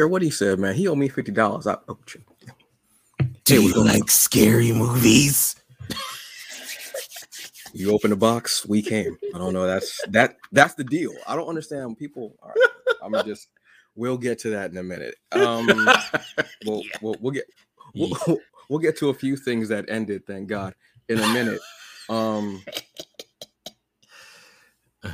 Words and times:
care 0.00 0.08
what 0.08 0.22
he 0.22 0.30
said, 0.30 0.58
man. 0.58 0.74
He 0.74 0.88
owed 0.88 0.96
me 0.96 1.08
fifty 1.10 1.30
dollars. 1.30 1.66
I 1.66 1.76
oh, 1.88 1.98
shit. 2.06 2.22
Do 3.44 3.62
you 3.62 3.84
like 3.84 4.10
scary 4.10 4.72
movies? 4.72 5.56
you 7.74 7.92
open 7.92 8.08
the 8.08 8.16
box, 8.16 8.64
we 8.64 8.80
came. 8.80 9.18
I 9.34 9.38
don't 9.38 9.52
know. 9.52 9.66
That's 9.66 10.00
that. 10.08 10.38
That's 10.52 10.74
the 10.74 10.84
deal. 10.84 11.12
I 11.28 11.36
don't 11.36 11.48
understand 11.48 11.98
people. 11.98 12.34
All 12.42 12.48
right, 12.48 12.96
I'm 13.02 13.26
just. 13.26 13.48
We'll 13.94 14.16
get 14.16 14.38
to 14.40 14.50
that 14.50 14.70
in 14.70 14.78
a 14.78 14.82
minute. 14.82 15.16
Um, 15.32 15.66
we'll, 16.64 16.82
Yeah. 16.82 16.90
we'll 17.02 17.16
we'll 17.20 17.32
get 17.32 17.44
we'll, 17.94 18.38
we'll 18.70 18.78
get 18.78 18.96
to 18.98 19.10
a 19.10 19.14
few 19.14 19.36
things 19.36 19.68
that 19.68 19.90
ended. 19.90 20.26
Thank 20.26 20.48
God 20.48 20.74
in 21.10 21.18
a 21.18 21.28
minute. 21.34 21.60
Um, 22.08 22.62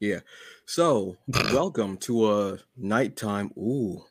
yeah. 0.00 0.20
So 0.66 1.18
welcome 1.52 1.98
to 1.98 2.32
a 2.32 2.58
nighttime. 2.76 3.52
Ooh, 3.56 4.02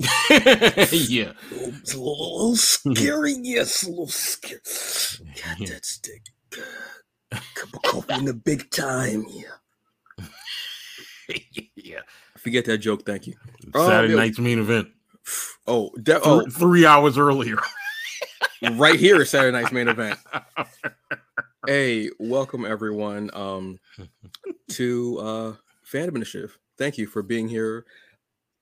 yeah. 0.30 1.32
it's 1.50 1.94
a 1.94 1.98
little 2.00 2.56
scary. 2.56 3.34
Yes, 3.42 3.82
a 3.84 3.90
little 3.90 4.08
scary. 4.08 4.60
Got 5.44 5.60
Yeah. 5.60 5.74
that 5.74 5.84
stick. 5.84 6.22
Cup 7.30 7.74
of 7.74 7.82
coffee 7.82 8.14
in 8.14 8.24
the 8.24 8.34
big 8.34 8.70
time. 8.70 9.26
Yeah. 9.28 10.26
yeah. 11.76 12.00
Forget 12.38 12.64
that 12.64 12.78
joke. 12.78 13.04
Thank 13.04 13.26
you. 13.26 13.34
Saturday 13.74 14.14
yeah. 14.14 14.18
night's 14.20 14.38
main 14.38 14.58
event. 14.58 14.88
Oh, 15.66 15.90
de- 15.96 16.12
Th- 16.14 16.22
oh, 16.24 16.46
three 16.50 16.86
hours 16.86 17.18
earlier. 17.18 17.58
right 18.72 18.98
here 18.98 19.20
is 19.20 19.30
Saturday 19.30 19.52
night's 19.56 19.72
main 19.72 19.88
event. 19.88 20.18
Hey, 21.66 22.08
welcome 22.18 22.64
everyone 22.64 23.30
um 23.34 23.78
to 24.70 25.18
uh 25.20 25.52
Fandom 25.86 26.16
Initiative. 26.16 26.58
Thank 26.78 26.96
you 26.98 27.06
for 27.06 27.22
being 27.22 27.48
here. 27.48 27.84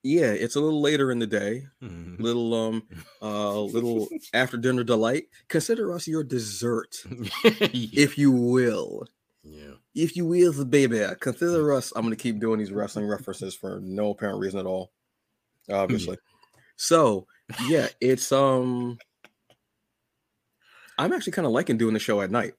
Yeah, 0.04 0.30
it's 0.30 0.54
a 0.56 0.60
little 0.60 0.80
later 0.80 1.10
in 1.10 1.18
the 1.18 1.26
day. 1.26 1.66
Mhm. 1.82 2.20
Little 2.20 2.54
um 2.54 2.82
uh 3.20 3.60
little 3.62 4.08
after 4.34 4.56
dinner 4.56 4.84
delight. 4.84 5.24
Consider 5.48 5.92
us 5.92 6.06
your 6.06 6.22
dessert, 6.24 6.96
yeah. 7.44 7.50
if 7.72 8.16
you 8.16 8.30
will. 8.30 9.04
yeah. 9.42 9.72
If 9.94 10.16
you 10.16 10.24
will, 10.26 10.52
the 10.52 10.64
baby. 10.64 11.04
Consider 11.20 11.72
us. 11.72 11.92
I'm 11.96 12.02
gonna 12.04 12.14
keep 12.16 12.38
doing 12.38 12.58
these 12.60 12.70
wrestling 12.72 13.06
references 13.08 13.54
for 13.56 13.80
no 13.80 14.10
apparent 14.10 14.38
reason 14.38 14.60
at 14.60 14.66
all. 14.66 14.92
Obviously. 15.70 16.16
So 16.76 17.26
yeah, 17.66 17.88
it's 18.00 18.30
um 18.30 18.98
I'm 20.96 21.12
actually 21.12 21.32
kind 21.32 21.46
of 21.46 21.52
liking 21.52 21.76
doing 21.78 21.94
the 21.94 22.00
show 22.00 22.20
at 22.20 22.30
night. 22.30 22.54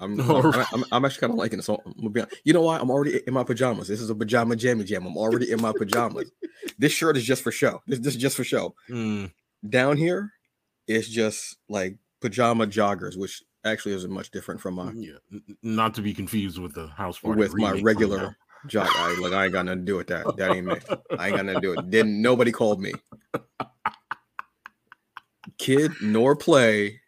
I'm, 0.00 0.20
I'm, 0.30 0.54
I'm, 0.72 0.84
I'm 0.92 1.04
actually 1.04 1.20
kind 1.20 1.32
of 1.32 1.38
liking 1.38 1.58
it. 1.58 1.62
So 1.62 1.80
I'm 1.84 1.92
gonna 1.94 2.10
be 2.10 2.22
you 2.44 2.52
know 2.52 2.62
why? 2.62 2.78
I'm 2.78 2.90
already 2.90 3.20
in 3.26 3.34
my 3.34 3.44
pajamas. 3.44 3.88
This 3.88 4.00
is 4.00 4.10
a 4.10 4.14
pajama 4.14 4.56
jammy 4.56 4.84
jam. 4.84 5.06
I'm 5.06 5.16
already 5.16 5.50
in 5.50 5.60
my 5.60 5.72
pajamas. 5.72 6.30
this 6.78 6.92
shirt 6.92 7.16
is 7.16 7.24
just 7.24 7.42
for 7.42 7.52
show. 7.52 7.82
This, 7.86 7.98
this 7.98 8.14
is 8.14 8.20
just 8.20 8.36
for 8.36 8.44
show. 8.44 8.74
Mm. 8.88 9.32
Down 9.68 9.96
here, 9.96 10.32
it's 10.86 11.08
just 11.08 11.56
like 11.68 11.96
pajama 12.20 12.66
joggers, 12.66 13.16
which 13.16 13.42
actually 13.64 13.94
isn't 13.94 14.10
much 14.12 14.30
different 14.30 14.60
from 14.60 14.74
my 14.74 14.92
yeah. 14.92 15.14
N- 15.32 15.42
n- 15.48 15.56
Not 15.62 15.94
to 15.94 16.02
be 16.02 16.12
confused 16.14 16.58
with 16.58 16.74
the 16.74 16.88
house 16.88 17.18
party 17.18 17.38
with 17.38 17.54
my 17.54 17.72
regular 17.80 18.36
jog. 18.66 18.88
I 18.90 19.16
like 19.20 19.32
I 19.32 19.44
ain't 19.44 19.52
got 19.52 19.64
nothing 19.66 19.80
to 19.80 19.84
do 19.84 19.96
with 19.96 20.08
that. 20.08 20.36
That 20.36 20.50
ain't 20.52 20.66
me. 20.66 20.76
I 21.18 21.28
ain't 21.28 21.36
got 21.36 21.46
nothing 21.46 21.60
to 21.62 21.66
do 21.66 21.70
with 21.70 21.78
it. 21.80 21.90
Didn't 21.90 22.20
nobody 22.20 22.52
called 22.52 22.80
me. 22.80 22.92
Kid 25.58 25.92
nor 26.02 26.34
play 26.36 27.00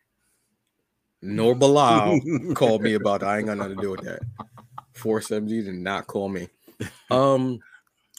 nor 1.27 1.55
Bilal 1.55 2.21
called 2.55 2.83
me 2.83 2.95
about 2.95 3.21
that. 3.21 3.29
I 3.29 3.39
ain't 3.39 3.47
got 3.47 3.59
nothing 3.59 3.77
to 3.77 3.83
do 3.83 3.91
with 3.91 4.03
that. 4.03 4.21
Force 4.93 5.29
MG 5.29 5.65
did 5.65 5.75
not 5.75 6.07
call 6.07 6.29
me. 6.29 6.49
Um 7.11 7.61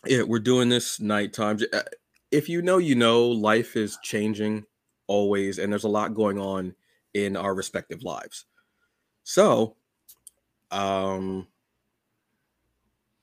yeah, 0.05 0.23
we're 0.23 0.39
doing 0.39 0.69
this 0.69 0.99
nighttime. 0.99 1.59
Uh, 1.73 1.81
If 2.31 2.49
you 2.49 2.61
know, 2.61 2.77
you 2.77 2.95
know, 2.95 3.27
life 3.27 3.75
is 3.75 3.97
changing 4.03 4.65
always, 5.07 5.57
and 5.59 5.71
there's 5.71 5.83
a 5.85 5.89
lot 5.89 6.13
going 6.13 6.37
on 6.37 6.75
in 7.13 7.35
our 7.35 7.53
respective 7.55 8.03
lives. 8.03 8.45
So, 9.23 9.75
um, 10.71 11.47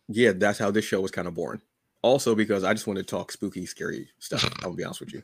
yeah, 0.08 0.32
that's 0.32 0.58
how 0.58 0.70
this 0.70 0.84
show 0.84 1.00
was 1.00 1.10
kind 1.10 1.28
of 1.28 1.34
born. 1.34 1.62
Also, 2.02 2.34
because 2.34 2.64
I 2.64 2.74
just 2.74 2.86
want 2.86 2.98
to 2.98 3.02
talk 3.04 3.32
spooky, 3.32 3.64
scary 3.66 4.08
stuff. 4.18 4.50
I'll 4.62 4.74
be 4.74 4.84
honest 4.84 5.00
with 5.00 5.14
you, 5.14 5.22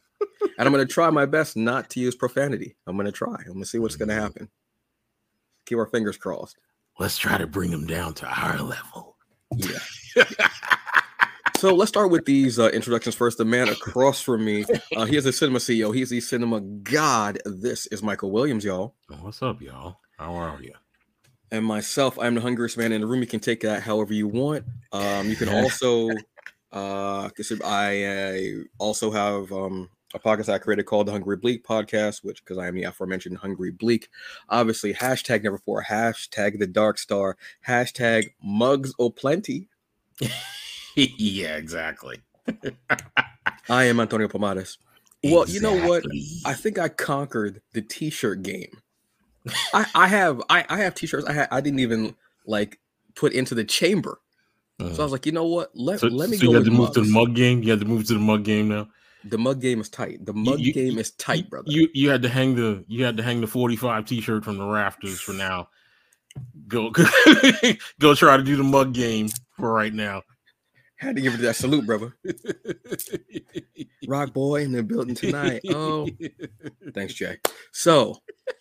and 0.61 0.67
I'm 0.67 0.75
gonna 0.75 0.85
try 0.85 1.09
my 1.09 1.25
best 1.25 1.57
not 1.57 1.89
to 1.91 2.01
use 2.01 2.15
profanity. 2.15 2.77
I'm 2.87 2.95
gonna 2.95 3.11
try. 3.11 3.35
I'm 3.47 3.55
gonna 3.55 3.65
see 3.65 3.79
what's 3.79 3.97
gonna 3.97 4.13
happen. 4.13 4.51
Keep 5.65 5.79
our 5.79 5.87
fingers 5.87 6.19
crossed. 6.19 6.59
Let's 6.99 7.17
try 7.17 7.39
to 7.39 7.47
bring 7.47 7.71
them 7.71 7.87
down 7.87 8.13
to 8.15 8.27
our 8.27 8.59
level. 8.59 9.17
Yeah. 9.57 9.79
So 11.57 11.75
let's 11.75 11.89
start 11.89 12.11
with 12.11 12.27
these 12.27 12.59
uh, 12.59 12.69
introductions 12.69 13.15
first. 13.15 13.39
The 13.39 13.45
man 13.47 13.71
across 13.71 14.21
from 14.21 14.45
me, 14.45 14.67
uh, 14.97 15.07
he 15.07 15.17
is 15.17 15.25
the 15.25 15.33
cinema 15.33 15.61
CEO. 15.61 15.95
He's 15.95 16.11
the 16.11 16.21
cinema 16.21 16.61
god. 16.61 17.39
This 17.47 17.87
is 17.87 18.03
Michael 18.03 18.31
Williams, 18.31 18.63
y'all. 18.63 18.95
What's 19.21 19.43
up, 19.43 19.63
y'all? 19.63 19.97
How 20.19 20.35
are 20.35 20.63
you? 20.63 20.75
And 21.53 21.65
myself, 21.65 22.19
I'm 22.19 22.35
the 22.35 22.41
hungriest 22.43 22.77
man 22.77 22.93
in 22.93 23.01
the 23.01 23.07
room. 23.07 23.21
You 23.21 23.27
can 23.27 23.41
take 23.41 23.61
that 23.61 23.83
however 23.83 24.13
you 24.13 24.29
want. 24.29 24.65
Um, 24.93 25.31
you 25.31 25.37
can 25.37 25.49
also, 25.63 26.11
uh, 26.73 27.31
I 27.65 28.63
also 28.79 29.11
have 29.11 29.53
um, 29.53 29.89
a 30.15 30.19
podcast 30.19 30.49
I 30.49 30.59
created 30.59 30.87
called 30.87 31.07
the 31.07 31.13
Hungry 31.13 31.37
Bleak 31.37 31.65
Podcast, 31.65 32.25
which 32.25 32.45
because 32.45 32.59
I 32.59 32.67
am 32.67 32.75
the 32.75 32.85
aforementioned 32.85 33.39
Hungry 33.39 33.71
Bleak. 33.71 34.09
Obviously, 34.49 34.93
hashtag 34.93 35.45
never 35.45 35.59
for 35.59 35.85
hashtag 35.85 36.59
the 36.59 36.67
Dark 36.67 36.99
Star, 36.99 37.37
hashtag 37.67 38.31
Mugs 38.43 38.93
O'Plenty. 38.99 39.69
yeah, 40.97 41.57
exactly. 41.57 42.19
I 43.69 43.85
am 43.85 44.01
Antonio 44.01 44.29
Pomares. 44.29 44.79
Well, 45.23 45.49
you 45.49 45.61
know 45.61 45.87
what? 45.87 46.05
I 46.45 46.55
think 46.55 46.79
I 46.79 46.89
conquered 46.89 47.61
the 47.73 47.83
t-shirt 47.83 48.43
game. 48.43 48.81
I, 49.73 49.87
I 49.95 50.07
have 50.09 50.43
I, 50.49 50.65
I 50.69 50.79
have 50.79 50.95
t-shirts 50.95 51.27
I 51.27 51.33
ha- 51.33 51.49
I 51.51 51.61
didn't 51.61 51.81
even 51.81 52.15
like 52.47 52.79
put 53.15 53.33
into 53.33 53.55
the 53.55 53.65
chamber. 53.65 54.21
So 54.79 54.87
I 54.87 54.89
uh. 54.89 55.03
was 55.03 55.13
like, 55.13 55.27
you 55.27 55.33
know 55.33 55.47
what? 55.47 55.71
Let 55.75 56.01
So, 56.01 56.09
let 56.09 56.31
me 56.31 56.39
so 56.39 56.47
go 56.47 56.51
you 56.51 56.57
had 56.57 56.65
to 56.65 56.71
move 56.71 56.93
to 56.95 57.03
the 57.03 57.11
mug 57.11 57.35
game. 57.35 57.63
You 57.63 57.71
had 57.71 57.81
to 57.81 57.87
move 57.87 58.07
to 58.07 58.15
the 58.15 58.21
mug 58.21 58.45
game 58.45 58.69
now. 58.69 58.89
The 59.25 59.39
mug 59.39 59.61
game 59.61 59.81
is 59.81 59.89
tight. 59.89 60.25
The 60.25 60.33
mug 60.33 60.61
you- 60.61 60.73
game 60.73 60.99
is 60.99 61.11
tight, 61.13 61.45
you, 61.45 61.51
brother. 61.51 61.71
You 61.71 61.89
you 61.93 62.09
had 62.11 62.23
to 62.23 62.29
hang 62.29 62.55
the 62.55 62.85
you 62.89 63.05
had 63.05 63.17
to 63.19 63.23
hang 63.23 63.41
the 63.41 63.47
45 63.47 64.07
t-shirt 64.07 64.45
from 64.45 64.57
the 64.59 64.65
rafters 64.67 65.21
for 65.21 65.33
now. 65.33 65.69
Go 66.69 66.91
go 68.01 68.15
try 68.15 68.37
to 68.37 68.43
do 68.43 68.57
the 68.57 68.63
mug 68.63 68.95
game 68.95 69.29
for 69.59 69.73
right 69.73 69.93
now. 69.93 70.23
Had 70.97 71.17
to 71.17 71.23
give 71.23 71.35
it 71.35 71.39
that 71.39 71.57
salute, 71.57 71.87
brother. 71.87 72.15
Rock 74.07 74.33
boy 74.33 74.63
in 74.63 74.73
the 74.73 74.83
building 74.83 75.15
tonight. 75.15 75.63
Oh, 75.71 76.09
thanks, 76.95 77.15
Jay. 77.15 77.39
So 77.73 78.19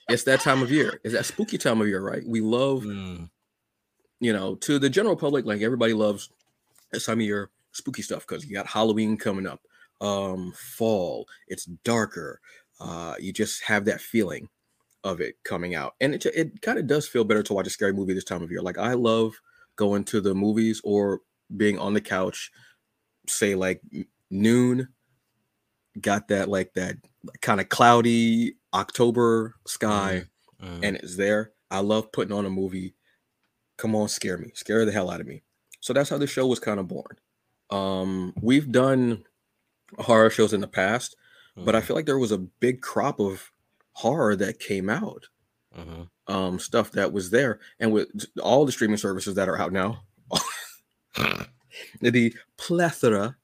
it's 0.08 0.24
that 0.24 0.40
time 0.42 0.62
of 0.62 0.72
year. 0.72 1.00
It's 1.04 1.14
that 1.14 1.26
spooky 1.26 1.58
time 1.58 1.82
of 1.82 1.88
year, 1.88 2.02
right? 2.02 2.24
We 2.26 2.42
love 2.42 2.84
Mm, 2.84 3.30
you 4.20 4.34
know, 4.34 4.56
to 4.56 4.80
the 4.80 4.90
general 4.90 5.16
public, 5.16 5.46
like 5.46 5.62
everybody 5.62 5.94
loves 5.94 6.30
this 6.92 7.06
time 7.06 7.20
of 7.20 7.26
year 7.26 7.50
spooky 7.72 8.02
stuff 8.02 8.26
because 8.28 8.46
you 8.46 8.54
got 8.54 8.68
Halloween 8.68 9.18
coming 9.18 9.46
up, 9.48 9.62
um, 10.02 10.54
fall, 10.56 11.28
it's 11.48 11.66
darker. 11.66 12.40
Uh, 12.80 13.16
you 13.20 13.34
just 13.34 13.64
have 13.64 13.86
that 13.86 14.02
feeling 14.02 14.48
of 15.04 15.22
it 15.22 15.36
coming 15.44 15.76
out, 15.76 15.96
and 16.02 16.14
it 16.14 16.26
it 16.26 16.62
kind 16.62 16.80
of 16.80 16.88
does 16.88 17.08
feel 17.08 17.24
better 17.24 17.44
to 17.44 17.54
watch 17.54 17.68
a 17.68 17.72
scary 17.72 17.94
movie 17.94 18.14
this 18.14 18.24
time 18.24 18.42
of 18.42 18.52
year. 18.52 18.62
Like 18.62 18.78
I 18.78 18.94
love 18.94 19.34
going 19.76 20.04
to 20.06 20.22
the 20.22 20.34
movies 20.36 20.82
or 20.84 21.22
being 21.56 21.80
on 21.80 21.94
the 21.94 22.02
couch, 22.02 22.52
say 23.28 23.56
like 23.56 23.82
noon. 24.30 24.90
Got 26.00 26.28
that 26.30 26.48
like 26.48 26.74
that 26.76 26.98
kind 27.42 27.60
of 27.60 27.68
cloudy 27.68 28.56
October 28.74 29.56
sky 29.66 30.24
mm. 30.62 30.80
and 30.84 30.98
it's 30.98 31.18
there. 31.18 31.52
I 31.72 31.80
love 31.80 32.12
putting 32.12 32.34
on 32.34 32.46
a 32.46 32.50
movie. 32.50 32.96
Come 33.78 33.96
on, 33.96 34.08
scare 34.08 34.38
me, 34.38 34.52
scare 34.54 34.86
the 34.86 34.92
hell 34.92 35.10
out 35.10 35.22
of 35.22 35.28
me. 35.28 35.44
So 35.82 35.94
that's 35.94 36.10
how 36.10 36.18
the 36.18 36.28
show 36.28 36.48
was 36.48 36.60
kind 36.60 36.80
of 36.80 36.88
born. 36.88 37.18
Um, 37.70 38.34
we've 38.42 38.72
done 38.72 39.24
horror 39.98 40.30
shows 40.30 40.54
in 40.54 40.62
the 40.62 40.68
past, 40.68 41.16
but 41.56 41.76
I 41.76 41.80
Mhm, 41.82 41.84
feel 41.84 41.96
like 41.96 42.06
there 42.06 42.20
was 42.20 42.32
a 42.32 42.38
big 42.38 42.82
crop 42.82 43.20
of 43.20 43.52
horror 43.94 44.36
that 44.36 44.60
came 44.60 44.90
out, 44.90 45.28
mhm. 45.78 46.10
um, 46.28 46.60
stuff 46.60 46.92
that 46.92 47.12
was 47.12 47.30
there, 47.32 47.60
and 47.80 47.92
with 47.92 48.08
all 48.42 48.66
the 48.66 48.72
streaming 48.72 48.98
services 48.98 49.36
that 49.36 49.50
are 49.50 49.58
out 49.60 49.74
now, 49.74 50.04
the 52.02 52.34
plethora. 52.58 53.36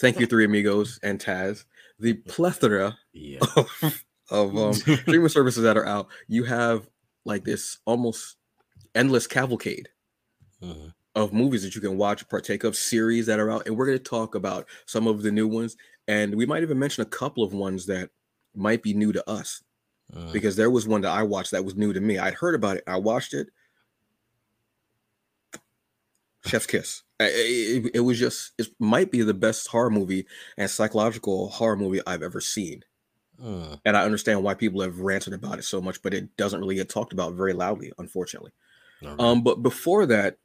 Thank 0.00 0.18
you, 0.18 0.26
Three 0.26 0.44
Amigos 0.44 0.98
and 1.02 1.20
Taz. 1.20 1.64
The 1.98 2.14
plethora 2.14 2.98
yeah. 3.12 3.38
of, 3.56 4.04
of 4.30 4.56
um, 4.56 4.72
streaming 4.74 5.28
services 5.28 5.62
that 5.62 5.76
are 5.76 5.86
out, 5.86 6.08
you 6.26 6.44
have 6.44 6.88
like 7.24 7.44
this 7.44 7.78
almost 7.84 8.36
endless 8.94 9.26
cavalcade 9.26 9.88
Mhm. 10.62 10.92
Of 11.14 11.32
movies 11.32 11.62
that 11.62 11.74
you 11.74 11.80
can 11.80 11.96
watch, 11.98 12.26
partake 12.28 12.64
of, 12.64 12.76
series 12.76 13.26
that 13.26 13.38
are 13.40 13.50
out, 13.50 13.66
and 13.66 13.76
we're 13.76 13.86
going 13.86 13.98
to 13.98 14.04
talk 14.04 14.34
about 14.34 14.66
some 14.86 15.06
of 15.06 15.22
the 15.22 15.30
new 15.32 15.46
ones, 15.46 15.76
and 16.08 16.34
we 16.34 16.46
might 16.46 16.62
even 16.62 16.78
mention 16.78 17.02
a 17.02 17.06
couple 17.06 17.44
of 17.44 17.52
ones 17.52 17.86
that 17.86 18.10
might 18.54 18.82
be 18.82 18.94
new 18.94 19.12
to 19.12 19.28
us 19.28 19.62
Mhm. 20.12 20.32
because 20.32 20.56
there 20.56 20.70
was 20.70 20.86
one 20.86 21.00
that 21.02 21.10
I 21.12 21.22
watched 21.22 21.52
that 21.52 21.64
was 21.64 21.74
new 21.74 21.92
to 21.92 22.00
me. 22.00 22.18
I'd 22.18 22.34
heard 22.34 22.54
about 22.54 22.76
it, 22.78 22.84
I 22.86 22.96
watched 22.96 23.34
it. 23.34 23.48
Chef's 26.44 26.66
kiss. 26.66 27.02
It, 27.20 27.84
it, 27.86 27.90
it 27.94 28.00
was 28.00 28.18
just 28.18 28.52
it 28.58 28.68
might 28.80 29.10
be 29.12 29.22
the 29.22 29.34
best 29.34 29.68
horror 29.68 29.90
movie 29.90 30.26
and 30.58 30.68
psychological 30.68 31.48
horror 31.50 31.76
movie 31.76 32.00
I've 32.06 32.22
ever 32.22 32.40
seen. 32.40 32.82
Mm. 33.40 33.80
And 33.84 33.96
I 33.96 34.04
understand 34.04 34.42
why 34.42 34.54
people 34.54 34.80
have 34.82 34.98
ranted 34.98 35.32
about 35.34 35.58
it 35.58 35.62
so 35.64 35.80
much, 35.80 36.02
but 36.02 36.14
it 36.14 36.36
doesn't 36.36 36.60
really 36.60 36.74
get 36.74 36.88
talked 36.88 37.12
about 37.12 37.34
very 37.34 37.52
loudly, 37.52 37.92
unfortunately. 37.98 38.52
Okay. 39.02 39.14
Um, 39.18 39.42
but 39.42 39.62
before 39.62 40.04
that, 40.06 40.38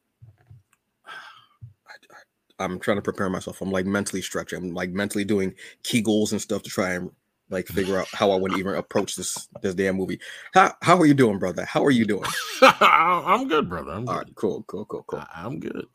I, 2.60 2.66
am 2.66 2.80
trying 2.80 2.98
to 2.98 3.02
prepare 3.02 3.30
myself. 3.30 3.62
I'm 3.62 3.72
like 3.72 3.86
mentally 3.86 4.22
stretching. 4.22 4.60
I'm 4.60 4.74
like 4.74 4.90
mentally 4.92 5.26
doing 5.26 5.54
Kegels 5.84 6.32
and 6.32 6.42
stuff 6.42 6.64
to 6.64 6.70
try 6.70 6.92
and 6.94 7.12
like 7.50 7.68
figure 7.68 7.98
out 7.98 8.08
how 8.12 8.32
I 8.32 8.36
would 8.36 8.58
even 8.58 8.76
approach 8.76 9.16
this 9.16 9.48
this 9.62 9.74
damn 9.74 9.96
movie. 9.96 10.20
How 10.54 10.74
how 10.82 10.98
are 11.00 11.06
you 11.06 11.14
doing, 11.14 11.40
brother? 11.40 11.66
How 11.66 11.84
are 11.86 11.92
you 11.92 12.06
doing? 12.06 12.30
I'm 12.62 13.48
good, 13.48 13.70
brother. 13.70 13.92
I'm 13.92 14.06
good. 14.06 14.12
All 14.12 14.18
right, 14.18 14.36
cool, 14.36 14.64
cool, 14.68 14.86
cool, 14.86 15.04
cool. 15.08 15.20
I- 15.20 15.46
I'm 15.46 15.60
good. 15.60 15.86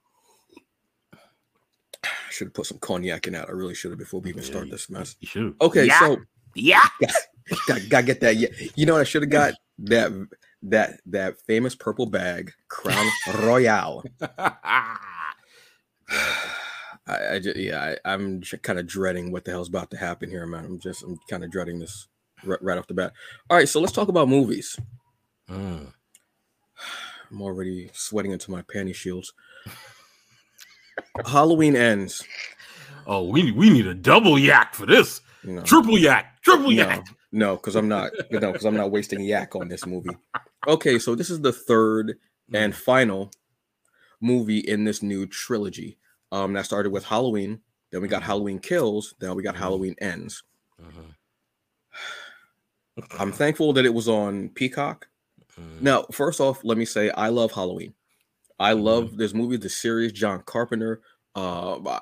I 2.05 2.09
should 2.31 2.49
have 2.49 2.55
put 2.55 2.67
some 2.67 2.79
cognac 2.79 3.27
in 3.27 3.35
that. 3.35 3.49
I 3.49 3.53
really 3.53 3.75
should 3.75 3.91
have 3.91 3.99
before 3.99 4.21
we 4.21 4.31
even 4.31 4.43
Yeah, 4.43 4.49
start 4.51 4.71
this 4.71 4.89
mess. 4.89 5.17
You 5.21 5.29
should. 5.29 5.55
Okay, 5.61 5.87
Yeah. 5.87 5.99
so 6.01 6.17
Yeah. 6.55 6.85
got 7.67 7.81
got 7.89 8.07
get 8.07 8.21
that. 8.21 8.37
Yeah, 8.37 8.49
you 8.75 8.87
know 8.87 8.95
what 8.95 9.01
I 9.03 9.05
should 9.05 9.23
have 9.23 9.31
got 9.31 9.55
that 9.81 10.13
that 10.63 11.01
that 11.07 11.41
famous 11.43 11.75
purple 11.75 12.07
bag, 12.07 12.53
Crown 12.69 13.07
Royal. 13.41 14.05
I, 17.07 17.35
I 17.35 17.39
just, 17.39 17.57
yeah, 17.57 17.97
I, 18.05 18.13
I'm 18.13 18.43
kind 18.63 18.79
of 18.79 18.87
dreading 18.87 19.33
what 19.33 19.45
the 19.45 19.51
hell's 19.51 19.69
about 19.69 19.91
to 19.91 19.97
happen 19.97 20.31
here, 20.31 20.47
man. 20.47 20.65
I'm 20.65 20.79
just, 20.79 21.03
I'm 21.03 21.19
kind 21.29 21.45
of 21.45 21.51
dreading 21.51 21.79
this 21.79 22.09
right, 22.45 22.63
right 22.63 22.79
off 22.79 22.87
the 22.87 22.95
bat. 22.95 23.13
All 23.51 23.57
right, 23.57 23.69
so 23.69 23.81
let's 23.81 23.93
talk 23.93 24.09
about 24.09 24.29
movies. 24.29 24.79
Mm. 25.51 25.93
I'm 27.31 27.43
already 27.43 27.91
sweating 27.95 28.33
into 28.33 28.51
my 28.51 28.63
panty 28.63 28.95
shields. 28.95 29.33
Halloween 31.27 31.75
ends. 31.77 32.23
Oh, 33.07 33.25
we 33.25 33.51
we 33.53 33.71
need 33.71 33.87
a 33.87 33.95
double 33.95 34.39
yak 34.39 34.75
for 34.75 34.87
this. 34.87 35.21
Know, 35.45 35.63
Triple 35.63 35.99
yak. 35.99 36.43
Triple 36.43 36.71
no, 36.71 36.71
yak. 36.71 37.07
no, 37.33 37.57
because 37.57 37.75
I'm 37.75 37.89
not, 37.89 38.13
you 38.31 38.39
know, 38.39 38.53
because 38.53 38.65
I'm 38.65 38.77
not 38.77 38.91
wasting 38.91 39.21
yak 39.21 39.57
on 39.57 39.69
this 39.69 39.87
movie. 39.87 40.17
Okay, 40.69 40.99
so 40.99 41.15
this 41.15 41.31
is 41.31 41.41
the 41.41 41.53
third 41.53 42.19
and 42.53 42.75
final 42.75 43.31
movie 44.21 44.59
in 44.59 44.85
this 44.85 45.03
new 45.03 45.27
trilogy. 45.27 45.99
Um, 46.33 46.55
that 46.55 46.65
started 46.65 46.91
with 46.91 47.05
Halloween. 47.05 47.61
Then 47.91 48.01
we 48.03 48.09
got 48.09 48.23
Halloween 48.23 48.59
Kills. 48.59 49.15
Then 49.21 49.35
we 49.37 49.43
got 49.43 49.55
Mhm. 49.55 49.59
Halloween 49.59 49.95
Ends. 50.01 50.43
Mhm. 50.81 51.15
I'm 53.19 53.33
thankful 53.33 53.73
that 53.75 53.85
it 53.87 53.95
was 53.95 54.09
on 54.09 54.49
Peacock. 54.51 55.09
Mm. 55.59 55.83
Now, 55.83 56.05
first 56.13 56.41
off, 56.41 56.65
let 56.65 56.77
me 56.79 56.85
say 56.85 57.11
I 57.11 57.29
love 57.29 57.53
Halloween. 57.53 57.95
I 58.59 58.73
Mhm. 58.75 58.83
love 58.83 59.17
this 59.17 59.35
movie, 59.35 59.57
the 59.57 59.69
series, 59.69 60.13
John 60.13 60.43
Carpenter, 60.43 61.03
uh, 61.35 62.01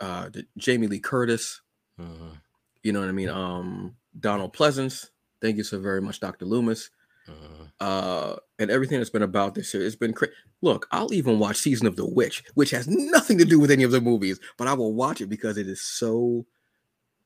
uh, 0.00 0.28
the 0.30 0.46
Jamie 0.56 0.86
Lee 0.86 1.00
Curtis. 1.00 1.60
Mhm. 1.98 2.40
You 2.82 2.92
know 2.92 3.00
what 3.00 3.08
I 3.08 3.12
mean? 3.12 3.28
Um, 3.28 3.96
Donald 4.18 4.54
Pleasence. 4.54 5.10
Thank 5.40 5.56
you 5.56 5.64
so 5.64 5.80
very 5.80 6.00
much, 6.00 6.20
Dr. 6.20 6.44
Loomis. 6.44 6.90
Mhm. 7.28 7.72
Uh, 7.80 8.36
and 8.58 8.70
everything 8.70 8.98
that's 8.98 9.10
been 9.10 9.22
about 9.22 9.54
this 9.54 9.70
series. 9.70 9.88
It's 9.88 9.96
been 9.96 10.12
crazy. 10.12 10.32
Look, 10.60 10.86
I'll 10.92 11.12
even 11.12 11.38
watch 11.38 11.56
Season 11.56 11.86
of 11.86 11.96
the 11.96 12.06
Witch, 12.06 12.42
which 12.54 12.70
has 12.70 12.86
nothing 12.88 13.38
to 13.38 13.44
do 13.44 13.58
with 13.60 13.70
any 13.70 13.82
of 13.82 13.90
the 13.90 14.00
movies, 14.00 14.38
but 14.56 14.68
I 14.68 14.74
will 14.74 14.92
watch 14.94 15.20
it 15.20 15.26
because 15.28 15.56
it 15.56 15.66
is 15.68 15.80
so 15.82 16.46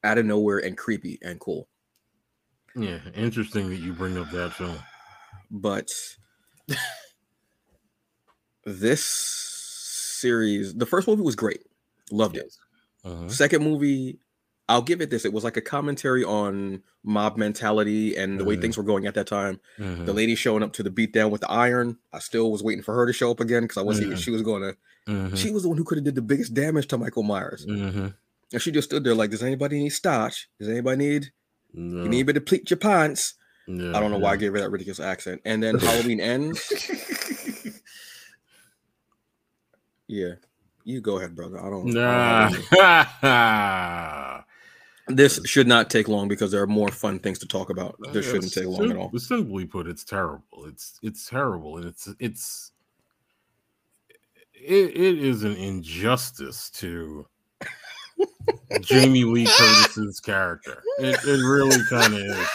out 0.04 0.18
of 0.18 0.26
nowhere 0.26 0.58
and 0.58 0.76
creepy 0.78 1.18
and 1.22 1.40
cool. 1.40 1.68
Yeah, 2.74 3.00
interesting 3.14 3.70
that 3.70 3.76
you 3.76 3.92
bring 3.92 4.18
up 4.18 4.30
that 4.32 4.52
film. 4.52 4.78
but 5.50 5.90
this 8.64 9.04
series 9.04 10.74
the 10.74 10.86
first 10.86 11.06
movie 11.06 11.22
was 11.22 11.36
great 11.36 11.62
loved 12.10 12.36
it 12.36 12.52
Mhm. 13.04 13.30
second 13.30 13.62
movie 13.62 14.18
i'll 14.68 14.82
give 14.82 15.00
it 15.00 15.10
this 15.10 15.24
it 15.24 15.32
was 15.32 15.44
like 15.44 15.56
a 15.56 15.60
commentary 15.60 16.24
on 16.24 16.82
mob 17.04 17.36
mentality 17.36 18.16
and 18.16 18.38
the 18.40 18.44
way 18.44 18.56
Mhm. 18.56 18.60
things 18.62 18.76
were 18.76 18.82
going 18.82 19.06
at 19.06 19.14
that 19.14 19.26
time 19.26 19.60
the 19.78 19.84
Mhm. 19.84 20.14
lady 20.14 20.34
showing 20.34 20.62
up 20.62 20.72
to 20.74 20.82
the 20.82 20.90
beatdown 20.90 21.30
with 21.30 21.40
the 21.42 21.50
iron 21.50 21.98
i 22.12 22.18
still 22.18 22.50
was 22.50 22.62
waiting 22.62 22.82
for 22.82 22.94
her 22.94 23.06
to 23.06 23.12
show 23.12 23.30
up 23.30 23.40
again 23.40 23.62
because 23.62 23.76
i 23.76 23.82
wasn't 23.82 24.06
even 24.06 24.18
Mhm. 24.18 24.22
she 24.22 24.30
was 24.30 24.42
going 24.42 24.62
to 24.62 24.76
Mhm. 25.10 25.36
she 25.36 25.50
was 25.50 25.62
the 25.62 25.68
one 25.68 25.78
who 25.78 25.84
could 25.84 25.98
have 25.98 26.04
did 26.04 26.14
the 26.16 26.22
biggest 26.22 26.52
damage 26.54 26.88
to 26.88 26.98
michael 26.98 27.22
myers 27.22 27.64
Mhm. 27.66 28.14
and 28.52 28.62
she 28.62 28.70
just 28.72 28.88
stood 28.88 29.04
there 29.04 29.14
like 29.14 29.30
does 29.30 29.42
anybody 29.42 29.78
need 29.78 29.90
starch 29.90 30.48
does 30.58 30.68
anybody 30.68 30.96
need 30.96 31.32
No. 31.72 32.02
you 32.02 32.08
need 32.08 32.26
me 32.26 32.32
to 32.32 32.40
pleat 32.40 32.68
your 32.70 32.78
pants 32.78 33.34
i 33.68 33.72
don't 34.00 34.10
know 34.10 34.18
why 34.18 34.32
i 34.32 34.36
gave 34.36 34.52
her 34.52 34.58
that 34.60 34.70
ridiculous 34.70 35.00
accent 35.00 35.40
and 35.44 35.62
then 35.62 35.78
halloween 35.78 36.20
ends 36.20 36.60
Yeah, 40.08 40.34
you 40.84 41.00
go 41.00 41.18
ahead, 41.18 41.34
brother. 41.34 41.58
I 41.58 41.68
don't. 41.68 41.96
I 41.98 42.50
don't 42.50 42.72
Nah. 43.22 44.42
this 45.08 45.40
should 45.44 45.68
not 45.68 45.90
take 45.90 46.08
long 46.08 46.28
because 46.28 46.50
there 46.50 46.62
are 46.62 46.66
more 46.66 46.88
fun 46.88 47.18
things 47.18 47.38
to 47.40 47.46
talk 47.46 47.70
about. 47.70 47.96
This 48.12 48.26
shouldn't 48.26 48.52
take 48.52 48.66
long 48.66 48.90
at 48.90 48.96
all. 48.96 49.16
Simply 49.18 49.64
put, 49.64 49.86
it's 49.86 50.04
terrible. 50.04 50.66
It's 50.66 50.98
it's 51.02 51.28
terrible, 51.28 51.76
and 51.76 51.86
it's 51.86 52.08
it's 52.18 52.72
it, 54.52 54.96
it 54.96 55.18
is 55.18 55.44
an 55.44 55.54
injustice 55.56 56.70
to 56.70 57.26
Jamie 58.80 59.24
Lee 59.24 59.46
Curtis's 59.46 60.20
character. 60.20 60.82
It, 60.98 61.18
it 61.24 61.46
really 61.46 61.78
kind 61.88 62.14
of 62.14 62.20
is. 62.20 62.48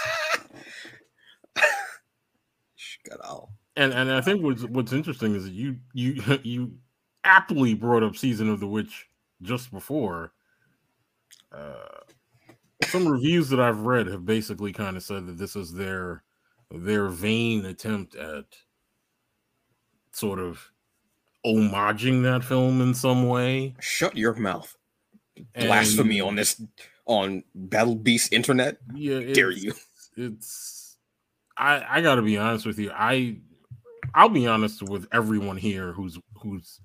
And 3.78 3.94
and 3.94 4.12
I 4.12 4.22
think 4.22 4.44
what's 4.44 4.64
what's 4.66 4.94
interesting 4.94 5.36
is 5.36 5.46
that 5.46 5.54
you 5.54 5.78
you 5.94 6.22
you 6.44 6.74
aptly 7.24 7.74
brought 7.74 8.04
up 8.04 8.16
season 8.18 8.50
of 8.50 8.60
the 8.60 8.68
witch 8.68 9.08
just 9.42 9.72
before. 9.72 10.34
Uh, 11.52 12.00
some 12.86 13.08
reviews 13.08 13.50
that 13.50 13.60
I've 13.60 13.82
read 13.82 14.08
have 14.08 14.26
basically 14.26 14.74
kind 14.74 14.98
of 14.98 15.04
said 15.04 15.28
that 15.28 15.38
this 15.38 15.56
is 15.56 15.74
their 15.74 16.24
their 16.72 17.08
vain 17.08 17.66
attempt 17.66 18.16
at 18.16 18.46
sort 20.12 20.40
of 20.40 20.72
homaging 21.46 22.24
that 22.24 22.44
film 22.44 22.82
in 22.82 22.94
some 22.94 23.28
way. 23.28 23.74
Shut 23.80 24.16
your 24.18 24.34
mouth. 24.36 24.76
And- 25.56 25.68
Blasphemy 25.68 26.22
on 26.22 26.36
this 26.36 26.62
on 27.06 27.44
Battle 27.56 27.96
Beast 27.96 28.32
internet. 28.34 28.78
Yeah, 28.94 29.20
Dare 29.34 29.52
you? 29.52 29.74
It's 30.18 30.98
I 31.58 31.84
I 31.98 32.02
got 32.02 32.16
to 32.16 32.22
be 32.22 32.38
honest 32.38 32.66
with 32.66 32.80
you. 32.80 32.92
I 32.94 33.38
I'll 34.14 34.30
be 34.30 34.48
honest 34.48 34.84
with 34.84 35.08
everyone 35.12 35.58
here 35.58 35.94
who's 35.94 36.20
who's 36.36 36.80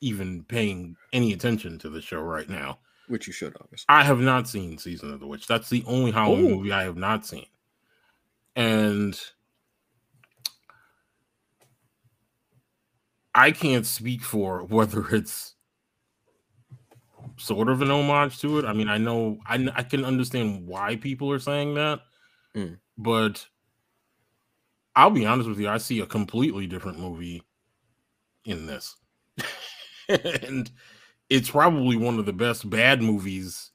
even 0.00 0.44
paying 0.44 0.96
any 1.12 1.32
attention 1.32 1.78
to 1.78 1.88
the 1.90 2.00
show 2.00 2.20
right 2.20 2.48
now. 2.48 2.78
Which 3.08 3.26
you 3.26 3.32
should 3.32 3.54
obviously. 3.60 3.86
I 3.88 4.02
have 4.04 4.20
not 4.20 4.48
seen 4.48 4.78
Season 4.78 5.12
of 5.12 5.20
the 5.20 5.26
Witch. 5.26 5.46
That's 5.46 5.68
the 5.68 5.84
only 5.86 6.10
Halloween 6.10 6.46
Ooh. 6.52 6.56
movie 6.56 6.72
I 6.72 6.84
have 6.84 6.96
not 6.96 7.26
seen. 7.26 7.46
And 8.56 9.18
I 13.34 13.50
can't 13.50 13.84
speak 13.86 14.22
for 14.22 14.62
whether 14.64 15.06
it's 15.14 15.54
sort 17.36 17.68
of 17.68 17.82
an 17.82 17.90
homage 17.90 18.40
to 18.40 18.58
it. 18.58 18.64
I 18.64 18.72
mean, 18.72 18.88
I 18.88 18.98
know 18.98 19.38
I, 19.46 19.68
I 19.74 19.82
can 19.82 20.04
understand 20.04 20.66
why 20.66 20.96
people 20.96 21.30
are 21.30 21.38
saying 21.38 21.74
that, 21.74 22.00
Mm. 22.54 22.78
but 22.96 23.44
I'll 24.94 25.10
be 25.10 25.26
honest 25.26 25.48
with 25.48 25.58
you, 25.58 25.68
I 25.68 25.78
see 25.78 25.98
a 25.98 26.06
completely 26.06 26.68
different 26.68 27.00
movie 27.00 27.42
in 28.44 28.66
this. 28.66 28.94
and 30.08 30.70
it's 31.34 31.50
probably 31.50 31.96
one 31.96 32.18
of 32.18 32.26
the 32.26 32.32
best 32.32 32.68
bad 32.68 33.02
movies 33.02 33.70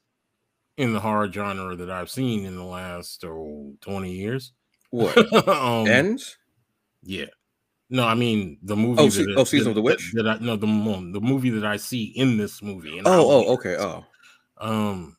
in 0.76 0.92
the 0.92 1.00
horror 1.00 1.30
genre 1.30 1.76
that 1.76 1.90
I've 1.90 2.10
seen 2.10 2.44
in 2.46 2.56
the 2.56 2.64
last 2.64 3.22
oh, 3.24 3.74
20 3.82 4.12
years. 4.12 4.52
What 4.90 5.48
um, 5.48 5.86
ends? 5.86 6.38
yeah. 7.02 7.26
No, 7.92 8.06
I 8.06 8.14
mean 8.14 8.56
the 8.62 8.76
movie. 8.76 9.02
Oh, 9.02 9.08
that, 9.08 9.34
oh, 9.36 9.44
Season 9.44 9.64
that- 9.64 9.70
of 9.70 9.74
the 9.74 9.82
Witch? 9.82 10.12
That, 10.14 10.26
I, 10.26 10.38
no, 10.38 10.54
the 10.56 10.66
the 10.66 11.20
movie 11.20 11.50
that 11.50 11.64
I 11.66 11.76
see 11.76 12.04
in 12.04 12.36
this 12.36 12.62
movie. 12.62 13.00
Oh, 13.04 13.30
oh, 13.46 13.52
okay. 13.54 13.76
Oh, 13.76 14.04
Um, 14.58 15.16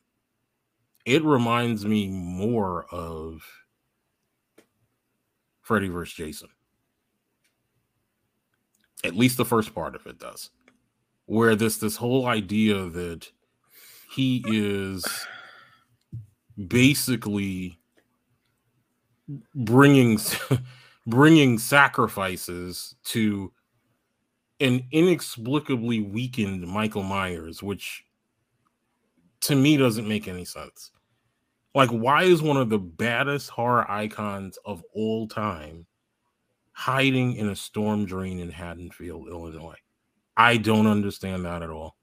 it 1.04 1.22
reminds 1.22 1.84
me 1.84 2.08
more 2.08 2.86
of 2.90 3.42
Freddy 5.60 5.88
vs. 5.88 6.14
Jason. 6.14 6.48
At 9.04 9.16
least 9.16 9.36
the 9.36 9.44
first 9.44 9.74
part 9.74 9.94
of 9.94 10.06
it 10.06 10.18
does, 10.18 10.50
where 11.26 11.56
this 11.56 11.78
this 11.78 11.96
whole 11.96 12.26
idea 12.26 12.88
that 12.90 13.28
he 14.10 14.44
is 14.46 15.04
basically 16.68 17.78
bringing 19.54 20.18
bringing 21.06 21.58
sacrifices 21.58 22.94
to 23.04 23.52
an 24.60 24.84
inexplicably 24.92 26.00
weakened 26.00 26.66
Michael 26.66 27.02
Myers, 27.02 27.62
which 27.62 28.04
to 29.40 29.56
me 29.56 29.76
doesn't 29.76 30.06
make 30.06 30.28
any 30.28 30.44
sense. 30.44 30.92
Like, 31.74 31.90
why 31.90 32.24
is 32.24 32.42
one 32.42 32.56
of 32.56 32.68
the 32.68 32.78
baddest 32.78 33.50
horror 33.50 33.90
icons 33.90 34.58
of 34.64 34.84
all 34.94 35.26
time 35.26 35.86
hiding 36.72 37.34
in 37.36 37.48
a 37.48 37.56
storm 37.56 38.04
drain 38.04 38.38
in 38.38 38.50
Haddonfield, 38.50 39.28
Illinois? 39.28 39.78
I 40.36 40.56
don't 40.56 40.86
understand 40.86 41.44
that 41.44 41.62
at 41.62 41.70
all. 41.70 41.96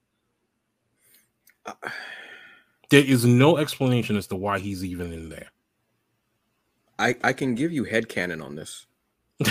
Uh, 1.66 1.72
there 2.90 3.04
is 3.04 3.24
no 3.24 3.56
explanation 3.56 4.16
as 4.16 4.26
to 4.28 4.36
why 4.36 4.58
he's 4.58 4.84
even 4.84 5.12
in 5.12 5.28
there. 5.28 5.48
I 6.98 7.16
I 7.22 7.32
can 7.32 7.54
give 7.54 7.72
you 7.72 7.84
head 7.84 8.08
canon 8.08 8.42
on 8.42 8.56
this. 8.56 8.86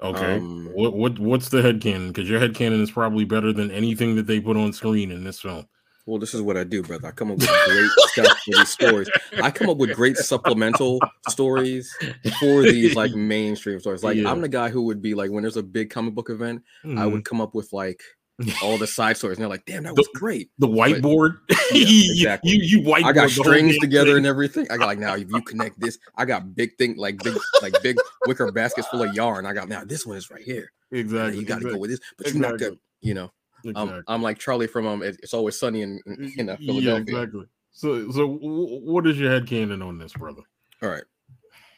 okay. 0.00 0.36
Um, 0.36 0.70
what 0.72 0.94
what 0.94 1.18
what's 1.18 1.48
the 1.50 1.62
head 1.62 1.80
canon? 1.80 2.08
Because 2.08 2.28
your 2.28 2.40
head 2.40 2.54
canon 2.54 2.82
is 2.82 2.90
probably 2.90 3.24
better 3.24 3.52
than 3.52 3.70
anything 3.70 4.16
that 4.16 4.26
they 4.26 4.40
put 4.40 4.56
on 4.56 4.72
screen 4.72 5.10
in 5.10 5.24
this 5.24 5.40
film. 5.40 5.66
Well, 6.06 6.18
this 6.18 6.34
is 6.34 6.42
what 6.42 6.56
I 6.56 6.64
do, 6.64 6.82
brother. 6.82 7.08
I 7.08 7.10
come 7.12 7.30
up 7.30 7.38
with 7.38 7.48
great 7.48 7.90
stuff 8.08 8.38
for 8.38 8.52
these 8.52 8.68
stories. 8.68 9.10
I 9.42 9.50
come 9.50 9.68
up 9.68 9.76
with 9.76 9.94
great 9.94 10.16
supplemental 10.16 10.98
stories 11.28 11.94
for 12.38 12.62
these 12.62 12.96
like 12.96 13.12
mainstream 13.12 13.80
stories. 13.80 14.02
Like 14.02 14.16
yeah. 14.16 14.30
I'm 14.30 14.40
the 14.40 14.48
guy 14.48 14.70
who 14.70 14.82
would 14.82 15.02
be 15.02 15.14
like, 15.14 15.30
when 15.30 15.42
there's 15.42 15.56
a 15.56 15.62
big 15.62 15.90
comic 15.90 16.14
book 16.14 16.30
event, 16.30 16.62
mm. 16.84 16.98
I 16.98 17.06
would 17.06 17.16
mm-hmm. 17.16 17.22
come 17.22 17.40
up 17.40 17.54
with 17.54 17.72
like 17.72 18.00
all 18.62 18.78
the 18.78 18.86
side 18.86 19.16
stories. 19.16 19.36
And 19.36 19.42
they're 19.42 19.50
like, 19.50 19.64
damn, 19.66 19.82
that 19.84 19.96
was 19.96 20.08
great. 20.14 20.50
The 20.58 20.68
whiteboard. 20.68 21.38
But, 21.48 21.58
yeah, 21.72 22.12
exactly. 22.12 22.52
you, 22.52 22.62
you, 22.62 22.86
whiteboard. 22.86 23.04
I 23.04 23.12
got 23.12 23.30
strings 23.30 23.78
together 23.78 24.10
thing. 24.10 24.18
and 24.18 24.26
everything. 24.26 24.66
I 24.70 24.76
got 24.76 24.86
like 24.86 24.98
now 24.98 25.14
if 25.14 25.28
you 25.30 25.42
connect 25.42 25.78
this, 25.80 25.98
I 26.16 26.24
got 26.24 26.54
big 26.54 26.76
thing 26.76 26.96
like 26.96 27.22
big 27.22 27.36
like 27.62 27.74
big 27.82 27.98
wicker 28.26 28.50
baskets 28.52 28.88
full 28.88 29.02
of 29.02 29.14
yarn. 29.14 29.46
I 29.46 29.52
got 29.52 29.68
now 29.68 29.84
this 29.84 30.06
one 30.06 30.16
is 30.16 30.30
right 30.30 30.42
here. 30.42 30.72
Exactly. 30.92 31.38
you 31.38 31.46
got 31.46 31.56
to 31.56 31.60
exactly. 31.60 31.72
go 31.72 31.78
with 31.78 31.90
this, 31.90 32.00
but 32.16 32.26
exactly. 32.26 32.40
you're 32.40 32.50
not 32.50 32.60
gonna, 32.60 32.76
you 33.00 33.14
know. 33.14 33.30
Exactly. 33.64 33.98
Um, 33.98 34.04
I'm 34.08 34.22
like 34.22 34.38
Charlie 34.38 34.66
from 34.66 34.86
um, 34.86 35.02
It's 35.02 35.34
Always 35.34 35.58
Sunny 35.58 35.82
in, 35.82 36.00
in 36.36 36.48
uh, 36.48 36.56
Philadelphia. 36.56 36.92
Yeah, 36.92 36.96
exactly. 36.96 37.44
So, 37.72 38.10
so 38.10 38.26
what 38.26 39.06
is 39.06 39.18
your 39.18 39.30
head 39.30 39.46
canon 39.46 39.82
on 39.82 39.98
this, 39.98 40.12
brother? 40.12 40.42
All 40.82 40.88
right, 40.88 41.04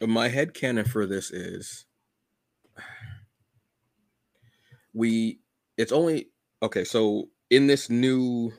my 0.01 0.27
head 0.27 0.53
canon 0.53 0.85
for 0.85 1.05
this 1.05 1.31
is 1.31 1.85
we. 4.93 5.39
It's 5.77 5.91
only 5.91 6.29
okay. 6.61 6.83
So 6.83 7.29
in 7.49 7.67
this 7.67 7.89
new 7.89 8.51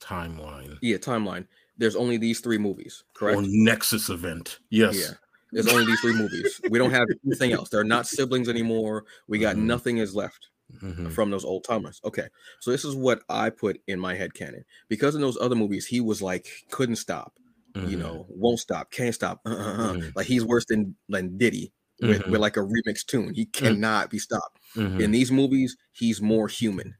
timeline, 0.00 0.78
yeah, 0.82 0.98
timeline. 0.98 1.46
There's 1.78 1.96
only 1.96 2.18
these 2.18 2.40
three 2.40 2.58
movies, 2.58 3.04
correct? 3.14 3.38
Or 3.38 3.42
Nexus 3.44 4.08
event, 4.10 4.58
yes. 4.70 4.96
Yeah. 4.96 5.14
There's 5.52 5.68
only 5.68 5.84
these 5.84 6.00
three 6.00 6.14
movies. 6.14 6.60
We 6.70 6.78
don't 6.78 6.92
have 6.92 7.06
anything 7.26 7.52
else. 7.52 7.68
They're 7.68 7.84
not 7.84 8.06
siblings 8.06 8.48
anymore. 8.48 9.04
We 9.28 9.38
got 9.38 9.56
mm-hmm. 9.56 9.66
nothing 9.66 9.98
is 9.98 10.14
left 10.14 10.48
mm-hmm. 10.80 11.08
from 11.10 11.30
those 11.30 11.44
old 11.44 11.64
timers. 11.64 12.00
Okay, 12.04 12.28
so 12.60 12.70
this 12.70 12.84
is 12.84 12.94
what 12.94 13.22
I 13.28 13.50
put 13.50 13.80
in 13.86 13.98
my 13.98 14.14
head 14.14 14.34
canon. 14.34 14.64
Because 14.88 15.14
in 15.14 15.20
those 15.20 15.38
other 15.40 15.54
movies, 15.54 15.86
he 15.86 16.00
was 16.00 16.22
like 16.22 16.46
couldn't 16.70 16.96
stop, 16.96 17.34
mm-hmm. 17.74 17.88
you 17.88 17.96
know, 17.96 18.26
won't 18.28 18.60
stop, 18.60 18.90
can't 18.90 19.14
stop. 19.14 19.40
Uh, 19.46 19.50
uh, 19.50 19.54
uh. 19.54 19.92
Mm-hmm. 19.94 20.08
Like 20.14 20.26
he's 20.26 20.44
worse 20.44 20.66
than 20.66 20.96
than 21.08 21.36
Diddy 21.36 21.72
with, 22.00 22.10
with 22.10 22.22
mm-hmm. 22.22 22.36
like 22.36 22.56
a 22.56 22.60
remix 22.60 23.04
tune. 23.04 23.34
He 23.34 23.46
mm-hmm. 23.46 23.64
cannot 23.66 24.10
be 24.10 24.18
stopped. 24.18 24.58
In 24.74 25.10
these 25.10 25.30
movies, 25.30 25.76
he's 25.92 26.22
more 26.22 26.48
human. 26.48 26.94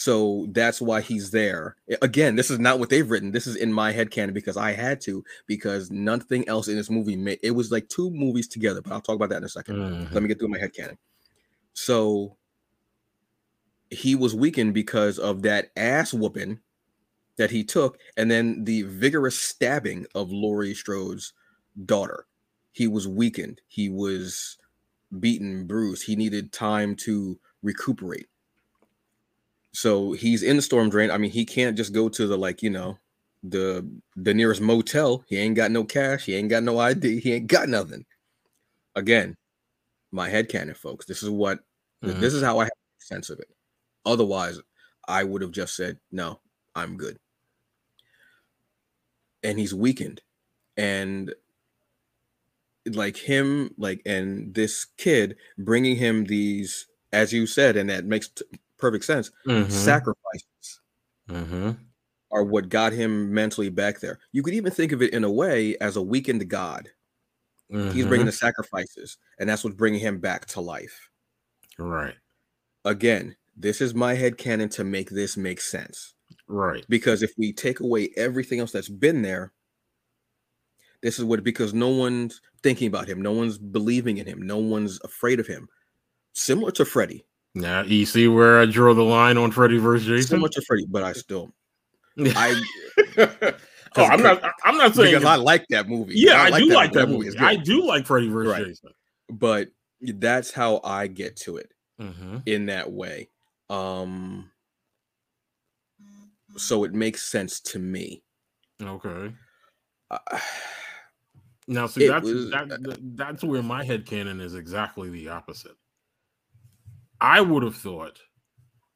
So 0.00 0.46
that's 0.52 0.80
why 0.80 1.02
he's 1.02 1.30
there. 1.30 1.76
Again, 2.00 2.34
this 2.34 2.50
is 2.50 2.58
not 2.58 2.78
what 2.78 2.88
they've 2.88 3.08
written. 3.08 3.32
This 3.32 3.46
is 3.46 3.54
in 3.54 3.70
my 3.70 3.92
head 3.92 4.10
canon 4.10 4.32
because 4.32 4.56
I 4.56 4.72
had 4.72 4.98
to, 5.02 5.22
because 5.46 5.90
nothing 5.90 6.48
else 6.48 6.68
in 6.68 6.76
this 6.76 6.88
movie 6.88 7.16
made 7.16 7.38
it 7.42 7.50
was 7.50 7.70
like 7.70 7.86
two 7.90 8.10
movies 8.10 8.48
together, 8.48 8.80
but 8.80 8.94
I'll 8.94 9.02
talk 9.02 9.16
about 9.16 9.28
that 9.28 9.36
in 9.36 9.44
a 9.44 9.46
2nd 9.46 9.64
mm-hmm. 9.64 10.14
Let 10.14 10.22
me 10.22 10.28
get 10.28 10.38
through 10.38 10.48
my 10.48 10.58
head 10.58 10.72
canon. 10.72 10.96
So 11.82 12.36
he 13.88 14.14
was 14.14 14.34
weakened 14.34 14.74
because 14.74 15.18
of 15.18 15.40
that 15.42 15.70
ass 15.78 16.12
whooping 16.12 16.60
that 17.38 17.50
he 17.50 17.64
took, 17.64 17.98
and 18.18 18.30
then 18.30 18.64
the 18.64 18.82
vigorous 18.82 19.40
stabbing 19.40 20.04
of 20.14 20.30
Laurie 20.30 20.74
Strode's 20.74 21.32
daughter. 21.86 22.26
He 22.72 22.86
was 22.86 23.08
weakened. 23.08 23.62
He 23.66 23.88
was 23.88 24.58
beaten, 25.20 25.66
bruised. 25.66 26.04
He 26.04 26.16
needed 26.16 26.52
time 26.52 26.96
to 26.96 27.38
recuperate. 27.62 28.28
So 29.72 30.12
he's 30.12 30.42
in 30.42 30.56
the 30.56 30.62
storm 30.62 30.90
drain. 30.90 31.10
I 31.10 31.16
mean, 31.16 31.30
he 31.30 31.46
can't 31.46 31.78
just 31.78 31.94
go 31.94 32.10
to 32.10 32.26
the 32.26 32.36
like, 32.36 32.62
you 32.62 32.68
know, 32.68 32.98
the 33.42 33.90
the 34.16 34.34
nearest 34.34 34.60
motel. 34.60 35.24
He 35.28 35.38
ain't 35.38 35.56
got 35.56 35.70
no 35.70 35.84
cash. 35.84 36.26
He 36.26 36.34
ain't 36.34 36.50
got 36.50 36.62
no 36.62 36.78
ID. 36.78 37.20
He 37.20 37.32
ain't 37.32 37.46
got 37.46 37.70
nothing. 37.70 38.04
Again, 38.94 39.38
my 40.12 40.28
head 40.28 40.50
canon, 40.50 40.74
folks. 40.74 41.06
This 41.06 41.22
is 41.22 41.30
what 41.30 41.60
mm-hmm. 42.02 42.20
this 42.20 42.34
is 42.34 42.42
how 42.42 42.58
I 42.58 42.64
have 42.64 42.72
sense 42.98 43.30
of 43.30 43.38
it. 43.38 43.48
Otherwise, 44.06 44.60
I 45.08 45.24
would 45.24 45.42
have 45.42 45.50
just 45.50 45.76
said, 45.76 45.98
no, 46.12 46.40
I'm 46.74 46.96
good. 46.96 47.18
And 49.42 49.58
he's 49.58 49.74
weakened. 49.74 50.22
And 50.76 51.34
like 52.86 53.16
him, 53.16 53.74
like, 53.76 54.00
and 54.06 54.54
this 54.54 54.86
kid 54.96 55.36
bringing 55.58 55.96
him 55.96 56.24
these, 56.24 56.86
as 57.12 57.32
you 57.32 57.46
said, 57.46 57.76
and 57.76 57.90
that 57.90 58.04
makes 58.04 58.28
t- 58.28 58.44
perfect 58.78 59.04
sense, 59.04 59.30
mm-hmm. 59.46 59.70
sacrifices 59.70 60.80
mm-hmm. 61.28 61.72
are 62.30 62.44
what 62.44 62.68
got 62.68 62.92
him 62.92 63.32
mentally 63.34 63.68
back 63.68 64.00
there. 64.00 64.18
You 64.32 64.42
could 64.42 64.54
even 64.54 64.72
think 64.72 64.92
of 64.92 65.02
it 65.02 65.12
in 65.12 65.24
a 65.24 65.30
way 65.30 65.76
as 65.78 65.96
a 65.96 66.02
weakened 66.02 66.48
God. 66.48 66.88
Mm-hmm. 67.72 67.90
He's 67.90 68.06
bringing 68.06 68.26
the 68.26 68.32
sacrifices, 68.32 69.18
and 69.38 69.48
that's 69.48 69.62
what's 69.62 69.76
bringing 69.76 70.00
him 70.00 70.18
back 70.18 70.46
to 70.46 70.60
life. 70.60 71.09
Right. 71.80 72.14
Again, 72.84 73.36
this 73.56 73.80
is 73.80 73.94
my 73.94 74.14
head 74.14 74.38
canon 74.38 74.68
to 74.70 74.84
make 74.84 75.10
this 75.10 75.36
make 75.36 75.60
sense. 75.60 76.14
Right. 76.46 76.84
Because 76.88 77.22
if 77.22 77.32
we 77.36 77.52
take 77.52 77.80
away 77.80 78.10
everything 78.16 78.60
else 78.60 78.72
that's 78.72 78.88
been 78.88 79.22
there, 79.22 79.52
this 81.02 81.18
is 81.18 81.24
what 81.24 81.42
because 81.42 81.72
no 81.72 81.88
one's 81.88 82.40
thinking 82.62 82.88
about 82.88 83.08
him, 83.08 83.22
no 83.22 83.32
one's 83.32 83.58
believing 83.58 84.18
in 84.18 84.26
him, 84.26 84.42
no 84.42 84.58
one's 84.58 85.00
afraid 85.02 85.40
of 85.40 85.46
him. 85.46 85.68
Similar 86.32 86.72
to 86.72 86.84
Freddy. 86.84 87.24
Now 87.54 87.82
you 87.82 88.06
see 88.06 88.28
where 88.28 88.60
I 88.60 88.66
draw 88.66 88.94
the 88.94 89.02
line 89.02 89.36
on 89.36 89.50
Freddy 89.50 89.78
versus 89.78 90.06
Jason. 90.06 90.28
Similar 90.28 90.50
to 90.50 90.62
Freddy, 90.62 90.86
but 90.88 91.02
I 91.02 91.12
still 91.12 91.52
I 92.18 92.60
Oh, 93.96 94.04
I'm 94.04 94.22
not. 94.22 94.40
I'm 94.64 94.76
not 94.76 94.94
saying 94.94 95.14
because 95.14 95.24
I 95.24 95.34
like 95.36 95.66
that 95.70 95.88
movie. 95.88 96.14
Yeah, 96.14 96.34
I, 96.34 96.46
I 96.46 96.48
like 96.50 96.62
do 96.62 96.68
that 96.68 96.74
like 96.74 96.92
that 96.92 97.08
movie. 97.08 97.26
movie. 97.26 97.38
I 97.38 97.56
do 97.56 97.84
like 97.84 98.06
Freddy 98.06 98.28
vs. 98.28 98.52
Right. 98.52 98.66
Jason. 98.66 98.90
But 99.28 99.68
that's 100.00 100.50
how 100.50 100.80
I 100.82 101.06
get 101.06 101.36
to 101.38 101.56
it 101.56 101.72
mm-hmm. 102.00 102.38
in 102.46 102.66
that 102.66 102.90
way. 102.90 103.28
Um, 103.68 104.50
so 106.56 106.84
it 106.84 106.92
makes 106.92 107.22
sense 107.22 107.60
to 107.60 107.78
me. 107.78 108.22
Okay. 108.82 109.32
Uh, 110.10 110.18
now, 111.68 111.86
see, 111.86 112.08
that's 112.08 112.26
was, 112.26 112.50
that, 112.50 112.72
uh, 112.72 112.96
that's 113.14 113.44
where 113.44 113.62
my 113.62 113.84
head 113.84 114.06
canon 114.06 114.40
is 114.40 114.54
exactly 114.54 115.08
the 115.08 115.28
opposite. 115.28 115.76
I 117.20 117.40
would 117.40 117.62
have 117.62 117.76
thought, 117.76 118.18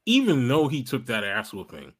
even 0.06 0.48
though 0.48 0.68
he 0.68 0.82
took 0.82 1.06
that 1.06 1.24
ass 1.24 1.52
whooping 1.52 1.92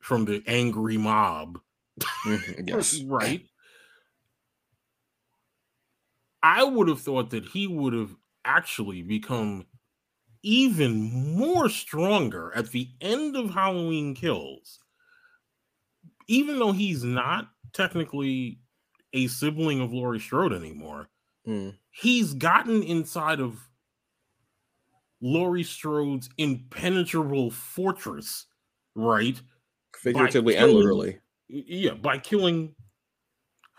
from 0.00 0.24
the 0.24 0.42
angry 0.46 0.96
mob, 0.96 1.60
mm-hmm, 2.00 2.62
yes, 2.66 3.02
right. 3.02 3.46
I 6.42 6.64
would 6.64 6.88
have 6.88 7.00
thought 7.00 7.30
that 7.30 7.44
he 7.44 7.66
would 7.66 7.92
have 7.92 8.14
actually 8.44 9.02
become 9.02 9.66
even 10.42 11.36
more 11.36 11.68
stronger 11.68 12.52
at 12.54 12.70
the 12.70 12.88
end 13.00 13.36
of 13.36 13.50
Halloween 13.50 14.14
Kills. 14.14 14.78
Even 16.28 16.58
though 16.58 16.72
he's 16.72 17.04
not 17.04 17.48
technically 17.72 18.60
a 19.12 19.26
sibling 19.26 19.80
of 19.80 19.92
Laurie 19.92 20.20
Strode 20.20 20.52
anymore, 20.52 21.08
mm. 21.46 21.74
he's 21.90 22.32
gotten 22.34 22.82
inside 22.82 23.40
of 23.40 23.58
Laurie 25.20 25.64
Strode's 25.64 26.30
impenetrable 26.38 27.50
fortress, 27.50 28.46
right? 28.94 29.40
Figuratively 29.94 30.54
killing, 30.54 30.70
and 30.70 30.78
literally. 30.78 31.18
Yeah, 31.48 31.94
by 31.94 32.18
killing 32.18 32.74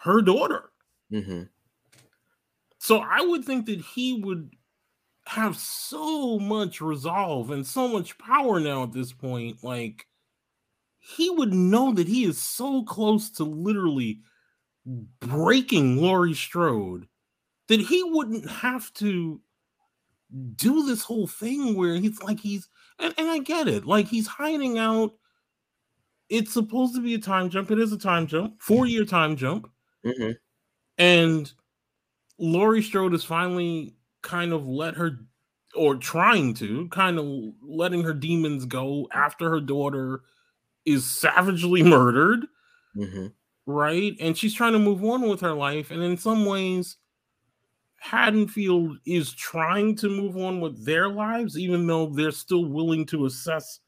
her 0.03 0.21
daughter. 0.21 0.71
Mm-hmm. 1.11 1.43
So 2.81 2.97
I 2.97 3.21
would 3.21 3.45
think 3.45 3.67
that 3.67 3.79
he 3.79 4.21
would 4.23 4.55
have 5.27 5.55
so 5.55 6.39
much 6.39 6.81
resolve 6.81 7.51
and 7.51 7.65
so 7.65 7.87
much 7.87 8.17
power 8.17 8.59
now 8.59 8.81
at 8.81 8.91
this 8.91 9.13
point. 9.13 9.63
Like 9.63 10.07
he 10.97 11.29
would 11.29 11.53
know 11.53 11.93
that 11.93 12.07
he 12.07 12.23
is 12.23 12.41
so 12.41 12.83
close 12.83 13.29
to 13.33 13.43
literally 13.43 14.21
breaking 15.19 15.97
Laurie 15.97 16.33
Strode 16.33 17.05
that 17.67 17.79
he 17.79 18.01
wouldn't 18.01 18.49
have 18.49 18.91
to 18.95 19.39
do 20.55 20.83
this 20.83 21.03
whole 21.03 21.27
thing 21.27 21.75
where 21.75 21.93
he's 21.97 22.19
like 22.23 22.39
he's 22.39 22.67
and, 22.97 23.13
and 23.15 23.29
I 23.29 23.37
get 23.37 23.67
it, 23.67 23.85
like 23.85 24.07
he's 24.07 24.25
hiding 24.25 24.79
out. 24.79 25.11
It's 26.29 26.51
supposed 26.51 26.95
to 26.95 27.01
be 27.01 27.13
a 27.13 27.19
time 27.19 27.51
jump. 27.51 27.69
It 27.69 27.77
is 27.77 27.93
a 27.93 27.99
time 27.99 28.25
jump, 28.25 28.59
four 28.59 28.87
year 28.87 29.05
time 29.05 29.35
jump. 29.35 29.69
Mm-hmm. 30.03 30.31
And 30.97 31.53
Laurie 32.41 32.81
Strode 32.81 33.13
is 33.13 33.23
finally 33.23 33.95
kind 34.23 34.51
of 34.51 34.67
let 34.67 34.95
her 34.95 35.19
or 35.75 35.95
trying 35.95 36.53
to 36.55 36.89
kind 36.89 37.17
of 37.17 37.53
letting 37.61 38.03
her 38.03 38.13
demons 38.13 38.65
go 38.65 39.07
after 39.13 39.49
her 39.49 39.61
daughter 39.61 40.21
is 40.85 41.05
savagely 41.09 41.81
murdered 41.87 42.45
mm-hmm. 42.95 43.27
right 43.65 44.13
and 44.19 44.37
she's 44.37 44.53
trying 44.53 44.73
to 44.73 44.79
move 44.79 45.03
on 45.03 45.21
with 45.21 45.39
her 45.39 45.53
life 45.53 45.91
and 45.91 46.03
in 46.03 46.17
some 46.17 46.45
ways 46.45 46.97
Haddonfield 48.01 48.97
is 49.05 49.31
trying 49.31 49.95
to 49.97 50.09
move 50.09 50.35
on 50.35 50.59
with 50.59 50.83
their 50.83 51.07
lives, 51.07 51.55
even 51.55 51.85
though 51.85 52.07
they're 52.07 52.31
still 52.31 52.65
willing 52.65 53.05
to 53.05 53.27
assess 53.27 53.79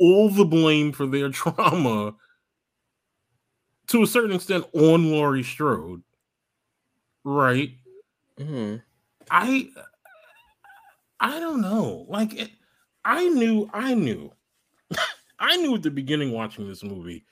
all 0.00 0.28
the 0.28 0.44
blame 0.44 0.90
for 0.90 1.06
their 1.06 1.28
trauma 1.30 2.12
to 3.86 4.02
a 4.02 4.06
certain 4.06 4.34
extent 4.34 4.64
on 4.74 5.12
Laurie 5.12 5.44
Strode. 5.44 6.02
Right? 7.22 7.70
Mm-hmm. 8.38 8.76
I 9.30 9.68
I 11.20 11.38
don't 11.40 11.60
know. 11.60 12.06
Like 12.08 12.34
it, 12.34 12.50
I 13.04 13.28
knew 13.28 13.68
I 13.72 13.94
knew 13.94 14.32
I 15.38 15.56
knew 15.56 15.74
at 15.74 15.82
the 15.82 15.90
beginning 15.90 16.32
watching 16.32 16.68
this 16.68 16.82
movie 16.82 17.24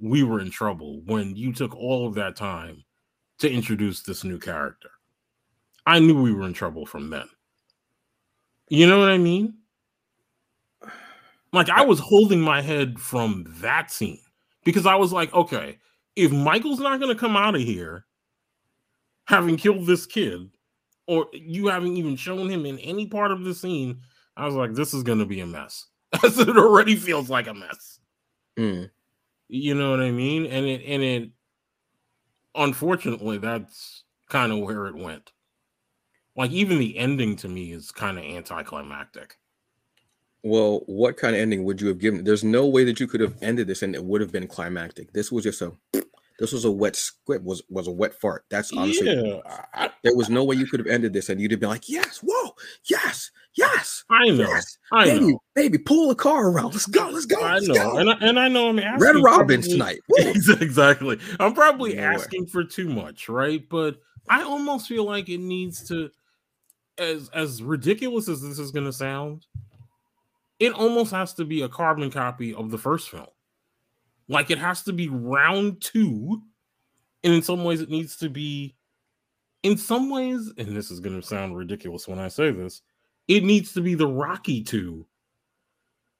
we 0.00 0.22
were 0.22 0.40
in 0.40 0.50
trouble 0.50 1.02
when 1.04 1.36
you 1.36 1.52
took 1.52 1.74
all 1.76 2.06
of 2.06 2.14
that 2.14 2.36
time 2.36 2.84
to 3.38 3.50
introduce 3.50 4.02
this 4.02 4.24
new 4.24 4.38
character. 4.38 4.90
I 5.86 5.98
knew 5.98 6.20
we 6.20 6.32
were 6.32 6.46
in 6.46 6.52
trouble 6.52 6.86
from 6.86 7.10
then. 7.10 7.28
You 8.68 8.86
know 8.86 8.98
what 8.98 9.10
I 9.10 9.18
mean? 9.18 9.54
Like 11.52 11.68
I 11.68 11.82
was 11.84 12.00
holding 12.00 12.40
my 12.40 12.62
head 12.62 12.98
from 12.98 13.44
that 13.60 13.90
scene 13.90 14.20
because 14.64 14.86
I 14.86 14.96
was 14.96 15.12
like, 15.12 15.32
okay, 15.34 15.78
if 16.16 16.32
Michael's 16.32 16.80
not 16.80 16.98
going 16.98 17.14
to 17.14 17.20
come 17.20 17.36
out 17.36 17.54
of 17.54 17.60
here 17.60 18.06
having 19.26 19.56
killed 19.56 19.86
this 19.86 20.06
kid, 20.06 20.50
or 21.06 21.26
you 21.32 21.68
haven't 21.68 21.96
even 21.96 22.16
shown 22.16 22.48
him 22.48 22.66
in 22.66 22.78
any 22.78 23.06
part 23.06 23.30
of 23.30 23.44
the 23.44 23.54
scene, 23.54 24.00
I 24.36 24.46
was 24.46 24.54
like, 24.54 24.74
this 24.74 24.94
is 24.94 25.02
going 25.02 25.18
to 25.18 25.26
be 25.26 25.40
a 25.40 25.46
mess. 25.46 25.86
As 26.24 26.38
it 26.38 26.56
already 26.56 26.96
feels 26.96 27.28
like 27.28 27.46
a 27.46 27.54
mess. 27.54 27.98
Mm. 28.58 28.90
You 29.48 29.74
know 29.74 29.90
what 29.90 30.00
I 30.00 30.10
mean? 30.10 30.46
And 30.46 30.64
it 30.64 30.82
and 30.86 31.02
it 31.02 31.30
unfortunately 32.54 33.38
that's 33.38 34.04
kind 34.28 34.52
of 34.52 34.60
where 34.60 34.86
it 34.86 34.96
went. 34.96 35.32
Like 36.36 36.50
even 36.50 36.78
the 36.78 36.98
ending 36.98 37.36
to 37.36 37.48
me 37.48 37.72
is 37.72 37.90
kind 37.90 38.18
of 38.18 38.24
anticlimactic. 38.24 39.36
Well, 40.42 40.82
what 40.86 41.16
kind 41.16 41.34
of 41.34 41.40
ending 41.40 41.64
would 41.64 41.80
you 41.80 41.88
have 41.88 41.98
given? 41.98 42.24
There's 42.24 42.44
no 42.44 42.66
way 42.66 42.84
that 42.84 43.00
you 43.00 43.06
could 43.06 43.20
have 43.20 43.36
ended 43.40 43.66
this 43.66 43.82
and 43.82 43.94
it 43.94 44.04
would 44.04 44.20
have 44.20 44.32
been 44.32 44.46
climactic. 44.46 45.12
This 45.12 45.32
was 45.32 45.44
just 45.44 45.62
a 45.62 45.72
this 46.38 46.52
was 46.52 46.64
a 46.64 46.70
wet 46.70 46.96
script, 46.96 47.44
was 47.44 47.62
was 47.68 47.86
a 47.86 47.92
wet 47.92 48.14
fart. 48.20 48.44
That's 48.50 48.72
honestly 48.72 49.06
yeah, 49.12 49.40
I, 49.74 49.90
there 50.02 50.16
was 50.16 50.28
no 50.28 50.42
way 50.44 50.56
you 50.56 50.66
could 50.66 50.80
have 50.80 50.86
ended 50.88 51.12
this 51.12 51.28
and 51.28 51.40
you'd 51.40 51.50
have 51.52 51.60
been 51.60 51.68
like, 51.68 51.88
yes, 51.88 52.18
whoa, 52.24 52.50
yes, 52.90 53.30
yes, 53.56 54.04
I 54.10 54.28
know, 54.30 54.48
yes, 54.48 54.78
I 54.92 55.04
baby, 55.04 55.26
know, 55.32 55.38
baby, 55.54 55.78
pull 55.78 56.08
the 56.08 56.14
car 56.14 56.48
around. 56.48 56.72
Let's 56.72 56.86
go, 56.86 57.08
let's 57.08 57.26
go, 57.26 57.40
I 57.40 57.54
let's 57.54 57.68
know, 57.68 57.74
go. 57.74 57.96
and 57.98 58.10
I, 58.10 58.16
and 58.20 58.38
I 58.40 58.48
know 58.48 58.68
I'm 58.68 58.78
asking 58.80 59.00
Red 59.00 59.22
Robins 59.22 59.68
probably- 59.68 59.72
tonight. 59.72 60.00
Exactly. 60.60 61.18
I'm 61.38 61.54
probably 61.54 61.94
No 61.94 62.02
asking 62.02 62.46
for 62.46 62.64
too 62.64 62.88
much, 62.88 63.28
right? 63.28 63.62
But 63.68 63.96
I 64.28 64.42
almost 64.42 64.88
feel 64.88 65.04
like 65.04 65.28
it 65.28 65.38
needs 65.38 65.86
to, 65.88 66.10
as 66.98 67.28
as 67.34 67.62
ridiculous 67.62 68.28
as 68.28 68.40
this 68.42 68.58
is 68.58 68.70
going 68.70 68.86
to 68.86 68.92
sound, 68.92 69.46
it 70.58 70.72
almost 70.72 71.12
has 71.12 71.34
to 71.34 71.44
be 71.44 71.62
a 71.62 71.68
carbon 71.68 72.10
copy 72.10 72.54
of 72.54 72.70
the 72.70 72.78
first 72.78 73.10
film. 73.10 73.26
Like 74.28 74.50
it 74.50 74.58
has 74.58 74.82
to 74.84 74.92
be 74.92 75.08
round 75.08 75.80
two, 75.82 76.42
and 77.22 77.34
in 77.34 77.42
some 77.42 77.64
ways 77.64 77.80
it 77.80 77.90
needs 77.90 78.16
to 78.18 78.28
be, 78.28 78.74
in 79.62 79.76
some 79.76 80.10
ways, 80.10 80.52
and 80.56 80.74
this 80.76 80.90
is 80.90 81.00
going 81.00 81.20
to 81.20 81.26
sound 81.26 81.56
ridiculous 81.56 82.08
when 82.08 82.18
I 82.18 82.28
say 82.28 82.50
this, 82.50 82.82
it 83.28 83.44
needs 83.44 83.72
to 83.74 83.80
be 83.80 83.94
the 83.94 84.06
Rocky 84.06 84.62
two 84.62 85.06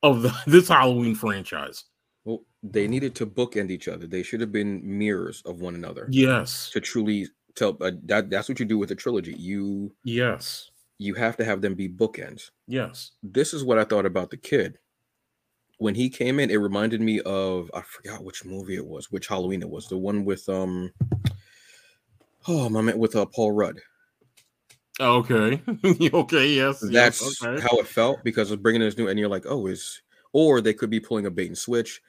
of 0.02 0.22
the 0.22 0.34
this 0.46 0.68
Halloween 0.68 1.14
franchise. 1.14 1.84
Well, 2.24 2.42
they 2.62 2.88
needed 2.88 3.14
to 3.16 3.26
bookend 3.26 3.70
each 3.70 3.88
other. 3.88 4.06
They 4.06 4.22
should 4.22 4.40
have 4.40 4.52
been 4.52 4.80
mirrors 4.82 5.42
of 5.44 5.60
one 5.60 5.74
another 5.74 6.06
Yes. 6.10 6.70
to 6.72 6.80
truly 6.80 7.28
tell. 7.54 7.76
Uh, 7.80 7.92
that 8.04 8.30
that's 8.30 8.48
what 8.48 8.58
you 8.58 8.64
do 8.66 8.78
with 8.78 8.90
a 8.90 8.94
trilogy. 8.94 9.34
You 9.38 9.94
Yes. 10.04 10.70
you 10.98 11.14
have 11.14 11.36
to 11.38 11.44
have 11.44 11.60
them 11.60 11.74
be 11.74 11.88
bookends. 11.88 12.50
Yes. 12.66 13.12
This 13.22 13.52
is 13.52 13.62
what 13.64 13.78
I 13.78 13.84
thought 13.84 14.06
about 14.06 14.30
the 14.30 14.36
kid. 14.38 14.78
When 15.84 15.94
he 15.94 16.08
came 16.08 16.40
in, 16.40 16.50
it 16.50 16.56
reminded 16.56 17.02
me 17.02 17.20
of 17.20 17.70
I 17.74 17.82
forgot 17.82 18.24
which 18.24 18.42
movie 18.42 18.76
it 18.76 18.86
was, 18.86 19.12
which 19.12 19.26
Halloween 19.26 19.60
it 19.60 19.68
was. 19.68 19.86
The 19.86 19.98
one 19.98 20.24
with 20.24 20.48
um 20.48 20.90
oh 22.48 22.70
my 22.70 22.80
man 22.80 22.98
with 22.98 23.14
uh 23.14 23.26
Paul 23.26 23.52
Rudd. 23.52 23.82
Okay. 24.98 25.60
okay. 26.14 26.46
Yes. 26.48 26.80
That's 26.80 27.20
yes, 27.20 27.42
okay. 27.42 27.60
how 27.60 27.76
it 27.80 27.86
felt 27.86 28.24
because 28.24 28.50
it's 28.50 28.62
bringing 28.62 28.80
this 28.80 28.96
new, 28.96 29.08
and 29.08 29.18
you're 29.18 29.28
like, 29.28 29.44
oh, 29.46 29.66
is 29.66 30.00
or 30.32 30.62
they 30.62 30.72
could 30.72 30.88
be 30.88 31.00
pulling 31.00 31.26
a 31.26 31.30
bait 31.30 31.48
and 31.48 31.58
switch. 31.58 32.00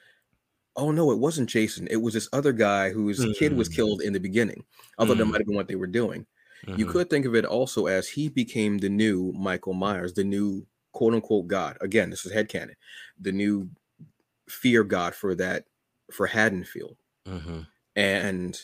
Oh 0.74 0.90
no, 0.90 1.10
it 1.10 1.18
wasn't 1.18 1.50
Jason. 1.50 1.86
It 1.90 1.96
was 1.96 2.14
this 2.14 2.30
other 2.32 2.52
guy 2.54 2.88
whose 2.88 3.22
kid 3.38 3.52
was 3.52 3.68
Mm. 3.68 3.74
killed 3.76 4.00
in 4.00 4.14
the 4.14 4.20
beginning. 4.20 4.64
I 4.98 5.04
thought 5.04 5.18
that 5.18 5.24
Mm. 5.24 5.32
might 5.32 5.40
have 5.42 5.48
been 5.48 5.56
what 5.56 5.68
they 5.68 5.74
were 5.76 5.86
doing. 5.86 6.24
You 6.66 6.86
Mhm. 6.86 6.92
could 6.92 7.10
think 7.10 7.26
of 7.26 7.34
it 7.34 7.44
also 7.44 7.88
as 7.88 8.08
he 8.08 8.30
became 8.30 8.78
the 8.78 8.88
new 8.88 9.32
Michael 9.32 9.74
Myers, 9.74 10.14
the 10.14 10.24
new 10.24 10.66
quote 10.96 11.12
unquote 11.14 11.46
God. 11.46 11.76
Again, 11.82 12.08
this 12.08 12.24
is 12.24 12.32
headcanon, 12.32 12.74
the 13.20 13.32
new 13.32 13.68
fear 14.48 14.82
God 14.82 15.14
for 15.14 15.34
that 15.34 15.66
for 16.10 16.26
Haddonfield. 16.26 16.96
Mhm. 17.26 17.66
And 17.94 18.58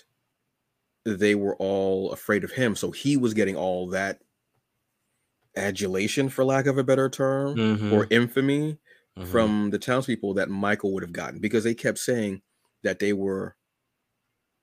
they 1.04 1.34
were 1.34 1.56
all 1.56 2.10
afraid 2.12 2.42
of 2.42 2.52
him. 2.52 2.74
So 2.74 2.90
he 2.90 3.16
was 3.16 3.34
getting 3.34 3.54
all 3.56 3.88
that 3.88 4.22
adulation, 5.56 6.30
for 6.30 6.44
lack 6.44 6.66
of 6.66 6.78
a 6.78 6.84
better 6.84 7.10
term, 7.10 7.50
or 7.92 8.06
Mhm. 8.06 8.12
infamy 8.12 8.78
Mhm. 9.18 9.26
from 9.26 9.70
the 9.70 9.78
townspeople 9.78 10.32
that 10.34 10.48
Michael 10.48 10.94
would 10.94 11.02
have 11.02 11.12
gotten 11.12 11.38
because 11.38 11.64
they 11.64 11.74
kept 11.74 11.98
saying 11.98 12.40
that 12.82 12.98
they 12.98 13.12
were 13.12 13.56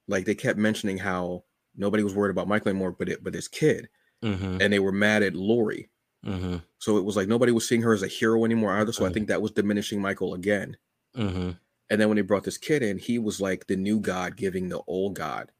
like 0.08 0.24
they 0.24 0.34
kept 0.34 0.58
mentioning 0.58 0.98
how 0.98 1.44
nobody 1.76 2.02
was 2.02 2.14
worried 2.14 2.32
about 2.32 2.48
Michael 2.48 2.70
anymore, 2.70 2.90
but 2.90 3.08
it 3.08 3.22
but 3.22 3.32
this 3.32 3.46
kid, 3.46 3.88
and 4.22 4.72
they 4.72 4.80
were 4.80 4.90
mad 4.90 5.22
at 5.22 5.34
Lori. 5.34 5.88
Mhm. 6.24 6.62
So 6.78 6.98
it 6.98 7.04
was 7.04 7.16
like 7.16 7.28
nobody 7.28 7.52
was 7.52 7.66
seeing 7.66 7.82
her 7.82 7.92
as 7.94 8.02
a 8.02 8.06
hero 8.08 8.44
anymore 8.44 8.72
either. 8.72 8.92
So 8.92 9.06
I 9.06 9.12
think 9.12 9.28
that 9.28 9.40
was 9.42 9.52
diminishing 9.52 10.00
Michael 10.00 10.34
again. 10.34 10.76
Mhm. 11.16 11.58
And 11.88 12.00
then 12.00 12.08
when 12.08 12.16
they 12.16 12.22
brought 12.22 12.44
this 12.44 12.58
kid 12.58 12.82
in, 12.82 12.98
he 12.98 13.18
was 13.18 13.40
like 13.40 13.66
the 13.66 13.76
new 13.76 13.98
God 14.00 14.36
giving 14.36 14.68
the 14.68 14.80
old 14.86 15.14
God 15.14 15.50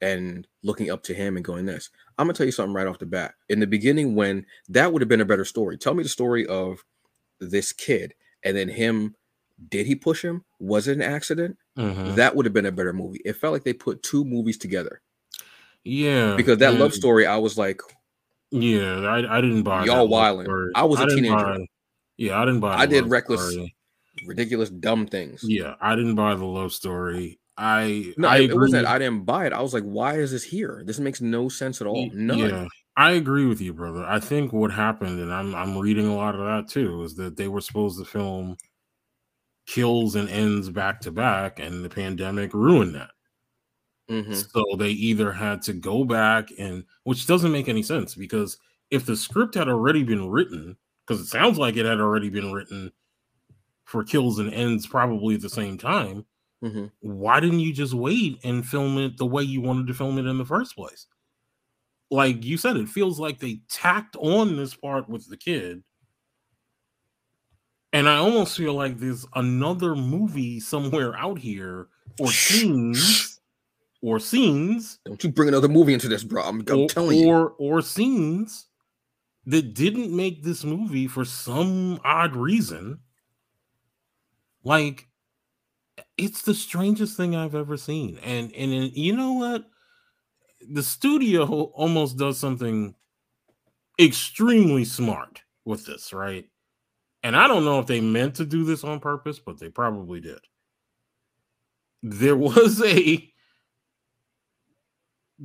and 0.00 0.46
looking 0.62 0.90
up 0.90 1.02
to 1.04 1.14
him 1.14 1.36
and 1.36 1.44
going 1.44 1.66
this. 1.66 1.90
I'm 2.18 2.26
gonna 2.26 2.34
tell 2.34 2.46
you 2.46 2.52
something 2.52 2.74
right 2.74 2.86
off 2.86 2.98
the 2.98 3.06
bat. 3.06 3.34
In 3.48 3.60
the 3.60 3.66
beginning, 3.66 4.14
when 4.14 4.46
that 4.68 4.92
would 4.92 5.02
have 5.02 5.08
been 5.08 5.20
a 5.20 5.24
better 5.26 5.44
story. 5.44 5.76
Tell 5.76 5.94
me 5.94 6.02
the 6.02 6.08
story 6.08 6.46
of 6.46 6.84
this 7.40 7.72
kid 7.72 8.14
and 8.42 8.56
then 8.56 8.68
him. 8.68 9.14
Did 9.70 9.86
he 9.86 9.94
push 9.96 10.24
him? 10.24 10.44
Was 10.60 10.86
it 10.88 10.92
an 10.96 11.02
accident? 11.02 11.58
Mhm. 11.76 12.14
That 12.14 12.34
would 12.36 12.46
have 12.46 12.52
been 12.54 12.66
a 12.66 12.72
better 12.72 12.92
movie. 12.92 13.20
It 13.24 13.34
felt 13.34 13.52
like 13.52 13.64
they 13.64 13.72
put 13.72 14.02
two 14.04 14.24
movies 14.24 14.56
together 14.56 15.00
Yeah. 15.84 16.36
because 16.36 16.58
that 16.58 16.78
love 16.78 16.94
story, 16.94 17.26
I 17.26 17.36
was 17.38 17.58
like, 17.58 17.80
Yeah, 18.50 19.00
I, 19.00 19.38
I 19.38 19.40
didn't 19.40 19.62
buy 19.62 19.84
Y'all 19.84 20.06
story. 20.06 20.70
I 20.74 20.84
was 20.84 21.00
a 21.00 21.06
teenager. 21.06 21.34
buy- 21.36 21.66
yeah, 22.16 22.40
I 22.40 22.44
didn't 22.44 22.60
buy. 22.60 22.74
I 22.76 22.86
did 22.86 23.06
reckless- 23.06 23.52
story. 23.52 23.74
ridiculous, 24.26 24.70
dumb 24.70 25.06
things. 25.06 25.42
Yeah, 25.44 25.74
I 25.80 25.94
didn't 25.94 26.14
buy 26.14 26.34
the 26.34 26.44
love 26.44 26.72
story. 26.72 27.38
I 27.56 28.14
No, 28.16 28.28
I 28.28 28.38
it, 28.38 28.50
it 28.50 28.54
wasn't 28.56 28.84
that 28.84 28.86
I 28.86 28.98
didn't 28.98 29.24
buy 29.24 29.46
it. 29.46 29.52
I 29.52 29.60
was 29.60 29.74
like, 29.74 29.82
why 29.82 30.14
is 30.14 30.30
this 30.30 30.44
here? 30.44 30.82
This 30.86 30.98
makes 31.00 31.20
no 31.20 31.48
sense 31.48 31.80
at 31.80 31.86
all. 31.86 32.08
None. 32.14 32.38
Yeah, 32.38 32.66
I 32.96 33.12
agree 33.12 33.46
with 33.46 33.60
you, 33.60 33.74
brother. 33.74 34.04
I 34.04 34.20
think 34.20 34.52
what 34.52 34.70
happened, 34.70 35.20
and 35.20 35.32
I'm 35.32 35.54
I'm 35.54 35.76
reading 35.76 36.06
a 36.06 36.14
lot 36.16 36.34
of 36.34 36.40
that 36.40 36.68
too, 36.72 37.02
is 37.02 37.16
that 37.16 37.36
they 37.36 37.48
were 37.48 37.60
supposed 37.60 37.98
to 37.98 38.04
film 38.04 38.56
kills 39.66 40.14
and 40.14 40.28
ends 40.30 40.70
back 40.70 41.00
to 41.02 41.10
back, 41.10 41.58
and 41.60 41.84
the 41.84 41.90
pandemic 41.90 42.54
ruined 42.54 42.94
that. 42.94 43.10
Mhm. 44.10 44.50
So 44.52 44.64
they 44.76 44.90
either 44.90 45.32
had 45.32 45.62
to 45.62 45.72
go 45.74 46.04
back 46.04 46.50
and 46.58 46.84
which 47.04 47.26
doesn't 47.26 47.52
make 47.52 47.68
any 47.68 47.82
sense 47.82 48.14
because 48.14 48.58
if 48.90 49.04
the 49.06 49.16
script 49.16 49.54
had 49.54 49.68
already 49.68 50.02
been 50.02 50.28
written, 50.30 50.76
because 51.06 51.20
it 51.20 51.26
sounds 51.26 51.58
like 51.58 51.76
it 51.76 51.86
had 51.86 52.00
already 52.00 52.30
been 52.30 52.52
written 52.52 52.92
for 53.84 54.04
kills 54.04 54.38
and 54.38 54.52
ends 54.54 54.86
probably 54.86 55.34
at 55.36 55.42
the 55.42 55.50
same 55.50 55.78
time, 55.78 56.26
Mhm. 56.64 56.90
why 57.00 57.40
didn't 57.40 57.60
you 57.60 57.72
just 57.72 57.94
wait 57.94 58.38
and 58.44 58.66
film 58.66 58.98
it 58.98 59.16
the 59.18 59.26
way 59.26 59.42
you 59.42 59.60
wanted 59.60 59.86
to 59.88 59.94
film 59.94 60.18
it 60.18 60.26
in 60.26 60.38
the 60.38 60.46
first 60.46 60.76
place? 60.76 61.06
Like 62.10 62.44
you 62.44 62.56
said, 62.58 62.76
it 62.76 62.88
feels 62.88 63.18
like 63.20 63.38
they 63.38 63.60
tacked 63.68 64.16
on 64.16 64.56
this 64.56 64.74
part 64.74 65.08
with 65.08 65.28
the 65.28 65.36
kid. 65.36 65.82
And 67.92 68.08
I 68.08 68.16
almost 68.16 68.56
feel 68.56 68.74
like 68.74 68.98
there's 68.98 69.26
another 69.34 69.94
movie 69.96 70.60
somewhere 70.60 71.16
out 71.16 71.38
here 71.38 71.88
or 72.18 72.26
scenes 72.32 73.27
or 74.00 74.20
scenes 74.20 74.98
Don't 75.04 75.22
you 75.22 75.30
bring 75.30 75.48
another 75.48 75.68
movie 75.68 75.94
into 75.94 76.08
this, 76.08 76.24
bro? 76.24 76.42
I'm, 76.42 76.64
I'm 76.68 76.78
or, 76.80 76.88
telling 76.88 77.18
you. 77.18 77.28
or 77.28 77.50
or 77.58 77.82
scenes 77.82 78.66
that 79.46 79.74
didn't 79.74 80.14
make 80.14 80.42
this 80.42 80.62
movie 80.62 81.06
for 81.06 81.24
some 81.24 82.00
odd 82.04 82.36
reason. 82.36 83.00
Like 84.62 85.08
it's 86.16 86.42
the 86.42 86.54
strangest 86.54 87.16
thing 87.16 87.34
I've 87.34 87.54
ever 87.54 87.76
seen. 87.76 88.18
And 88.18 88.54
and 88.54 88.72
and 88.72 88.96
you 88.96 89.16
know 89.16 89.32
what? 89.32 89.64
The 90.70 90.82
studio 90.82 91.46
almost 91.74 92.18
does 92.18 92.38
something 92.38 92.94
extremely 93.98 94.84
smart 94.84 95.42
with 95.64 95.86
this, 95.86 96.12
right? 96.12 96.44
And 97.22 97.36
I 97.36 97.48
don't 97.48 97.64
know 97.64 97.78
if 97.80 97.86
they 97.86 98.00
meant 98.00 98.36
to 98.36 98.44
do 98.44 98.64
this 98.64 98.84
on 98.84 99.00
purpose, 99.00 99.38
but 99.38 99.58
they 99.58 99.68
probably 99.68 100.20
did. 100.20 100.40
There 102.02 102.36
was 102.36 102.82
a 102.82 103.32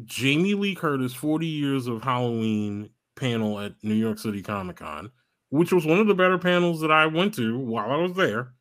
Jamie 0.05 0.55
Lee 0.55 0.75
Curtis 0.75 1.13
40 1.13 1.45
years 1.45 1.87
of 1.87 2.03
Halloween 2.03 2.89
panel 3.15 3.59
at 3.59 3.73
New 3.83 3.93
York 3.93 4.17
City 4.17 4.41
Comic 4.41 4.77
Con, 4.77 5.11
which 5.49 5.71
was 5.71 5.85
one 5.85 5.99
of 5.99 6.07
the 6.07 6.15
better 6.15 6.37
panels 6.37 6.81
that 6.81 6.91
I 6.91 7.05
went 7.05 7.35
to 7.35 7.57
while 7.59 7.91
I 7.91 7.97
was 7.97 8.13
there. 8.13 8.53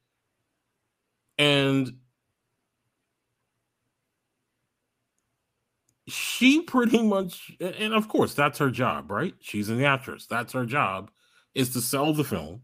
And 1.39 1.95
she 6.07 6.63
pretty 6.63 7.03
much, 7.03 7.53
and 7.61 7.95
of 7.95 8.09
course, 8.09 8.35
that's 8.35 8.59
her 8.59 8.71
job, 8.71 9.11
right? 9.11 9.35
She's 9.41 9.69
an 9.71 9.83
actress. 9.83 10.27
That's 10.27 10.53
her 10.53 10.67
job 10.67 11.11
is 11.55 11.71
to 11.71 11.81
sell 11.81 12.13
the 12.13 12.25
film. 12.25 12.63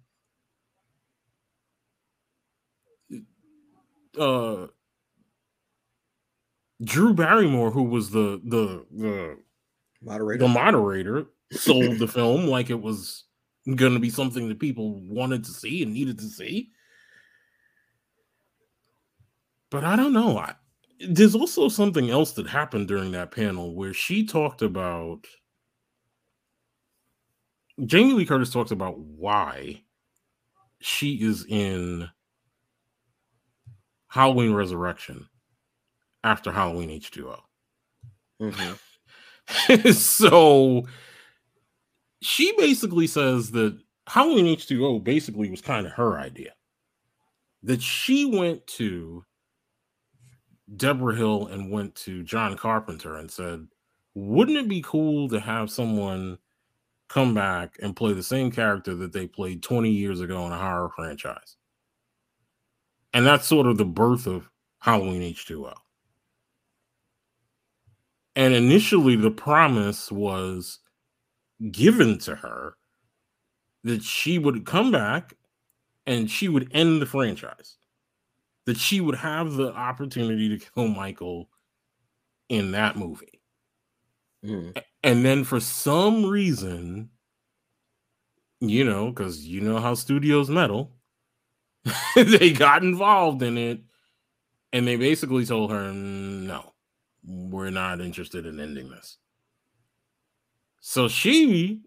Uh, 4.19 4.67
Drew 6.83 7.13
Barrymore, 7.13 7.71
who 7.71 7.85
was 7.85 8.11
the 8.11 8.41
the 8.45 8.85
the 8.97 9.39
moderator, 10.03 10.47
the 10.47 10.49
moderator, 10.49 11.27
sold 11.53 11.99
the 11.99 12.09
film 12.09 12.47
like 12.47 12.71
it 12.71 12.81
was 12.81 13.25
going 13.75 13.95
to 13.95 14.01
be 14.01 14.11
something 14.11 14.49
that 14.49 14.61
people 14.61 15.01
wanted 15.03 15.45
to 15.45 15.51
see 15.51 15.83
and 15.83 15.93
needed 15.93 16.19
to 16.19 16.27
see. 16.27 16.71
But 19.71 19.85
I 19.85 19.97
don't 19.97 20.13
know. 20.13 20.39
I, 20.39 20.55
there's 21.09 21.35
also 21.35 21.69
something 21.69 22.11
else 22.11 22.33
that 22.33 22.47
happened 22.47 22.89
during 22.89 23.13
that 23.13 23.31
panel 23.31 23.75
where 23.75 23.93
she 23.93 24.25
talked 24.25 24.63
about 24.63 25.27
Jamie 27.85 28.15
Lee 28.15 28.27
Curtis 28.27 28.51
talks 28.51 28.71
about 28.71 28.99
why 28.99 29.83
she 30.81 31.23
is 31.23 31.45
in 31.49 32.09
Halloween 34.09 34.53
Resurrection 34.53 35.29
after 36.25 36.53
Halloween 36.53 36.91
H2O. 36.91 37.41
Mm-hmm. 38.41 39.91
so 39.93 40.87
she 42.21 42.53
basically 42.57 43.07
says 43.07 43.51
that 43.53 43.79
Halloween 44.07 44.57
H2O 44.57 45.05
basically 45.05 45.51
was 45.51 45.61
kind 45.61 45.87
of 45.87 45.93
her 45.93 46.19
idea. 46.19 46.53
That 47.63 47.83
she 47.83 48.25
went 48.25 48.67
to 48.69 49.25
Debra 50.77 51.17
Hill 51.17 51.47
and 51.49 51.71
went 51.71 51.95
to 51.97 52.23
John 52.23 52.57
Carpenter 52.57 53.17
and 53.17 53.31
said, 53.31 53.67
Wouldn't 54.15 54.59
it 54.59 54.69
be 54.69 54.83
cool 54.85 55.29
to 55.29 55.41
have 55.41 55.71
someone 55.71 56.39
come 57.09 57.35
back 57.35 57.77
and 57.83 57.97
play 57.97 58.13
the 58.13 58.23
same 58.23 58.51
character 58.51 58.95
that 58.95 59.13
they 59.13 59.27
played 59.27 59.63
20 59.63 59.91
years 59.91 60.21
ago 60.21 60.47
in 60.47 60.53
a 60.53 60.59
horror 60.59 60.91
franchise? 60.95 61.57
And 63.13 63.27
that's 63.27 63.47
sort 63.47 63.67
of 63.67 63.79
the 63.79 63.85
birth 63.85 64.27
of 64.27 64.49
Halloween 64.81 65.23
H2O. 65.23 65.75
And 68.39 68.55
initially, 68.55 69.17
the 69.17 69.33
promise 69.33 70.13
was 70.13 70.79
given 71.73 72.19
to 72.19 72.37
her 72.37 72.77
that 73.83 74.05
she 74.05 74.39
would 74.39 74.65
come 74.65 74.93
back 74.93 75.35
and 76.07 76.31
she 76.31 76.47
would 76.47 76.71
end 76.73 77.03
the 77.03 77.07
franchise. 77.07 77.79
That 78.67 78.77
she 78.77 79.01
would 79.01 79.17
have 79.17 79.55
the 79.55 79.73
opportunity 79.75 80.57
to 80.57 80.65
kill 80.65 80.87
Michael 80.87 81.49
in 82.49 82.71
that 82.71 82.97
movie. 82.97 83.41
Mm. 84.45 84.81
And 85.03 85.25
then 85.25 85.43
for 85.43 85.59
some 85.59 86.25
reason, 86.25 87.11
you 88.61 88.85
know, 88.85 89.09
because 89.09 89.45
you 89.45 89.63
know 89.63 89.81
how 89.81 89.95
studios 89.95 90.49
meddle, 90.49 90.93
they 92.15 92.53
got 92.53 92.85
involved 92.85 93.43
in 93.43 93.59
it 93.59 93.81
and 94.73 94.87
they 94.87 94.95
basically 94.95 95.45
told 95.45 95.73
her, 95.73 95.93
no, 95.93 96.75
we're 97.29 97.71
not 97.71 98.01
interested 98.01 98.47
in 98.47 98.59
ending 98.59 98.89
this. 98.89 99.19
So 100.81 101.09
she 101.09 101.83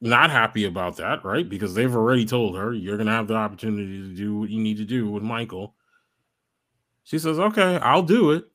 not 0.00 0.30
happy 0.30 0.64
about 0.64 0.96
that, 0.96 1.24
right? 1.24 1.46
Because 1.46 1.74
they've 1.74 1.94
already 1.94 2.24
told 2.24 2.56
her 2.56 2.72
you're 2.72 2.96
gonna 2.96 3.12
have 3.12 3.28
the 3.28 3.34
opportunity 3.34 4.00
to 4.00 4.14
do 4.14 4.38
what 4.38 4.50
you 4.50 4.60
need 4.60 4.78
to 4.78 4.84
do 4.84 5.10
with 5.10 5.22
Michael. 5.22 5.74
She 7.04 7.18
says, 7.18 7.38
Okay, 7.38 7.76
I'll 7.76 8.02
do 8.02 8.30
it. 8.30 8.46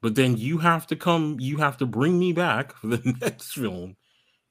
But 0.00 0.14
then 0.14 0.36
you 0.36 0.58
have 0.58 0.86
to 0.88 0.96
come, 0.96 1.38
you 1.40 1.58
have 1.58 1.76
to 1.78 1.86
bring 1.86 2.18
me 2.18 2.32
back 2.32 2.74
for 2.76 2.88
the 2.88 3.16
next 3.20 3.52
film 3.52 3.96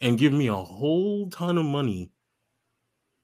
and 0.02 0.18
give 0.18 0.34
me 0.34 0.48
a 0.48 0.56
whole 0.56 1.30
ton 1.30 1.58
of 1.58 1.66
money 1.66 2.12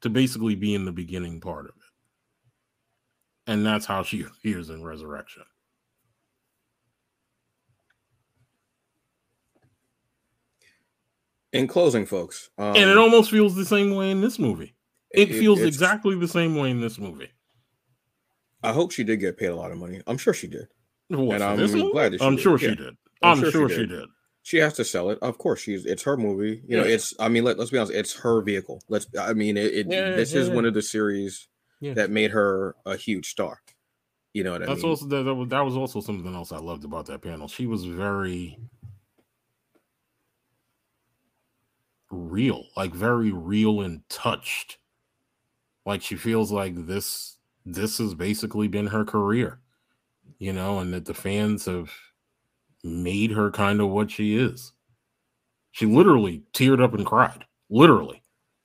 to 0.01 0.09
basically 0.09 0.55
be 0.55 0.75
in 0.75 0.85
the 0.85 0.91
beginning 0.91 1.41
part 1.41 1.65
of 1.65 1.71
it. 1.75 3.51
And 3.51 3.65
that's 3.65 3.85
how 3.85 4.03
she 4.03 4.21
appears 4.23 4.69
in 4.69 4.83
Resurrection. 4.83 5.43
In 11.53 11.67
closing, 11.67 12.05
folks, 12.05 12.49
um, 12.57 12.75
and 12.75 12.89
it 12.89 12.97
almost 12.97 13.31
feels 13.31 13.55
the 13.55 13.65
same 13.65 13.95
way 13.95 14.11
in 14.11 14.21
this 14.21 14.37
movie. 14.37 14.75
It, 15.11 15.31
it 15.31 15.39
feels 15.39 15.61
exactly 15.61 16.15
the 16.15 16.27
same 16.27 16.55
way 16.55 16.69
in 16.69 16.81
this 16.81 16.99
movie. 16.99 17.29
I 18.63 18.73
hope 18.73 18.91
she 18.91 19.03
did 19.03 19.19
get 19.21 19.37
paid 19.37 19.47
a 19.47 19.55
lot 19.55 19.71
of 19.71 19.77
money. 19.77 20.01
I'm 20.07 20.17
sure 20.17 20.33
she 20.33 20.47
did. 20.47 20.67
What, 21.09 21.35
and 21.35 21.43
I'm 21.43 21.91
glad 21.91 22.11
that 22.11 22.19
she 22.19 22.25
I'm 22.25 22.35
did. 22.35 22.41
sure 22.41 22.59
yeah. 22.59 22.69
she 22.69 22.75
did. 22.75 22.97
I'm, 23.21 23.31
I'm 23.31 23.39
sure, 23.39 23.51
sure, 23.51 23.69
she, 23.69 23.75
did. 23.77 23.89
she 23.89 23.95
did. 23.95 24.09
She 24.43 24.57
has 24.57 24.73
to 24.73 24.83
sell 24.83 25.09
it. 25.09 25.19
Of 25.21 25.37
course, 25.37 25.61
she's 25.61 25.85
it's 25.85 26.03
her 26.03 26.17
movie. 26.17 26.61
You 26.67 26.77
know, 26.77 26.83
it's 26.83 27.13
I 27.19 27.29
mean, 27.29 27.45
let, 27.45 27.59
us 27.59 27.69
be 27.69 27.77
honest, 27.77 27.93
it's 27.93 28.13
her 28.19 28.41
vehicle. 28.41 28.81
Let's 28.89 29.07
I 29.19 29.33
mean, 29.33 29.55
it, 29.55 29.73
it 29.73 29.87
yeah, 29.89 30.11
this 30.15 30.33
is 30.33 30.49
one 30.49 30.65
of 30.65 30.73
the 30.73 30.81
series 30.81 31.47
that 31.81 32.09
made 32.09 32.31
her 32.31 32.75
a 32.85 32.97
huge 32.97 33.29
star. 33.29 33.61
You 34.33 34.43
know 34.43 34.51
what 34.51 34.59
That's 34.59 34.71
I 34.71 34.75
mean? 34.75 34.85
also 34.85 35.05
that, 35.07 35.47
that 35.49 35.61
was 35.61 35.75
also 35.75 35.99
something 35.99 36.35
else 36.35 36.51
I 36.51 36.59
loved 36.59 36.85
about 36.85 37.07
that 37.07 37.21
panel. 37.21 37.47
She 37.47 37.65
was 37.65 37.85
very 37.85 38.57
real, 42.11 42.65
like 42.75 42.93
very 42.93 43.31
real 43.31 43.81
and 43.81 44.07
touched. 44.09 44.77
Like 45.85 46.01
she 46.01 46.15
feels 46.15 46.51
like 46.51 46.87
this 46.87 47.37
this 47.65 47.97
has 47.97 48.13
basically 48.13 48.67
been 48.67 48.87
her 48.87 49.03
career, 49.03 49.59
you 50.39 50.53
know, 50.53 50.79
and 50.79 50.93
that 50.93 51.05
the 51.05 51.13
fans 51.13 51.65
have 51.65 51.91
made 52.83 53.31
her 53.31 53.51
kind 53.51 53.81
of 53.81 53.89
what 53.89 54.11
she 54.11 54.37
is. 54.37 54.73
She 55.71 55.85
literally 55.85 56.43
teared 56.53 56.81
up 56.81 56.93
and 56.93 57.05
cried. 57.05 57.45
Literally. 57.69 58.23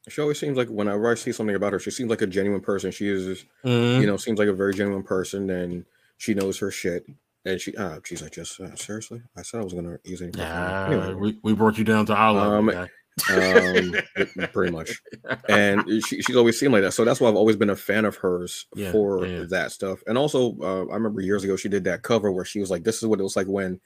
She 0.09 0.21
always 0.21 0.39
seems 0.39 0.57
like 0.57 0.69
whenever 0.69 1.11
I 1.11 1.15
see 1.15 1.31
something 1.33 1.55
about 1.55 1.73
her, 1.73 1.79
she 1.79 1.91
seems 1.91 2.11
like 2.11 2.23
a 2.23 2.27
genuine 2.27 2.61
person. 2.61 2.91
She 2.91 3.09
is, 3.09 3.45
mm-hmm. 3.65 4.01
you 4.01 4.07
know, 4.07 4.17
seems 4.17 4.39
like 4.39 4.49
a 4.49 4.53
very 4.53 4.75
genuine 4.75 5.05
person, 5.05 5.49
and 5.51 5.85
she 6.17 6.35
knows 6.35 6.59
her 6.59 6.71
shit. 6.71 7.07
And 7.45 7.61
she, 7.61 7.77
uh, 7.77 8.01
she's 8.05 8.23
like, 8.23 8.33
just 8.33 8.61
uh, 8.61 8.75
seriously, 8.75 9.23
I 9.37 9.43
said 9.43 9.61
I 9.61 9.65
was 9.65 9.75
gonna 9.75 9.99
use 10.05 10.23
any. 10.23 10.33
Nah, 10.33 10.87
anyway, 10.87 11.15
we, 11.15 11.39
we 11.43 11.55
brought 11.55 11.79
you 11.79 11.85
down 11.85 12.07
to 12.07 12.15
our 12.15 12.33
level. 12.33 12.71
Um, 12.71 12.89
um, 13.31 13.95
pretty 14.53 14.73
much. 14.73 15.03
And 15.49 15.85
she, 16.05 16.23
she's 16.23 16.37
always 16.37 16.59
seemed 16.59 16.73
like 16.73 16.83
that. 16.83 16.93
So 16.93 17.05
that's 17.05 17.21
why 17.21 17.29
I've 17.29 17.37
always 17.37 17.57
been 17.57 17.71
a 17.71 17.77
fan 17.77 18.05
of 18.05 18.17
hers 18.17 18.67
yeah, 18.75 18.93
for 18.93 19.27
yeah. 19.27 19.45
that 19.51 19.73
stuff. 19.73 20.03
And 20.07 20.17
also, 20.17 20.57
uh, 20.61 20.91
I 20.91 20.95
remember 20.95 21.21
years 21.21 21.45
ago 21.45 21.57
she 21.57 21.69
did 21.69 21.85
that 21.85 22.03
cover 22.03 22.33
where 22.33 22.45
she 22.45 22.61
was 22.61 22.71
like, 22.71 22.85
"This 22.85 23.03
is 23.03 23.07
what 23.07 23.21
it 23.21 23.23
was 23.23 23.37
like 23.37 23.47
when 23.47 23.81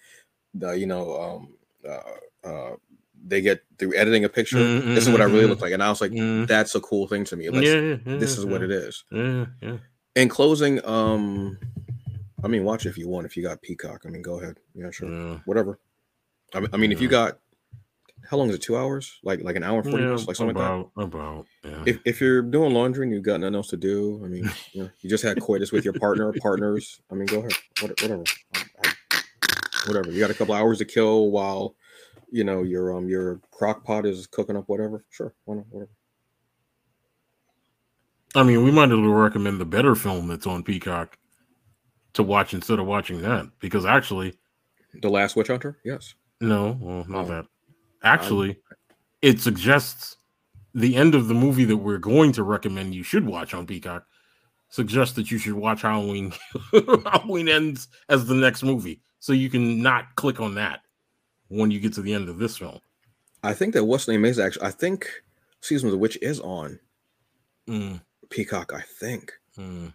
the 0.55 0.73
you 0.73 0.87
know 0.87 1.21
um, 1.21 1.55
uh, 1.89 2.49
uh, 2.49 2.77
they 3.27 3.41
get 3.41 3.65
through 3.79 3.95
editing 3.95 4.25
a 4.25 4.29
picture. 4.29 4.57
Mm-hmm, 4.57 4.95
this 4.95 5.07
is 5.07 5.11
what 5.11 5.21
I 5.21 5.25
really 5.25 5.47
look 5.47 5.57
mm-hmm. 5.59 5.65
like." 5.65 5.73
And 5.73 5.83
I 5.83 5.89
was 5.89 6.01
like, 6.01 6.13
mm-hmm. 6.13 6.47
"That's 6.47 6.75
a 6.75 6.81
cool 6.81 7.09
thing 7.09 7.25
to 7.25 7.37
me. 7.37 7.51
Like, 7.51 7.65
yeah, 7.65 7.97
this 8.05 8.39
is 8.39 8.47
what 8.47 8.63
it 8.63 8.71
is." 8.71 9.05
Yeah, 9.11 9.47
In 10.15 10.29
closing, 10.29 10.85
um, 10.87 11.59
I 12.43 12.49
mean, 12.49 12.65
watch 12.65 12.87
if 12.87 12.97
you 12.97 13.09
want. 13.09 13.27
If 13.27 13.37
you 13.37 13.43
got 13.43 13.63
Peacock, 13.63 14.03
I 14.07 14.09
mean, 14.09 14.23
go 14.23 14.41
ahead. 14.41 14.59
Yeah, 14.75 14.91
sure, 14.91 15.43
whatever. 15.45 15.79
I 16.55 16.77
mean 16.77 16.93
if 16.93 17.01
you 17.01 17.09
got 17.09 17.39
how 18.29 18.37
long 18.37 18.49
is 18.49 18.57
it? 18.57 18.63
Two 18.63 18.77
hours? 18.77 19.19
Like 19.23 19.43
like 19.43 19.57
an 19.57 19.63
hour 19.63 19.81
and 19.81 19.85
forty 19.85 20.03
yeah, 20.03 20.11
minutes, 20.11 20.27
like 20.27 20.37
something 20.37 20.57
about, 20.57 20.91
like 20.97 21.11
that. 21.11 21.17
About 21.17 21.47
yeah. 21.65 21.83
If 21.87 22.01
if 22.05 22.21
you're 22.21 22.43
doing 22.43 22.73
laundry 22.73 23.05
and 23.05 23.13
you've 23.13 23.23
got 23.23 23.41
nothing 23.41 23.55
else 23.55 23.69
to 23.69 23.77
do, 23.77 24.21
I 24.25 24.29
mean, 24.29 24.51
you 24.73 24.83
know, 24.83 24.91
you 25.01 25.11
just 25.11 25.25
had 25.25 25.41
coitus 25.41 25.73
with 25.73 25.85
your 25.85 25.95
partner, 25.95 26.29
or 26.29 26.33
partners. 26.35 27.01
I 27.11 27.15
mean, 27.15 27.27
go 27.27 27.39
ahead, 27.39 27.53
whatever, 27.81 28.25
whatever. 29.87 30.11
You 30.11 30.21
got 30.21 30.31
a 30.31 30.35
couple 30.35 30.55
hours 30.55 30.79
to 30.79 30.85
kill 30.85 31.31
while 31.31 31.75
you 32.31 32.45
know 32.45 32.63
your 32.63 32.97
um 32.97 33.09
your 33.09 33.41
crock 33.51 33.85
pot 33.85 34.07
is 34.07 34.27
cooking 34.27 34.57
up, 34.57 34.65
whatever. 34.69 35.05
Sure, 35.11 35.35
whatever. 35.45 35.89
I 38.35 38.43
mean, 38.43 38.65
we 38.65 38.71
might 38.71 38.91
as 38.91 38.99
well 38.99 39.09
recommend 39.09 39.61
the 39.61 39.65
better 39.65 39.95
film 39.95 40.29
that's 40.29 40.47
on 40.47 40.63
Peacock 40.63 41.17
to 42.13 42.23
watch 42.23 42.53
instead 42.53 42.79
of 42.79 42.87
watching 42.87 43.23
that 43.23 43.51
because 43.61 43.87
actually, 43.87 44.35
the 45.01 45.09
Last 45.09 45.37
Witch 45.37 45.49
Hunter, 45.49 45.79
yes. 45.85 46.15
No, 46.41 46.77
well, 46.81 47.05
not 47.09 47.25
oh. 47.25 47.29
that. 47.29 47.47
Actually, 48.07 48.59
it 49.21 49.41
suggests 49.41 50.17
the 50.75 50.97
end 50.97 51.15
of 51.15 51.29
the 51.29 51.35
movie 51.35 51.65
that 51.65 51.77
we're 51.77 51.99
going 51.99 52.33
to 52.33 52.43
recommend 52.43 52.95
you 52.95 53.03
should 53.03 53.27
watch 53.27 53.55
on 53.55 53.67
Peacock. 53.67 54.07
Suggests 54.69 55.15
that 55.17 55.31
you 55.31 55.39
should 55.39 55.55
watch 55.55 55.83
Halloween. 55.83 56.33
Halloween 56.73 57.49
ends 57.49 57.89
as 58.09 58.27
the 58.27 58.35
next 58.35 58.63
movie, 58.63 59.01
so 59.19 59.33
you 59.33 59.49
can 59.49 59.83
not 59.83 60.15
click 60.17 60.41
on 60.41 60.55
that 60.55 60.81
when 61.49 61.71
you 61.71 61.81
get 61.81 61.93
to 61.95 62.03
the 62.03 62.13
end 62.13 62.29
of 62.29 62.39
this 62.39 62.57
film. 62.59 62.81
I 63.43 63.55
think 63.55 63.75
that 63.75 63.85
what's 63.85 64.09
name 64.09 64.25
is 64.25 64.39
actually. 64.39 64.67
I 64.67 64.71
think 64.71 65.09
season 65.61 65.89
of 65.89 65.93
the 65.93 65.99
witch 65.99 66.19
is 66.21 66.41
on 66.41 66.79
mm. 67.69 68.01
Peacock. 68.31 68.73
I 68.75 68.83
think. 68.83 69.33
Mm. 69.57 69.95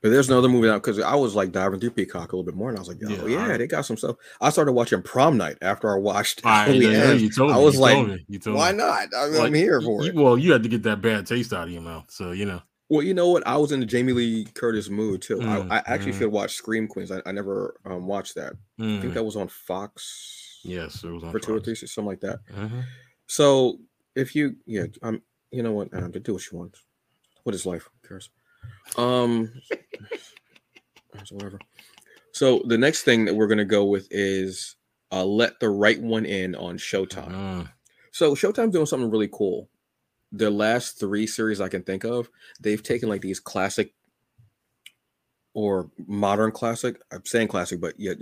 But 0.00 0.10
there's 0.10 0.30
another 0.30 0.48
movie 0.48 0.68
out 0.68 0.80
because 0.82 1.00
I 1.00 1.16
was 1.16 1.34
like 1.34 1.50
diving 1.50 1.80
through 1.80 1.90
Peacock 1.90 2.32
a 2.32 2.36
little 2.36 2.44
bit 2.44 2.54
more, 2.54 2.68
and 2.68 2.78
I 2.78 2.80
was 2.80 2.88
like, 2.88 2.98
"Oh 3.04 3.26
yeah, 3.26 3.48
Yeah, 3.48 3.56
they 3.56 3.66
got 3.66 3.84
some 3.84 3.96
stuff." 3.96 4.14
I 4.40 4.50
started 4.50 4.72
watching 4.72 5.02
Prom 5.02 5.36
Night 5.36 5.58
after 5.60 5.92
I 5.92 5.98
watched. 5.98 6.40
I, 6.44 6.68
yeah, 6.70 7.12
you 7.12 7.28
told 7.30 7.50
me. 7.50 7.56
I 7.56 7.58
was 7.58 7.74
you 7.74 7.80
like, 7.80 8.06
me, 8.06 8.24
you 8.28 8.38
told 8.38 8.56
"Why 8.56 8.70
me. 8.70 8.78
not? 8.78 9.08
I 9.16 9.28
mean, 9.28 9.42
I'm 9.42 9.54
here 9.54 9.80
for 9.80 10.04
you- 10.04 10.10
it." 10.10 10.14
well, 10.14 10.38
you 10.38 10.52
had 10.52 10.62
to 10.62 10.68
get 10.68 10.84
that 10.84 11.00
bad 11.02 11.26
taste 11.26 11.52
out 11.52 11.66
of 11.66 11.72
your 11.72 11.82
mouth, 11.82 12.04
so 12.10 12.30
you 12.30 12.44
know. 12.44 12.62
Well, 12.90 13.02
you 13.02 13.12
know 13.12 13.28
what? 13.28 13.44
I 13.46 13.56
was 13.56 13.72
in 13.72 13.80
the 13.80 13.86
Jamie 13.86 14.12
Lee 14.12 14.44
Curtis 14.54 14.88
mood 14.88 15.20
too. 15.20 15.38
Mm, 15.38 15.70
I, 15.70 15.78
I 15.78 15.82
actually 15.86 16.12
mm. 16.12 16.18
should 16.20 16.32
watch 16.32 16.52
Scream 16.54 16.86
Queens. 16.88 17.10
I, 17.10 17.20
I 17.26 17.32
never 17.32 17.74
um, 17.84 18.06
watched 18.06 18.34
that. 18.36 18.54
I 18.80 18.82
think 18.82 19.04
Mm, 19.04 19.14
that 19.14 19.24
was 19.24 19.36
on 19.36 19.48
Fox. 19.48 20.60
yes, 20.64 21.02
it 21.04 21.10
was 21.10 21.22
on 21.24 21.32
for 21.32 21.38
two 21.40 21.52
or 21.52 21.56
Fox. 21.58 21.64
three, 21.64 21.74
something 21.88 22.06
like 22.08 22.20
that. 22.20 22.38
Mhm. 22.56 22.84
So 23.26 23.80
if 24.14 24.34
you, 24.34 24.56
yeah, 24.64 24.84
um, 25.02 25.20
you 25.50 25.62
know 25.62 25.72
what, 25.72 25.92
um, 25.92 26.12
to 26.12 26.20
do 26.20 26.32
what 26.34 26.50
you 26.50 26.56
want. 26.56 26.76
What 27.42 27.54
is 27.54 27.66
life? 27.66 27.88
Who 28.02 28.08
cares? 28.08 28.30
Um, 28.96 29.52
so 31.24 31.34
whatever. 31.36 31.58
So 32.32 32.62
the 32.66 32.78
next 32.78 33.02
thing 33.02 33.24
that 33.24 33.34
we're 33.34 33.46
gonna 33.48 33.64
go 33.64 33.84
with 33.84 34.08
is 34.10 34.76
uh, 35.12 35.24
let 35.24 35.58
the 35.60 35.70
right 35.70 36.00
one 36.00 36.26
in 36.26 36.54
on 36.54 36.78
Showtime. 36.78 37.30
Mm, 37.32 37.72
So 38.12 38.34
Showtime's 38.34 38.72
doing 38.72 38.86
something 38.86 39.10
really 39.10 39.28
cool. 39.32 39.68
The 40.32 40.50
last 40.50 41.00
three 41.00 41.26
series 41.26 41.60
I 41.60 41.68
can 41.68 41.82
think 41.82 42.04
of, 42.04 42.28
they've 42.60 42.82
taken 42.82 43.08
like 43.08 43.22
these 43.22 43.40
classic 43.40 43.94
or 45.54 45.90
modern 46.06 46.52
classic. 46.52 47.00
I'm 47.10 47.24
saying 47.24 47.48
classic, 47.48 47.80
but 47.80 47.94
yeah, 47.98 48.12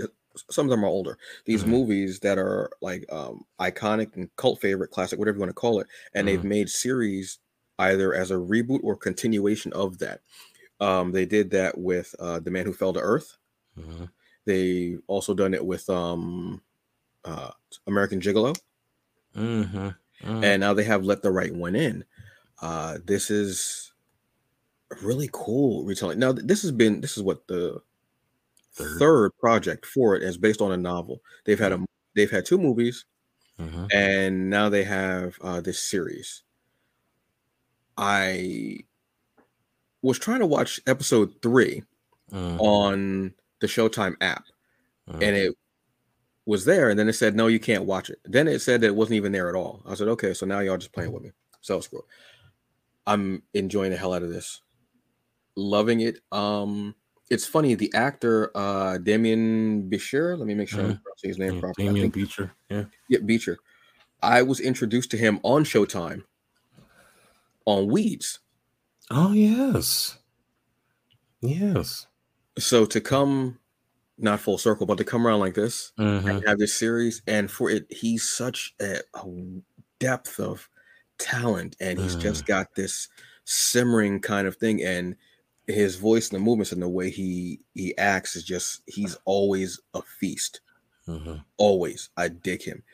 some 0.51 0.67
of 0.67 0.71
them 0.71 0.85
are 0.85 0.89
older. 0.89 1.19
These 1.45 1.65
Mhm. 1.65 1.69
movies 1.69 2.21
that 2.21 2.39
are 2.39 2.71
like 2.81 3.05
um, 3.13 3.45
iconic 3.61 4.15
and 4.17 4.35
cult 4.37 4.61
favorite, 4.61 4.91
classic, 4.91 5.19
whatever 5.19 5.37
you 5.37 5.41
want 5.41 5.51
to 5.51 5.55
call 5.55 5.81
it, 5.81 5.89
and 6.15 6.29
they've 6.29 6.45
made 6.45 6.69
series 6.69 7.39
either 7.79 8.15
as 8.15 8.31
a 8.31 8.35
reboot 8.37 8.81
or 8.83 8.97
continuation 8.97 9.73
of 9.73 9.99
that. 9.99 10.23
Um, 10.81 11.13
they 11.13 11.27
did 11.27 11.51
that 11.53 11.79
with 11.79 12.15
uh, 12.21 12.41
The 12.41 12.51
Man 12.51 12.67
Who 12.67 12.73
Fell 12.75 12.93
to 12.95 13.01
Earth. 13.01 13.39
mhm. 13.77 14.07
They 14.45 14.97
also 15.09 15.35
done 15.35 15.55
it 15.55 15.65
with 15.67 15.89
um, 15.91 16.63
uh, 17.25 17.53
American 17.87 18.21
Gigolo. 18.21 18.57
Mhm, 19.35 19.97
mhm. 20.23 20.45
and 20.45 20.61
now 20.61 20.75
they 20.75 20.85
have 20.85 21.05
let 21.05 21.23
the 21.23 21.31
right 21.31 21.55
one 21.55 21.75
in. 21.75 22.05
Uh, 22.63 22.99
this 23.05 23.31
is 23.31 23.93
really 25.03 25.29
cool 25.33 25.85
retelling. 25.85 26.19
Now 26.19 26.33
this 26.33 26.63
has 26.63 26.73
been 26.73 27.01
this 27.01 27.17
is 27.17 27.23
what 27.23 27.47
the 27.49 27.83
Third. 28.73 28.99
third, 28.99 29.33
project 29.39 29.87
for 29.87 30.17
it 30.17 30.23
is 30.23 30.39
based 30.39 30.61
on 30.61 30.73
a 30.73 30.77
novel. 30.77 31.23
They've 31.45 31.59
had 31.59 31.73
a 31.73 31.85
they've 32.15 32.31
had 32.31 32.47
two 32.47 32.59
movies 32.59 33.05
and 33.93 34.51
now 34.51 34.69
they 34.71 34.85
have 34.85 35.39
uh, 35.43 35.61
this 35.63 35.81
series. 35.81 36.45
I 37.97 38.79
was 40.03 40.19
trying 40.19 40.41
to 40.41 40.47
watch 40.47 40.81
episode 40.87 41.35
three 41.43 41.83
Mm, 42.33 42.59
on 42.61 43.35
the 43.61 43.69
Showtime 43.69 44.17
app, 44.21 44.47
mm. 45.09 45.15
and 45.15 45.37
it 45.37 45.55
was 46.45 46.65
there, 46.65 46.91
and 46.91 46.99
then 46.99 47.09
it 47.09 47.13
said 47.13 47.37
no, 47.37 47.47
you 47.47 47.61
can't 47.61 47.85
watch 47.85 48.11
it. 48.11 48.19
Then 48.25 48.49
it 48.49 48.59
said 48.61 48.81
that 48.81 48.89
it 48.89 48.97
wasn't 48.97 49.15
even 49.17 49.31
there 49.31 49.49
at 49.49 49.55
all. 49.55 49.81
I 49.87 49.95
said, 49.95 50.09
okay, 50.09 50.35
so 50.35 50.45
now 50.45 50.59
y'all 50.59 50.77
just 50.77 50.93
playing 50.93 51.13
with 51.13 51.23
me. 51.23 51.31
So 51.61 51.81
screw. 51.81 52.01
it. 52.01 52.05
I'm 53.07 53.45
enjoying 53.55 53.93
the 53.93 53.97
hell 53.97 54.13
out 54.13 54.25
of 54.25 54.31
this, 54.31 54.61
loving 55.55 56.01
it. 56.01 56.19
Um, 56.33 56.97
it's 57.31 57.47
funny 57.47 57.77
the 57.77 57.95
actor 57.95 58.51
uh 58.57 58.99
Damien 58.99 59.89
Bichir. 59.89 60.37
Let 60.37 60.49
me 60.49 60.55
make 60.55 60.69
sure 60.69 60.81
I'm 60.81 60.95
Mhm. 60.95 61.03
pronouncing 61.03 61.31
his 61.31 61.39
name 61.39 61.55
Yeah, 61.55 61.61
properly. 61.61 61.89
I 61.89 61.93
Damien 61.93 62.11
Beecher. 62.11 62.53
Yeah. 62.69 62.85
yeah, 63.09 63.19
Beecher. 63.25 63.59
I 64.21 64.43
was 64.43 64.59
introduced 64.59 65.13
to 65.13 65.17
him 65.17 65.39
on 65.45 65.63
Showtime 65.63 66.25
on 67.67 67.89
Weeds. 67.89 68.41
Oh 69.11 69.33
yes. 69.33 70.19
Yes. 71.41 72.07
So 72.59 72.87
to 72.87 73.01
come 73.01 73.59
not 74.19 74.41
full 74.41 74.59
circle, 74.59 74.87
but 74.87 74.99
to 74.99 75.05
come 75.05 75.27
around 75.27 75.41
like 75.41 75.55
this 75.55 75.93
Mhm. 75.99 76.31
and 76.31 76.43
have 76.47 76.59
this 76.59 76.75
series, 76.75 77.23
and 77.27 77.51
for 77.51 77.71
it, 77.71 77.87
he's 77.93 78.29
such 78.29 78.75
a, 78.81 79.01
a 79.15 79.25
depth 80.01 80.41
of 80.41 80.71
talent, 81.19 81.77
and 81.81 81.99
he's 81.99 82.17
just 82.17 82.47
got 82.47 82.77
this 82.77 83.09
simmering 83.45 84.21
kind 84.21 84.49
of 84.49 84.57
thing, 84.57 84.83
and 84.85 85.17
his 85.69 85.97
voice 85.97 86.31
and 86.31 86.37
the 86.41 86.45
movements 86.45 86.73
and 86.73 86.83
the 86.83 86.89
way 86.89 87.11
he 87.11 87.61
he 87.75 87.97
acts 87.99 88.37
is 88.37 88.45
just 88.45 88.83
he's 88.89 89.17
always 89.27 89.81
a 89.95 90.03
feast. 90.03 90.61
Mhm. 91.09 91.45
Always, 91.59 92.11
I 92.17 92.29
dig 92.29 92.63
him. 92.63 92.85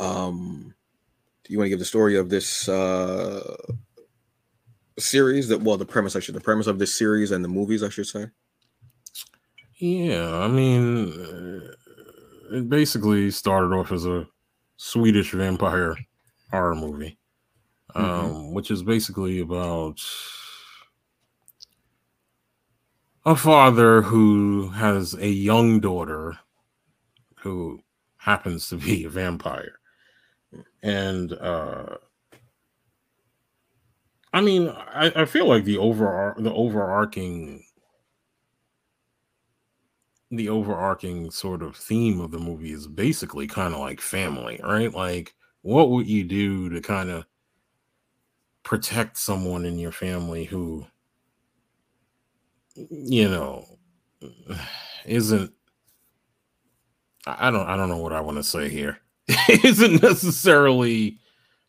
Um, 0.00 0.74
do 1.44 1.52
you 1.52 1.58
want 1.58 1.66
to 1.66 1.70
give 1.70 1.78
the 1.80 1.84
story 1.86 2.16
of 2.16 2.30
this 2.30 2.68
uh 2.68 3.56
series? 4.98 5.48
That 5.48 5.62
well, 5.62 5.76
the 5.76 5.84
premise, 5.86 6.16
I 6.16 6.20
should 6.20 6.34
the 6.34 6.40
premise 6.40 6.66
of 6.66 6.78
this 6.78 6.94
series 6.94 7.30
and 7.30 7.44
the 7.44 7.48
movies, 7.48 7.82
I 7.82 7.88
should 7.88 8.06
say. 8.06 8.26
Yeah, 9.78 10.34
I 10.38 10.48
mean, 10.48 11.12
uh, 11.12 12.56
it 12.56 12.68
basically 12.68 13.30
started 13.30 13.74
off 13.74 13.92
as 13.92 14.06
a 14.06 14.26
Swedish 14.76 15.32
vampire 15.32 15.96
horror 16.50 16.74
movie, 16.74 17.18
um, 17.94 18.04
Mhm. 18.04 18.52
which 18.52 18.70
is 18.70 18.82
basically 18.82 19.38
about 19.40 20.00
a 23.24 23.36
father 23.36 24.02
who 24.02 24.68
has 24.70 25.14
a 25.14 25.28
young 25.28 25.80
daughter 25.80 26.38
who 27.40 27.80
happens 28.18 28.68
to 28.68 28.76
be 28.76 29.04
a 29.04 29.10
vampire. 29.10 29.78
And 30.82 31.32
uh, 31.32 31.96
I 34.36 34.42
mean, 34.42 34.68
I, 34.68 35.10
I 35.16 35.24
feel 35.24 35.46
like 35.46 35.64
the 35.64 35.78
over 35.78 36.34
the 36.36 36.52
overarching 36.52 37.64
the 40.30 40.50
overarching 40.50 41.30
sort 41.30 41.62
of 41.62 41.74
theme 41.74 42.20
of 42.20 42.32
the 42.32 42.38
movie 42.38 42.72
is 42.72 42.86
basically 42.86 43.46
kind 43.46 43.72
of 43.72 43.80
like 43.80 43.98
family, 43.98 44.60
right? 44.62 44.92
Like, 44.92 45.34
what 45.62 45.88
would 45.88 46.06
you 46.06 46.22
do 46.22 46.68
to 46.68 46.82
kind 46.82 47.08
of 47.08 47.24
protect 48.62 49.16
someone 49.16 49.64
in 49.64 49.78
your 49.78 49.90
family 49.90 50.44
who, 50.44 50.86
you 52.74 53.30
know, 53.30 53.64
isn't 55.06 55.50
I 57.26 57.50
don't 57.50 57.66
I 57.66 57.74
don't 57.78 57.88
know 57.88 57.96
what 58.02 58.12
I 58.12 58.20
want 58.20 58.36
to 58.36 58.42
say 58.42 58.68
here. 58.68 58.98
isn't 59.64 60.02
necessarily 60.02 61.20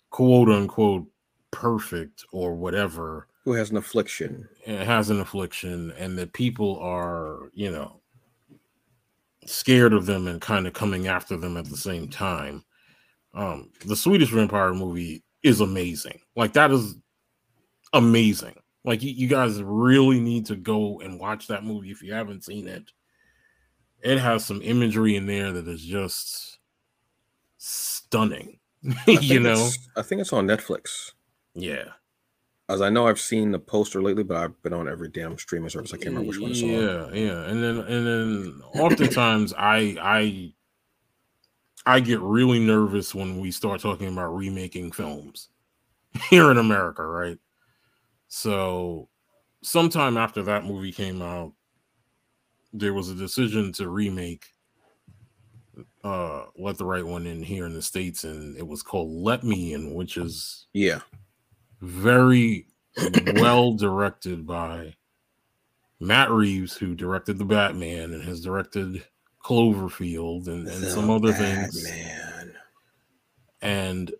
quote 0.09 0.49
unquote 0.49 1.07
perfect 1.57 2.23
or 2.31 2.53
whatever 2.53 3.27
Who 3.43 3.53
has 3.53 3.71
an 3.71 3.77
affliction? 3.77 4.47
it 4.65 4.85
has 4.85 5.09
an 5.09 5.19
affliction 5.19 5.91
and 5.97 6.15
that 6.19 6.31
people 6.33 6.77
are 6.79 7.49
you 7.53 7.71
know 7.71 7.99
scared 9.47 9.93
of 9.93 10.05
them 10.05 10.27
and 10.27 10.39
kind 10.39 10.67
of 10.67 10.73
coming 10.73 11.07
after 11.07 11.35
them 11.35 11.57
at 11.57 11.65
the 11.65 11.77
same 11.77 12.09
time. 12.09 12.63
Um 13.33 13.71
the 13.85 13.95
swedish 13.95 14.29
vampire 14.29 14.73
movie 14.73 15.23
is 15.41 15.61
amazing. 15.61 16.19
Like 16.35 16.53
that 16.53 16.69
is 16.69 16.95
amazing. 17.91 18.55
Like 18.83 19.01
you, 19.01 19.11
you 19.11 19.27
guys 19.27 19.63
really 19.63 20.19
need 20.19 20.45
to 20.47 20.55
go 20.55 20.99
and 20.99 21.19
watch 21.19 21.47
that 21.47 21.63
movie 21.63 21.89
if 21.89 22.03
you 22.03 22.13
haven't 22.13 22.45
seen 22.45 22.67
it. 22.67 22.91
It 24.03 24.19
has 24.19 24.45
some 24.45 24.61
imagery 24.61 25.15
in 25.15 25.25
there 25.25 25.51
that 25.53 25.67
is 25.67 25.83
just 25.83 26.59
stunning 27.57 28.59
you 29.07 29.39
know? 29.39 29.69
I 29.95 30.01
think 30.01 30.21
it's 30.21 30.33
on 30.33 30.45
Netflix. 30.47 31.11
Yeah 31.57 31.89
As 32.69 32.81
I 32.81 32.89
know, 32.89 33.07
I've 33.07 33.19
seen 33.19 33.51
the 33.51 33.59
poster 33.59 34.01
lately, 34.01 34.23
but 34.23 34.37
I've 34.37 34.61
been 34.61 34.73
on 34.73 34.87
every 34.87 35.09
damn 35.09 35.37
streaming 35.37 35.69
service. 35.69 35.93
I 35.93 35.97
can't 35.97 36.09
remember 36.09 36.29
which 36.29 36.41
one 36.41 36.51
it's 36.51 36.63
on. 36.63 36.69
Yeah, 36.69 37.09
yeah, 37.13 37.43
and 37.49 37.63
then 37.63 37.77
and 37.79 38.07
then 38.07 38.61
oftentimes 38.75 39.53
I 39.57 39.97
I 40.01 40.53
I 41.85 41.99
get 42.01 42.19
really 42.19 42.59
nervous 42.59 43.15
when 43.15 43.39
we 43.39 43.51
start 43.51 43.81
talking 43.81 44.09
about 44.09 44.35
remaking 44.35 44.91
films 44.91 45.49
here 46.29 46.51
in 46.51 46.57
America, 46.57 47.05
right? 47.05 47.39
So 48.27 49.09
sometime 49.63 50.17
after 50.17 50.43
that 50.43 50.65
movie 50.65 50.91
came 50.91 51.21
out, 51.21 51.53
there 52.73 52.93
was 52.93 53.09
a 53.09 53.15
decision 53.15 53.71
to 53.73 53.89
remake 53.89 54.45
uh 56.03 56.45
Let 56.57 56.77
the 56.77 56.85
Right 56.85 57.05
One 57.05 57.25
In 57.25 57.41
here 57.41 57.65
in 57.65 57.73
the 57.73 57.81
States, 57.81 58.25
and 58.25 58.57
it 58.57 58.67
was 58.67 58.83
called 58.83 59.09
Let 59.09 59.43
Me 59.43 59.73
In, 59.73 59.93
which 59.93 60.17
is 60.17 60.67
Yeah, 60.73 60.99
very 61.81 62.67
well 63.35 63.73
directed 63.73 64.45
by 64.45 64.95
Matt 65.99 66.31
Reeves, 66.31 66.75
who 66.75 66.95
directed 66.95 67.37
the 67.37 67.45
Batman 67.45 68.13
and 68.13 68.23
has 68.23 68.41
directed 68.41 69.03
Cloverfield 69.43 70.47
and, 70.47 70.67
and 70.67 70.85
some 70.85 71.07
The 71.07 71.13
other 71.13 71.33
things. 71.33 71.83
Batman. 71.83 72.53
And 73.61 74.11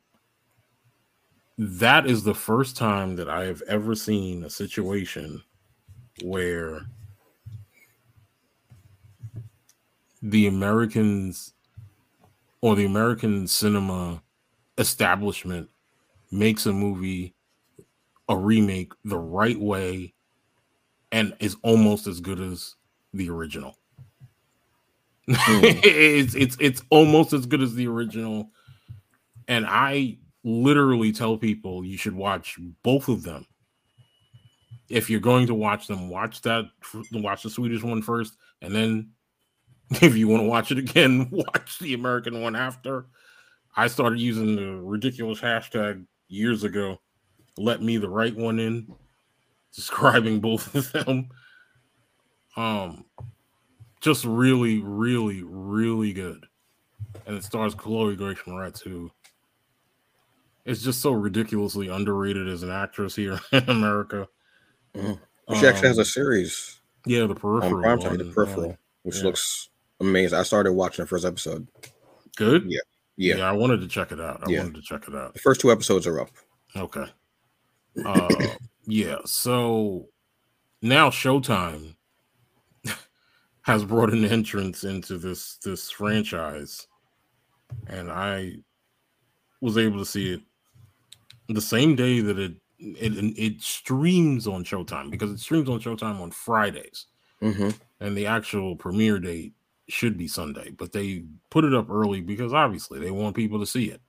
that 1.58 2.06
is 2.06 2.24
the 2.24 2.36
first 2.36 2.78
time 2.78 3.16
that 3.16 3.30
I 3.30 3.46
have 3.46 3.62
ever 3.68 3.96
seen 3.96 4.44
a 4.44 4.50
situation 4.50 5.42
where 6.24 6.82
the 10.22 10.48
Americans 10.48 11.54
or 12.62 12.76
the 12.76 12.86
American 12.86 13.48
cinema 13.48 14.22
establishment 14.78 15.70
makes 16.32 16.66
a 16.66 16.74
movie 16.74 17.34
a 18.30 18.38
remake 18.38 18.94
the 19.06 19.18
right 19.18 19.60
way 19.60 20.14
and 21.12 21.34
is 21.40 21.56
almost 21.64 22.08
as 22.08 22.20
good 22.20 22.40
as 22.40 22.76
the 23.14 23.30
original. 23.30 23.78
Mm. 25.30 25.82
it's 25.84 26.36
it's 26.36 26.58
it's 26.60 26.84
almost 26.90 27.34
as 27.34 27.46
good 27.46 27.62
as 27.62 27.76
the 27.76 27.88
original, 27.88 28.52
and 29.48 29.66
I 29.68 30.18
literally 30.44 31.12
tell 31.12 31.38
people 31.38 31.84
you 31.84 31.98
should 31.98 32.16
watch 32.16 32.58
both 32.84 33.08
of 33.10 33.24
them. 33.24 33.46
If 34.90 35.10
you're 35.10 35.20
going 35.20 35.48
to 35.48 35.54
watch 35.54 35.88
them, 35.88 36.10
watch 36.10 36.42
that 36.44 36.66
watch 37.12 37.44
the 37.44 37.50
Swedish 37.50 37.84
one 37.84 38.02
first, 38.02 38.38
and 38.62 38.74
then 38.74 39.12
if 40.02 40.16
you 40.16 40.28
want 40.28 40.44
to 40.44 40.48
watch 40.48 40.72
it 40.72 40.78
again, 40.78 41.30
watch 41.32 41.80
the 41.80 41.94
American 41.94 42.42
one 42.42 42.56
after. 42.56 43.08
I 43.76 43.88
started 43.88 44.20
using 44.20 44.56
the 44.56 44.76
ridiculous 44.82 45.40
hashtag 45.40 46.06
years 46.30 46.64
ago. 46.64 47.00
Let 47.58 47.82
me 47.82 47.98
the 47.98 48.10
right 48.10 48.36
one 48.36 48.60
in, 48.60 48.94
describing 49.76 50.40
both 50.40 50.74
of 50.76 50.92
them. 51.06 51.30
Um, 52.56 53.06
just 54.02 54.26
really, 54.26 54.80
really, 54.80 55.44
really 55.44 56.14
good. 56.14 56.46
And 57.26 57.36
it 57.38 57.44
stars 57.44 57.76
Chloe 57.76 58.16
Grace 58.16 58.38
Moretz, 58.46 58.82
who 58.82 59.12
is 60.66 60.84
just 60.84 61.02
so 61.02 61.12
ridiculously 61.12 61.88
underrated 61.90 62.48
as 62.48 62.64
an 62.64 62.72
actress 62.72 63.16
here 63.16 63.40
in 63.52 63.70
America. 63.70 64.28
Mhm. 64.96 65.20
She 65.60 65.68
actually 65.68 65.88
has 65.88 65.98
Um, 65.98 66.02
a 66.02 66.06
series 66.06 66.80
yeah, 67.06 67.20
the 67.26 67.30
on 67.30 67.36
peripheral. 67.36 67.82
Prime 67.82 68.00
Time, 68.00 68.18
The 68.18 68.26
Peripheral, 68.26 68.78
which 69.04 69.18
yeah. 69.18 69.24
looks 69.24 69.70
amazing. 70.02 70.38
I 70.38 70.44
started 70.44 70.74
watching 70.74 71.04
the 71.04 71.08
first 71.08 71.26
episode. 71.26 71.68
good. 72.36 72.64
Yeah. 72.68 72.80
Yeah. 73.16 73.50
I 73.50 73.52
wanted 73.54 73.82
to 73.82 73.88
check 73.88 74.12
it 74.12 74.20
out. 74.20 74.44
I 74.46 74.52
Yeah. 74.52 74.60
wanted 74.60 74.76
to 74.76 74.82
check 74.82 75.08
it 75.08 75.16
out. 75.16 75.34
The 75.34 75.40
first 75.40 75.62
two 75.62 75.72
episodes 75.72 76.06
are 76.06 76.20
up. 76.20 76.30
Okay. 76.76 77.06
Uh, 78.04 78.56
yeah. 78.86 79.18
So 79.26 80.08
now 80.82 81.10
Showtime 81.10 81.96
has 83.64 83.86
brought 83.86 84.14
an 84.14 84.26
entrance 84.26 84.84
into 84.84 85.18
this 85.18 85.58
this 85.58 85.90
franchise, 85.92 86.88
and 87.88 88.12
I 88.12 88.58
was 89.62 89.78
able 89.78 90.00
to 90.00 90.06
see 90.06 90.34
it 90.34 90.42
the 91.50 91.62
same 91.62 91.96
day 91.96 92.20
that 92.22 92.40
it 92.40 92.54
it 92.80 93.14
it 93.38 93.62
streams 93.62 94.48
on 94.48 94.64
Showtime 94.64 95.12
because 95.12 95.32
it 95.32 95.40
streams 95.40 95.70
on 95.70 95.80
Showtime 95.80 96.20
on 96.22 96.32
Fridays, 96.32 97.08
hmm 97.42 97.70
and 98.00 98.18
the 98.18 98.28
actual 98.28 98.76
premiere 98.76 99.20
date 99.20 99.54
should 99.90 100.18
be 100.18 100.28
Sunday, 100.28 100.70
but 100.72 100.92
they 100.92 101.26
put 101.50 101.64
it 101.66 101.74
up 101.74 101.90
early 101.90 102.22
because 102.22 102.54
obviously 102.54 103.00
they 103.00 103.12
want 103.12 103.36
people 103.36 103.60
to 103.60 103.66
see 103.66 103.86
it, 103.90 104.02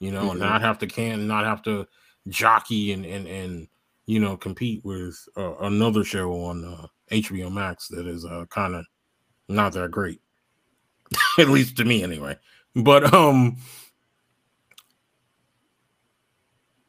you 0.00 0.10
know, 0.10 0.30
and 0.30 0.40
Mhm. 0.40 0.40
not 0.40 0.60
have 0.62 0.78
to 0.80 0.86
can 0.86 1.26
not 1.26 1.44
have 1.44 1.62
to 1.62 1.86
jockey 2.28 2.92
and 2.92 3.04
and 3.04 3.26
and 3.26 3.68
you 4.06 4.20
know 4.20 4.36
compete 4.36 4.84
with 4.84 5.16
uh, 5.36 5.56
another 5.58 6.04
show 6.04 6.32
on 6.44 6.64
uh, 6.64 6.86
HBO 7.10 7.52
Max 7.52 7.88
that 7.88 8.06
is 8.06 8.24
uh, 8.24 8.44
kind 8.50 8.74
of 8.74 8.84
not 9.48 9.72
that 9.72 9.90
great, 9.90 10.20
at 11.38 11.48
least 11.48 11.76
to 11.76 11.84
me 11.84 12.02
anyway. 12.02 12.36
But 12.74 13.12
um, 13.12 13.56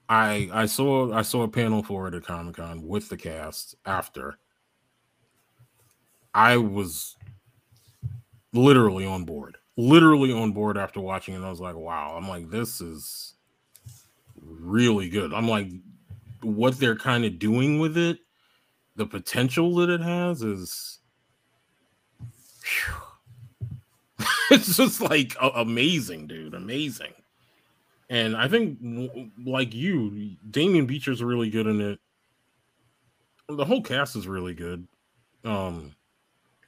I 0.08 0.50
I 0.52 0.66
saw 0.66 1.14
I 1.14 1.22
saw 1.22 1.44
a 1.44 1.48
panel 1.48 1.84
for 1.84 2.08
it 2.08 2.14
at 2.14 2.24
Comic 2.24 2.56
Con 2.56 2.86
with 2.86 3.10
the 3.10 3.18
cast 3.18 3.76
after. 3.86 4.38
I 6.34 6.58
was 6.58 7.18
literally 8.54 9.06
on 9.06 9.26
board, 9.26 9.58
literally 9.78 10.32
on 10.32 10.52
board 10.52 10.78
after 10.78 11.02
watching 11.02 11.34
it. 11.34 11.46
I 11.46 11.50
was 11.50 11.60
like, 11.60 11.76
wow, 11.76 12.16
I'm 12.18 12.28
like, 12.28 12.50
this 12.50 12.80
is 12.82 13.36
really 14.60 15.10
good. 15.10 15.34
I'm 15.34 15.48
like, 15.48 15.68
what 16.42 16.80
they're 16.80 16.96
kind 16.96 17.26
of 17.26 17.40
doing 17.40 17.80
with 17.80 17.98
it, 17.98 18.20
the 18.96 19.06
potential 19.06 19.76
that 19.76 19.90
it 19.90 20.02
has 20.02 20.42
is. 20.42 21.00
it's 24.52 24.78
just 24.78 25.02
like 25.02 25.36
amazing, 25.40 26.28
dude. 26.28 26.54
Amazing. 26.54 27.14
And 28.10 28.36
I 28.36 28.48
think, 28.50 28.78
like 29.46 29.74
you, 29.74 30.36
Damián 30.50 30.86
Bichir's 30.86 31.24
really 31.24 31.50
good 31.50 31.66
in 31.66 31.80
it. 31.80 32.00
The 33.48 33.64
whole 33.66 33.82
cast 33.82 34.16
is 34.16 34.28
really 34.28 34.54
good. 34.54 34.86
Um, 35.46 35.96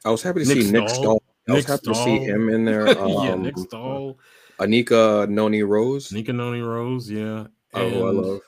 I 0.06 0.10
was 0.10 0.24
happy 0.24 0.44
to 0.44 0.48
Nick 0.48 0.64
see 0.64 0.72
Nick 0.72 0.90
Stahl. 0.90 1.04
Stahl. 1.04 1.24
I 1.48 1.52
was 1.52 1.64
Nick 1.64 1.68
happy 1.68 1.88
to 1.88 1.96
see 1.96 2.20
him 2.20 2.50
in 2.50 2.66
there. 2.66 2.88
yeah, 2.88 3.34
Um, 3.34 3.44
Nick 3.44 3.58
Stahl, 3.58 4.18
Anika 4.60 5.30
Noni 5.30 5.64
Rose. 5.64 6.12
Nika 6.12 6.32
Noni 6.32 6.62
Rose, 6.62 7.10
yeah. 7.10 7.48
Oh, 7.74 8.08
I 8.08 8.12
love. 8.12 8.42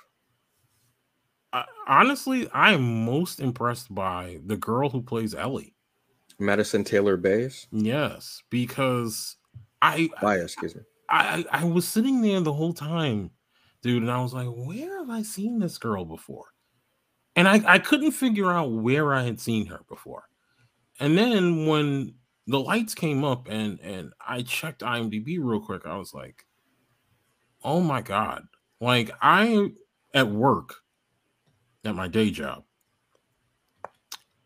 I- 1.53 1.65
honestly, 1.87 2.49
I 2.51 2.73
am 2.73 3.05
most 3.05 3.39
impressed 3.39 3.93
by 3.93 4.39
the 4.45 4.57
girl 4.57 4.89
who 4.89 5.01
plays 5.01 5.33
Ellie. 5.33 5.75
Madison 6.39 6.83
Taylor 6.83 7.17
Bays. 7.17 7.67
Yes, 7.71 8.43
because 8.49 9.37
I 9.81 10.09
Baez, 10.21 10.43
excuse 10.43 10.75
me. 10.75 10.81
I 11.09 11.45
I 11.51 11.63
was 11.63 11.87
sitting 11.87 12.21
there 12.21 12.41
the 12.41 12.53
whole 12.53 12.73
time, 12.73 13.31
dude, 13.81 14.01
and 14.03 14.11
I 14.11 14.21
was 14.21 14.33
like, 14.33 14.47
where 14.47 14.99
have 14.99 15.09
I 15.09 15.21
seen 15.21 15.59
this 15.59 15.77
girl 15.77 16.03
before? 16.03 16.47
And 17.37 17.47
I, 17.47 17.61
I 17.65 17.79
couldn't 17.79 18.11
figure 18.11 18.51
out 18.51 18.71
where 18.71 19.13
I 19.13 19.23
had 19.23 19.39
seen 19.39 19.67
her 19.67 19.81
before. 19.89 20.23
And 20.99 21.17
then 21.17 21.67
when 21.67 22.15
the 22.47 22.59
lights 22.59 22.95
came 22.95 23.23
up 23.23 23.47
and 23.49 23.79
and 23.81 24.13
I 24.25 24.41
checked 24.41 24.81
IMDb 24.81 25.37
real 25.39 25.61
quick, 25.61 25.85
I 25.85 25.97
was 25.97 26.13
like, 26.13 26.45
oh 27.63 27.81
my 27.81 28.01
god. 28.01 28.43
Like 28.79 29.11
I 29.21 29.71
at 30.13 30.29
work 30.29 30.75
at 31.83 31.95
my 31.95 32.07
day 32.07 32.31
job, 32.31 32.63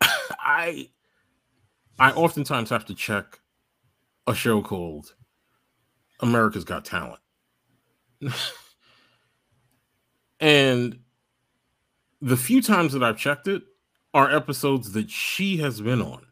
I 0.00 0.88
I 1.98 2.12
oftentimes 2.12 2.70
have 2.70 2.86
to 2.86 2.94
check 2.94 3.40
a 4.26 4.34
show 4.34 4.62
called 4.62 5.14
America's 6.20 6.64
Got 6.64 6.84
Talent. 6.84 7.20
and 10.40 10.98
the 12.20 12.36
few 12.36 12.62
times 12.62 12.92
that 12.92 13.02
I've 13.02 13.18
checked 13.18 13.48
it 13.48 13.62
are 14.12 14.34
episodes 14.34 14.92
that 14.92 15.10
she 15.10 15.58
has 15.58 15.80
been 15.80 16.02
on. 16.02 16.26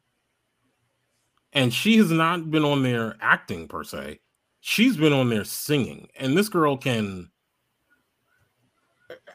And 1.52 1.72
she 1.72 1.96
has 1.96 2.10
not 2.10 2.50
been 2.50 2.64
on 2.64 2.82
there 2.82 3.16
acting 3.20 3.68
per 3.68 3.82
se. 3.82 4.20
She's 4.60 4.96
been 4.96 5.12
on 5.12 5.30
there 5.30 5.44
singing. 5.44 6.08
And 6.16 6.36
this 6.36 6.48
girl 6.48 6.76
can 6.76 7.30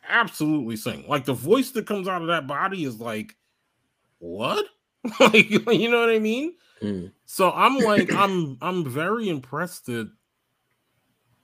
absolutely 0.08 0.76
sing. 0.76 1.06
Like 1.08 1.26
the 1.26 1.34
voice 1.34 1.72
that 1.72 1.88
comes 1.88 2.08
out 2.08 2.22
of 2.22 2.28
that 2.28 2.48
body 2.48 2.84
is 2.84 3.00
like, 3.00 3.36
what? 4.20 4.66
like, 5.20 5.50
you 5.50 5.90
know 5.92 6.00
what 6.00 6.10
I 6.10 6.20
mean? 6.20 6.54
Mm. 6.82 7.12
So 7.26 7.52
I'm 7.52 7.78
like, 7.80 8.12
I'm 8.14 8.58
I'm 8.62 8.86
very 8.90 9.30
impressed 9.30 9.86
that 9.88 10.10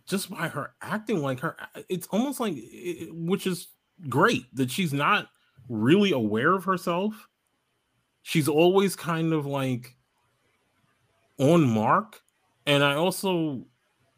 just 0.05 0.29
by 0.29 0.47
her 0.47 0.73
acting, 0.81 1.21
like 1.21 1.39
her, 1.41 1.55
it's 1.87 2.07
almost 2.07 2.39
like, 2.39 2.53
it- 2.55 3.13
which 3.13 3.45
is 3.45 3.67
great 4.07 4.43
that 4.55 4.71
she's 4.71 4.93
not 4.93 5.27
really 5.67 6.11
aware 6.11 6.53
of 6.53 6.63
herself. 6.63 7.27
She's 8.23 8.47
always 8.47 8.95
kind 8.95 9.33
of 9.33 9.45
like 9.45 9.95
on 11.37 11.63
mark, 11.63 12.21
and 12.65 12.83
I 12.83 12.95
also 12.95 13.65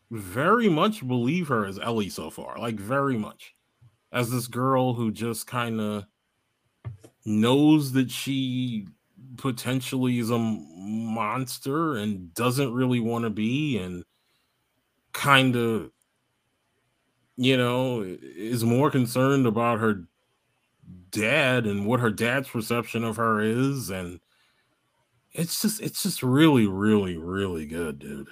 very 0.10 0.68
much 0.70 1.08
believe 1.08 1.48
her 1.48 1.66
as 1.66 1.80
Ellie 1.80 2.10
so 2.10 2.30
far, 2.30 2.58
like 2.60 2.76
very 2.76 3.18
much 3.18 3.54
as 4.12 4.32
this 4.32 4.48
girl 4.48 4.94
who 4.94 5.12
just 5.12 5.48
kind 5.48 5.80
of 5.82 6.06
knows 7.26 7.94
that 7.94 8.12
she 8.12 8.88
potentially 9.38 10.20
is 10.20 10.30
a 10.30 10.38
monster 10.38 11.96
and 11.96 12.34
doesn't 12.34 12.74
really 12.74 13.00
want 13.00 13.24
to 13.24 13.30
be 13.30 13.78
and 13.78 14.04
kind 15.14 15.56
of 15.56 15.92
you 17.38 17.58
know 17.58 18.02
is 18.04 18.64
more 18.64 18.92
concerned 18.92 19.48
about 19.48 19.80
her 19.80 20.06
dad 21.12 21.66
and 21.66 21.86
what 21.86 22.00
her 22.00 22.10
dad's 22.12 22.50
perception 22.50 23.04
of 23.04 23.18
her 23.18 23.42
is 23.42 23.90
and 23.90 24.20
it's 25.34 25.62
just 25.62 25.82
it's 25.82 26.04
just 26.04 26.24
really 26.24 26.68
really 26.68 27.18
really 27.18 27.66
good 27.66 28.00
dude 28.00 28.30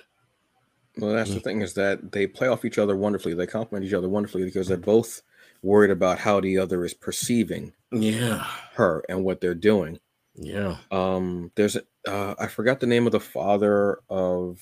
Well, 0.97 1.13
that's 1.13 1.31
Mm. 1.31 1.35
the 1.35 1.41
thing 1.41 1.61
is 1.61 1.73
that 1.75 2.11
they 2.11 2.27
play 2.27 2.47
off 2.47 2.65
each 2.65 2.77
other 2.77 2.95
wonderfully. 2.95 3.33
They 3.33 3.47
complement 3.47 3.85
each 3.85 3.93
other 3.93 4.09
wonderfully 4.09 4.45
because 4.45 4.67
they're 4.67 4.77
both 4.77 5.21
worried 5.61 5.91
about 5.91 6.19
how 6.19 6.39
the 6.39 6.57
other 6.57 6.83
is 6.85 6.93
perceiving 6.93 7.73
yeah 7.91 8.45
her 8.75 9.03
and 9.09 9.23
what 9.23 9.41
they're 9.41 9.55
doing. 9.55 9.99
yeah 10.35 10.77
Um, 10.91 11.51
there's 11.55 11.75
uh, 12.07 12.35
I 12.39 12.47
forgot 12.47 12.79
the 12.79 12.87
name 12.87 13.05
of 13.05 13.11
the 13.11 13.19
father 13.19 13.99
of 14.09 14.59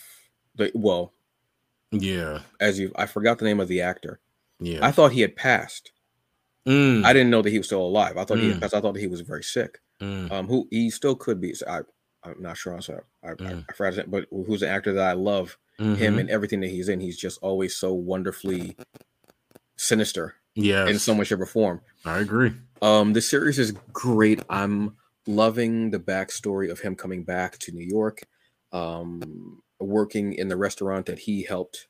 the 0.55 0.71
well, 0.73 1.13
yeah 1.91 2.39
as 2.59 2.79
you 2.79 2.91
I 2.95 3.05
forgot 3.05 3.37
the 3.39 3.45
name 3.45 3.59
of 3.59 3.67
the 3.67 3.81
actor. 3.81 4.19
yeah 4.59 4.79
I 4.85 4.91
thought 4.91 5.11
he 5.11 5.21
had 5.21 5.35
passed. 5.35 5.91
Mm, 6.67 7.05
I 7.05 7.13
didn't 7.13 7.29
know 7.29 7.41
that 7.41 7.49
he 7.51 7.57
was 7.59 7.67
still 7.67 7.81
alive. 7.85 8.17
I 8.17 8.25
thought 8.25 8.39
he 8.39 8.47
Mm. 8.47 8.53
had 8.53 8.61
passed. 8.61 8.73
I 8.73 8.81
thought 8.81 8.97
he 8.97 9.07
was 9.07 9.21
very 9.21 9.43
sick. 9.43 9.79
mm, 10.01 10.29
Um, 10.31 10.47
who 10.47 10.67
he 10.71 10.89
still 10.89 11.15
could 11.15 11.39
be. 11.39 11.53
So 11.53 11.65
I, 11.67 11.81
I'm 12.27 12.41
not 12.41 12.57
sure. 12.57 12.73
I'm 12.73 12.81
sorry. 12.81 13.03
I, 13.23 13.29
I, 13.29 13.33
Mm. 13.35 13.65
I 13.69 13.73
forgot 13.73 13.93
his 13.93 13.97
name, 13.99 14.09
but 14.11 14.25
who's 14.31 14.63
an 14.63 14.69
actor 14.69 14.91
that 14.93 15.09
I 15.09 15.13
love. 15.13 15.57
Him 15.79 16.15
mhm. 16.15 16.19
and 16.21 16.29
everything 16.31 16.59
that 16.61 16.69
he's 16.71 16.89
in. 16.89 16.99
He's 16.99 17.17
just 17.19 17.37
always 17.43 17.75
so 17.75 17.93
wonderfully 17.93 18.75
sinister 19.77 20.35
yes 20.57 20.89
in 20.89 20.99
some 20.99 21.17
way, 21.17 21.23
shape, 21.23 21.39
or 21.39 21.45
form. 21.45 21.79
i 22.05 22.19
agree 22.19 22.51
Um, 22.81 23.13
the 23.13 23.21
series 23.21 23.57
is 23.59 23.71
great. 23.93 24.41
I'm 24.49 24.97
loving 25.25 25.89
the 25.91 25.99
backstory 25.99 26.69
of 26.69 26.79
him 26.81 26.95
coming 26.95 27.23
back 27.23 27.57
to 27.59 27.71
New 27.71 27.85
York, 27.85 28.21
um, 28.71 29.61
working 29.79 30.33
in 30.33 30.47
the 30.47 30.57
restaurant 30.57 31.05
that 31.07 31.19
he 31.19 31.43
helped 31.43 31.87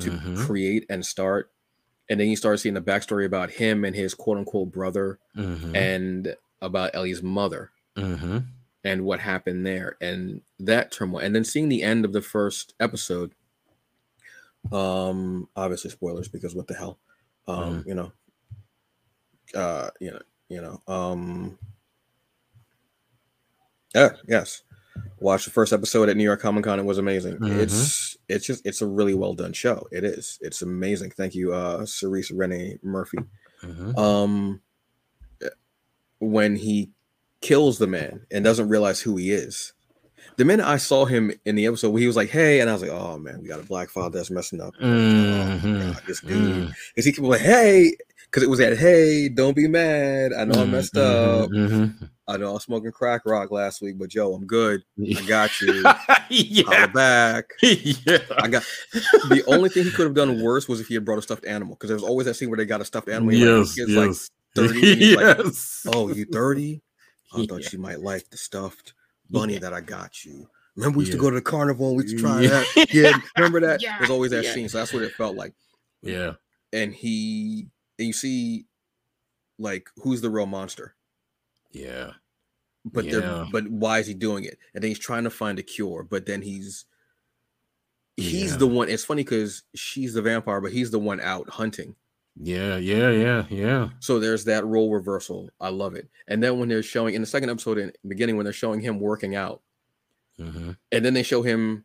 to 0.00 0.10
Mhm. 0.10 0.36
create 0.36 0.84
and 0.90 1.04
start. 1.06 1.52
And 2.08 2.18
then 2.20 2.28
you 2.28 2.36
start 2.36 2.60
seeing 2.60 2.74
the 2.74 2.80
backstory 2.82 3.24
about 3.24 3.50
him 3.52 3.84
and 3.84 3.94
his 3.96 4.14
quote 4.14 4.38
unquote 4.38 4.70
brother 4.72 5.18
Mhm. 5.36 5.74
and 5.76 6.36
about 6.60 6.90
Ellie's 6.94 7.22
mother 7.22 7.70
Mhm. 7.96 8.46
and 8.84 9.04
what 9.04 9.20
happened 9.20 9.64
there 9.66 9.96
and 10.00 10.42
that 10.58 10.90
turmoil. 10.92 11.20
And 11.20 11.34
then 11.34 11.44
seeing 11.44 11.68
the 11.68 11.82
end 11.82 12.04
of 12.04 12.12
the 12.12 12.20
first 12.22 12.74
episode. 12.80 13.32
Um, 14.72 15.48
obviously 15.54 15.90
spoilers 15.90 16.28
because 16.28 16.54
what 16.54 16.66
the 16.66 16.74
hell? 16.74 16.98
Um, 17.48 17.84
you 17.86 17.94
know. 17.94 18.12
Uh, 19.54 19.88
you 20.00 20.10
know, 20.10 20.20
you 20.48 20.60
know, 20.60 20.82
um 20.92 21.56
yeah, 23.94 24.10
yes. 24.28 24.62
Watch 25.20 25.44
the 25.44 25.50
first 25.50 25.72
episode 25.72 26.08
at 26.08 26.16
New 26.16 26.24
York 26.24 26.40
Comic 26.40 26.64
Con. 26.64 26.78
It 26.80 26.84
was 26.84 26.98
amazing. 26.98 27.36
Mhm. 27.38 27.58
It's 27.60 28.16
it's 28.28 28.46
just 28.46 28.66
it's 28.66 28.82
a 28.82 28.86
really 28.86 29.14
well 29.14 29.34
done 29.34 29.52
show. 29.52 29.86
It 29.92 30.04
is. 30.04 30.38
It's 30.42 30.62
amazing. 30.62 31.10
Thank 31.12 31.34
you, 31.34 31.54
uh 31.54 31.86
Cerise 31.86 32.30
Renee 32.30 32.78
Murphy. 32.82 33.18
Mhm. 33.62 33.96
Um 33.98 34.60
when 36.18 36.56
he 36.56 36.90
kills 37.40 37.78
the 37.78 37.86
man 37.86 38.26
and 38.30 38.44
doesn't 38.44 38.68
realize 38.68 39.00
who 39.00 39.16
he 39.16 39.30
is. 39.30 39.72
The 40.36 40.44
minute 40.44 40.66
I 40.66 40.76
saw 40.76 41.04
him 41.06 41.32
in 41.44 41.54
the 41.56 41.66
episode 41.66 41.90
where 41.90 42.00
he 42.00 42.06
was 42.06 42.16
like, 42.16 42.28
hey, 42.30 42.60
and 42.60 42.68
I 42.68 42.72
was 42.74 42.82
like, 42.82 42.90
oh 42.90 43.18
man, 43.18 43.40
we 43.40 43.48
got 43.48 43.60
a 43.60 43.64
black 43.64 43.88
father 43.90 44.18
that's 44.18 44.30
messing 44.30 44.60
up. 44.60 44.74
Oh, 44.80 44.86
Mhm. 44.86 45.92
God, 45.94 46.02
this 46.06 46.20
dude. 46.20 46.30
Mm. 46.68 46.72
Because 46.94 47.04
he 47.04 47.12
kept 47.12 47.24
like, 47.26 47.40
hey, 47.40 47.96
because 48.26 48.42
it 48.42 48.50
was 48.50 48.58
that, 48.58 48.76
hey, 48.76 49.28
don't 49.28 49.56
be 49.56 49.68
mad. 49.68 50.32
I 50.32 50.44
know 50.44 50.60
I 50.62 50.64
messed 50.66 50.96
up. 50.96 51.48
Mhm. 51.50 52.10
I 52.28 52.36
know 52.36 52.50
I 52.50 52.52
was 52.54 52.64
smoking 52.64 52.90
crack 52.92 53.22
rock 53.24 53.50
last 53.52 53.80
week, 53.80 53.98
but 53.98 54.08
Joe, 54.10 54.34
I'm 54.34 54.46
good. 54.46 54.82
I 55.00 55.22
got 55.26 55.60
you. 55.60 55.82
yeah. 56.28 56.64
Holla 56.66 56.88
back. 56.88 57.44
yeah. 57.62 58.18
I 58.38 58.48
got 58.48 58.64
the 58.92 59.44
only 59.46 59.68
thing 59.70 59.84
he 59.84 59.90
could 59.90 60.06
have 60.06 60.14
done 60.14 60.42
worse 60.42 60.68
was 60.68 60.80
if 60.80 60.88
he 60.88 60.94
had 60.94 61.04
brought 61.04 61.18
a 61.18 61.22
stuffed 61.22 61.46
animal 61.46 61.76
because 61.76 61.88
there 61.88 61.96
was 61.96 62.02
always 62.04 62.26
that 62.26 62.34
scene 62.34 62.50
where 62.50 62.56
they 62.56 62.64
got 62.66 62.80
a 62.80 62.84
stuffed 62.84 63.08
animal. 63.08 63.32
and, 63.34 63.60
like, 63.60 63.68
Yes. 63.76 63.88
like, 63.88 64.06
Yes. 64.08 64.30
30 64.56 64.92
and 64.92 65.00
he's 65.00 65.16
like. 65.86 65.94
Oh, 65.94 66.08
you 66.12 66.24
30? 66.26 66.82
I 67.32 67.46
thought 67.46 67.62
Yeah. 67.62 67.68
you 67.72 67.78
might 67.78 68.00
like 68.00 68.28
the 68.30 68.36
stuffed 68.36 68.92
bunny 69.30 69.54
Yeah. 69.54 69.58
that 69.60 69.72
I 69.74 69.80
got 69.80 70.24
you. 70.24 70.48
Remember, 70.76 70.98
we 70.98 71.04
used 71.04 71.12
to 71.12 71.18
go 71.18 71.30
to 71.30 71.36
the 71.36 71.42
carnival 71.42 71.88
and 71.88 71.96
we 71.96 72.02
used 72.04 72.16
to 72.16 72.22
try 72.22 72.40
Yeah. 72.42 72.64
that. 72.74 72.92
Yeah, 72.94 73.12
remember 73.36 73.60
that? 73.60 73.80
Yeah, 73.82 73.96
There's 73.98 74.10
always 74.10 74.30
that 74.32 74.44
yeah. 74.44 74.52
scene. 74.52 74.68
So 74.68 74.78
that's 74.78 74.92
what 74.92 75.02
it 75.02 75.12
felt 75.12 75.34
like. 75.36 75.54
Yeah. 76.02 76.34
And 76.72 76.92
he, 76.94 77.68
and 77.98 78.08
you 78.08 78.12
see, 78.12 78.66
like, 79.58 79.88
who's 79.96 80.20
the 80.20 80.28
real 80.30 80.44
monster? 80.46 80.94
Yeah. 81.72 82.12
But 82.84 83.10
they're, 83.10 83.20
Yeah. 83.20 83.46
but 83.50 83.66
why 83.68 83.98
is 84.00 84.06
he 84.06 84.14
doing 84.14 84.44
it? 84.44 84.58
And 84.74 84.82
then 84.82 84.90
he's 84.90 84.98
trying 84.98 85.24
to 85.24 85.30
find 85.30 85.58
a 85.58 85.62
cure. 85.62 86.02
But 86.02 86.26
then 86.26 86.42
he's, 86.42 86.84
he's 88.16 88.52
Yeah. 88.52 88.56
the 88.58 88.66
one. 88.66 88.88
It's 88.90 89.04
funny 89.04 89.24
because 89.24 89.62
she's 89.74 90.12
the 90.14 90.22
vampire, 90.22 90.60
but 90.60 90.72
he's 90.72 90.90
the 90.90 90.98
one 90.98 91.20
out 91.20 91.48
hunting. 91.48 91.96
Yeah. 92.38 92.76
Yeah. 92.76 93.10
Yeah. 93.10 93.44
Yeah. 93.48 93.88
So 94.00 94.18
there's 94.20 94.44
that 94.44 94.64
role 94.66 94.90
reversal. 94.92 95.48
I 95.60 95.70
love 95.70 95.94
it. 95.94 96.08
And 96.28 96.42
then 96.42 96.58
when 96.58 96.68
they're 96.68 96.82
showing 96.82 97.14
in 97.14 97.22
the 97.22 97.26
second 97.26 97.50
episode 97.50 97.78
in 97.78 97.88
the 98.02 98.08
beginning, 98.08 98.36
when 98.36 98.44
they're 98.44 98.52
showing 98.52 98.80
him 98.80 99.00
working 99.00 99.34
out, 99.34 99.62
hmm 100.36 100.72
and 100.92 101.04
then 101.04 101.14
they 101.14 101.22
show 101.22 101.42
him 101.42 101.84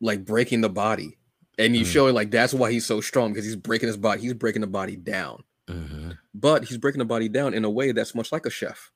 like 0.00 0.24
breaking 0.24 0.60
the 0.60 0.68
body, 0.68 1.18
and 1.58 1.74
you 1.76 1.82
Mm. 1.84 1.92
show 1.92 2.06
it 2.06 2.12
like 2.12 2.30
that's 2.30 2.54
why 2.54 2.70
he's 2.70 2.86
so 2.86 3.00
strong 3.00 3.32
because 3.32 3.44
he's 3.44 3.56
breaking 3.56 3.86
his 3.86 3.96
body. 3.96 4.20
He's 4.20 4.34
breaking 4.34 4.60
the 4.60 4.66
body 4.66 4.96
down, 4.96 5.42
hmm 5.68 6.10
but 6.36 6.64
he's 6.64 6.78
breaking 6.78 6.98
the 6.98 7.04
body 7.04 7.28
down 7.28 7.54
in 7.54 7.64
a 7.64 7.70
way 7.70 7.92
that's 7.92 8.14
much 8.14 8.32
like 8.32 8.44
a 8.44 8.50
chef. 8.50 8.90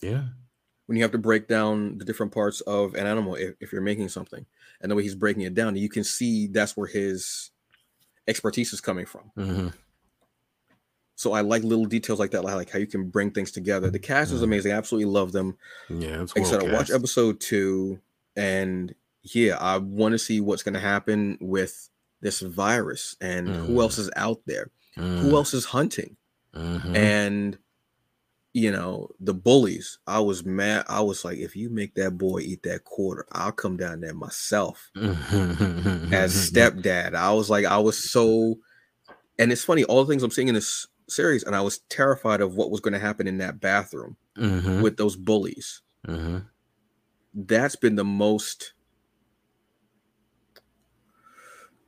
Yeah. 0.00 0.24
When 0.86 0.96
you 0.96 1.04
have 1.04 1.12
to 1.12 1.18
break 1.18 1.46
down 1.48 1.98
the 1.98 2.04
different 2.04 2.32
parts 2.32 2.60
of 2.62 2.94
an 2.94 3.06
animal 3.06 3.36
if, 3.36 3.54
if 3.60 3.72
you're 3.72 3.80
making 3.82 4.08
something, 4.08 4.44
and 4.80 4.90
the 4.90 4.96
way 4.96 5.02
he's 5.02 5.14
breaking 5.14 5.42
it 5.42 5.54
down, 5.54 5.76
you 5.76 5.88
can 5.88 6.02
see 6.02 6.46
that's 6.48 6.76
where 6.76 6.88
his 6.88 7.51
expertise 8.28 8.72
is 8.72 8.80
coming 8.80 9.06
from. 9.06 9.30
hmm 9.34 9.68
So 11.14 11.32
I 11.32 11.40
like 11.42 11.62
little 11.62 11.84
details 11.86 12.18
like 12.18 12.30
that, 12.32 12.42
like 12.44 12.70
how 12.70 12.78
you 12.78 12.86
can 12.86 13.08
bring 13.08 13.30
things 13.30 13.50
together. 13.52 13.90
The 13.90 13.98
cast 13.98 14.32
is 14.32 14.40
Mhm. 14.40 14.44
amazing. 14.44 14.72
I 14.72 14.76
absolutely 14.76 15.10
love 15.12 15.32
them. 15.32 15.56
Yeah. 15.88 16.22
It's 16.22 16.34
Like 16.34 16.44
I 16.46 16.48
said, 16.50 16.62
I 16.62 16.72
watched 16.72 16.90
episode 16.90 17.38
two, 17.40 18.00
and 18.34 18.94
yeah, 19.22 19.56
I 19.60 19.76
want 19.78 20.12
to 20.12 20.18
see 20.18 20.40
what's 20.40 20.62
going 20.62 20.74
to 20.74 20.80
happen 20.80 21.38
with 21.40 21.88
this 22.20 22.40
virus 22.40 23.16
and 23.20 23.48
who 23.48 23.74
Mm. 23.74 23.80
else 23.82 23.98
is 23.98 24.10
out 24.16 24.40
there, 24.46 24.70
who 24.96 25.02
Mm. 25.02 25.32
else 25.32 25.54
is 25.54 25.66
hunting, 25.66 26.16
Mhm. 26.54 26.96
and 26.96 27.58
you 28.54 28.70
know 28.70 29.08
the 29.20 29.34
bullies. 29.34 29.98
I 30.06 30.20
was 30.20 30.44
mad. 30.44 30.84
I 30.88 31.00
was 31.00 31.24
like, 31.24 31.38
if 31.38 31.56
you 31.56 31.70
make 31.70 31.94
that 31.94 32.18
boy 32.18 32.40
eat 32.40 32.62
that 32.64 32.84
quarter, 32.84 33.26
I'll 33.32 33.52
come 33.52 33.76
down 33.76 34.00
there 34.00 34.14
myself 34.14 34.90
Mm-hmm. 34.96 36.12
as 36.12 36.34
stepdad. 36.52 37.14
I 37.14 37.32
was 37.32 37.48
like, 37.50 37.64
I 37.64 37.78
was 37.78 38.10
so, 38.10 38.56
and 39.38 39.50
it's 39.52 39.64
funny 39.64 39.84
all 39.84 40.04
the 40.04 40.10
things 40.12 40.22
I'm 40.22 40.30
seeing 40.30 40.48
in 40.48 40.54
this 40.54 40.86
series, 41.08 41.42
and 41.44 41.56
I 41.56 41.60
was 41.62 41.78
terrified 41.88 42.40
of 42.40 42.54
what 42.54 42.70
was 42.70 42.80
going 42.80 42.92
to 42.94 42.98
happen 43.00 43.26
in 43.26 43.38
that 43.38 43.60
bathroom 43.60 44.16
Mhm. 44.38 44.82
with 44.82 44.96
those 44.96 45.16
bullies. 45.16 45.80
Mhm. 46.06 46.46
that's 47.34 47.76
been 47.76 47.94
the 47.96 48.04
most 48.04 48.74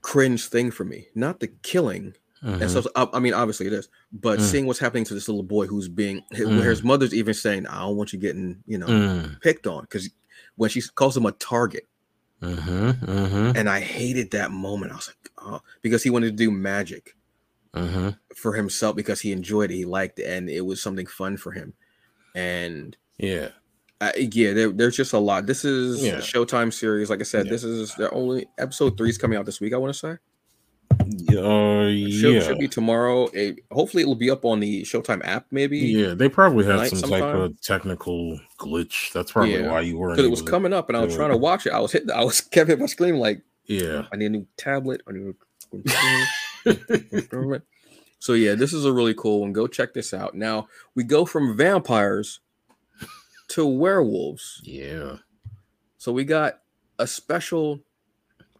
cringe 0.00 0.46
thing 0.46 0.70
for 0.70 0.84
me. 0.84 1.08
Not 1.14 1.40
the 1.40 1.48
killing, 1.48 2.14
and 2.44 2.70
so 2.70 2.82
I, 2.94 3.08
I 3.14 3.18
mean, 3.20 3.32
obviously 3.34 3.66
it 3.66 3.72
is, 3.72 3.88
but 4.12 4.38
Mm. 4.38 4.42
seeing 4.42 4.66
what's 4.66 4.78
happening 4.78 5.04
to 5.04 5.14
this 5.14 5.28
little 5.28 5.42
boy 5.42 5.66
who's 5.66 5.88
being, 5.88 6.22
where 6.30 6.46
Mm. 6.46 6.62
his 6.64 6.82
mother's 6.84 7.14
even 7.14 7.32
saying, 7.34 7.66
"I 7.66 7.80
don't 7.80 7.96
want 7.96 8.12
you 8.12 8.18
getting, 8.18 8.62
you 8.66 8.78
know, 8.78 8.86
Mm. 8.86 9.40
picked 9.40 9.66
on," 9.66 9.82
because 9.82 10.08
when 10.56 10.68
she 10.70 10.82
calls 10.94 11.16
him 11.16 11.26
a 11.26 11.32
target, 11.32 11.86
Mhm. 12.42 13.00
Mhm. 13.00 13.56
and 13.56 13.68
I 13.70 13.80
hated 13.80 14.30
that 14.32 14.50
moment. 14.50 14.92
I 14.92 14.96
was 14.96 15.08
like, 15.08 15.30
oh, 15.38 15.60
because 15.82 16.02
he 16.02 16.10
wanted 16.10 16.26
to 16.36 16.44
do 16.44 16.50
magic 16.50 17.16
Mhm. 17.74 18.18
for 18.36 18.52
himself 18.54 18.94
because 18.96 19.20
he 19.22 19.32
enjoyed 19.32 19.70
it, 19.70 19.76
he 19.76 19.84
liked 19.86 20.18
it, 20.18 20.24
and 20.26 20.50
it 20.50 20.62
was 20.66 20.80
something 20.82 21.06
fun 21.06 21.36
for 21.38 21.52
him, 21.52 21.72
and. 22.34 22.96
Yeah. 23.18 23.50
Uh, 24.00 24.10
yeah, 24.16 24.52
there, 24.52 24.70
there's 24.70 24.96
just 24.96 25.12
a 25.12 25.18
lot. 25.18 25.46
This 25.46 25.64
is 25.64 26.02
Yeah. 26.04 26.18
a 26.18 26.20
Showtime 26.20 26.72
series. 26.72 27.08
Like 27.08 27.20
I 27.20 27.22
said, 27.22 27.46
Yeah. 27.46 27.52
this 27.52 27.62
is 27.64 27.94
the 27.94 28.10
only 28.10 28.46
episode 28.58 28.98
three 28.98 29.08
is 29.08 29.16
coming 29.16 29.38
out 29.38 29.46
this 29.46 29.60
week. 29.60 29.72
I 29.72 29.76
want 29.76 29.94
to 29.94 29.98
say 29.98 30.18
Uh, 31.00 31.86
It 31.88 32.12
should, 32.12 32.42
should 32.42 32.58
be 32.58 32.68
tomorrow. 32.68 33.26
It, 33.32 33.60
hopefully, 33.72 34.02
it'll 34.02 34.14
be 34.14 34.30
up 34.30 34.44
on 34.44 34.60
the 34.60 34.82
Showtime 34.82 35.20
app. 35.24 35.46
Maybe 35.50 35.78
Yeah, 35.78 36.14
they 36.14 36.28
probably 36.28 36.64
had 36.64 36.88
some 36.88 37.10
type 37.10 37.22
of 37.22 37.60
technical 37.60 38.38
glitch. 38.58 39.12
That's 39.12 39.32
probably 39.32 39.54
Yeah, 39.54 39.70
why 39.70 39.80
you 39.80 39.98
weren't. 39.98 40.16
because 40.16 40.26
it 40.26 40.30
was 40.30 40.42
coming 40.42 40.72
up, 40.72 40.88
and 40.88 40.96
I 40.96 41.04
was 41.04 41.14
trying 41.14 41.30
to 41.30 41.36
watch 41.36 41.66
it. 41.66 41.72
I 41.72 41.80
was 41.80 41.92
hitting. 41.92 42.10
I 42.10 42.24
was 42.24 42.40
kept 42.52 42.68
hitting 42.68 42.82
my 42.82 42.86
screen 42.86 43.16
like 43.16 43.42
Yeah. 43.66 44.06
I 44.12 44.16
need 44.16 44.26
a 44.26 44.30
new 44.30 44.46
tablet. 44.56 45.02
I 45.08 45.12
need 45.12 45.34
a 46.66 47.60
so 48.18 48.32
yeah, 48.32 48.54
this 48.54 48.72
is 48.72 48.84
a 48.84 48.92
really 48.92 49.14
cool 49.14 49.40
one. 49.40 49.52
Go 49.52 49.66
check 49.66 49.92
this 49.94 50.14
out. 50.14 50.34
Now 50.34 50.68
we 50.94 51.04
go 51.04 51.24
from 51.26 51.56
vampires 51.56 52.40
to 53.48 53.66
werewolves. 53.66 54.60
yeah. 54.64 55.16
So 55.98 56.12
we 56.12 56.24
got 56.24 56.60
a 56.98 57.06
special, 57.06 57.80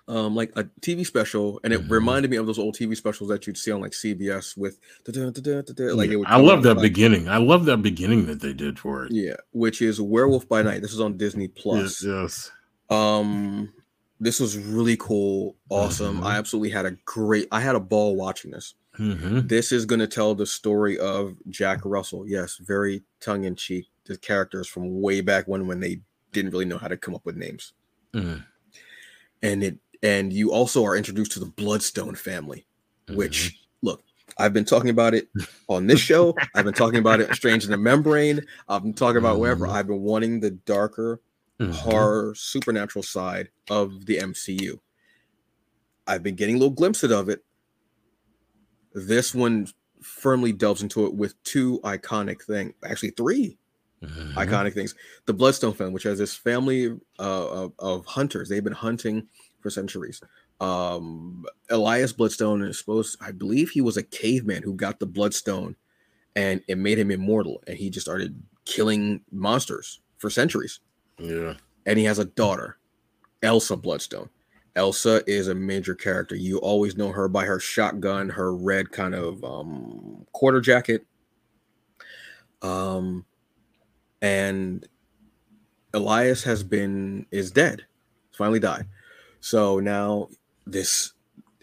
um, 0.06 0.34
like 0.34 0.52
a 0.56 0.64
TV 0.80 1.04
special, 1.04 1.60
and 1.64 1.72
it 1.72 1.80
Mhm. 1.82 1.90
reminded 1.90 2.30
me 2.30 2.36
of 2.36 2.46
those 2.46 2.58
old 2.58 2.74
TV 2.76 2.94
specials 2.94 3.28
that 3.30 3.46
you'd 3.46 3.56
see 3.56 3.70
on 3.70 3.80
like 3.80 3.92
CBS 3.94 4.56
with 4.56 4.78
like 5.06 5.16
Yeah, 5.16 6.12
it 6.14 6.16
would 6.18 6.26
I 6.28 6.36
love 6.36 6.62
that 6.64 6.74
like- 6.74 6.82
beginning. 6.82 7.28
I 7.28 7.38
love 7.38 7.64
that 7.66 7.78
beginning 7.78 8.26
that 8.26 8.40
they 8.40 8.52
did 8.52 8.78
for 8.78 9.04
it. 9.06 9.12
Yeah, 9.12 9.36
which 9.52 9.80
is 9.80 10.00
Werewolf 10.00 10.48
by 10.48 10.62
Night. 10.62 10.82
This 10.82 10.92
is 10.92 11.00
on 11.00 11.16
Disney 11.16 11.48
Plus. 11.48 12.02
Yes. 12.02 12.04
yes. 12.04 12.50
Um, 12.90 13.72
this 14.20 14.40
was 14.40 14.58
really 14.58 14.96
cool, 14.98 15.56
awesome. 15.70 16.20
Mhm. 16.20 16.24
I 16.24 16.36
absolutely 16.36 16.70
had 16.70 16.86
a 16.86 16.92
great. 17.04 17.48
I 17.50 17.60
had 17.60 17.74
a 17.74 17.80
ball 17.80 18.14
watching 18.16 18.50
this. 18.50 18.74
Mhm. 18.98 19.48
This 19.48 19.72
is 19.72 19.86
going 19.86 19.98
to 20.00 20.06
tell 20.06 20.34
the 20.34 20.46
story 20.46 20.98
of 20.98 21.36
Jack 21.48 21.80
Russell. 21.84 22.28
Yes, 22.28 22.58
very 22.58 23.02
tongue 23.20 23.44
in 23.44 23.56
cheek. 23.56 23.86
The 24.04 24.16
characters 24.18 24.68
from 24.68 25.00
way 25.00 25.20
back 25.22 25.48
when, 25.48 25.66
when 25.66 25.80
they 25.80 26.02
didn't 26.32 26.52
really 26.52 26.64
know 26.66 26.78
how 26.78 26.88
to 26.88 26.96
come 26.96 27.14
up 27.14 27.24
with 27.24 27.36
names, 27.36 27.72
Mhm. 28.12 28.44
and 29.42 29.64
it 29.64 29.78
and 30.04 30.32
you 30.32 30.52
also 30.52 30.84
are 30.84 30.96
introduced 30.96 31.32
to 31.32 31.40
the 31.40 31.46
Bloodstone 31.46 32.14
family. 32.14 32.66
Which 33.08 33.58
look, 33.82 34.02
I've 34.38 34.52
been 34.52 34.64
talking 34.64 34.90
about 34.90 35.14
it 35.14 35.28
on 35.68 35.86
this 35.86 35.98
show. 36.00 36.34
I've 36.54 36.64
been 36.64 36.74
talking 36.74 36.98
about 37.00 37.20
it 37.20 37.34
Strange 37.34 37.64
in 37.64 37.70
the 37.70 37.76
Membrane. 37.76 38.40
I've 38.68 38.82
been 38.82 38.94
talking 38.94 39.18
about 39.18 39.40
wherever. 39.40 39.66
Mhm. 39.66 39.72
I've 39.72 39.86
been 39.88 40.02
wanting 40.02 40.40
the 40.40 40.50
darker 40.52 41.20
Mhm. 41.60 41.70
horror 41.72 42.34
supernatural 42.34 43.02
side 43.02 43.48
of 43.70 44.06
the 44.06 44.18
MCU. 44.18 44.78
I've 46.06 46.22
been 46.22 46.34
getting 46.34 46.56
little 46.56 46.70
glimpses 46.74 47.10
of 47.12 47.28
it. 47.28 47.44
This 48.92 49.34
one 49.34 49.68
firmly 50.02 50.52
delves 50.52 50.82
into 50.82 51.06
it 51.06 51.14
with 51.14 51.40
two 51.44 51.80
iconic 51.84 52.42
things, 52.42 52.74
actually 52.84 53.10
three 53.10 53.56
Mhm. 54.02 54.34
iconic 54.34 54.74
things. 54.74 54.94
The 55.26 55.32
Bloodstone 55.32 55.72
family, 55.74 55.92
which 55.94 56.02
has 56.02 56.18
this 56.18 56.34
family 56.34 56.88
uh, 57.18 57.48
of, 57.64 57.72
of 57.78 58.04
hunters. 58.06 58.48
They've 58.48 58.62
been 58.64 58.72
hunting 58.72 59.28
for 59.64 59.70
centuries. 59.70 60.20
Um, 60.60 61.46
Elias 61.70 62.12
Bloodstone 62.12 62.60
is 62.60 62.78
supposed, 62.78 63.16
I 63.22 63.32
believe 63.32 63.70
he 63.70 63.80
was 63.80 63.96
a 63.96 64.02
caveman 64.02 64.62
who 64.62 64.74
got 64.74 65.00
the 65.00 65.06
Bloodstone 65.06 65.74
and 66.36 66.60
it 66.68 66.76
made 66.76 66.98
him 66.98 67.10
immortal. 67.10 67.62
And 67.66 67.78
he 67.78 67.88
just 67.88 68.04
started 68.04 68.38
killing 68.66 69.22
monsters 69.32 70.02
for 70.18 70.28
centuries. 70.28 70.80
Yeah. 71.18 71.54
And 71.86 71.98
he 71.98 72.04
has 72.04 72.18
a 72.18 72.26
daughter, 72.26 72.76
Elsa 73.42 73.74
Bloodstone. 73.74 74.28
Elsa 74.76 75.22
is 75.26 75.48
a 75.48 75.54
major 75.54 75.94
character. 75.94 76.36
You 76.36 76.58
always 76.58 76.94
know 76.94 77.10
her 77.10 77.26
by 77.26 77.46
her 77.46 77.58
shotgun, 77.58 78.28
her 78.28 78.54
red 78.54 78.90
kind 78.92 79.14
of 79.14 79.42
um, 79.44 80.26
quarter 80.32 80.60
jacket. 80.60 81.06
Um, 82.60 83.24
and 84.20 84.86
Elias 85.94 86.42
has 86.42 86.62
been 86.62 87.24
is 87.30 87.50
dead. 87.50 87.86
Finally 88.32 88.60
died. 88.60 88.84
So 89.44 89.78
now 89.78 90.28
this 90.66 91.12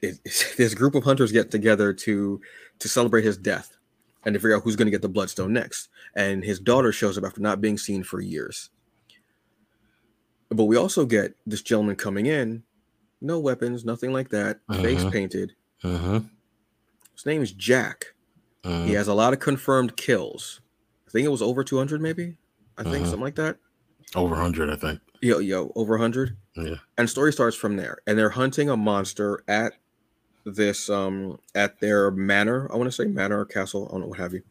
it, 0.04 0.20
this 0.58 0.76
group 0.76 0.94
of 0.94 1.04
hunters 1.04 1.32
get 1.32 1.50
together 1.50 1.92
to 1.94 2.40
to 2.78 2.88
celebrate 2.88 3.24
his 3.24 3.38
death 3.38 3.76
and 4.24 4.34
to 4.36 4.40
figure 4.40 4.56
out 4.56 4.62
who's 4.62 4.76
going 4.76 4.86
to 4.86 4.92
get 4.92 5.02
the 5.02 5.10
bloodstone 5.10 5.52
next. 5.52 5.90
And 6.16 6.44
his 6.44 6.60
daughter 6.60 6.92
shows 6.92 7.18
up 7.18 7.24
after 7.24 7.42
not 7.42 7.60
being 7.60 7.80
seen 7.80 8.04
for 8.04 8.22
years. 8.22 8.70
But 10.50 10.66
we 10.66 10.76
also 10.78 11.06
get 11.08 11.34
this 11.48 11.64
gentleman 11.64 11.96
coming 11.96 12.28
in, 12.28 12.62
no 13.20 13.40
weapons, 13.40 13.84
nothing 13.84 14.14
like 14.14 14.30
that, 14.30 14.60
face 14.70 15.02
Uh-huh. 15.02 15.10
painted. 15.10 15.54
Uh-huh. 15.84 16.20
His 17.16 17.26
name 17.26 17.42
is 17.42 17.52
Jack. 17.52 18.14
Uh-huh. 18.64 18.84
He 18.84 18.94
has 18.94 19.08
a 19.08 19.16
lot 19.16 19.34
of 19.34 19.40
confirmed 19.40 19.98
kills. 19.98 20.62
I 21.08 21.10
think 21.12 21.26
it 21.26 21.30
was 21.32 21.42
over 21.42 21.64
200, 21.64 22.00
maybe. 22.00 22.38
I 22.78 22.84
think 22.84 22.98
Uh-huh. 22.98 23.06
something 23.06 23.22
like 23.22 23.36
that. 23.36 23.58
Over 24.14 24.36
100, 24.36 24.70
I 24.70 24.76
think. 24.76 25.00
Yo, 25.22 25.40
yo, 25.40 25.72
over 25.76 25.94
100. 25.94 26.38
Yeah. 26.56 26.76
And 26.97 27.10
story 27.10 27.32
starts 27.34 27.56
from 27.56 27.78
there. 27.78 27.99
And 28.06 28.18
they're 28.18 28.30
hunting 28.30 28.70
a 28.70 28.78
monster 28.78 29.43
at 29.47 29.74
this 30.43 30.89
um 30.89 31.39
at 31.56 31.80
their 31.80 32.12
manor. 32.12 32.72
I 32.72 32.78
want 32.78 32.88
to 32.88 32.91
say 32.91 33.06
manor 33.06 33.39
or 33.39 33.45
castle, 33.45 33.88
I 33.88 33.91
don't 33.91 34.02
know 34.02 34.08
what 34.08 34.20
have 34.20 34.34
you, 34.34 34.41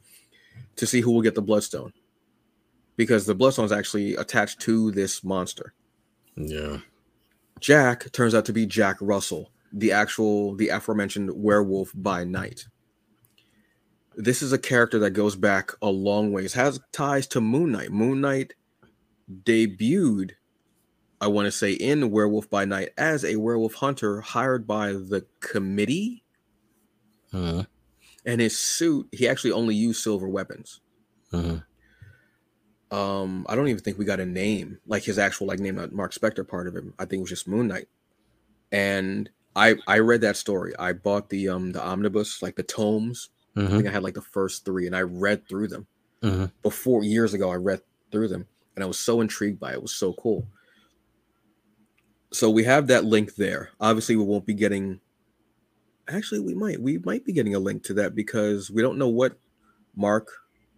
to 0.77 0.87
see 0.87 1.01
who 1.01 1.11
will 1.11 1.23
get 1.23 1.35
the 1.35 1.43
bloodstone. 1.43 1.93
Because 2.97 3.27
the 3.27 3.35
bloodstone 3.35 3.65
is 3.65 3.73
actually 3.73 4.15
attached 4.17 4.61
to 4.61 4.91
this 4.91 5.25
monster. 5.25 5.75
Yeah. 6.37 6.79
Jack 7.59 8.11
turns 8.13 8.35
out 8.35 8.45
to 8.47 8.53
be 8.53 8.67
Jack 8.67 8.97
Russell, 9.01 9.51
the 9.73 9.93
actual, 9.93 10.55
the 10.55 10.69
aforementioned 10.69 11.31
werewolf 11.35 11.93
by 11.95 12.25
night. 12.25 12.67
This 14.17 14.43
is 14.43 14.53
a 14.53 14.59
character 14.59 14.99
that 15.01 15.11
goes 15.11 15.37
back 15.37 15.73
a 15.83 15.89
long 15.89 16.33
ways, 16.33 16.55
has 16.55 16.81
ties 16.93 17.27
to 17.29 17.41
Moon 17.41 17.73
Knight. 17.73 17.91
Moon 17.93 18.21
Knight 18.21 18.55
debuted, 19.45 20.33
I 21.21 21.29
want 21.29 21.47
to 21.47 21.53
say, 21.53 21.73
in 21.73 22.11
Werewolf 22.11 22.49
by 22.49 22.65
Night 22.65 22.91
as 22.97 23.25
a 23.25 23.37
werewolf 23.37 23.75
hunter 23.75 24.21
hired 24.21 24.67
by 24.67 24.93
the 24.93 25.27
committee. 25.41 26.25
Uh-huh. 27.33 27.65
And 28.25 28.41
his 28.41 28.59
suit, 28.59 29.09
he 29.13 29.29
actually 29.29 29.53
only 29.53 29.75
used 29.75 30.03
silver 30.03 30.29
weapons. 30.29 30.81
Uh-huh. 31.33 31.61
Um, 32.91 33.47
I 33.49 33.55
don't 33.55 33.69
even 33.69 33.83
think 33.83 33.99
we 33.99 34.05
got 34.05 34.19
a 34.21 34.27
name, 34.27 34.79
like 34.87 35.05
his 35.05 35.19
actual 35.19 35.47
like 35.47 35.61
name, 35.61 35.77
not 35.77 35.93
Mark 35.93 36.13
Spector 36.13 36.47
part 36.47 36.67
of 36.67 36.75
him. 36.75 36.93
I 36.99 37.05
think 37.05 37.21
it 37.21 37.23
was 37.23 37.31
just 37.31 37.47
Moon 37.49 37.69
Knight. 37.69 37.89
And 38.73 39.31
I 39.55 39.77
I 39.87 39.99
read 39.99 40.21
that 40.23 40.37
story. 40.37 40.75
I 40.79 40.93
bought 40.93 41.29
the 41.29 41.49
um 41.49 41.73
the 41.73 41.83
omnibus, 41.83 42.43
like 42.43 42.57
the 42.57 42.63
tomes. 42.63 43.31
I 43.57 43.61
Uh-huh. 43.61 43.77
think 43.77 43.89
I 43.89 43.93
had 43.93 44.03
like 44.03 44.15
the 44.15 44.23
first 44.23 44.65
three, 44.65 44.87
and 44.87 44.97
I 44.97 45.03
read 45.03 45.49
through 45.49 45.69
them 45.69 45.87
Uh-huh. 46.23 46.49
before 46.63 47.05
years 47.05 47.35
ago. 47.35 47.51
I 47.51 47.57
read 47.57 47.83
through 48.11 48.29
them, 48.29 48.47
and 48.75 48.83
I 48.83 48.87
was 48.87 48.99
so 48.99 49.21
intrigued 49.21 49.61
by 49.61 49.73
it. 49.73 49.77
It 49.77 49.83
was 49.83 49.95
so 49.95 50.13
cool. 50.15 50.47
So 52.33 52.49
we 52.49 52.65
have 52.65 52.87
that 52.89 53.05
link 53.05 53.35
there. 53.35 53.71
Obviously, 53.81 54.17
we 54.17 54.25
won't 54.25 54.47
be 54.47 54.55
getting. 54.55 55.01
Actually, 56.09 56.41
we 56.41 56.55
might. 56.55 56.81
We 56.81 56.99
might 56.99 57.25
be 57.25 57.33
getting 57.33 57.55
a 57.55 57.59
link 57.59 57.83
to 57.85 57.95
that 57.95 58.15
because 58.15 58.71
we 58.71 58.83
don't 58.83 58.99
know 58.99 59.09
what 59.09 59.39
Mark, 59.97 60.29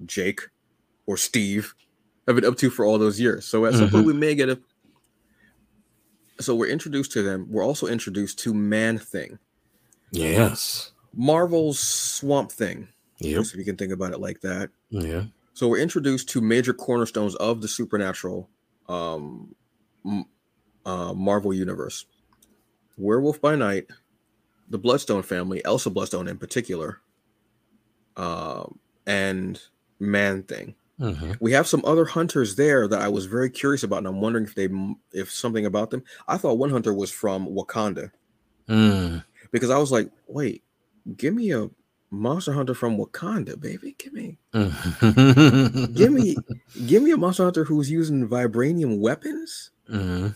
Jake, 0.07 0.41
or 1.07 1.17
Steve 1.17 1.75
have 2.27 2.37
been 2.37 2.45
up 2.45 2.57
to 2.59 2.71
for 2.71 2.85
all 2.85 2.99
those 2.99 3.21
years. 3.21 3.45
So 3.45 3.67
at 3.67 3.75
some 3.75 3.91
point, 3.91 4.07
we 4.07 4.13
may 4.15 4.35
get 4.35 4.49
a. 4.49 4.61
So 6.41 6.55
we're 6.55 6.71
introduced 6.71 7.13
to 7.13 7.23
them. 7.23 7.47
We're 7.51 7.65
also 7.65 7.87
introduced 7.87 8.39
to 8.41 8.55
Man 8.55 8.99
Thing, 8.99 9.39
Yes. 10.11 10.93
Marvel's 11.15 11.79
Swamp 11.79 12.51
Thing. 12.51 12.89
Yep. 13.19 13.43
If 13.43 13.55
you 13.55 13.65
can 13.65 13.77
think 13.77 13.93
about 13.93 14.13
it 14.13 14.21
like 14.21 14.41
that. 14.41 14.71
Yeah. 14.91 15.25
So 15.55 15.69
we're 15.69 15.79
introduced 15.79 16.29
to 16.31 16.41
major 16.41 16.73
cornerstones 16.73 17.37
of 17.37 17.61
the 17.61 17.69
supernatural 17.69 18.49
um, 18.89 19.55
uh, 20.85 21.12
Marvel 21.14 21.53
universe: 21.55 22.07
Werewolf 22.97 23.41
by 23.41 23.55
Night, 23.57 23.87
the 24.68 24.78
Bloodstone 24.78 25.22
family, 25.22 25.64
Elsa 25.64 25.91
Bloodstone 25.91 26.28
in 26.28 26.39
particular, 26.39 27.01
um, 28.16 28.78
and 29.07 29.61
Man 30.01 30.43
Thing. 30.45 30.74
Uh-huh. 31.01 31.35
We 31.41 31.53
have 31.53 31.66
some 31.66 31.83
other 31.85 32.05
hunters 32.05 32.55
there 32.55 32.87
that 32.87 33.01
I 33.01 33.09
was 33.09 33.26
very 33.26 33.51
curious 33.51 33.83
about, 33.83 33.99
and 33.99 34.07
I'm 34.07 34.20
wondering 34.20 34.45
if 34.45 34.55
they 34.55 34.68
if 35.12 35.30
something 35.30 35.66
about 35.66 35.91
them. 35.91 36.05
I 36.28 36.37
thought 36.37 36.59
one 36.59 36.70
hunter 36.70 36.95
was 36.95 37.11
from 37.11 37.47
Wakanda 37.49 38.11
Mm. 38.68 39.24
because 39.51 39.70
I 39.70 39.78
was 39.78 39.91
like, 39.91 40.09
wait, 40.28 40.62
give 41.16 41.35
me 41.35 41.51
a 41.53 41.68
monster 42.12 42.53
hunter 42.53 42.74
from 42.74 42.97
Wakanda, 42.97 43.59
baby, 43.59 43.97
give 43.99 44.12
me 44.12 44.39
Uh-huh. 44.53 45.87
give 45.95 46.12
me 46.12 46.37
give 46.87 47.03
me 47.03 47.11
a 47.11 47.16
monster 47.16 47.43
hunter 47.45 47.64
who's 47.64 47.91
using 47.91 48.28
vibranium 48.28 49.01
weapons 49.01 49.70
Uh-huh. 49.93 50.30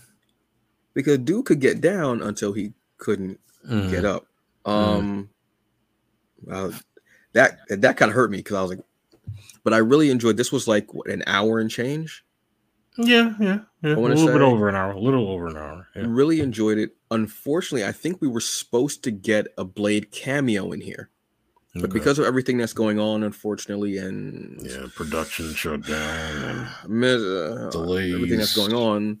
Because 0.97 1.19
dude 1.19 1.45
could 1.45 1.59
get 1.61 1.79
down 1.79 2.21
until 2.21 2.51
he 2.53 2.73
couldn't 2.97 3.39
Uh-huh. 3.69 3.87
get 3.89 4.03
up 4.05 4.25
um 4.65 5.29
uh, 6.51 6.71
that 7.33 7.59
that 7.69 7.97
kind 7.97 8.09
of 8.09 8.15
hurt 8.15 8.31
me 8.31 8.37
because 8.37 8.55
i 8.55 8.61
was 8.61 8.71
like 8.71 8.79
but 9.63 9.73
i 9.73 9.77
really 9.77 10.09
enjoyed 10.09 10.37
this 10.37 10.51
was 10.51 10.67
like 10.67 10.93
what, 10.93 11.07
an 11.07 11.23
hour 11.27 11.59
and 11.59 11.69
change 11.69 12.23
Yeah, 12.97 13.33
yeah, 13.39 13.59
yeah. 13.83 13.93
A 13.95 13.99
little 13.99 14.25
bit 14.25 14.41
over 14.41 14.67
an 14.69 14.75
hour. 14.75 14.91
A 14.93 14.99
little 14.99 15.27
over 15.29 15.45
an 15.47 15.57
hour. 15.57 15.87
Yeah. 15.95 16.05
really 16.07 16.39
enjoyed 16.41 16.77
it 16.79 16.91
unfortunately 17.11 17.85
i 17.87 17.91
think 17.91 18.21
we 18.21 18.27
were 18.27 18.41
supposed 18.41 19.03
to 19.03 19.11
get 19.11 19.47
a 19.57 19.63
blade 19.65 20.09
cameo 20.11 20.71
in 20.71 20.81
here 20.81 21.09
but 21.75 21.83
Okay. 21.85 21.93
because 21.99 22.17
of 22.17 22.25
everything 22.25 22.57
that's 22.57 22.73
going 22.73 22.99
on 22.99 23.23
unfortunately 23.23 23.97
and 23.99 24.59
yeah, 24.65 24.87
production 24.95 25.53
shut 25.53 25.85
down 25.85 26.67
mis- 26.87 27.21
uh, 27.21 27.69
Delays. 27.71 28.15
everything 28.15 28.39
that's 28.39 28.55
going 28.55 28.73
on, 28.73 29.19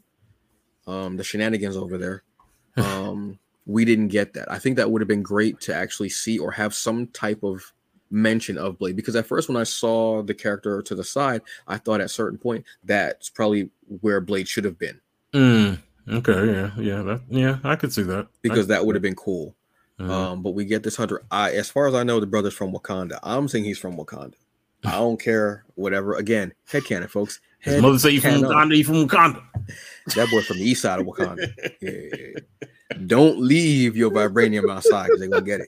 um, 0.87 1.17
the 1.17 1.23
shenanigans 1.23 1.77
over 1.77 1.97
there. 1.97 2.23
Um, 2.77 3.39
we 3.65 3.85
didn't 3.85 4.09
get 4.09 4.33
that. 4.33 4.51
I 4.51 4.59
think 4.59 4.77
that 4.77 4.91
would 4.91 5.01
have 5.01 5.07
been 5.07 5.23
great 5.23 5.59
to 5.61 5.73
actually 5.73 6.09
see 6.09 6.37
or 6.37 6.51
have 6.51 6.75
some 6.75 7.07
type 7.07 7.41
of 7.43 7.73
mention 8.11 8.55
of 8.57 8.77
Blade 8.77 8.95
because 8.95 9.15
at 9.15 9.25
first 9.25 9.49
when 9.49 9.57
I 9.57 9.63
saw 9.63 10.21
the 10.21 10.35
character 10.35 10.81
to 10.83 10.93
the 10.95 11.03
side, 11.03 11.41
I 11.67 11.77
thought 11.77 12.01
at 12.01 12.05
a 12.05 12.09
certain 12.09 12.37
point 12.37 12.65
that's 12.83 13.29
probably 13.29 13.71
where 14.01 14.21
Blade 14.21 14.47
should 14.47 14.63
have 14.63 14.77
been 14.77 15.01
mm, 15.33 15.79
okay, 16.07 16.45
yeah, 16.45 16.71
yeah, 16.77 17.01
that 17.01 17.21
yeah, 17.29 17.57
I 17.63 17.75
could 17.75 17.91
see 17.91 18.03
that 18.03 18.27
because 18.43 18.67
that 18.67 18.85
would 18.85 18.95
have 18.95 19.01
been 19.01 19.15
cool. 19.15 19.55
uh, 19.99 20.03
Um, 20.31 20.43
but 20.43 20.51
we 20.51 20.63
get 20.63 20.83
this 20.83 20.95
hunter. 20.95 21.23
I, 21.31 21.51
as 21.51 21.69
far 21.69 21.87
as 21.87 21.95
I 21.95 22.03
know, 22.03 22.19
the 22.19 22.27
brother's 22.27 22.53
from 22.53 22.71
Wakanda. 22.71 23.19
I'm 23.23 23.47
saying 23.47 23.65
he's 23.65 23.79
from 23.79 23.97
Wakanda. 23.97 24.35
I 24.85 24.91
don't 24.91 25.19
care, 25.19 25.65
whatever. 25.75 26.13
Again, 26.13 26.53
head 26.67 26.85
canon, 26.85 27.07
folks. 27.09 27.39
His 27.59 27.73
Head 27.75 27.81
mother 27.81 27.99
say 27.99 28.11
you 28.11 28.21
from 28.21 28.41
Wakanda. 28.41 28.77
You 28.77 28.83
from 28.83 29.07
Wakanda. 29.07 29.43
That 30.15 30.29
boy 30.31 30.41
from 30.41 30.57
the 30.57 30.63
east 30.63 30.83
side 30.83 31.01
of 31.01 31.05
Wakanda. 31.05 31.51
Yeah, 31.81 31.91
yeah, 31.91 32.15
yeah. 32.17 32.97
Don't 33.07 33.39
leave 33.39 33.97
your 33.97 34.09
vibranium 34.09 34.71
outside 34.71 35.07
because 35.07 35.19
they're 35.19 35.27
gonna 35.29 35.41
get 35.41 35.59
it. 35.59 35.67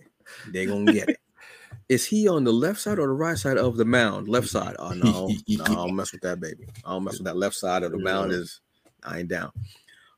They're 0.53 0.65
gonna 0.65 0.93
get 0.93 1.09
it. 1.09 1.17
Is 1.89 2.05
he 2.05 2.27
on 2.29 2.45
the 2.45 2.53
left 2.53 2.79
side 2.79 2.99
or 2.99 3.07
the 3.07 3.13
right 3.13 3.37
side 3.37 3.57
of 3.57 3.75
the 3.75 3.83
mound? 3.83 4.29
Left 4.29 4.47
side. 4.47 4.77
Oh 4.79 4.91
no, 4.93 5.27
no, 5.47 5.63
I 5.65 5.73
don't 5.73 5.95
mess 5.95 6.13
with 6.13 6.21
that 6.21 6.39
baby. 6.39 6.67
I 6.85 6.91
don't 6.91 7.03
mess 7.03 7.17
with 7.17 7.25
that 7.25 7.35
left 7.35 7.55
side 7.55 7.83
of 7.83 7.91
the 7.91 7.97
mound. 7.99 8.31
Is 8.31 8.61
I 9.03 9.19
ain't 9.19 9.27
down. 9.27 9.51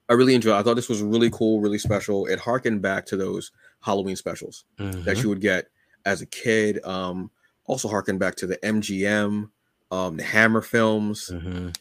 I 0.07 0.13
really 0.13 0.35
enjoyed. 0.35 0.53
It. 0.55 0.59
I 0.59 0.63
thought 0.63 0.75
this 0.75 0.89
was 0.89 1.01
really 1.01 1.31
cool, 1.31 1.59
really 1.61 1.79
special. 1.79 2.27
It 2.27 2.37
harkened 2.39 2.81
back 2.83 3.07
to 3.07 3.17
those 3.17 3.51
Halloween 3.79 4.15
specials 4.17 4.65
that 4.77 4.93
Mhm. 5.17 5.23
you 5.23 5.29
would 5.29 5.41
get 5.41 5.67
as 6.05 6.21
a 6.21 6.25
kid. 6.27 6.83
Um, 6.85 7.31
also 7.65 7.87
harkened 7.87 8.19
back 8.19 8.35
to 8.35 8.45
the 8.47 8.57
MGM, 8.63 9.49
um, 9.91 10.17
the 10.17 10.23
Hammer 10.23 10.61
films. 10.61 11.29
Mhm. 11.31 11.75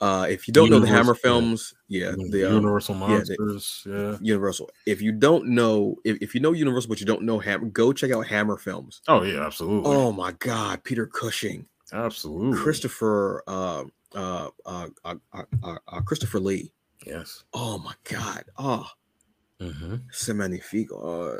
Uh, 0.00 0.26
if 0.30 0.46
you 0.46 0.54
don't 0.54 0.70
know 0.70 0.78
the 0.78 0.86
Hammer 0.86 1.14
films, 1.14 1.74
yeah, 1.88 2.12
the 2.30 2.44
um, 2.44 2.54
Universal 2.54 2.94
yeah, 2.94 3.00
the- 3.00 3.36
Monsters. 3.38 3.82
Yeah, 3.84 4.16
Universal. 4.20 4.70
If 4.86 5.02
you 5.02 5.10
don't 5.10 5.48
know, 5.48 5.96
if, 6.04 6.18
if 6.22 6.34
you 6.36 6.40
know 6.40 6.52
Universal 6.52 6.88
but 6.88 7.00
you 7.00 7.06
don't 7.06 7.22
know 7.22 7.40
Hammer, 7.40 7.66
go 7.66 7.92
check 7.92 8.12
out 8.12 8.26
Hammer 8.26 8.56
films. 8.56 9.02
Oh 9.08 9.22
yeah, 9.24 9.44
absolutely. 9.44 9.90
Oh 9.92 10.12
my 10.12 10.32
God, 10.32 10.84
Peter 10.84 11.04
Cushing, 11.06 11.66
absolutely. 11.92 12.56
Christopher, 12.56 13.42
uh, 13.48 13.84
uh, 14.14 14.50
uh, 14.64 14.88
uh, 15.04 15.14
uh, 15.32 15.42
uh, 15.64 15.78
uh, 15.88 16.00
Christopher 16.02 16.38
Lee. 16.38 16.72
Yes. 17.04 17.42
Oh 17.52 17.78
my 17.78 17.94
God, 18.04 18.44
oh, 18.56 18.86
Mm-hmm. 19.60 19.96
c'est 20.12 20.34
magnifique. 20.34 20.90
Uh, 20.92 21.38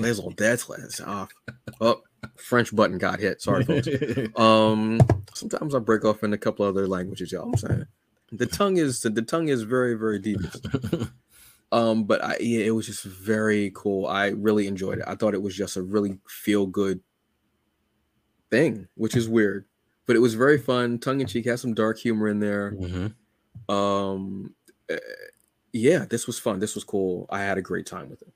les 0.00 0.18
autres 0.18 0.34
off. 1.06 1.28
Oh, 1.80 2.02
French 2.36 2.74
button 2.74 2.98
got 2.98 3.20
hit. 3.20 3.40
Sorry, 3.40 3.64
folks. 3.64 3.86
Um, 4.36 5.00
sometimes 5.34 5.74
I 5.74 5.78
break 5.78 6.04
off 6.04 6.24
in 6.24 6.32
a 6.32 6.38
couple 6.38 6.66
other 6.66 6.88
languages, 6.88 7.30
y'all. 7.30 7.48
I'm 7.48 7.56
saying 7.56 7.86
the 8.32 8.46
tongue 8.46 8.76
is 8.76 9.00
the 9.02 9.22
tongue 9.22 9.48
is 9.48 9.62
very 9.62 9.94
very 9.94 10.18
deep. 10.18 10.40
Um, 11.70 12.04
but 12.04 12.24
I 12.24 12.38
yeah, 12.40 12.64
it 12.64 12.70
was 12.70 12.86
just 12.86 13.04
very 13.04 13.70
cool. 13.74 14.06
I 14.06 14.28
really 14.28 14.66
enjoyed 14.66 15.00
it. 15.00 15.04
I 15.06 15.16
thought 15.16 15.34
it 15.34 15.42
was 15.42 15.54
just 15.54 15.76
a 15.76 15.82
really 15.82 16.18
feel 16.26 16.64
good 16.66 17.00
thing, 18.50 18.88
which 18.94 19.14
is 19.14 19.28
weird 19.28 19.66
but 20.08 20.16
it 20.16 20.20
was 20.20 20.32
very 20.32 20.56
fun, 20.56 20.98
tongue 20.98 21.20
in 21.20 21.26
cheek, 21.26 21.44
has 21.44 21.60
some 21.60 21.74
dark 21.74 21.98
humor 21.98 22.28
in 22.28 22.40
there. 22.40 22.72
Mhm. 22.72 23.14
Um, 23.68 24.54
uh, 24.90 24.96
yeah, 25.72 26.04
this 26.08 26.26
was 26.26 26.38
fun. 26.38 26.58
This 26.58 26.74
was 26.74 26.84
cool. 26.84 27.26
I 27.30 27.40
had 27.40 27.58
a 27.58 27.62
great 27.62 27.86
time 27.86 28.08
with 28.10 28.22
it. 28.22 28.32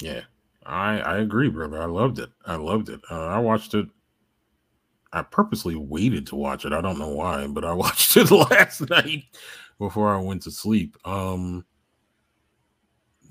Yeah, 0.00 0.22
I 0.66 1.00
I 1.00 1.18
agree, 1.18 1.48
brother. 1.48 1.80
I 1.80 1.86
loved 1.86 2.18
it. 2.18 2.30
I 2.46 2.56
loved 2.56 2.88
it. 2.88 3.00
Uh, 3.10 3.26
I 3.26 3.38
watched 3.38 3.74
it. 3.74 3.86
I 5.12 5.22
purposely 5.22 5.74
waited 5.74 6.26
to 6.28 6.36
watch 6.36 6.64
it. 6.64 6.72
I 6.72 6.80
don't 6.80 6.98
know 6.98 7.08
why, 7.08 7.46
but 7.46 7.64
I 7.64 7.72
watched 7.84 8.16
it 8.16 8.30
last 8.30 8.88
night 8.90 9.24
before 9.78 10.14
I 10.14 10.20
went 10.20 10.42
to 10.42 10.50
sleep. 10.50 10.96
Um, 11.04 11.64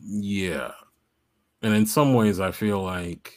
yeah, 0.01 0.72
and 1.62 1.74
in 1.74 1.86
some 1.86 2.14
ways, 2.14 2.39
I 2.39 2.51
feel 2.51 2.82
like, 2.82 3.34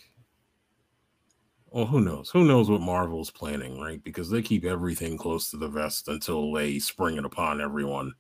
well, 1.70 1.86
who 1.86 2.00
knows? 2.00 2.30
Who 2.30 2.44
knows 2.44 2.70
what 2.70 2.80
Marvel's 2.80 3.30
planning, 3.30 3.80
right? 3.80 4.02
Because 4.02 4.30
they 4.30 4.42
keep 4.42 4.64
everything 4.64 5.16
close 5.16 5.50
to 5.50 5.56
the 5.56 5.68
vest 5.68 6.08
until 6.08 6.52
they 6.52 6.78
spring 6.78 7.16
it 7.16 7.24
upon 7.24 7.60
everyone. 7.60 8.12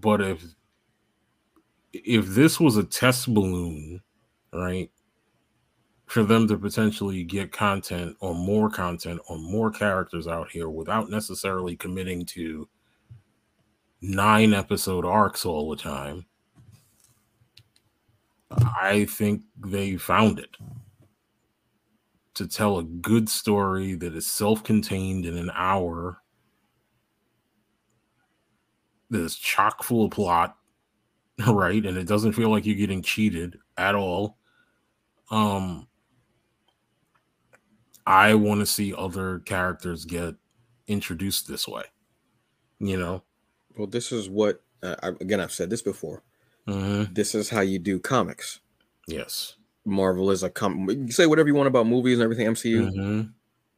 But 0.00 0.20
if 0.20 0.44
if 1.92 2.26
this 2.26 2.60
was 2.60 2.76
a 2.76 2.84
test 2.84 3.32
balloon, 3.32 4.00
right, 4.52 4.90
for 6.06 6.22
them 6.24 6.48
to 6.48 6.56
potentially 6.56 7.24
get 7.24 7.52
content 7.52 8.16
or 8.20 8.34
more 8.34 8.70
content 8.70 9.20
or 9.28 9.38
more 9.38 9.70
characters 9.70 10.26
out 10.26 10.50
here 10.50 10.68
without 10.68 11.10
necessarily 11.10 11.76
committing 11.76 12.24
to 12.26 12.68
nine 14.00 14.54
episode 14.54 15.04
arcs 15.04 15.44
all 15.44 15.70
the 15.70 15.76
time, 15.76 16.26
I 18.50 19.04
think 19.04 19.42
they 19.56 19.96
found 19.96 20.38
it 20.38 20.56
to 22.34 22.48
tell 22.48 22.78
a 22.78 22.84
good 22.84 23.28
story 23.28 23.94
that 23.94 24.14
is 24.14 24.26
self 24.26 24.64
contained 24.64 25.26
in 25.26 25.36
an 25.36 25.50
hour, 25.54 26.22
that 29.10 29.20
is 29.20 29.36
chock 29.36 29.82
full 29.82 30.04
of 30.06 30.10
plot 30.12 30.56
right 31.48 31.84
and 31.86 31.96
it 31.96 32.06
doesn't 32.06 32.32
feel 32.32 32.50
like 32.50 32.64
you're 32.66 32.76
getting 32.76 33.02
cheated 33.02 33.58
at 33.76 33.94
all 33.94 34.36
um 35.30 35.86
i 38.06 38.34
want 38.34 38.60
to 38.60 38.66
see 38.66 38.94
other 38.94 39.40
characters 39.40 40.04
get 40.04 40.34
introduced 40.86 41.46
this 41.48 41.66
way 41.68 41.84
you 42.78 42.96
know 42.96 43.22
Well, 43.76 43.86
this 43.86 44.12
is 44.12 44.28
what 44.28 44.62
uh, 44.82 44.96
I, 45.02 45.08
again 45.08 45.40
I've 45.40 45.52
said 45.52 45.68
this 45.70 45.82
before. 45.82 46.22
Mhm. 46.66 47.14
This 47.14 47.34
is 47.34 47.50
how 47.50 47.60
you 47.60 47.78
do 47.78 47.98
comics. 47.98 48.60
yes 49.06 49.56
Marvel 49.84 50.30
is 50.30 50.42
a 50.42 50.50
com. 50.50 50.88
You 50.90 51.10
say 51.12 51.26
whatever 51.26 51.48
you 51.48 51.54
want 51.54 51.66
about 51.68 51.86
movies 51.86 52.14
and 52.18 52.22
everything. 52.22 52.46
MCU 52.46 52.90
Mhm. 52.90 53.32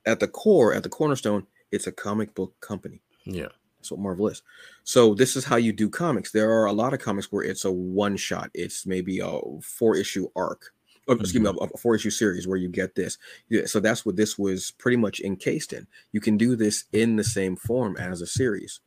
at 0.07 0.18
the 0.20 0.26
core, 0.28 0.74
at 0.74 0.83
the 0.83 0.89
cornerstone, 0.89 1.47
it's 1.70 1.87
a 1.87 1.93
comic 1.93 2.35
book 2.35 2.55
company. 2.61 3.01
yeah 3.24 3.49
That's 3.83 3.91
what 3.91 4.01
Marvel 4.01 4.28
is. 4.28 4.43
So 4.85 5.12
this 5.12 5.35
is 5.35 5.45
how 5.45 5.57
you 5.57 5.72
do 5.72 5.91
comics. 5.91 6.30
There 6.30 6.53
are 6.53 6.66
a 6.66 6.72
lot 6.72 6.95
of 6.95 7.01
comics 7.01 7.33
where 7.33 7.43
it's 7.43 7.64
a 7.64 7.72
one 7.72 8.16
shot. 8.16 8.49
It's 8.55 8.87
maybe 8.87 9.18
a 9.18 9.41
four 9.61 9.97
issue 9.97 10.28
arc. 10.37 10.72
Oh, 11.09 11.14
excuse 11.14 11.43
me, 11.43 11.51
mm-hmm. 11.51 11.59
a, 11.59 11.66
a 11.74 11.78
four 11.78 11.97
issue 11.97 12.11
series 12.11 12.47
where 12.47 12.57
you 12.57 12.68
get 12.68 12.95
this. 12.95 13.18
Yeah, 13.49 13.66
so 13.66 13.80
that's 13.80 14.07
what 14.07 14.14
this 14.14 14.39
was 14.39 14.70
pretty 14.78 14.97
much 14.97 15.20
encased 15.20 15.72
in. 15.72 15.89
You 16.12 16.20
can 16.20 16.37
do 16.37 16.55
this 16.55 16.85
in 16.93 17.16
the 17.16 17.24
same 17.24 17.57
form 17.57 17.97
as 17.97 18.22
a 18.22 18.26
series, 18.26 18.78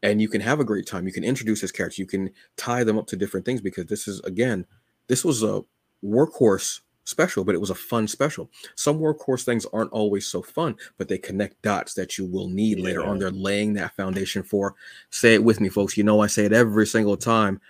and 0.00 0.22
you 0.22 0.28
can 0.28 0.40
have 0.42 0.60
a 0.60 0.64
great 0.64 0.86
time. 0.86 1.08
You 1.08 1.12
can 1.12 1.24
introduce 1.24 1.62
this 1.62 1.72
character. 1.72 2.00
You 2.00 2.06
can 2.06 2.30
tie 2.56 2.84
them 2.84 2.96
up 2.96 3.08
to 3.08 3.16
different 3.16 3.44
things 3.46 3.60
because 3.60 3.86
this 3.86 4.06
is 4.06 4.20
again, 4.20 4.64
this 5.08 5.24
was 5.24 5.42
a 5.42 5.62
workhorse 6.04 6.82
special, 7.06 7.44
but 7.44 7.54
it 7.54 7.60
was 7.60 7.70
a 7.70 7.74
fun 7.74 8.06
special. 8.06 8.50
Some 8.74 8.98
workhorse 8.98 9.44
things 9.44 9.64
aren't 9.72 9.92
always 9.92 10.26
so 10.26 10.42
fun, 10.42 10.76
but 10.98 11.08
they 11.08 11.18
connect 11.18 11.62
dots 11.62 11.94
that 11.94 12.18
you 12.18 12.26
will 12.26 12.48
need 12.48 12.80
later 12.80 13.04
on. 13.04 13.18
They're 13.18 13.30
laying 13.30 13.72
that 13.74 13.96
foundation 13.96 14.42
for. 14.42 14.74
Say 15.10 15.34
it 15.34 15.42
with 15.44 15.60
me, 15.60 15.68
folks. 15.68 15.96
You 15.96 16.04
know 16.04 16.20
I 16.20 16.26
say 16.26 16.44
it 16.44 16.52
every 16.52 16.86
single 16.86 17.16
time. 17.16 17.60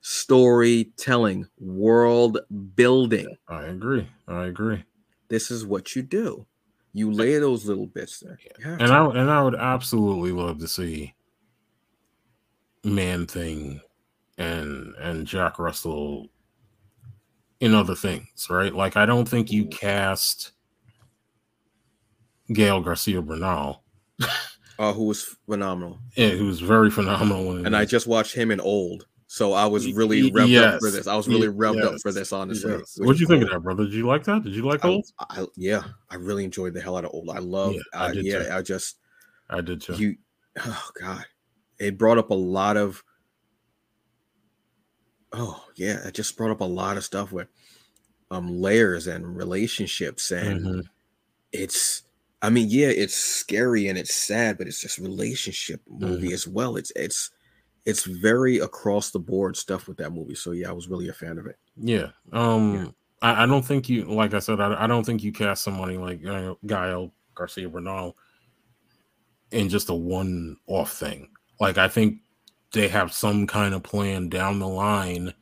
Storytelling, 0.00 1.46
world 1.58 2.38
building. 2.76 3.36
i 3.48 3.64
agree 3.64 4.08
i 4.28 4.46
agree 4.46 4.82
This 5.28 5.50
is 5.50 5.66
what 5.66 5.94
you 5.96 6.02
do. 6.02 6.46
You 6.94 7.12
lay 7.12 7.36
those 7.38 7.66
little 7.66 7.86
bits 7.86 8.20
there. 8.20 8.38
And 8.64 8.90
i 8.92 9.04
and 9.04 9.30
i 9.30 9.42
would 9.42 9.56
absolutely 9.56 10.32
love 10.32 10.58
to 10.60 10.68
see 10.68 11.14
man 12.84 13.26
thing 13.26 13.80
and 14.38 14.94
and 15.00 15.26
jack 15.26 15.58
russell 15.58 16.28
in 17.60 17.74
other 17.74 17.94
things 17.94 18.46
right 18.50 18.74
like 18.74 18.96
i 18.96 19.04
don't 19.04 19.28
think 19.28 19.50
you 19.50 19.66
cast 19.66 20.52
gael 22.52 22.80
garcia 22.80 23.20
bernal 23.20 23.82
uh, 24.78 24.92
who 24.92 25.04
was 25.04 25.36
phenomenal. 25.46 25.98
yeah, 26.14 26.30
who 26.30 26.46
was 26.46 26.60
very 26.60 26.90
phenomenal 26.90 27.66
And 27.66 27.76
I 27.76 27.84
just 27.84 28.06
watched 28.06 28.34
him 28.34 28.50
in 28.50 28.60
Old. 28.60 29.06
So 29.26 29.52
I 29.52 29.66
was 29.66 29.92
really 29.92 30.30
revved 30.30 30.62
up 30.62 30.80
for 30.80 30.90
this. 30.90 31.06
I 31.06 31.14
was 31.14 31.28
really 31.28 31.48
revved 31.48 31.84
up 31.84 32.00
for 32.00 32.12
this, 32.12 32.32
honestly. 32.32 32.72
Yes. 32.72 32.96
What'd 32.98 33.20
you 33.20 33.26
think 33.26 33.42
of 33.42 33.50
that, 33.50 33.60
brother? 33.60 33.84
Did 33.84 33.92
you 33.92 34.06
like 34.06 34.24
that? 34.24 34.42
Did 34.42 34.54
you 34.54 34.62
like 34.62 34.84
I, 34.84 34.88
old? 34.88 35.06
I, 35.18 35.46
yeah, 35.56 35.82
I 36.08 36.14
really 36.14 36.44
enjoyed 36.44 36.72
the 36.72 36.80
hell 36.80 36.96
out 36.96 37.04
of 37.04 37.10
Old. 37.12 37.28
I 37.28 37.38
love, 37.38 37.74
Yeah, 37.74 37.80
I 37.92 38.06
I 38.06 38.12
yeah. 38.12 38.56
I 38.56 38.62
just, 38.62 38.96
I 39.50 39.60
did 39.60 39.82
too. 39.82 39.94
you, 39.94 40.16
oh 40.64 40.88
God, 40.98 41.24
it 41.78 41.98
brought 41.98 42.16
up 42.16 42.30
a 42.30 42.34
lot 42.34 42.78
of, 42.78 43.04
oh 45.32 45.64
yeah, 45.76 46.06
it 46.06 46.14
just 46.14 46.36
brought 46.36 46.50
up 46.50 46.60
a 46.60 46.64
lot 46.64 46.96
of 46.96 47.04
stuff 47.04 47.32
with 47.32 47.48
um 48.30 48.48
layers 48.60 49.06
and 49.06 49.36
relationships 49.36 50.30
and 50.30 50.60
Mhm. 50.60 50.84
it's 51.52 52.02
I 52.40 52.50
mean, 52.50 52.68
yeah, 52.70 52.86
it's 52.88 53.16
scary 53.16 53.88
and 53.88 53.98
it's 53.98 54.14
sad, 54.14 54.58
but 54.58 54.68
it's 54.68 54.80
just 54.80 54.98
relationship 54.98 55.80
movie 55.88 56.32
as 56.32 56.46
well. 56.46 56.76
It's 56.76 56.92
it's 56.94 57.30
it's 57.84 58.04
very 58.04 58.58
across 58.58 59.10
the 59.10 59.18
board 59.18 59.56
stuff 59.56 59.88
with 59.88 59.96
that 59.96 60.12
movie. 60.12 60.34
So 60.36 60.52
yeah, 60.52 60.68
I 60.68 60.72
was 60.72 60.88
really 60.88 61.08
a 61.08 61.12
fan 61.12 61.38
of 61.38 61.46
it. 61.46 61.56
Yeah. 61.76 62.10
Um 62.32 62.74
Yeah. 62.74 62.86
I, 63.22 63.42
I 63.42 63.46
don't 63.46 63.64
think 63.64 63.88
you 63.88 64.04
like 64.04 64.34
I 64.34 64.38
said, 64.38 64.60
I, 64.60 64.84
I 64.84 64.86
don't 64.86 65.04
think 65.04 65.24
you 65.24 65.32
cast 65.32 65.64
somebody 65.64 65.96
like 65.98 66.24
uh, 66.24 66.54
Gael 66.66 67.12
Garcia 67.34 67.68
Bernal 67.68 68.16
in 69.50 69.68
just 69.68 69.88
a 69.88 69.94
one 69.94 70.56
off 70.66 70.92
thing. 70.92 71.30
Like 71.58 71.78
I 71.78 71.88
think 71.88 72.18
they 72.72 72.88
have 72.88 73.12
some 73.12 73.46
kind 73.46 73.74
of 73.74 73.82
plan 73.82 74.28
down 74.28 74.58
the 74.58 74.68
line 74.68 75.32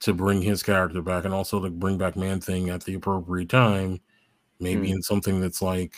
to 0.00 0.12
bring 0.14 0.40
his 0.42 0.62
character 0.62 1.02
back 1.02 1.24
and 1.24 1.34
also 1.34 1.60
to 1.62 1.70
bring 1.70 1.98
back 1.98 2.16
Man 2.16 2.40
Thing 2.40 2.70
at 2.70 2.82
the 2.84 2.94
appropriate 2.94 3.48
time, 3.48 4.00
maybe 4.58 4.88
Hmm. 4.88 4.94
in 4.96 5.02
something 5.02 5.40
that's 5.40 5.62
like 5.62 5.94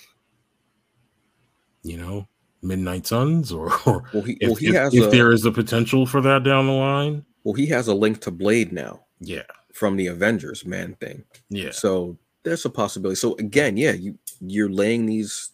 you 1.84 1.96
know, 1.96 2.26
Midnight 2.62 3.06
Suns 3.06 3.50
or, 3.50 3.72
or 3.86 4.04
Well, 4.14 4.22
he 4.22 4.36
if, 4.40 4.48
well 4.48 4.54
he 4.56 4.68
if- 4.68 4.74
has 4.74 4.94
if 4.94 5.06
a 5.08 5.10
there 5.10 5.32
is 5.32 5.44
a 5.44 5.50
potential 5.50 6.06
for 6.06 6.20
that 6.20 6.44
down 6.44 6.66
the 6.66 6.72
line. 6.72 7.24
well 7.44 7.54
he 7.54 7.66
has 7.66 7.88
a 7.88 7.94
link 7.94 8.20
to 8.22 8.30
Blade 8.30 8.72
now 8.72 9.00
Yeah. 9.20 9.42
from 9.72 9.96
the 9.96 10.06
Avengers 10.08 10.64
man 10.64 10.94
thing. 11.00 11.24
Yeah. 11.48 11.70
So 11.72 12.16
there's 12.44 12.64
a 12.64 12.70
possibility. 12.70 13.16
So 13.16 13.34
again, 13.36 13.76
yeah, 13.76 13.92
you 13.92 14.16
you're 14.40 14.68
laying 14.70 15.06
these 15.06 15.50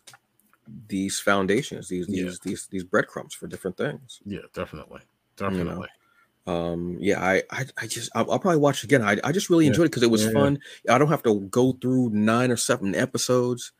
these 0.88 1.20
foundations, 1.20 1.88
these 1.88 2.06
Yeah. 2.06 2.24
these 2.24 2.40
these 2.40 2.66
these 2.70 2.84
breadcrumbs 2.84 3.34
for 3.34 3.46
different 3.46 3.76
things. 3.76 4.20
Yeah, 4.24 4.40
definitely. 4.52 5.00
know. 5.00 5.06
Definitely. 5.50 5.88
Um, 6.46 6.96
yeah, 7.00 7.22
I 7.22 7.42
I, 7.50 7.66
I 7.76 7.86
just 7.86 8.10
I'll, 8.14 8.30
I'll 8.30 8.38
probably 8.38 8.60
watch 8.60 8.78
it 8.78 8.84
again. 8.84 9.02
I 9.02 9.18
I 9.24 9.32
just 9.32 9.50
really 9.50 9.66
Yeah. 9.66 9.70
enjoyed 9.70 9.86
it 9.86 9.90
because 9.90 10.02
it 10.02 10.10
was 10.10 10.24
yeah. 10.24 10.32
fun. 10.32 10.58
I 10.88 10.98
don't 10.98 11.08
have 11.08 11.22
to 11.24 11.40
go 11.50 11.72
through 11.72 12.10
nine 12.10 12.50
or 12.50 12.56
seven 12.56 12.94
episodes. 12.94 13.72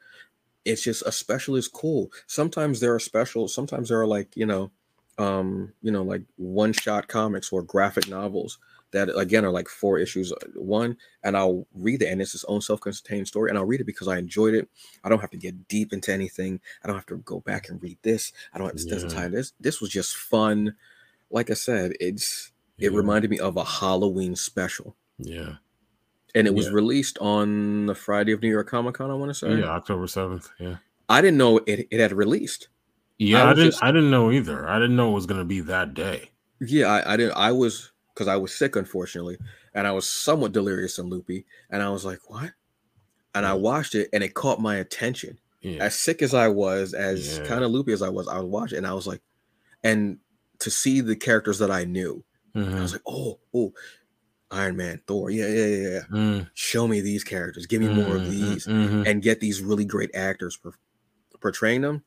It's 0.65 0.83
just 0.83 1.03
a 1.07 1.13
special 1.13 1.57
is 1.57 1.69
cool. 1.69 2.11
Sometimes 2.27 2.81
there 2.81 2.95
are 2.95 3.01
specials. 3.01 3.55
Sometimes 3.55 3.89
there 3.89 4.01
are 4.01 4.07
like 4.07 4.37
you 4.37 4.47
know, 4.47 4.71
um, 5.19 5.73
you 5.83 5.91
know, 5.91 6.03
like 6.03 6.23
one 6.37 6.73
shot 6.73 7.09
comics 7.09 7.53
or 7.53 7.63
graphic 7.63 8.09
novels 8.09 8.59
that 8.93 9.09
again 9.19 9.45
are 9.45 9.51
like 9.51 9.69
four 9.69 9.99
issues 9.99 10.33
uh, 10.33 10.37
one 10.55 10.97
and 11.25 11.37
i'll 11.37 11.67
read 11.75 12.01
it 12.03 12.07
and 12.07 12.21
it's 12.23 12.35
its 12.35 12.45
own 12.45 12.61
self-contained 12.61 13.27
story 13.29 13.51
and 13.51 13.59
i'll 13.59 13.65
read 13.65 13.81
it 13.81 13.85
because 13.87 14.09
i 14.09 14.17
enjoyed 14.19 14.55
it 14.55 14.69
i 15.05 15.09
don't 15.09 15.21
have 15.21 15.31
to 15.31 15.37
get 15.37 15.69
deep 15.69 15.93
into 15.93 16.13
anything 16.13 16.61
i 16.83 16.87
don't 16.87 16.97
have 16.97 17.07
to 17.07 17.19
go 17.19 17.41
back 17.41 17.69
and 17.69 17.83
read 17.83 17.99
this 18.03 18.33
i 18.55 18.59
don't 18.59 18.69
have 18.69 18.77
to 18.77 19.07
Yeah. 19.07 19.09
tie 19.15 19.29
this 19.29 19.53
this 19.61 19.81
was 19.81 19.91
just 19.91 20.17
fun 20.17 20.75
like 21.31 21.51
i 21.51 21.55
said 21.55 21.93
it's 22.01 22.53
it 22.79 22.93
Yeah. 22.93 22.97
reminded 22.99 23.31
me 23.31 23.39
of 23.39 23.57
a 23.57 23.65
halloween 23.65 24.35
special 24.37 24.97
Yeah. 25.19 25.57
and 26.35 26.47
it 26.47 26.55
was 26.55 26.67
Yeah. 26.67 26.73
released 26.73 27.19
on 27.19 27.87
the 27.87 27.95
friday 27.95 28.33
of 28.33 28.41
new 28.43 28.51
york 28.51 28.69
comic-con 28.69 29.11
i 29.11 29.15
want 29.15 29.31
to 29.31 29.35
say 29.35 29.59
Yeah, 29.59 29.67
October 29.67 30.07
7th. 30.07 30.49
Yeah. 30.59 30.77
i 31.09 31.21
didn't 31.21 31.39
know 31.39 31.59
it, 31.67 31.89
it 31.91 32.01
had 32.01 32.13
released 32.13 32.69
Yeah, 33.19 33.43
I, 33.43 33.49
was 33.51 33.57
didn't 33.57 33.71
just- 33.73 33.83
I 33.83 33.91
didn't 33.93 34.11
know 34.13 34.31
either. 34.31 34.67
I 34.69 34.79
didn't 34.79 34.97
know 34.97 35.11
it 35.11 35.15
was 35.15 35.27
gonna 35.27 35.45
be 35.45 35.61
that 35.63 35.93
day. 35.95 36.31
yeah 36.61 36.87
i, 36.87 37.13
I 37.13 37.17
didn't 37.17 37.35
i 37.37 37.53
was 37.53 37.93
because 38.19 38.27
i 38.29 38.37
was 38.37 38.53
sick 38.53 38.75
unfortunately 38.75 39.39
and 39.75 39.87
i 39.87 39.93
was 39.93 40.09
somewhat 40.09 40.51
delirious 40.51 40.99
and 40.99 41.09
loopy 41.09 41.47
and 41.71 41.83
i 41.85 41.89
was 41.89 42.05
like 42.05 42.19
what 42.29 42.51
and 43.37 43.47
i 43.47 43.55
watched 43.55 43.95
it 43.95 44.09
and 44.13 44.25
it 44.25 44.35
caught 44.35 44.61
my 44.61 44.77
attention 44.77 45.39
Yeah. 45.61 45.85
as 45.85 45.95
sick 45.97 46.23
as 46.23 46.35
I 46.35 46.49
was, 46.49 46.95
as 46.95 47.39
Yeah. 47.39 47.45
kind 47.45 47.65
of 47.65 47.71
loopy 47.73 47.93
as 47.93 48.01
I 48.03 48.09
was, 48.09 48.27
I 48.29 48.39
was 48.39 48.47
watching, 48.47 48.79
and 48.79 48.87
I 48.87 48.93
was 48.95 49.07
like, 49.09 49.21
and 49.83 50.19
to 50.61 50.71
see 50.71 51.01
the 51.01 51.17
characters 51.17 51.59
that 51.59 51.71
I 51.71 51.85
knew, 51.85 52.25
I 52.55 52.59
Mhm. 52.59 52.81
was 52.81 52.93
like, 52.93 53.03
oh, 53.07 53.41
oh, 53.53 53.73
Iron 54.53 54.77
Man, 54.77 55.03
Thor. 55.07 55.31
Yeah, 55.31 55.49
yeah, 55.49 55.67
yeah. 55.67 55.89
yeah. 55.89 56.01
Mm, 56.11 56.51
Show 56.55 56.87
me 56.89 57.01
these 57.01 57.25
characters. 57.25 57.67
Give 57.67 57.81
me 57.83 57.89
more 57.89 58.15
of 58.17 58.23
mm, 58.23 58.31
these, 58.31 58.67
mm, 58.69 58.89
mhm. 58.89 59.07
and 59.09 59.21
get 59.23 59.41
these 59.41 59.61
really 59.61 59.85
great 59.85 60.15
actors 60.15 60.57
per- 60.57 60.79
portraying 61.41 61.83
them. 61.83 62.05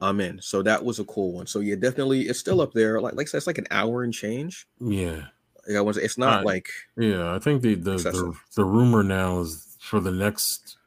I'm 0.00 0.20
in. 0.20 0.40
So 0.40 0.62
that 0.62 0.84
was 0.84 0.98
a 0.98 1.04
cool 1.04 1.32
one. 1.32 1.46
So 1.46 1.60
yeah, 1.60 1.74
definitely, 1.74 2.22
it's 2.22 2.38
still 2.38 2.60
up 2.60 2.72
there. 2.72 3.00
Like 3.00 3.14
like 3.14 3.26
I 3.26 3.28
said, 3.28 3.38
it's 3.38 3.46
like 3.46 3.58
an 3.58 3.66
hour 3.70 4.02
and 4.02 4.12
change. 4.14 4.66
Yeah, 4.80 5.24
Like 5.68 5.76
I 5.76 5.80
was, 5.80 5.96
it's 5.96 6.16
not 6.18 6.40
Uh, 6.40 6.44
like 6.44 6.68
yeah. 6.96 7.34
I 7.34 7.38
think 7.38 7.62
the 7.62 7.74
the, 7.74 7.96
the 7.96 8.34
the 8.56 8.64
rumor 8.64 9.02
now 9.02 9.40
is 9.40 9.76
for 9.80 10.00
the 10.00 10.10
next, 10.10 10.78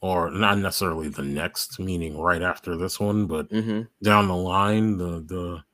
or 0.00 0.30
not 0.30 0.58
necessarily 0.58 1.08
the 1.08 1.22
next, 1.22 1.78
meaning 1.80 2.16
right 2.16 2.42
after 2.42 2.76
this 2.76 3.00
one, 3.00 3.26
but 3.26 3.48
mhm. 3.50 3.88
down 4.02 4.28
the 4.28 4.36
line, 4.36 4.98
the 4.98 5.20
the 5.20 5.64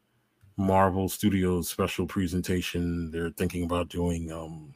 Marvel 0.57 1.09
Studios 1.09 1.69
special 1.69 2.07
presentation, 2.07 3.11
they're 3.11 3.31
thinking 3.31 3.65
about 3.65 3.89
doing 3.89 4.31
um 4.33 4.75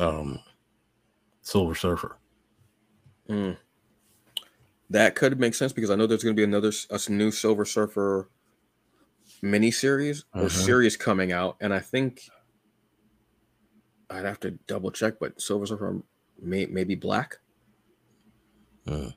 um 0.00 0.40
Silver 1.42 1.74
Surfer. 1.74 2.16
Mm. 3.28 3.56
That 4.90 5.14
could 5.14 5.40
make 5.40 5.54
sense 5.54 5.72
because 5.72 5.90
I 5.90 5.94
know 5.96 6.06
there's 6.06 6.22
going 6.22 6.36
to 6.36 6.40
be 6.40 6.44
another 6.44 6.70
a 6.90 7.10
new 7.10 7.30
Silver 7.30 7.64
Surfer 7.64 8.28
miniseries 9.42 10.24
or 10.34 10.42
Mhm. 10.48 10.50
series 10.50 10.96
coming 10.96 11.32
out, 11.32 11.56
and 11.60 11.72
I 11.72 11.80
think 11.80 12.28
I'd 14.10 14.24
have 14.26 14.40
to 14.40 14.52
double 14.66 14.90
check, 14.90 15.14
but 15.18 15.40
Silver 15.40 15.66
Surfer 15.66 16.02
may 16.40 16.66
maybe 16.66 16.94
black, 16.94 17.38
Mm. 18.86 19.14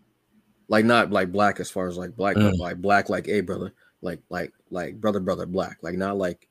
like 0.70 0.86
not 0.86 1.11
like 1.11 1.32
black 1.32 1.59
as 1.59 1.70
far 1.70 1.88
as 1.88 1.97
like 1.97 2.15
black, 2.15 2.36
but 2.36 2.53
Mm. 2.53 2.59
like 2.59 2.82
black 2.82 3.09
like 3.09 3.28
a 3.28 3.41
brother, 3.41 3.74
like 4.01 4.22
like 4.30 4.53
like 4.72 4.99
brother 5.01 5.20
brother 5.20 5.45
black, 5.45 5.80
like 5.82 5.97
not 5.97 6.18
like 6.18 6.47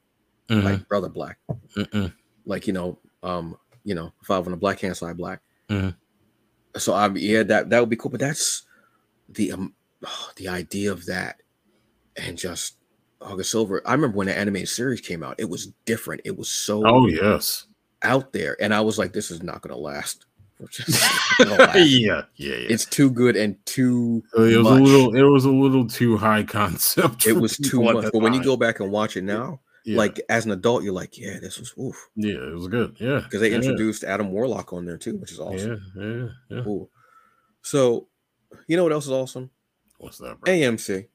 Mhm. 0.51 0.63
like 0.63 0.89
brother 0.89 1.09
black, 1.09 1.39
Mm-mm. 1.75 2.13
like 2.45 2.67
you 2.67 2.75
know 2.75 2.99
um 3.23 3.59
you 3.85 3.95
know 3.95 4.13
five 4.23 4.45
on 4.47 4.51
the 4.51 4.57
black 4.59 4.81
hand 4.81 4.97
side 4.97 5.17
black. 5.17 5.41
Mhm. 5.71 5.97
So 6.77 6.93
I 6.93 7.09
yeah 7.15 7.43
that 7.45 7.71
that 7.71 7.81
would 7.81 7.89
be 7.89 7.97
cool, 7.97 8.11
but 8.11 8.21
that's 8.21 8.66
the 9.29 9.53
um 9.53 9.75
the 10.37 10.49
idea 10.49 10.93
of 10.93 11.07
that 11.07 11.43
and 12.17 12.37
just 12.39 12.77
August 13.21 13.51
Silver. 13.51 13.83
I 13.87 13.93
remember 13.93 14.17
when 14.19 14.27
the 14.27 14.37
animated 14.39 14.69
series 14.69 15.01
came 15.01 15.23
out, 15.23 15.37
it 15.39 15.49
was 15.49 15.73
different. 15.85 16.23
It 16.25 16.37
was 16.37 16.49
so 16.49 16.83
Oh 16.87 17.07
yes. 17.07 17.67
out 18.03 18.33
there, 18.33 18.57
and 18.61 18.73
I 18.75 18.81
was 18.81 18.99
like, 18.99 19.13
this 19.13 19.31
is 19.31 19.43
not 19.43 19.63
gonna 19.63 19.77
last. 19.77 20.27
It's 20.61 20.77
just 20.85 21.39
not 21.41 21.49
gonna 21.51 21.63
last. 21.65 21.79
yeah, 21.79 22.23
yeah, 22.37 22.57
yeah. 22.57 22.69
It's 22.71 22.85
too 22.87 23.11
good 23.11 23.37
and 23.37 23.57
too 23.67 24.23
it 24.37 24.57
was 24.59 24.65
much. 24.65 24.81
a 24.81 24.83
little 24.85 25.15
it 25.17 25.23
was 25.23 25.45
a 25.45 25.51
little 25.51 25.87
too 25.87 26.17
high 26.17 26.43
concept. 26.45 27.27
it 27.27 27.33
was 27.35 27.57
too 27.57 27.83
much. 27.83 28.11
But 28.13 28.21
when 28.21 28.33
you 28.35 28.43
go 28.43 28.57
back 28.57 28.81
and 28.81 28.91
watch 28.91 29.17
it 29.17 29.25
now, 29.25 29.61
Yeah. 29.85 29.99
like 29.99 30.21
as 30.29 30.45
an 30.47 30.53
adult, 30.53 30.83
you're 30.85 30.93
like, 30.95 31.19
yeah, 31.19 31.39
this 31.41 31.59
was 31.59 31.75
oof. 31.79 31.97
yeah, 32.17 32.35
it 32.35 32.55
was 32.55 32.69
good. 32.69 32.97
Yeah. 33.01 33.21
Because 33.25 33.41
they 33.41 33.51
yeah. 33.51 33.57
introduced 33.57 34.05
Adam 34.05 34.31
Warlock 34.31 34.73
on 34.73 34.85
there 34.87 34.97
too, 34.99 35.17
which 35.17 35.33
is 35.33 35.41
awesome. 35.41 35.81
Yeah, 35.97 36.03
yeah, 36.05 36.27
yeah. 36.59 36.65
Cool. 36.65 36.91
So, 37.63 38.09
you 38.67 38.77
know 38.77 38.83
what 38.83 38.93
else 38.93 39.07
is 39.07 39.13
awesome? 39.13 39.51
What's 39.99 40.19
that, 40.19 40.41
bro? 40.41 40.53
AMC. 40.53 41.07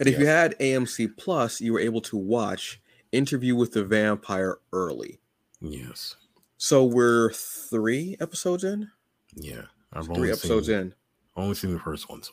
And 0.00 0.08
if 0.08 0.18
you 0.18 0.26
had 0.26 0.56
AMC 0.58 1.16
Plus, 1.16 1.60
you 1.60 1.72
were 1.72 1.80
able 1.80 2.00
to 2.02 2.16
watch 2.16 2.80
Interview 3.10 3.56
with 3.56 3.72
the 3.72 3.84
Vampire 3.84 4.58
early. 4.72 5.18
Yes. 5.60 6.16
So 6.56 6.84
we're 6.84 7.32
three 7.32 8.16
episodes 8.20 8.64
in. 8.64 8.90
Yeah. 9.34 9.62
I've 9.92 10.06
Three 10.06 10.16
only 10.16 10.30
episodes 10.30 10.66
seen, 10.66 10.76
in. 10.76 10.94
Only 11.36 11.54
seen 11.54 11.72
the 11.72 11.80
first 11.80 12.08
one 12.08 12.22
so 12.22 12.32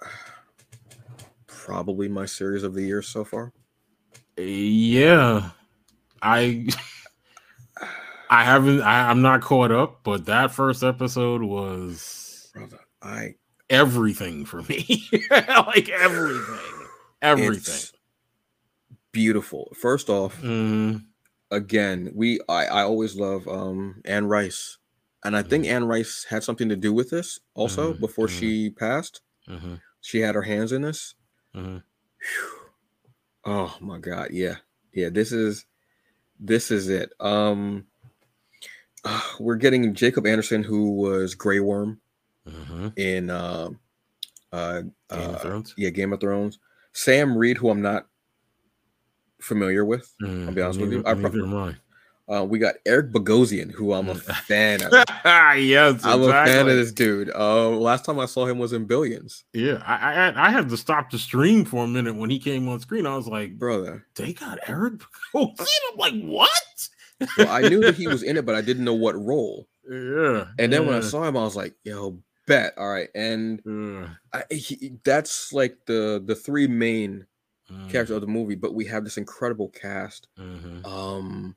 far. 0.00 0.10
Probably 1.46 2.08
my 2.08 2.26
series 2.26 2.62
of 2.62 2.74
the 2.74 2.82
year 2.82 3.02
so 3.02 3.24
far. 3.24 3.52
Uh, 4.38 4.42
yeah. 4.42 5.50
I 6.22 6.68
I 8.30 8.44
haven't 8.44 8.80
I, 8.82 9.10
I'm 9.10 9.22
not 9.22 9.40
caught 9.42 9.72
up, 9.72 10.00
but 10.04 10.26
that 10.26 10.50
first 10.52 10.82
episode 10.82 11.42
was 11.42 12.50
Brother, 12.54 12.80
I 13.02 13.34
everything 13.70 14.44
for 14.44 14.62
me. 14.62 15.08
like 15.30 15.88
everything. 15.88 16.86
Everything. 17.22 17.52
it's 17.74 17.92
beautiful. 19.12 19.72
First 19.74 20.08
off, 20.10 20.40
Mhm. 20.42 21.04
again, 21.50 22.10
we 22.14 22.40
I, 22.48 22.66
I 22.66 22.82
always 22.82 23.16
love 23.16 23.46
um 23.48 24.00
Anne 24.04 24.26
Rice. 24.26 24.78
And 25.24 25.36
I 25.36 25.42
think 25.42 25.66
Anne 25.66 25.84
Rice 25.84 26.24
had 26.28 26.44
something 26.44 26.68
to 26.68 26.76
do 26.76 26.92
with 26.92 27.10
this 27.10 27.40
also 27.54 27.94
Mhm, 27.94 28.00
before 28.00 28.28
she 28.28 28.70
passed. 28.70 29.22
Mhm. 29.48 29.80
She 30.00 30.20
had 30.20 30.34
her 30.36 30.42
hands 30.42 30.70
in 30.72 30.82
this. 30.82 31.14
Mhm. 31.54 31.82
Oh 33.44 33.76
my 33.80 33.98
god, 33.98 34.28
yeah. 34.32 34.56
Yeah, 34.92 35.08
this 35.10 35.32
is 35.32 35.66
this 36.38 36.70
is 36.70 36.88
it. 36.88 37.12
Um 37.20 37.86
we're 39.40 39.56
getting 39.56 39.94
Jacob 39.94 40.26
Anderson 40.26 40.62
who 40.62 40.92
was 40.92 41.34
Grey 41.34 41.60
Worm 41.60 42.00
Mhm. 42.48 42.92
in 42.98 43.30
um 43.30 43.78
uh, 44.52 44.80
Game 44.82 44.92
of 45.10 45.34
uh 45.34 45.38
Thrones. 45.38 45.74
yeah, 45.76 45.90
Game 45.90 46.12
of 46.12 46.20
Thrones. 46.20 46.58
Sam 46.92 47.36
Reed 47.36 47.56
who 47.58 47.70
I'm 47.70 47.82
not 47.82 48.06
familiar 49.40 49.84
with. 49.84 50.12
Mm, 50.22 50.46
I'll 50.48 50.54
be 50.54 50.62
honest 50.62 50.80
with 50.80 50.92
you. 50.92 51.02
I 51.04 51.14
neither 51.14 51.30
prob- 51.30 51.42
am 51.42 51.54
I. 51.56 51.74
Uh 52.28 52.42
we 52.44 52.58
got 52.58 52.74
Eric 52.86 53.12
Bogosian 53.12 53.70
who 53.70 53.92
I'm 53.92 54.08
a 54.08 54.14
Mm. 54.14 54.20
fan 54.46 54.82
of. 54.82 54.92
yes, 55.60 56.04
I'm 56.04 56.22
a 56.22 56.28
fan 56.32 56.68
of 56.68 56.74
this 56.76 56.90
dude. 56.92 57.30
Uh, 57.34 57.68
last 57.70 58.04
time 58.04 58.18
I 58.18 58.26
saw 58.26 58.46
him 58.46 58.58
was 58.58 58.72
in 58.72 58.84
Billions, 58.84 59.44
Yeah, 59.52 59.82
I, 59.86 60.28
I 60.30 60.46
I 60.46 60.50
had 60.50 60.68
to 60.70 60.76
stop 60.76 61.10
the 61.10 61.18
stream 61.18 61.64
for 61.64 61.84
a 61.84 61.88
minute 61.88 62.16
when 62.16 62.30
he 62.30 62.38
came 62.38 62.68
on 62.68 62.80
screen. 62.80 63.06
I 63.06 63.16
was 63.16 63.28
like, 63.28 63.58
brother. 63.58 64.06
they 64.16 64.32
got 64.32 64.58
Eric 64.66 65.02
Bogosian? 65.34 65.66
I'm 65.92 65.98
like, 65.98 66.20
what? 66.24 66.88
Well, 67.38 67.48
I 67.48 67.62
knew 67.68 67.80
that 67.80 67.94
he 67.96 68.06
was 68.14 68.22
in 68.22 68.36
it, 68.36 68.44
but 68.46 68.54
I 68.54 68.60
didn't 68.60 68.84
know 68.84 68.94
what 68.94 69.14
role. 69.16 69.68
Yeah. 69.88 70.46
And 70.58 70.72
then 70.72 70.86
when 70.86 70.94
I 70.94 71.00
saw 71.00 71.24
him, 71.24 71.36
I 71.36 71.42
was 71.44 71.56
like, 71.56 71.74
"Yo, 71.84 72.20
bet, 72.46 72.74
all 72.76 72.88
right." 72.88 73.08
And 73.14 73.62
yeah. 73.64 74.08
I, 74.32 74.52
he, 74.54 74.98
that's 75.04 75.52
like 75.52 75.78
the 75.86 76.22
the 76.24 76.34
three 76.34 76.66
main 76.66 77.26
Mm, 77.68 77.90
characters 77.90 78.14
of 78.14 78.20
the 78.20 78.28
movie. 78.28 78.54
But 78.54 78.74
we 78.74 78.84
have 78.84 79.02
this 79.02 79.16
incredible 79.18 79.70
cast. 79.70 80.28
mhm, 80.38 80.86
Um, 80.86 81.56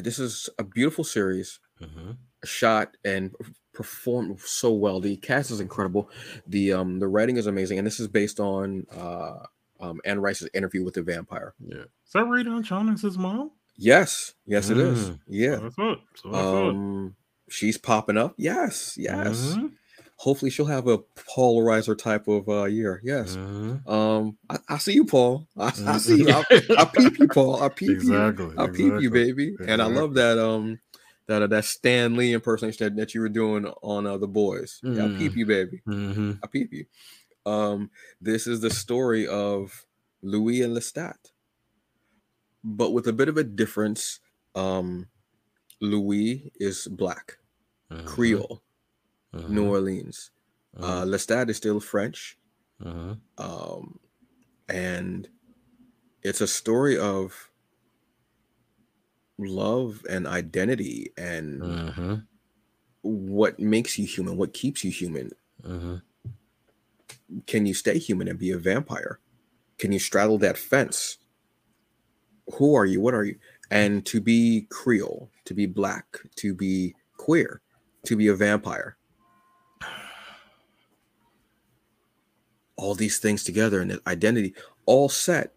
this 0.00 0.18
is 0.18 0.48
a 0.58 0.64
beautiful 0.64 1.04
series, 1.04 1.60
mhm. 1.80 2.16
shot 2.44 2.96
and 3.04 3.34
performed 3.74 4.40
so 4.40 4.72
well. 4.72 5.00
The 5.00 5.16
cast 5.18 5.50
is 5.50 5.60
incredible. 5.60 6.08
The 6.46 6.72
um 6.72 7.00
the 7.00 7.08
writing 7.08 7.36
is 7.36 7.46
amazing, 7.46 7.76
and 7.78 7.86
this 7.86 8.00
is 8.00 8.08
based 8.08 8.40
on 8.40 8.86
uh 8.90 9.44
um 9.80 10.00
Anne 10.06 10.20
Rice's 10.20 10.48
interview 10.54 10.82
with 10.84 10.94
the 10.94 11.02
vampire. 11.02 11.52
Yeah. 11.60 11.84
Is 12.06 12.12
that 12.14 12.24
Rae 12.24 12.42
Dawn 12.42 12.62
Chonix's 12.64 13.18
mom? 13.18 13.50
Yes, 13.76 14.34
yes, 14.46 14.70
it 14.70 14.78
is. 14.78 15.12
Mm. 15.12 15.20
Yeah. 15.28 15.60
So 15.60 15.70
I. 15.78 15.96
So 16.16 16.34
I 16.34 16.44
thought. 16.44 16.70
Um, 16.70 17.16
she's 17.48 17.78
popping 17.78 18.16
up. 18.16 18.34
Yes, 18.38 18.96
yes. 18.98 19.58
Mhm, 19.58 19.72
Hopefully, 20.16 20.50
she'll 20.50 20.66
have 20.66 20.88
a 20.88 20.98
polarizer 20.98 21.96
type 21.98 22.28
of 22.28 22.48
uh 22.48 22.64
year. 22.64 23.00
Yes. 23.04 23.38
mhm. 23.38 23.86
Um, 23.86 24.38
I, 24.50 24.58
I 24.68 24.78
see 24.78 24.94
you, 24.94 25.04
Paul. 25.06 25.48
I, 25.58 25.68
I 25.86 25.98
Mhm. 25.98 26.00
see 26.00 26.18
you. 26.22 26.30
I, 26.32 26.44
I 26.76 26.84
peep 26.86 27.18
you, 27.18 27.28
Paul. 27.28 27.62
I 27.62 27.68
peep 27.68 27.90
Exactly. 27.90 28.46
you. 28.54 28.54
I 28.58 28.66
peep 28.68 28.98
you, 28.98 29.10
exactly. 29.10 29.10
baby. 29.10 29.56
And 29.66 29.82
I 29.82 29.86
love 29.86 30.14
that 30.14 30.38
um 30.38 30.80
that 31.28 31.42
uh, 31.42 31.46
that 31.48 31.64
Stan 31.64 32.16
Lee 32.16 32.32
impersonation 32.34 32.84
that, 32.86 32.96
that 32.96 33.14
you 33.14 33.20
were 33.22 33.28
doing 33.30 33.66
on 33.82 34.06
uh, 34.06 34.18
the 34.18 34.28
boys. 34.28 34.82
Yeah, 34.92 35.06
I 35.06 35.08
peep 35.08 35.34
Mm. 35.34 35.36
you, 35.36 35.46
baby. 35.46 35.82
Mhm, 35.88 36.40
I 36.42 36.46
peep 36.48 36.72
you. 36.72 36.86
Um, 37.46 37.90
this 38.20 38.46
is 38.46 38.60
the 38.60 38.70
story 38.70 39.26
of 39.26 39.86
Louis 40.22 40.62
and 40.62 40.76
Lestat, 40.76 41.16
but 42.64 42.92
with 42.92 43.06
a 43.08 43.12
bit 43.12 43.28
of 43.28 43.36
a 43.38 43.44
difference. 43.44 44.20
Um, 44.54 45.08
Louis 45.80 46.52
is 46.56 46.88
black, 46.88 47.38
mhm, 47.90 48.06
Creole, 48.06 48.62
mhm, 49.34 49.48
New 49.48 49.64
Orleans. 49.68 50.30
Uh, 50.80 51.02
mhm, 51.04 51.10
Lestat 51.10 51.50
is 51.50 51.56
still 51.56 51.80
French, 51.80 52.38
um, 53.38 54.00
and 54.68 55.28
it's 56.22 56.40
a 56.40 56.46
story 56.48 56.98
of 56.98 57.50
love 59.38 60.04
and 60.08 60.26
identity 60.26 61.12
and 61.16 61.62
what 63.02 63.58
makes 63.60 63.98
you 63.98 64.06
human, 64.06 64.36
what 64.36 64.52
keeps 64.54 64.82
you 64.84 64.90
human. 64.90 65.30
Can 67.46 67.66
you 67.66 67.74
stay 67.74 67.98
human 67.98 68.28
and 68.28 68.38
be 68.38 68.50
a 68.50 68.58
vampire? 68.58 69.18
Can 69.78 69.92
you 69.92 69.98
straddle 69.98 70.38
that 70.38 70.58
fence? 70.58 71.18
Who 72.54 72.74
are 72.74 72.84
you? 72.84 73.00
What 73.00 73.14
are 73.14 73.24
you? 73.24 73.36
And 73.70 74.04
to 74.06 74.20
be 74.20 74.66
Creole, 74.70 75.30
to 75.46 75.54
be 75.54 75.66
black, 75.66 76.06
to 76.36 76.54
be 76.54 76.94
queer, 77.16 77.62
to 78.04 78.16
be 78.16 78.28
a 78.28 78.34
vampire. 78.34 78.96
All 82.76 82.94
these 82.94 83.18
things 83.18 83.44
together 83.44 83.80
and 83.80 83.98
identity, 84.06 84.54
all 84.86 85.08
set 85.08 85.54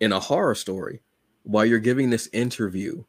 in 0.00 0.12
a 0.12 0.20
horror 0.20 0.54
story 0.54 1.00
while 1.44 1.64
you're 1.64 1.78
giving 1.78 2.10
this 2.10 2.28
interview 2.32 3.04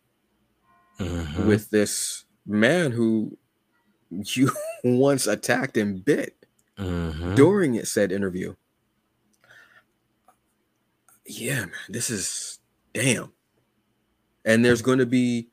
Mhm. 0.99 1.47
with 1.47 1.69
this 1.71 2.23
man 2.45 2.91
who 2.91 3.37
you 4.11 4.51
once 4.83 5.27
attacked 5.27 5.75
and 5.77 6.05
bit 6.05 6.45
Mhm. 6.77 7.35
during 7.35 7.75
it 7.75 7.87
said 7.87 8.11
interview. 8.11 8.55
Yeah, 11.25 11.61
man, 11.61 11.71
this 11.89 12.09
is 12.09 12.59
damn. 12.93 13.31
And 14.45 14.63
there's 14.63 14.81
going 14.81 14.99
to 14.99 15.05
be 15.05 15.49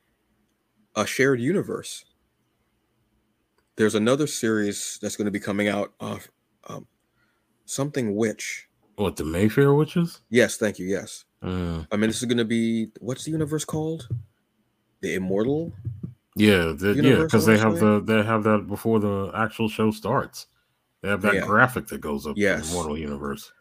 a 0.95 1.07
shared 1.07 1.41
universe. 1.41 2.05
There's 3.77 3.95
another 3.95 4.27
series 4.27 4.99
that's 5.01 5.17
going 5.17 5.25
to 5.25 5.31
be 5.31 5.41
coming 5.41 5.69
out 5.69 5.93
of 5.99 6.29
um, 6.69 6.87
something 7.65 8.15
witch. 8.15 8.69
What 8.97 9.17
the 9.17 9.25
Mayfair 9.25 9.73
witches? 9.73 10.21
Yes, 10.29 10.59
thank 10.59 10.79
you. 10.79 10.87
Yes. 10.87 11.25
Mm. 11.43 11.87
I 11.91 11.97
mean, 11.97 12.11
this 12.11 12.19
is 12.19 12.27
going 12.27 12.39
to 12.39 12.45
be 12.45 12.89
what's 13.01 13.25
the 13.25 13.31
universe 13.31 13.65
called? 13.65 14.09
The 15.01 15.15
Immortal. 15.15 15.73
Yeah, 16.37 16.73
the, 16.77 16.95
yeah, 17.03 17.23
because 17.25 17.45
they 17.47 17.59
have 17.59 17.79
the 17.79 18.01
they 18.01 18.23
have 18.23 18.45
that 18.45 18.67
before 18.69 19.01
the 19.01 19.31
actual 19.35 19.69
show 19.69 19.91
starts. 19.91 20.47
They 21.03 21.09
have 21.09 21.23
that 21.23 21.35
Yeah. 21.35 21.47
graphic 21.47 21.89
that 21.89 22.01
goes 22.01 22.27
up 22.27 22.37
Yes. 22.37 22.69
the 22.69 22.75
Mortal 22.75 22.97
Universe. 22.97 23.53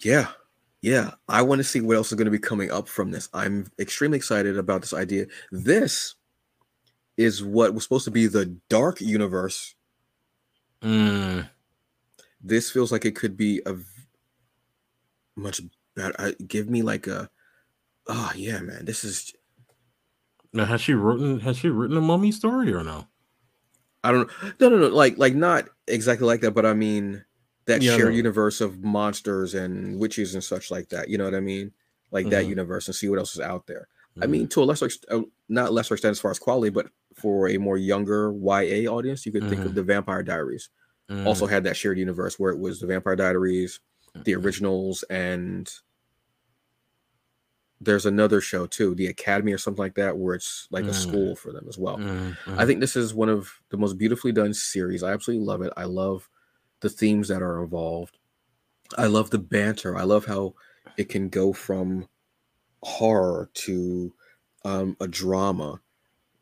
Yeah. 0.00 0.28
Yeah. 0.80 1.12
I 1.28 1.42
want 1.42 1.58
to 1.58 1.64
see 1.64 1.80
what 1.80 1.96
else 1.96 2.08
is 2.12 2.14
going 2.14 2.26
to 2.26 2.30
be 2.30 2.38
coming 2.38 2.70
up 2.70 2.88
from 2.88 3.10
this. 3.10 3.28
I'm 3.32 3.66
extremely 3.78 4.16
excited 4.16 4.56
about 4.58 4.80
this 4.80 4.94
idea. 4.94 5.26
This 5.50 6.14
is 7.16 7.42
what 7.42 7.74
was 7.74 7.82
supposed 7.82 8.04
to 8.04 8.10
be 8.10 8.26
the 8.26 8.46
dark 8.68 9.00
universe. 9.00 9.74
Mm. 10.82 11.48
This 12.40 12.70
feels 12.70 12.92
like 12.92 13.04
it 13.04 13.16
could 13.16 13.36
be 13.36 13.60
a 13.66 13.74
much 15.34 15.60
better. 15.96 16.14
I, 16.18 16.34
give 16.46 16.70
me 16.70 16.82
like 16.82 17.08
a, 17.08 17.28
oh, 18.06 18.32
yeah, 18.36 18.60
man. 18.60 18.84
This 18.84 19.02
is, 19.02 19.34
Now, 20.52 20.64
has 20.64 20.80
she 20.80 20.94
written 20.94 21.40
has 21.40 21.58
she 21.58 21.68
written 21.68 21.96
a 21.96 22.00
mummy 22.00 22.30
story 22.30 22.72
or 22.72 22.84
no? 22.84 23.08
I 24.04 24.12
don't 24.12 24.28
know. 24.28 24.52
No, 24.60 24.68
no, 24.68 24.78
no. 24.78 24.94
Like, 24.94 25.18
like 25.18 25.34
not 25.34 25.68
exactly 25.88 26.26
like 26.26 26.40
that, 26.42 26.52
but 26.52 26.64
I 26.64 26.72
mean, 26.72 27.24
that 27.68 27.82
Yeah, 27.82 27.98
shared 27.98 28.16
universe 28.16 28.62
of 28.62 28.84
monsters 28.84 29.54
and 29.54 30.00
witches 30.00 30.34
and 30.34 30.44
such 30.44 30.72
like 30.72 30.90
that. 30.90 31.10
You 31.10 31.18
know 31.18 31.24
what 31.26 31.36
I 31.36 31.40
mean? 31.40 31.74
Like 32.12 32.30
that 32.30 32.46
Mhm. 32.46 32.48
universe 32.48 32.88
and 32.88 32.96
see 32.96 33.10
what 33.10 33.20
else 33.20 33.34
is 33.34 33.40
out 33.40 33.68
there. 33.68 33.88
I 34.22 34.26
Mm. 34.26 34.28
mean, 34.28 34.48
to 34.50 34.62
a 34.62 34.66
lesser, 34.66 34.90
uh, 35.10 35.22
not 35.50 35.72
lesser 35.74 35.94
extent 35.94 36.12
as 36.12 36.20
far 36.20 36.32
as 36.32 36.40
quality, 36.40 36.70
but 36.70 36.90
for 37.14 37.48
a 37.48 37.58
more 37.58 37.78
younger 37.78 38.32
YA 38.32 38.88
audience, 38.88 39.26
you 39.26 39.32
could 39.32 39.48
think 39.48 39.66
of 39.66 39.74
Mhm. 39.74 39.76
the 39.76 39.84
Vampire 39.84 40.24
Diaries. 40.24 40.70
Mm. 41.08 41.18
Also 41.24 41.46
had 41.46 41.64
that 41.64 41.76
shared 41.76 41.98
universe 41.98 42.38
where 42.38 42.52
it 42.52 42.60
was 42.60 42.80
the 42.80 42.88
Vampire 42.88 43.16
Diaries, 43.16 43.80
the 44.24 44.34
Mhm. 44.34 44.34
originals, 44.36 45.04
and 45.04 45.72
there's 47.80 48.06
another 48.06 48.40
show 48.40 48.66
too, 48.66 48.94
the 48.94 49.06
Academy 49.06 49.52
or 49.52 49.58
something 49.58 49.82
like 49.82 49.94
that, 49.94 50.16
where 50.18 50.34
it's 50.34 50.66
like 50.70 50.88
a 50.88 50.92
Mm. 50.92 50.92
school 50.92 51.36
for 51.36 51.52
them 51.52 51.66
as 51.68 51.78
well. 51.78 52.02
Mm, 52.02 52.36
I 52.56 52.66
mm. 52.66 52.66
think 52.66 52.80
this 52.80 52.96
is 52.96 53.14
one 53.14 53.28
of 53.28 53.50
the 53.70 53.76
most 53.76 53.98
beautifully 53.98 54.32
done 54.32 54.54
series. 54.54 55.02
I 55.02 55.12
absolutely 55.12 55.46
love 55.46 55.62
it. 55.62 55.72
I 55.76 55.84
love 55.84 56.28
the 56.80 56.88
themes 56.90 57.28
that 57.28 57.42
are 57.42 57.62
involved. 57.62 58.18
I 58.96 59.06
love 59.06 59.30
the 59.30 59.38
banter. 59.38 59.96
I 59.96 60.04
love 60.04 60.26
how 60.26 60.54
it 60.96 61.08
can 61.08 61.28
go 61.28 61.52
from 61.52 62.08
horror 62.82 63.50
to 63.54 64.14
um, 64.64 64.96
a 65.00 65.08
drama 65.08 65.80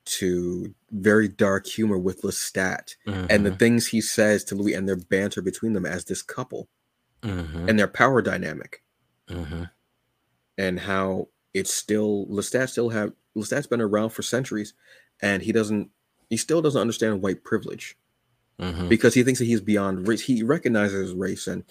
to 0.05 0.75
very 0.93 1.29
dark 1.29 1.67
humor 1.67 1.99
with 1.99 2.23
Lestat 2.23 2.97
and 3.07 3.45
the 3.45 3.51
Mhm, 3.51 3.59
things 3.59 3.89
he 3.89 4.01
says 4.01 4.45
to 4.45 4.55
Louis 4.55 4.75
and 4.75 4.89
their 4.89 4.97
banter 4.97 5.43
between 5.43 5.73
them 5.73 5.85
as 5.87 6.05
this 6.05 6.23
couple 6.23 6.69
mhm, 7.23 7.69
and 7.69 7.79
their 7.79 7.89
power 7.89 8.23
dynamic 8.23 8.83
mhm. 9.29 9.71
and 10.59 10.81
how 10.81 11.29
it's 11.55 11.73
still 11.73 12.27
Lestat 12.29 12.71
still 12.71 12.91
have 12.91 13.13
Lestat's 13.37 13.67
been 13.67 13.81
around 13.81 14.11
for 14.11 14.23
centuries 14.23 14.75
and 15.21 15.43
he 15.43 15.53
doesn't 15.53 15.91
he 16.31 16.37
still 16.37 16.63
doesn't 16.63 16.81
understand 16.81 17.23
white 17.23 17.45
privilege 17.45 17.97
Mhm. 18.61 18.89
because 18.89 19.13
he 19.15 19.23
thinks 19.23 19.39
that 19.39 19.45
he's 19.45 19.61
beyond 19.61 20.09
race. 20.09 20.23
He 20.23 20.43
recognizes 20.43 21.13
race 21.13 21.47
and 21.47 21.65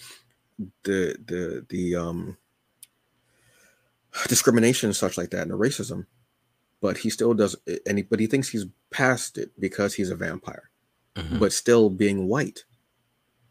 the 0.83 1.15
the 1.25 1.65
the 1.69 1.95
um 1.95 2.37
discrimination 4.27 4.87
and 4.89 4.95
such 4.95 5.17
like 5.17 5.31
that 5.31 5.41
and 5.41 5.51
the 5.51 5.57
racism, 5.57 6.05
but 6.81 6.97
he 6.99 7.09
still 7.09 7.33
does 7.33 7.55
and 7.85 7.97
he, 7.97 8.03
but 8.03 8.19
he 8.19 8.27
thinks 8.27 8.49
he's 8.49 8.65
past 8.91 9.37
it 9.37 9.51
because 9.59 9.95
he's 9.95 10.09
a 10.09 10.15
vampire, 10.15 10.69
Mhm. 11.15 11.39
but 11.39 11.51
still 11.53 11.89
being 11.89 12.27
white. 12.27 12.63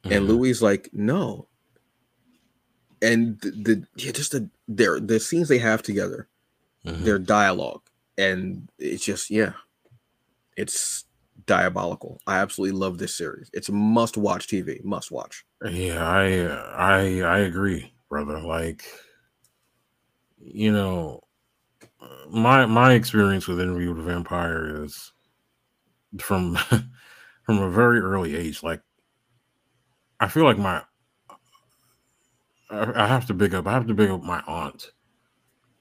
And 0.05 0.25
Mhm. 0.25 0.29
Louis 0.29 0.51
is 0.51 0.63
like, 0.63 0.91
no. 0.93 1.49
And 3.03 3.41
the, 3.41 3.51
the 3.51 3.87
yeah, 3.97 4.13
just 4.13 4.33
the 4.33 4.49
their 4.69 4.99
the 5.01 5.21
scenes 5.21 5.49
they 5.49 5.59
have 5.59 5.83
together, 5.83 6.29
Mhm. 6.87 7.05
their 7.05 7.19
dialogue, 7.19 7.83
and 8.17 8.71
it's 8.79 9.05
just 9.05 9.29
yeah, 9.31 9.55
it's 10.57 11.05
diabolical. 11.47 12.21
I 12.27 12.39
absolutely 12.39 12.79
love 12.79 12.99
this 12.99 13.15
series. 13.15 13.51
It's 13.53 13.71
must 13.71 14.17
watch 14.17 14.49
TV, 14.49 14.83
must 14.85 15.11
watch. 15.11 15.45
Yeah, 15.65 16.07
I 16.07 16.47
I 16.75 17.21
I 17.21 17.39
agree, 17.41 17.93
brother. 18.09 18.41
Like, 18.41 18.85
you 20.39 20.73
know, 20.73 21.21
my 22.31 22.67
my 22.67 22.93
experience 22.95 23.47
with 23.47 23.61
Interview 23.61 23.91
with 23.91 24.01
a 24.01 24.03
Vampire 24.03 24.85
is 24.85 25.13
from 26.19 26.57
from 27.45 27.59
a 27.59 27.71
very 27.71 28.01
early 28.01 28.37
age. 28.37 28.63
Like, 28.63 28.81
I 30.21 30.29
feel 30.29 30.45
like 30.45 30.59
my 30.59 30.83
I, 32.71 33.05
I 33.05 33.07
have 33.07 33.27
to 33.27 33.35
big 33.35 33.55
up. 33.55 33.67
I 33.67 33.73
have 33.73 33.87
to 33.87 33.95
big 33.95 34.11
up 34.11 34.23
my 34.23 34.43
aunt 34.47 34.93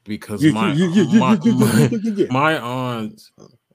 because 0.03 0.43
my 0.43 0.73
my, 0.73 1.35
my 1.35 1.89
my 2.29 2.57
aunt 2.59 3.21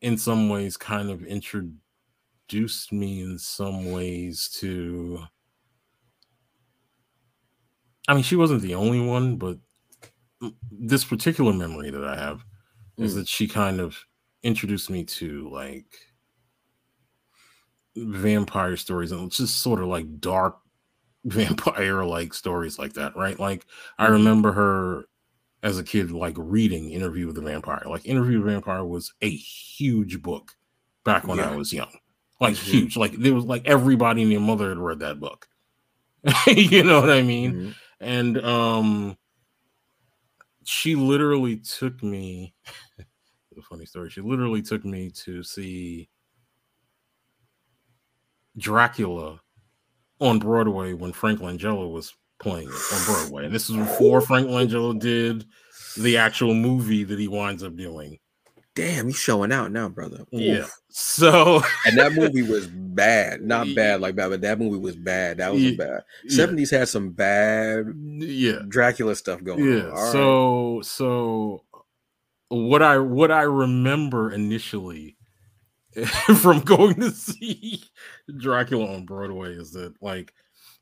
in 0.03 0.17
some 0.19 0.49
ways 0.49 0.77
kind 0.77 1.11
of 1.11 1.25
introduced 1.25 1.73
me 2.93 3.23
in 3.23 3.39
some 3.39 3.93
ways 3.93 4.49
to 4.61 5.21
I 8.09 8.15
mean 8.15 8.23
she 8.23 8.37
wasn't 8.37 8.63
the 8.63 8.75
only 8.75 9.01
one 9.01 9.37
but 9.37 9.59
this 10.71 11.05
particular 11.05 11.53
memory 11.53 11.91
that 11.91 12.05
I 12.05 12.17
have 12.17 12.45
is 12.97 13.15
Mm. 13.15 13.17
that 13.17 13.29
she 13.29 13.47
kind 13.49 13.81
of 13.81 13.99
introduced 14.43 14.91
me 14.91 15.05
to 15.05 15.49
like 15.51 15.99
vampire 17.97 18.77
stories 18.77 19.11
and 19.13 19.31
just 19.31 19.59
sort 19.59 19.81
of 19.81 19.89
like 19.89 20.21
dark 20.21 20.59
vampire 21.25 22.05
like 22.05 22.33
stories 22.33 22.79
like 22.79 22.93
that 22.95 23.17
right 23.17 23.39
like 23.41 23.67
I 23.99 24.07
Mhm. 24.07 24.13
remember 24.13 24.53
her 24.53 25.08
as 25.63 25.79
a 25.79 25.85
kid 25.85 26.11
like 26.11 26.35
reading 26.37 26.91
Interview 26.91 27.27
with 27.27 27.37
the 27.37 27.43
Vampire. 27.43 27.83
Like 27.87 28.07
Interview 28.07 28.39
with 28.39 28.47
the 28.47 28.53
Vampire 28.53 28.85
was 28.85 29.13
a 29.23 29.31
huge 29.31 30.23
book 30.23 30.53
back 31.05 31.25
when 31.27 31.41
I 31.41 31.57
was 31.57 31.73
young. 31.73 31.93
Like 32.41 32.55
Mhm. 32.55 32.59
huge. 32.73 32.97
Like 32.97 33.13
there 33.13 33.35
was 33.35 33.45
like 33.45 33.67
everybody 33.67 34.23
and 34.23 34.31
your 34.31 34.41
mother 34.41 34.69
had 34.69 34.79
read 34.79 35.01
that 35.01 35.19
book. 35.19 35.49
you 36.47 36.85
know 36.85 37.01
what 37.01 37.11
I 37.11 37.23
mean? 37.23 37.53
Mhm. 37.55 37.75
And 38.01 38.39
um 38.45 39.17
she 40.65 40.95
literally 40.95 41.57
took 41.57 42.03
me 42.03 42.55
a 43.59 43.63
funny 43.63 43.87
story. 43.87 44.11
She 44.11 44.21
literally 44.21 44.63
took 44.63 44.85
me 44.85 45.11
to 45.25 45.43
see 45.43 46.09
Dracula 48.57 49.41
on 50.21 50.39
Broadway 50.39 50.93
when 50.93 51.13
Frank 51.13 51.41
Langella 51.41 51.91
was 51.91 52.15
playing 52.41 52.69
it 52.69 52.93
on 52.95 53.05
Broadway. 53.05 53.45
And 53.47 53.55
this 53.55 53.69
is 53.71 53.77
before 53.77 54.21
Frank 54.21 54.49
Langella 54.49 54.99
did 54.99 55.47
the 55.97 56.17
actual 56.19 56.55
movie 56.55 57.05
that 57.05 57.19
he 57.19 57.29
winds 57.29 57.63
up 57.63 57.77
doing. 57.77 58.19
Damn, 58.75 59.07
he's 59.09 59.17
showing 59.17 59.51
out 59.51 59.73
now, 59.73 59.89
brother. 59.89 60.25
Yeah. 60.31 60.67
So 60.89 61.63
And 61.87 61.99
that 61.99 62.13
movie 62.13 62.43
was 62.43 62.69
bad. 62.69 63.43
Not 63.43 63.67
bad 63.75 64.01
like 64.01 64.15
bad, 64.15 64.29
but 64.31 64.41
that 64.43 64.61
movie 64.61 64.79
was 64.79 64.95
bad. 64.95 65.39
That 65.39 65.53
was 65.53 65.63
Yeah. 65.63 65.77
bad. 65.77 66.03
yeah, 66.25 66.45
70s 66.47 66.71
had 66.71 66.89
some 66.89 67.11
bad 67.11 67.87
yeah. 68.19 68.61
Dracula 68.69 69.17
stuff 69.17 69.43
going 69.43 69.65
yeah 69.65 69.81
on. 69.87 69.91
All 69.91 70.03
right. 70.05 70.13
so 70.13 70.81
so 70.85 71.65
what 72.51 72.83
i 72.83 72.97
what 72.99 73.31
i 73.31 73.43
remember 73.43 74.33
initially 74.33 75.17
from 76.41 76.61
going 76.61 76.95
to 76.95 77.11
see 77.11 77.83
dracula 78.39 78.95
on 78.95 79.05
broadway 79.05 79.53
is 79.53 79.73
that 79.73 79.93
like 80.01 80.33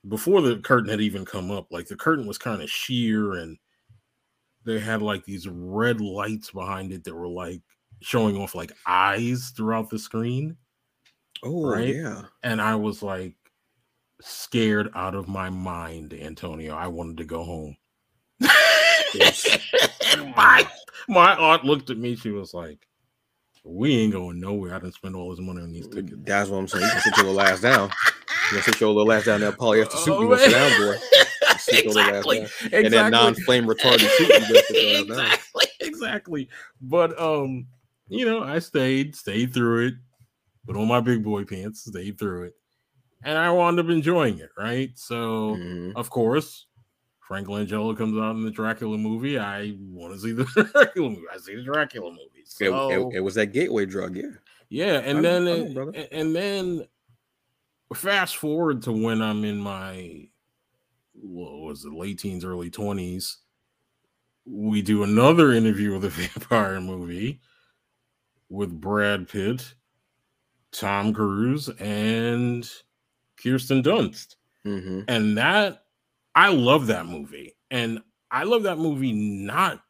before 0.08 0.40
the 0.40 0.56
curtain 0.58 0.90
had 0.90 1.00
even 1.00 1.24
come 1.24 1.50
up 1.50 1.66
like 1.70 1.86
the 1.86 1.96
curtain 1.96 2.26
was 2.26 2.38
kind 2.38 2.62
of 2.62 2.70
sheer 2.70 3.34
and 3.34 3.58
they 4.64 4.78
had 4.78 5.02
like 5.02 5.24
these 5.24 5.48
red 5.48 6.00
lights 6.00 6.50
behind 6.50 6.92
it 6.92 7.04
that 7.04 7.14
were 7.14 7.28
like 7.28 7.62
showing 8.00 8.36
off 8.36 8.54
like 8.54 8.72
eyes 8.86 9.52
throughout 9.56 9.88
the 9.90 9.98
screen 9.98 10.56
oh 11.44 11.70
right? 11.70 11.94
yeah. 11.94 12.22
and 12.42 12.60
i 12.60 12.74
was 12.74 13.02
like 13.02 13.34
scared 14.20 14.90
out 14.94 15.14
of 15.14 15.28
my 15.28 15.50
mind 15.50 16.12
antonio 16.14 16.74
i 16.74 16.86
wanted 16.86 17.16
to 17.16 17.24
go 17.24 17.44
home 17.44 17.76
my 20.36 20.66
my 21.08 21.34
aunt 21.36 21.64
looked 21.64 21.90
at 21.90 21.98
me. 21.98 22.16
She 22.16 22.30
was 22.30 22.52
like, 22.54 22.86
"We 23.64 23.96
ain't 23.96 24.12
going 24.12 24.40
nowhere. 24.40 24.74
I 24.74 24.78
didn't 24.78 24.94
spend 24.94 25.16
all 25.16 25.30
this 25.30 25.40
money 25.40 25.62
on 25.62 25.72
these 25.72 25.88
mm, 25.88 25.94
tickets." 25.94 26.22
That's 26.24 26.50
what 26.50 26.58
I'm 26.58 26.68
saying. 26.68 26.84
You 26.84 26.90
can 26.90 27.00
sit 27.00 27.16
your 27.16 27.26
little 27.26 27.40
ass 27.40 27.60
down. 27.60 27.90
You 28.52 28.60
sit 28.62 28.80
your 28.80 28.92
little 28.92 29.12
ass 29.12 29.24
down 29.24 29.40
that 29.40 29.54
polyester 29.56 29.92
suit. 29.98 30.14
Oh, 30.14 30.22
You 30.22 30.28
gonna 30.28 30.40
sit 30.40 30.50
down, 30.52 30.80
boy. 30.80 30.96
Sit 31.58 31.84
your 31.84 31.94
little 31.94 32.02
ass 32.02 32.08
exactly, 32.26 32.36
down. 32.38 32.44
exactly. 32.46 32.84
And 32.84 32.92
that 32.94 33.10
non-flame 33.10 33.66
retarded 33.66 34.08
suit. 34.16 34.28
You 34.28 34.38
better 34.40 34.54
sit 34.54 34.76
your 34.76 34.90
ass 34.92 35.06
down. 35.06 35.10
exactly, 35.10 35.66
exactly. 35.80 36.48
But 36.80 37.20
um, 37.20 37.66
you 38.08 38.24
know, 38.26 38.42
I 38.42 38.58
stayed, 38.60 39.16
stayed 39.16 39.52
through 39.54 39.86
it, 39.88 39.94
put 40.66 40.76
on 40.76 40.86
my 40.86 41.00
big 41.00 41.24
boy 41.24 41.44
pants, 41.44 41.84
stayed 41.84 42.18
through 42.18 42.44
it, 42.44 42.54
and 43.24 43.36
I 43.38 43.50
wound 43.50 43.80
up 43.80 43.88
enjoying 43.88 44.38
it. 44.38 44.50
Right. 44.56 44.90
So, 44.96 45.56
Mhm. 45.56 45.92
of 45.96 46.10
course, 46.10 46.66
Frank 47.26 47.48
Langella 47.48 47.96
comes 47.96 48.16
out 48.18 48.36
in 48.36 48.44
the 48.44 48.50
Dracula 48.50 48.96
movie, 48.98 49.38
I 49.38 49.74
want 49.80 50.14
to 50.14 50.20
see 50.20 50.32
the 50.32 50.44
Dracula 50.72 51.08
movie. 51.10 51.22
I 51.34 51.38
see 51.38 51.56
the 51.56 51.62
Dracula 51.64 52.10
movie. 52.10 52.44
So, 52.44 52.90
it, 52.90 52.98
it, 52.98 53.16
it 53.16 53.20
was 53.20 53.34
that 53.36 53.46
gateway 53.46 53.86
drug, 53.86 54.16
yeah. 54.16 54.22
yeah, 54.68 54.98
and 55.00 55.18
I 55.18 55.22
then 55.22 55.44
know- 55.46 55.52
I 55.52 55.54
it- 55.56 55.68
know, 55.68 55.74
brother. 55.74 56.06
and 56.12 56.36
then 56.36 56.86
fast 57.94 58.36
forward 58.36 58.82
to 58.82 58.92
when 58.92 59.22
I'm 59.22 59.44
in 59.44 59.58
my 59.58 60.28
what 61.14 61.60
was 61.60 61.84
it, 61.84 61.92
late 61.92 62.18
teens, 62.18 62.44
early 62.44 62.70
twenties. 62.70 63.38
We 64.44 64.82
do 64.82 65.02
another 65.02 65.52
interview 65.52 65.92
with 65.92 66.04
a 66.04 66.10
vampire 66.10 66.80
movie 66.80 67.40
with 68.48 68.80
Brad 68.80 69.28
Pitt, 69.28 69.74
Tom 70.72 71.12
Cruise, 71.12 71.68
and 71.80 72.68
Kirsten 73.42 73.82
Dunst. 73.82 74.36
Mm-hmm. 74.64 75.02
And 75.08 75.38
that 75.38 75.84
I 76.34 76.50
love 76.50 76.86
that 76.88 77.06
movie. 77.06 77.56
And 77.70 78.00
I 78.30 78.44
love 78.44 78.64
that 78.64 78.78
movie 78.78 79.12
not 79.12 79.82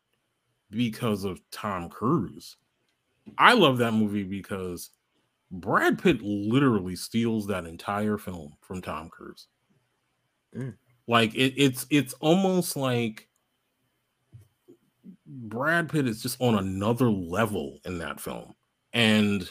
because 0.70 1.24
of 1.24 1.40
Tom 1.50 1.88
Cruise. 1.88 2.56
I 3.38 3.54
love 3.54 3.78
that 3.78 3.92
movie 3.92 4.22
because 4.22 4.90
Brad 5.50 6.02
Pitt 6.02 6.20
literally 6.22 6.96
steals 6.96 7.46
that 7.46 7.66
entire 7.66 8.18
film 8.18 8.54
from 8.60 8.82
Tom 8.82 9.08
Cruise. 9.08 9.46
Mm. 10.56 10.74
Like 11.06 11.34
it, 11.34 11.54
it's 11.56 11.86
it's 11.90 12.14
almost 12.14 12.76
like 12.76 13.28
Brad 15.26 15.88
Pitt 15.88 16.06
is 16.06 16.22
just 16.22 16.40
on 16.40 16.56
another 16.56 17.10
level 17.10 17.78
in 17.84 17.98
that 17.98 18.20
film. 18.20 18.54
And 18.92 19.48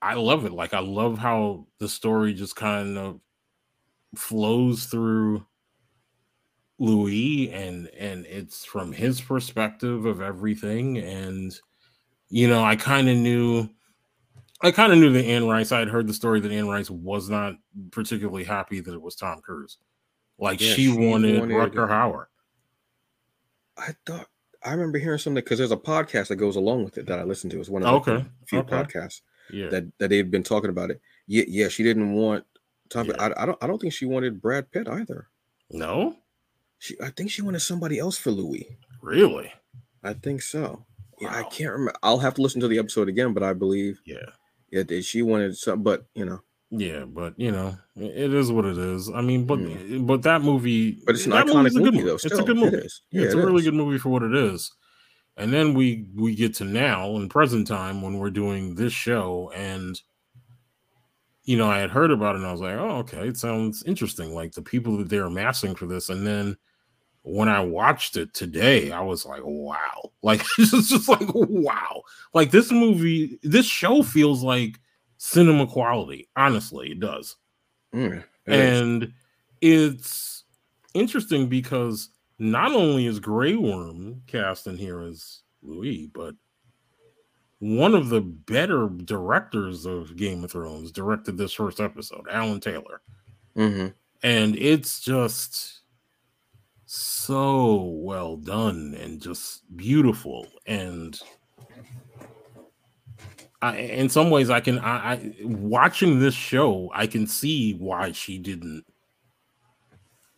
I 0.00 0.14
love 0.14 0.44
it. 0.44 0.52
Like 0.52 0.74
I 0.74 0.80
love 0.80 1.18
how 1.18 1.66
the 1.78 1.88
story 1.88 2.32
just 2.32 2.56
kind 2.56 2.96
of 2.96 3.20
flows 4.16 4.86
through 4.86 5.44
Louis 6.78 7.50
and 7.50 7.88
and 7.88 8.24
it's 8.26 8.64
from 8.64 8.92
his 8.92 9.20
perspective 9.20 10.06
of 10.06 10.22
everything 10.22 10.98
and 10.98 11.58
you 12.30 12.48
know 12.48 12.62
I 12.62 12.76
kind 12.76 13.08
of 13.08 13.16
knew 13.16 13.68
I 14.60 14.70
kind 14.72 14.92
of 14.92 14.98
knew 14.98 15.12
that 15.12 15.24
Anne 15.24 15.46
Rice 15.46 15.70
I 15.72 15.78
had 15.78 15.88
heard 15.88 16.06
the 16.08 16.14
story 16.14 16.40
that 16.40 16.50
Anne 16.52 16.68
Rice 16.68 16.90
was 16.90 17.28
not 17.30 17.54
particularly 17.92 18.44
happy 18.44 18.80
that 18.80 18.92
it 18.92 19.00
was 19.02 19.14
Tom 19.14 19.40
Cruise 19.40 19.78
like 20.38 20.60
Yeah, 20.60 20.74
she, 20.74 20.86
she 20.86 20.96
wanted, 20.96 21.38
wanted- 21.40 21.54
Rutger 21.72 21.88
Hauer 21.88 22.26
I 23.76 23.94
thought 24.06 24.26
I 24.64 24.72
remember 24.72 24.98
hearing 24.98 25.18
something 25.18 25.42
because 25.42 25.58
there's 25.58 25.70
a 25.70 25.76
podcast 25.76 26.28
that 26.28 26.36
goes 26.36 26.56
along 26.56 26.82
with 26.84 26.98
it 26.98 27.06
that 27.06 27.20
I 27.20 27.22
listened 27.22 27.52
to. 27.52 27.60
It's 27.60 27.68
one 27.68 27.84
of 27.84 28.04
the 28.04 28.12
Okay, 28.12 28.26
few 28.46 28.58
okay. 28.60 28.74
podcasts 28.76 29.20
yeah 29.50 29.68
that, 29.68 29.90
that 29.98 30.08
they've 30.10 30.30
been 30.30 30.42
talking 30.42 30.70
about 30.70 30.90
it. 30.90 31.00
Yeah, 31.26 31.44
yeah, 31.46 31.68
she 31.68 31.82
didn't 31.84 32.12
want 32.12 32.44
Tom. 32.90 33.06
Yeah. 33.06 33.14
I, 33.20 33.42
I 33.42 33.46
don't 33.46 33.58
I 33.62 33.66
don't 33.66 33.80
think 33.80 33.92
she 33.92 34.06
wanted 34.06 34.42
Brad 34.42 34.70
Pitt 34.72 34.88
either. 34.88 35.28
no 35.70 36.16
She 36.78 36.96
I 37.00 37.10
think 37.10 37.30
she 37.30 37.42
wanted 37.42 37.60
somebody 37.60 37.98
else 38.00 38.18
for 38.18 38.30
Louis. 38.32 38.76
really 39.00 39.52
I 40.02 40.14
think 40.14 40.42
so. 40.42 40.84
Yeah, 41.20 41.34
I 41.36 41.42
can't 41.44 41.72
remember. 41.72 41.94
I'll 42.02 42.18
have 42.20 42.34
to 42.34 42.42
listen 42.42 42.60
to 42.60 42.68
the 42.68 42.78
episode 42.78 43.08
again, 43.08 43.32
but 43.34 43.42
I 43.42 43.52
believe 43.52 44.00
yeah 44.04 44.26
yeah, 44.70 44.82
that 44.82 45.04
she 45.04 45.22
wanted 45.22 45.56
some. 45.56 45.82
But 45.82 46.06
you 46.14 46.24
know, 46.24 46.40
Yeah, 46.70 47.04
but 47.04 47.34
you 47.38 47.50
know, 47.50 47.76
it 47.96 48.32
is 48.34 48.52
what 48.52 48.64
it 48.64 48.78
is. 48.78 49.10
I 49.10 49.20
mean, 49.22 49.46
but 49.46 49.58
mm. 49.58 50.06
but 50.06 50.22
that 50.22 50.42
movie, 50.42 50.98
but 51.06 51.14
it's 51.14 51.26
an 51.26 51.32
iconic 51.32 51.72
good 51.72 51.94
movie 51.94 52.02
though. 52.02 52.14
It's 52.14 52.24
a 52.26 52.42
good 52.42 52.56
movie. 52.56 52.76
is. 52.78 53.02
Yeah, 53.10 53.20
Yeah, 53.20 53.26
it's 53.26 53.34
it 53.34 53.38
a 53.38 53.46
really 53.46 53.60
is. 53.60 53.64
good 53.64 53.74
movie 53.74 53.98
for 53.98 54.10
what 54.10 54.22
it 54.22 54.34
is. 54.34 54.72
And 55.36 55.52
then 55.52 55.74
we 55.74 56.06
we 56.14 56.34
get 56.34 56.54
to 56.56 56.64
now 56.64 57.16
in 57.16 57.28
present 57.28 57.66
time 57.66 58.02
when 58.02 58.18
we're 58.18 58.30
doing 58.30 58.74
this 58.74 58.92
show, 58.92 59.52
and 59.54 60.00
you 61.44 61.56
know, 61.56 61.70
I 61.70 61.78
had 61.78 61.90
heard 61.90 62.10
about 62.10 62.34
it, 62.34 62.38
and 62.38 62.46
I 62.46 62.52
was 62.52 62.60
like, 62.60 62.76
oh, 62.76 62.98
okay, 62.98 63.26
it 63.26 63.38
sounds 63.38 63.82
interesting. 63.84 64.34
Like 64.34 64.52
the 64.52 64.62
people 64.62 64.98
that 64.98 65.08
they're 65.08 65.24
amassing 65.24 65.74
for 65.74 65.86
this, 65.86 66.10
and 66.10 66.26
then 66.26 66.56
when 67.28 67.48
I 67.48 67.60
watched 67.60 68.16
it 68.16 68.32
today, 68.34 68.90
I 68.92 69.00
was 69.00 69.24
like, 69.26 69.42
wow, 69.44 70.10
like 70.22 70.42
it's 70.58 70.88
just 70.88 71.08
like 71.08 71.28
wow, 71.34 72.02
like 72.34 72.50
this 72.50 72.70
movie, 72.72 73.38
this 73.42 73.66
show 73.66 74.02
feels 74.02 74.42
like 74.42 74.78
cinema 75.18 75.66
quality. 75.66 76.28
Honestly, 76.36 76.90
it 76.92 77.00
does 77.00 77.36
Mm, 77.94 78.22
it 78.46 78.52
is. 78.52 78.80
and 78.80 79.12
it's 79.60 80.44
interesting 80.94 81.48
because 81.48 82.10
not 82.38 82.72
only 82.72 83.06
is 83.06 83.18
Grey 83.18 83.56
Worm 83.56 84.22
cast 84.26 84.66
in 84.66 84.76
here 84.76 85.00
as 85.00 85.40
Louis, 85.62 86.06
but 86.12 86.34
one 87.60 87.94
of 87.94 88.08
the 88.10 88.20
better 88.20 88.88
directors 89.04 89.84
of 89.84 90.16
Game 90.16 90.44
of 90.44 90.52
Thrones 90.52 90.92
directed 90.92 91.36
this 91.36 91.52
first 91.52 91.80
episode, 91.80 92.26
Alan 92.30 92.60
Taylor. 92.60 93.00
Mhm. 93.56 93.94
And 94.22 94.54
it's 94.56 95.00
just 95.00 95.77
so 96.90 97.82
well 98.02 98.38
done 98.38 98.96
and 98.98 99.20
just 99.20 99.60
beautiful. 99.76 100.46
And 100.66 101.20
I, 103.60 103.76
in 103.76 104.08
some 104.08 104.30
ways, 104.30 104.48
I 104.48 104.60
can, 104.60 104.78
I, 104.78 105.12
I, 105.12 105.34
watching 105.42 106.18
this 106.18 106.32
show, 106.32 106.90
I 106.94 107.06
can 107.06 107.26
see 107.26 107.74
why 107.74 108.12
she 108.12 108.38
didn't 108.38 108.86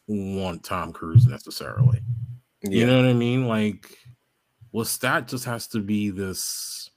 want 0.09 0.65
Tom 0.65 0.93
Cruise 0.93 1.25
necessarily. 1.25 2.01
Yeah. 2.63 2.71
You 2.81 2.87
know 2.87 2.97
what 2.97 3.09
I 3.09 3.13
mean? 3.13 3.47
Like, 3.47 3.97
Lestat 4.75 5.29
just 5.29 5.45
has 5.45 5.69
to 5.69 5.79
be 5.79 6.11
this. 6.11 6.91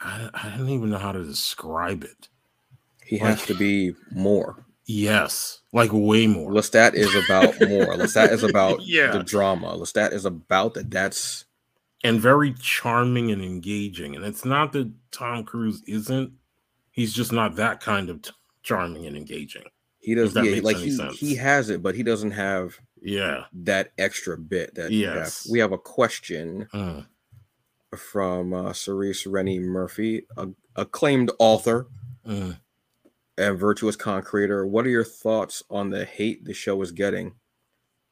I, 0.00 0.30
I 0.34 0.56
don't 0.58 0.68
even 0.68 0.90
know 0.90 0.98
how 0.98 1.12
to 1.12 1.22
describe 1.22 2.02
it. 2.02 2.28
he 3.06 3.18
has 3.18 3.38
like- 3.38 3.46
to 3.46 3.54
be 3.54 3.94
more. 4.10 4.63
Yes, 4.86 5.60
like 5.72 5.90
way 5.92 6.26
more. 6.26 6.50
Lestat 6.52 6.94
is 6.94 7.14
about 7.14 7.54
more. 7.68 7.94
Lestat 7.96 8.30
is 8.32 8.42
about 8.42 8.82
Yeah. 8.82 9.12
the 9.12 9.22
drama. 9.22 9.76
Lestat 9.78 10.12
is 10.12 10.24
about 10.24 10.74
that. 10.74 10.90
That's 10.90 11.44
and 12.02 12.20
very 12.20 12.52
charming 12.60 13.30
and 13.30 13.42
engaging. 13.42 14.14
And 14.14 14.24
it's 14.26 14.44
not 14.44 14.72
that 14.72 14.92
Tom 15.10 15.44
Cruise 15.44 15.82
isn't; 15.86 16.32
he's 16.90 17.14
just 17.14 17.32
not 17.32 17.56
that 17.56 17.80
kind 17.80 18.10
of 18.10 18.20
t- 18.22 18.30
charming 18.62 19.06
and 19.06 19.16
engaging. 19.16 19.64
he 20.00 20.14
does. 20.14 20.34
Yeah, 20.36 20.60
like 20.62 20.76
he 20.76 20.90
sense. 20.90 21.18
he 21.18 21.34
has 21.36 21.70
it, 21.70 21.82
but 21.82 21.94
he 21.94 22.02
doesn't 22.02 22.32
have 22.32 22.76
Yeah. 23.00 23.44
that 23.62 23.92
extra 23.96 24.36
bit. 24.36 24.74
That 24.74 24.90
you 24.92 25.06
have. 25.06 25.16
Yes. 25.16 25.48
we 25.50 25.60
have 25.60 25.72
a 25.72 25.78
question 25.78 26.68
Mm. 26.74 27.06
from 27.96 28.52
uh, 28.52 28.72
Cerise 28.74 29.26
Rennie 29.26 29.58
Murphy, 29.60 30.26
a, 30.36 30.48
acclaimed 30.76 31.30
author 31.38 31.86
Mm. 32.26 32.58
And 33.38 33.58
virtuous 33.58 33.96
content 33.96 34.26
creator. 34.26 34.66
What 34.66 34.86
are 34.86 34.90
your 34.90 35.04
thoughts 35.04 35.62
on 35.70 35.90
the 35.90 36.04
hate 36.04 36.44
the 36.44 36.54
show 36.54 36.80
is 36.82 36.92
getting? 36.92 37.34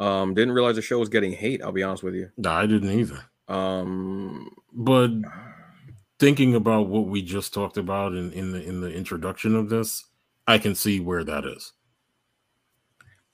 Um, 0.00 0.34
didn't 0.34 0.54
realize 0.54 0.76
the 0.76 0.82
show 0.82 0.98
was 0.98 1.08
getting 1.08 1.32
hate. 1.32 1.62
I'll 1.62 1.72
be 1.72 1.82
honest 1.82 2.02
with 2.02 2.14
you. 2.14 2.30
No, 2.36 2.50
I 2.50 2.66
didn't 2.66 2.90
either. 2.90 3.24
Um, 3.48 4.50
But 4.72 5.10
thinking 6.18 6.54
about 6.54 6.88
what 6.88 7.06
we 7.06 7.22
just 7.22 7.52
talked 7.54 7.76
about 7.76 8.12
in, 8.14 8.32
in 8.32 8.52
the 8.52 8.62
in 8.62 8.80
the 8.80 8.92
introduction 8.92 9.54
of 9.54 9.68
this, 9.68 10.04
I 10.46 10.58
can 10.58 10.74
see 10.74 10.98
where 11.00 11.22
that 11.24 11.44
is. 11.44 11.72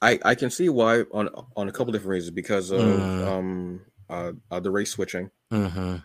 I 0.02 0.18
I 0.24 0.34
can 0.34 0.50
see 0.50 0.68
why 0.68 1.02
on 1.12 1.28
on 1.56 1.68
a 1.68 1.72
couple 1.72 1.92
different 1.92 2.10
reasons 2.10 2.34
because 2.34 2.70
of 2.70 2.80
Mm. 2.80 3.26
um 3.26 3.80
uh, 4.10 4.32
uh 4.50 4.60
the 4.60 4.70
race 4.70 4.90
switching 4.90 5.30
Mm-hmm. 5.52 5.96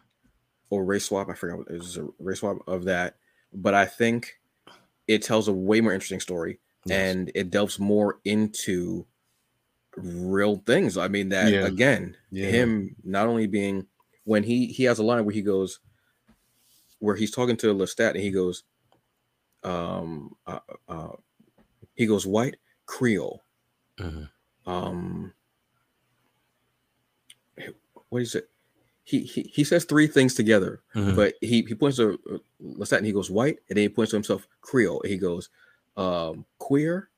or 0.69 0.86
race 0.86 1.05
swap. 1.05 1.29
I 1.29 1.34
forgot 1.34 1.59
what 1.59 1.67
it 1.69 1.77
was 1.77 1.97
a 1.97 2.07
race 2.19 2.39
swap 2.39 2.57
of 2.67 2.86
that, 2.86 3.17
but 3.53 3.73
I 3.73 3.86
think 3.86 4.39
it 5.08 5.22
tells 5.24 5.47
a 5.47 5.54
way 5.54 5.82
more 5.82 5.93
interesting 5.93 6.20
story 6.20 6.60
and 6.89 7.32
it 7.36 7.49
delves 7.49 7.80
more 7.80 8.20
into 8.26 9.08
real 9.97 10.58
things. 10.58 10.97
I 10.97 11.08
mean 11.08 11.30
that 11.30 11.56
Yeah. 11.56 11.62
again, 11.62 12.18
Yeah. 12.32 12.49
him 12.49 12.95
not 13.04 13.28
only 13.28 13.47
being 13.47 13.88
when 14.26 14.43
he 14.43 14.68
he 14.68 14.84
has 14.86 14.99
a 14.99 15.04
line 15.04 15.26
where 15.26 15.34
he 15.36 15.41
goes 15.41 15.80
where 16.99 17.16
he's 17.16 17.32
talking 17.32 17.58
to 17.58 17.74
Lestat 17.74 18.12
and 18.12 18.20
he 18.20 18.32
goes 18.32 18.64
um 19.64 20.36
uh, 20.45 20.60
uh 20.88 21.12
he 21.95 22.06
goes 22.08 22.26
white 22.28 22.58
Creole 22.88 23.43
Mhm. 23.97 24.30
um 24.66 25.34
what 28.10 28.22
is 28.22 28.36
it 28.36 28.49
he, 29.04 29.22
he 29.24 29.41
he 29.54 29.64
says 29.64 29.84
three 29.86 30.08
things 30.08 30.34
together 30.34 30.82
Mhm. 30.95 31.16
but 31.16 31.34
he 31.41 31.62
he 31.64 31.76
points 31.76 31.97
to 31.97 32.20
uh, 32.32 32.38
Lestat 32.62 32.97
and 32.97 33.06
he 33.06 33.12
goes 33.12 33.30
white 33.30 33.60
and 33.70 33.76
then 33.78 33.84
he 33.84 33.89
points 33.89 34.12
to 34.12 34.16
himself 34.16 34.47
Creole 34.62 35.01
and 35.01 35.12
he 35.12 35.18
goes 35.18 35.49
um 35.97 36.45
queer 36.58 37.10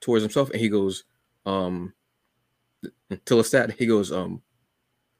towards 0.00 0.22
himself 0.22 0.50
and 0.50 0.60
he 0.60 0.68
goes 0.68 1.04
um 1.46 1.94
to 3.26 3.34
Lestat 3.34 3.72
he 3.78 3.86
goes 3.86 4.10
um 4.12 4.42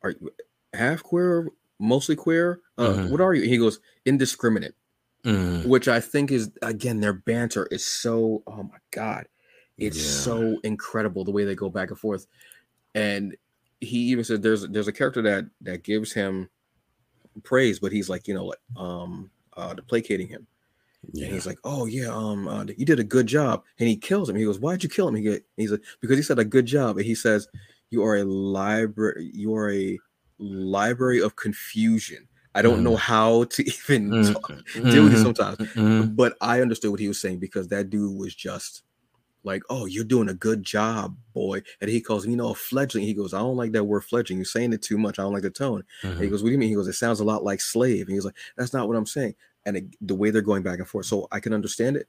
are 0.02 0.10
you 0.10 0.30
half 0.72 1.02
queer 1.02 1.48
mostly 1.78 2.16
queer 2.16 2.60
uh 2.78 2.94
Mhm. 2.94 3.08
what 3.10 3.20
are 3.20 3.34
you 3.34 3.42
and 3.42 3.50
he 3.50 3.58
goes 3.58 3.80
indiscriminate 4.06 4.74
Mhm. 5.24 5.66
which 5.66 5.88
I 5.88 6.00
think 6.00 6.30
is 6.32 6.50
again 6.62 7.00
their 7.00 7.12
banter 7.12 7.66
is 7.70 7.84
so 7.84 8.42
oh 8.46 8.62
my 8.64 8.78
god, 8.90 9.26
it's 9.78 9.96
Yeah. 9.98 10.24
so 10.24 10.60
incredible 10.64 11.24
the 11.24 11.30
way 11.32 11.44
they 11.44 11.54
go 11.54 11.70
back 11.70 11.90
and 11.90 11.98
forth. 11.98 12.26
And 12.94 13.36
he 13.82 13.98
even 13.98 14.24
said 14.24 14.42
there's 14.42 14.66
there's 14.68 14.88
a 14.88 14.92
character 14.92 15.22
that 15.22 15.46
that 15.60 15.82
gives 15.82 16.12
him 16.12 16.48
praise, 17.42 17.78
but 17.78 17.92
he's 17.92 18.08
like 18.08 18.28
you 18.28 18.34
know 18.34 18.46
like 18.46 18.58
um 18.76 19.30
uh 19.56 19.74
placating 19.88 20.28
him. 20.28 20.46
Yeah. 21.12 21.24
And 21.26 21.34
he's 21.34 21.46
like, 21.46 21.58
"Oh 21.64 21.86
yeah, 21.86 22.06
um, 22.06 22.46
uh, 22.46 22.64
you 22.76 22.86
did 22.86 23.00
a 23.00 23.04
good 23.04 23.26
job," 23.26 23.64
and 23.80 23.88
he 23.88 23.96
kills 23.96 24.28
him. 24.28 24.36
He 24.36 24.44
goes, 24.44 24.60
"Why'd 24.60 24.84
you 24.84 24.88
kill 24.88 25.08
him?" 25.08 25.16
He 25.16 25.22
get, 25.22 25.44
he's 25.56 25.72
like, 25.72 25.82
"Because 26.00 26.16
he 26.16 26.22
said 26.22 26.38
a 26.38 26.44
good 26.44 26.64
job," 26.64 26.96
and 26.96 27.04
he 27.04 27.16
says, 27.16 27.48
"You 27.90 28.04
are 28.04 28.18
a 28.18 28.24
library. 28.24 29.28
You 29.34 29.52
are 29.56 29.72
a 29.72 29.98
library 30.38 31.20
of 31.20 31.34
confusion." 31.34 32.28
I 32.54 32.62
don't 32.62 32.80
mm. 32.80 32.82
know 32.82 32.96
how 32.96 33.44
to 33.44 33.62
even 33.66 34.10
mm. 34.10 34.32
talk, 34.32 34.48
deal 34.74 35.04
with 35.04 35.14
it 35.14 35.22
sometimes, 35.22 35.56
mm-hmm. 35.58 36.14
but 36.14 36.36
I 36.40 36.60
understood 36.60 36.92
what 36.92 37.00
he 37.00 37.08
was 37.08 37.20
saying 37.20 37.40
because 37.40 37.66
that 37.68 37.90
dude 37.90 38.16
was 38.16 38.34
just 38.34 38.84
like, 39.44 39.62
"Oh, 39.70 39.86
you're 39.86 40.04
doing 40.04 40.28
a 40.28 40.34
good 40.34 40.62
job, 40.62 41.16
boy." 41.34 41.62
And 41.80 41.90
he 41.90 42.00
calls 42.00 42.26
me, 42.26 42.32
you 42.32 42.36
know, 42.36 42.50
a 42.50 42.54
fledgling. 42.54 43.04
He 43.04 43.14
goes, 43.14 43.34
"I 43.34 43.38
don't 43.38 43.56
like 43.56 43.72
that 43.72 43.84
word 43.84 44.04
fledgling. 44.04 44.38
You're 44.38 44.44
saying 44.44 44.72
it 44.72 44.82
too 44.82 44.98
much. 44.98 45.18
I 45.18 45.22
don't 45.22 45.32
like 45.32 45.42
the 45.42 45.50
tone." 45.50 45.84
Mm-hmm. 46.02 46.22
he 46.22 46.28
goes, 46.28 46.42
"What 46.42 46.48
do 46.48 46.52
you 46.52 46.58
mean?" 46.58 46.68
He 46.68 46.74
goes, 46.74 46.88
"It 46.88 46.94
sounds 46.94 47.20
a 47.20 47.24
lot 47.24 47.44
like 47.44 47.60
slave." 47.60 48.06
And 48.06 48.14
he's 48.14 48.24
like, 48.24 48.36
"That's 48.56 48.72
not 48.72 48.88
what 48.88 48.96
I'm 48.96 49.06
saying." 49.06 49.34
And 49.64 49.76
it, 49.76 49.84
the 50.00 50.14
way 50.14 50.30
they're 50.30 50.42
going 50.42 50.62
back 50.62 50.78
and 50.78 50.88
forth, 50.88 51.06
so 51.06 51.28
I 51.30 51.40
can 51.40 51.52
understand 51.52 51.96
it. 51.96 52.08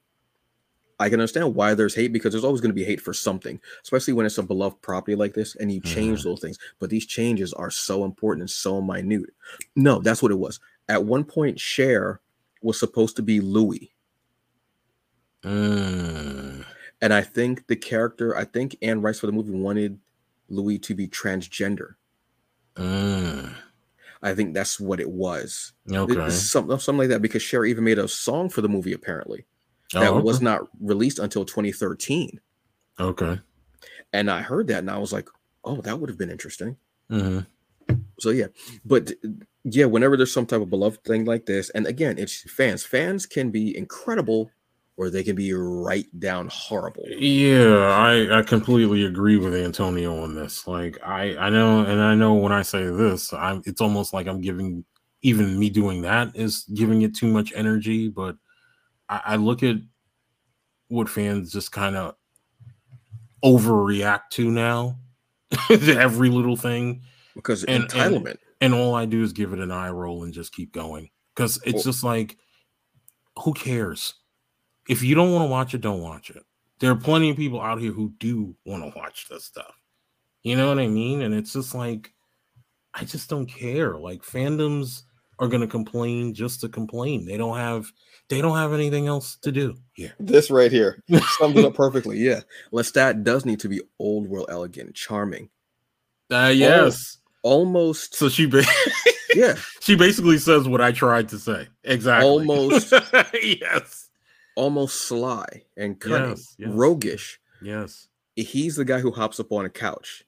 I 0.99 1.09
can 1.09 1.19
understand 1.19 1.55
why 1.55 1.73
there's 1.73 1.95
hate 1.95 2.13
because 2.13 2.33
there's 2.33 2.43
always 2.43 2.61
going 2.61 2.69
to 2.69 2.75
be 2.75 2.83
hate 2.83 3.01
for 3.01 3.13
something, 3.13 3.59
especially 3.81 4.13
when 4.13 4.25
it's 4.25 4.37
a 4.37 4.43
beloved 4.43 4.81
property 4.81 5.15
like 5.15 5.33
this 5.33 5.55
and 5.55 5.71
you 5.71 5.81
change 5.81 6.19
mm-hmm. 6.19 6.29
those 6.29 6.39
things. 6.39 6.59
But 6.79 6.89
these 6.89 7.05
changes 7.05 7.51
are 7.53 7.71
so 7.71 8.05
important 8.05 8.43
and 8.43 8.49
so 8.49 8.81
minute. 8.81 9.33
No, 9.75 9.99
that's 9.99 10.21
what 10.21 10.31
it 10.31 10.39
was. 10.39 10.59
At 10.89 11.03
one 11.03 11.23
point, 11.23 11.59
Cher 11.59 12.21
was 12.61 12.79
supposed 12.79 13.15
to 13.17 13.21
be 13.21 13.39
Louis. 13.39 13.91
Mm. 15.43 16.65
And 17.03 17.13
I 17.13 17.19
think 17.19 17.67
the 17.67 17.75
character, 17.75 18.33
I 18.33 18.45
think 18.45 18.77
Anne 18.81 19.01
Rice 19.01 19.19
for 19.19 19.25
the 19.25 19.33
movie 19.33 19.51
wanted 19.51 19.99
Louis 20.47 20.79
to 20.79 20.95
be 20.95 21.05
transgender. 21.05 21.95
Mm. 22.77 23.53
I 24.21 24.33
think 24.33 24.53
that's 24.53 24.79
what 24.79 25.01
it 25.01 25.09
was. 25.09 25.73
Okay. 25.91 26.29
Something, 26.29 26.79
something 26.79 26.99
like 26.99 27.09
that 27.09 27.21
because 27.21 27.41
Cher 27.41 27.65
even 27.65 27.83
made 27.83 27.99
a 27.99 28.07
song 28.07 28.47
for 28.47 28.61
the 28.61 28.69
movie 28.69 28.93
apparently 28.93 29.45
oh, 29.93 29.99
that 29.99 30.11
okay. 30.11 30.23
was 30.23 30.41
not 30.41 30.69
released 30.79 31.19
until 31.19 31.43
2013. 31.43 32.39
Okay. 32.97 33.37
And 34.13 34.31
I 34.31 34.41
heard 34.41 34.67
that 34.67 34.79
and 34.79 34.89
I 34.89 34.97
was 34.97 35.11
like, 35.11 35.27
oh, 35.65 35.81
that 35.81 35.99
would 35.99 36.09
have 36.09 36.17
been 36.17 36.31
interesting. 36.31 36.77
Mm-hmm. 37.11 37.95
So 38.21 38.29
yeah, 38.29 38.47
but 38.85 39.11
yeah, 39.65 39.85
whenever 39.85 40.15
there's 40.15 40.31
some 40.31 40.45
type 40.45 40.61
of 40.61 40.69
beloved 40.69 41.03
thing 41.03 41.25
like 41.25 41.47
this, 41.47 41.69
and 41.71 41.85
again, 41.85 42.17
it's 42.17 42.49
fans. 42.49 42.85
Fans 42.85 43.25
can 43.25 43.51
be 43.51 43.75
incredible 43.75 44.51
or 44.97 45.09
they 45.09 45.23
can 45.23 45.35
be 45.35 45.53
right 45.53 46.07
down 46.19 46.47
horrible. 46.51 47.03
Yeah, 47.07 47.77
I, 47.77 48.39
I 48.39 48.41
completely 48.43 49.05
agree 49.05 49.37
with 49.37 49.55
Antonio 49.55 50.21
on 50.21 50.35
this. 50.35 50.67
Like 50.67 50.99
I 51.03 51.35
I 51.37 51.49
know 51.49 51.85
and 51.85 52.01
I 52.01 52.15
know 52.15 52.35
when 52.35 52.51
I 52.51 52.61
say 52.61 52.85
this, 52.85 53.33
I'm 53.33 53.61
it's 53.65 53.81
almost 53.81 54.13
like 54.13 54.27
I'm 54.27 54.41
giving 54.41 54.85
even 55.23 55.57
me 55.57 55.69
doing 55.69 56.01
that 56.01 56.35
is 56.35 56.65
giving 56.73 57.01
it 57.01 57.15
too 57.15 57.27
much 57.27 57.53
energy, 57.55 58.09
but 58.09 58.35
I, 59.09 59.21
I 59.25 59.35
look 59.37 59.63
at 59.63 59.77
what 60.89 61.09
fans 61.09 61.51
just 61.51 61.71
kind 61.71 61.95
of 61.95 62.15
overreact 63.43 64.29
to 64.31 64.51
now 64.51 64.99
to 65.69 65.97
every 65.97 66.29
little 66.29 66.57
thing. 66.57 67.01
Because 67.35 67.63
and, 67.63 67.85
entitlement. 67.85 68.37
And, 68.61 68.73
and 68.73 68.73
all 68.73 68.93
I 68.95 69.05
do 69.05 69.23
is 69.23 69.33
give 69.33 69.53
it 69.53 69.59
an 69.59 69.71
eye 69.71 69.89
roll 69.89 70.23
and 70.23 70.33
just 70.33 70.53
keep 70.53 70.71
going. 70.71 71.09
Because 71.33 71.57
it's 71.65 71.73
well, 71.73 71.83
just 71.83 72.03
like, 72.03 72.37
who 73.39 73.53
cares? 73.53 74.13
If 74.87 75.03
you 75.03 75.15
don't 75.15 75.31
want 75.31 75.43
to 75.43 75.51
watch 75.51 75.73
it, 75.73 75.81
don't 75.81 76.01
watch 76.01 76.29
it. 76.29 76.43
There 76.79 76.91
are 76.91 76.95
plenty 76.95 77.29
of 77.29 77.37
people 77.37 77.61
out 77.61 77.79
here 77.79 77.91
who 77.91 78.13
do 78.19 78.55
want 78.65 78.83
to 78.83 78.97
watch 78.97 79.27
this 79.29 79.45
stuff. 79.45 79.73
You 80.43 80.57
know 80.57 80.67
what 80.67 80.79
I 80.79 80.87
mean? 80.87 81.21
And 81.21 81.33
it's 81.33 81.53
just 81.53 81.73
like, 81.73 82.11
I 82.93 83.05
just 83.05 83.29
don't 83.29 83.45
care. 83.45 83.97
Like 83.97 84.21
fandoms 84.21 85.03
are 85.39 85.47
gonna 85.47 85.67
complain 85.67 86.33
just 86.33 86.61
to 86.61 86.69
complain. 86.69 87.25
They 87.25 87.37
don't 87.37 87.57
have 87.57 87.91
they 88.29 88.41
don't 88.41 88.57
have 88.57 88.73
anything 88.73 89.07
else 89.07 89.37
to 89.37 89.51
do. 89.51 89.75
Yeah. 89.97 90.11
This 90.19 90.51
right 90.51 90.71
here 90.71 91.01
sums 91.37 91.57
it 91.57 91.65
up 91.65 91.73
perfectly. 91.75 92.17
Yeah. 92.17 92.41
Lestat 92.71 93.23
does 93.23 93.45
need 93.45 93.59
to 93.61 93.69
be 93.69 93.81
old 93.99 94.27
world 94.27 94.47
elegant, 94.49 94.95
charming. 94.95 95.49
Uh 96.29 96.51
yes. 96.53 97.17
almost 97.41 98.15
so 98.15 98.29
she 98.29 98.45
ba- 98.45 98.63
yeah. 99.35 99.55
She 99.81 99.95
basically 99.95 100.37
says 100.37 100.67
what 100.67 100.79
I 100.79 100.91
tried 100.91 101.27
to 101.29 101.39
say. 101.39 101.67
Exactly. 101.83 102.29
Almost 102.29 102.91
yes 103.33 104.02
almost 104.55 105.01
sly 105.01 105.63
and 105.77 105.99
cunning, 105.99 106.31
yes, 106.31 106.55
yes. 106.57 106.69
roguish. 106.71 107.39
Yes. 107.61 108.07
He's 108.35 108.75
the 108.75 108.85
guy 108.85 108.99
who 108.99 109.11
hops 109.11 109.39
up 109.39 109.51
on 109.51 109.65
a 109.65 109.69
couch. 109.69 110.23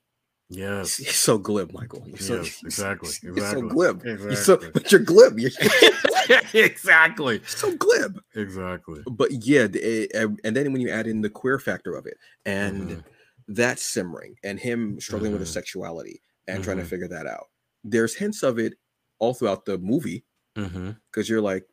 Yes. 0.50 0.98
He's 0.98 1.16
so 1.16 1.38
glib, 1.38 1.74
Michael. 1.74 2.06
So, 2.20 2.38
yes, 2.38 2.62
exactly. 2.64 3.10
You're 3.24 3.34
exactly. 3.34 3.62
so 3.62 3.68
glib. 3.68 4.06
Exactly. 4.06 4.28
You're 4.28 4.36
so, 4.36 4.58
but 4.74 4.92
you're 4.92 5.02
glib. 5.02 5.40
You're, 5.40 5.52
exactly. 6.54 7.42
So 7.48 7.76
glib. 7.76 8.20
Exactly. 8.36 9.02
But 9.10 9.32
yeah, 9.32 9.68
it, 9.74 10.12
and 10.44 10.56
then 10.56 10.72
when 10.72 10.82
you 10.82 10.90
add 10.90 11.08
in 11.08 11.22
the 11.22 11.30
queer 11.30 11.58
factor 11.58 11.96
of 11.96 12.06
it 12.06 12.18
and 12.46 12.90
mm-hmm. 12.90 13.00
that 13.54 13.80
simmering 13.80 14.36
and 14.44 14.60
him 14.60 15.00
struggling 15.00 15.30
mm-hmm. 15.30 15.40
with 15.40 15.42
his 15.42 15.50
mm-hmm. 15.50 15.60
sexuality 15.60 16.22
and 16.48 16.58
mm-hmm. 16.58 16.64
trying 16.64 16.78
to 16.78 16.84
mm-hmm. 16.84 16.90
figure 16.90 17.08
that 17.08 17.26
out, 17.26 17.48
there's 17.84 18.16
hints 18.16 18.44
of 18.44 18.60
it 18.60 18.76
all 19.20 19.34
throughout 19.34 19.66
the 19.66 19.80
movie 19.80 20.26
because 20.54 20.72
mm-hmm. 20.72 21.22
you're 21.24 21.42
like, 21.42 21.66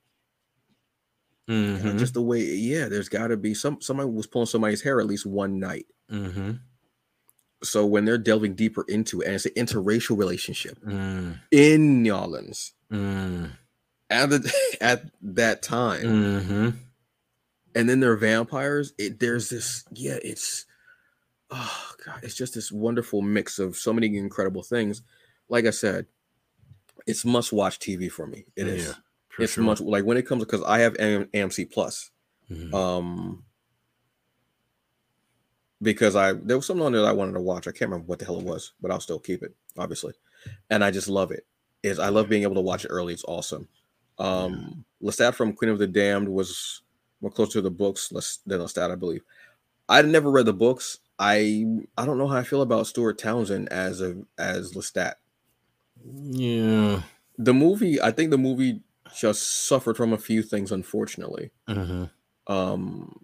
Mm-hmm. 1.51 1.99
just 1.99 2.15
the 2.15 2.23
way, 2.23 2.41
yeah, 2.41 2.89
there's 2.89 3.09
got 3.09 3.29
to 3.29 3.37
be 3.37 3.55
some 3.55 3.81
somebody 3.81 4.09
was 4.09 4.27
pulling 4.27 4.47
somebody's 4.47 4.83
hair 4.83 5.01
at 5.01 5.07
least 5.07 5.27
one 5.27 5.59
night. 5.59 5.87
Mm-hmm. 6.11 6.53
So 7.65 7.87
when 7.87 8.05
they're 8.05 8.19
delving 8.19 8.55
deeper 8.55 8.85
into 8.89 9.21
it, 9.21 9.27
and 9.27 9.35
it's 9.35 9.47
an 9.47 9.53
interracial 9.53 10.19
relationship 10.19 10.79
mm. 10.85 11.39
in 11.51 12.03
New 12.03 12.15
Orleans 12.15 12.73
mm. 12.93 13.51
at 14.11 14.31
the, 14.31 14.53
at 14.81 15.05
that 15.23 15.63
time, 15.63 16.03
mm-hmm. 16.03 16.71
and 17.75 17.89
then 17.89 18.01
they're 18.01 18.17
vampires. 18.17 18.93
It 18.99 19.21
there's 19.21 19.49
this, 19.49 19.85
yeah, 19.93 20.19
it's 20.23 20.67
oh 21.51 21.93
god, 22.05 22.21
it's 22.23 22.35
just 22.35 22.55
this 22.55 22.73
wonderful 22.73 23.23
mix 23.23 23.59
of 23.59 23.77
so 23.77 23.93
many 23.93 24.17
incredible 24.17 24.63
things. 24.63 25.03
Like 25.49 25.67
I 25.67 25.71
said, 25.71 26.07
it's 27.07 27.25
must 27.25 27.53
watch 27.53 27.79
TV 27.79 28.11
for 28.11 28.27
me. 28.27 28.47
It 28.57 28.67
is. 28.69 28.95
Yeah 29.39 29.45
it's 29.45 29.55
sure. 29.55 29.65
much 29.65 29.81
like 29.81 30.05
when 30.05 30.17
it 30.17 30.27
comes 30.27 30.45
because 30.45 30.63
I 30.63 30.81
have 30.81 30.97
AM, 30.99 31.25
AMC 31.27 31.71
Plus. 31.71 32.11
Mm-hmm. 32.51 32.75
Um, 32.75 33.45
because 35.81 36.15
I 36.17 36.33
there 36.33 36.57
was 36.57 36.67
something 36.67 36.85
on 36.85 36.93
there 36.93 37.03
that 37.03 37.09
I 37.09 37.13
wanted 37.13 37.33
to 37.33 37.41
watch. 37.41 37.67
I 37.67 37.73
can't 37.73 37.91
remember 37.91 38.07
what 38.07 38.19
the 38.19 38.25
hell 38.25 38.39
it 38.39 38.45
was, 38.45 38.73
but 38.81 38.91
I'll 38.91 39.01
still 39.01 39.19
keep 39.19 39.43
it, 39.43 39.55
obviously. 39.77 40.13
And 40.71 40.85
I 40.85 40.91
just 40.91 41.09
love 41.09 41.31
it. 41.31 41.47
Is 41.83 41.99
I 41.99 42.09
love 42.11 42.29
being 42.29 42.43
able 42.43 42.55
to 42.57 42.61
watch 42.61 42.85
it 42.85 42.89
early. 42.89 43.15
It's 43.15 43.25
awesome. 43.27 43.69
Um. 44.19 44.85
Lestat 45.03 45.35
from 45.35 45.53
Queen 45.53 45.71
of 45.71 45.81
the 45.81 45.87
Damned 45.89 46.29
was 46.29 46.83
more 47.21 47.31
close 47.31 47.53
to 47.55 47.61
the 47.61 47.71
books 47.71 48.09
than 48.47 48.61
Lestat, 48.61 48.93
I 48.93 48.95
believe. 48.95 49.23
I'd 49.89 50.07
never 50.07 50.31
read 50.31 50.47
the 50.47 50.53
books. 50.53 50.99
I 51.19 51.65
I 51.97 52.07
don't 52.07 52.19
know 52.19 52.29
how 52.29 52.37
I 52.37 52.45
feel 52.45 52.63
about 52.63 52.87
Stuart 52.87 53.19
Townsend 53.19 53.69
as 53.71 54.01
a 54.01 54.17
as 54.39 54.73
Lestat. 54.75 55.15
Yeah. 56.05 57.03
The 57.39 57.55
movie, 57.55 58.01
I 58.01 58.11
think 58.11 58.31
the 58.31 58.39
movie 58.39 58.83
just 59.19 59.67
suffered 59.67 59.97
from 59.97 60.13
a 60.13 60.19
few 60.19 60.43
things, 60.43 60.73
unfortunately. 60.73 61.51
Mm-hmm. 61.69 62.05
Um, 62.53 63.21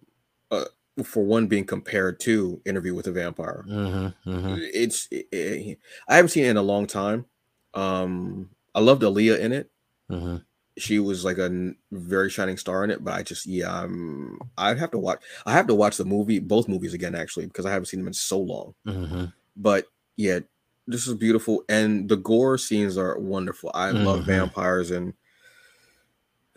uh, 0.50 0.64
for 1.04 1.22
one, 1.22 1.46
being 1.46 1.64
compared 1.64 2.20
to 2.20 2.60
Interview 2.64 2.94
with 2.94 3.06
a 3.06 3.12
Vampire. 3.12 3.64
Mm-hmm, 3.68 4.30
mm-hmm. 4.30 4.56
It's 4.74 5.08
it, 5.10 5.28
it, 5.32 5.78
I 6.08 6.16
haven't 6.16 6.30
seen 6.30 6.44
it 6.44 6.50
in 6.50 6.56
a 6.56 6.62
long 6.62 6.86
time. 6.86 7.26
Um, 7.74 8.50
I 8.74 8.80
loved 8.80 9.02
Aaliyah 9.02 9.40
in 9.40 9.52
it. 9.52 9.70
Mm-hmm. 10.10 10.36
She 10.78 11.00
was 11.00 11.24
like 11.24 11.38
a 11.38 11.72
very 11.90 12.30
shining 12.30 12.56
star 12.56 12.84
in 12.84 12.90
it, 12.90 13.02
but 13.02 13.14
I 13.14 13.22
just 13.22 13.46
yeah, 13.46 13.82
I'm 13.82 14.38
I'd 14.56 14.78
have 14.78 14.92
to 14.92 14.98
watch. 14.98 15.20
I 15.44 15.52
have 15.52 15.66
to 15.68 15.74
watch 15.74 15.96
the 15.96 16.04
movie, 16.04 16.38
both 16.38 16.68
movies 16.68 16.94
again, 16.94 17.14
actually, 17.14 17.46
because 17.46 17.66
I 17.66 17.70
haven't 17.70 17.86
seen 17.86 18.00
them 18.00 18.06
in 18.08 18.12
so 18.12 18.38
long. 18.38 18.74
Mm-hmm. 18.86 19.24
But 19.56 19.86
yeah, 20.16 20.40
this 20.86 21.06
is 21.06 21.14
beautiful, 21.14 21.64
and 21.68 22.08
the 22.08 22.16
gore 22.16 22.58
scenes 22.58 22.96
are 22.96 23.18
wonderful. 23.18 23.70
I 23.74 23.90
love 23.90 24.20
mm-hmm. 24.20 24.30
vampires 24.30 24.90
and 24.90 25.14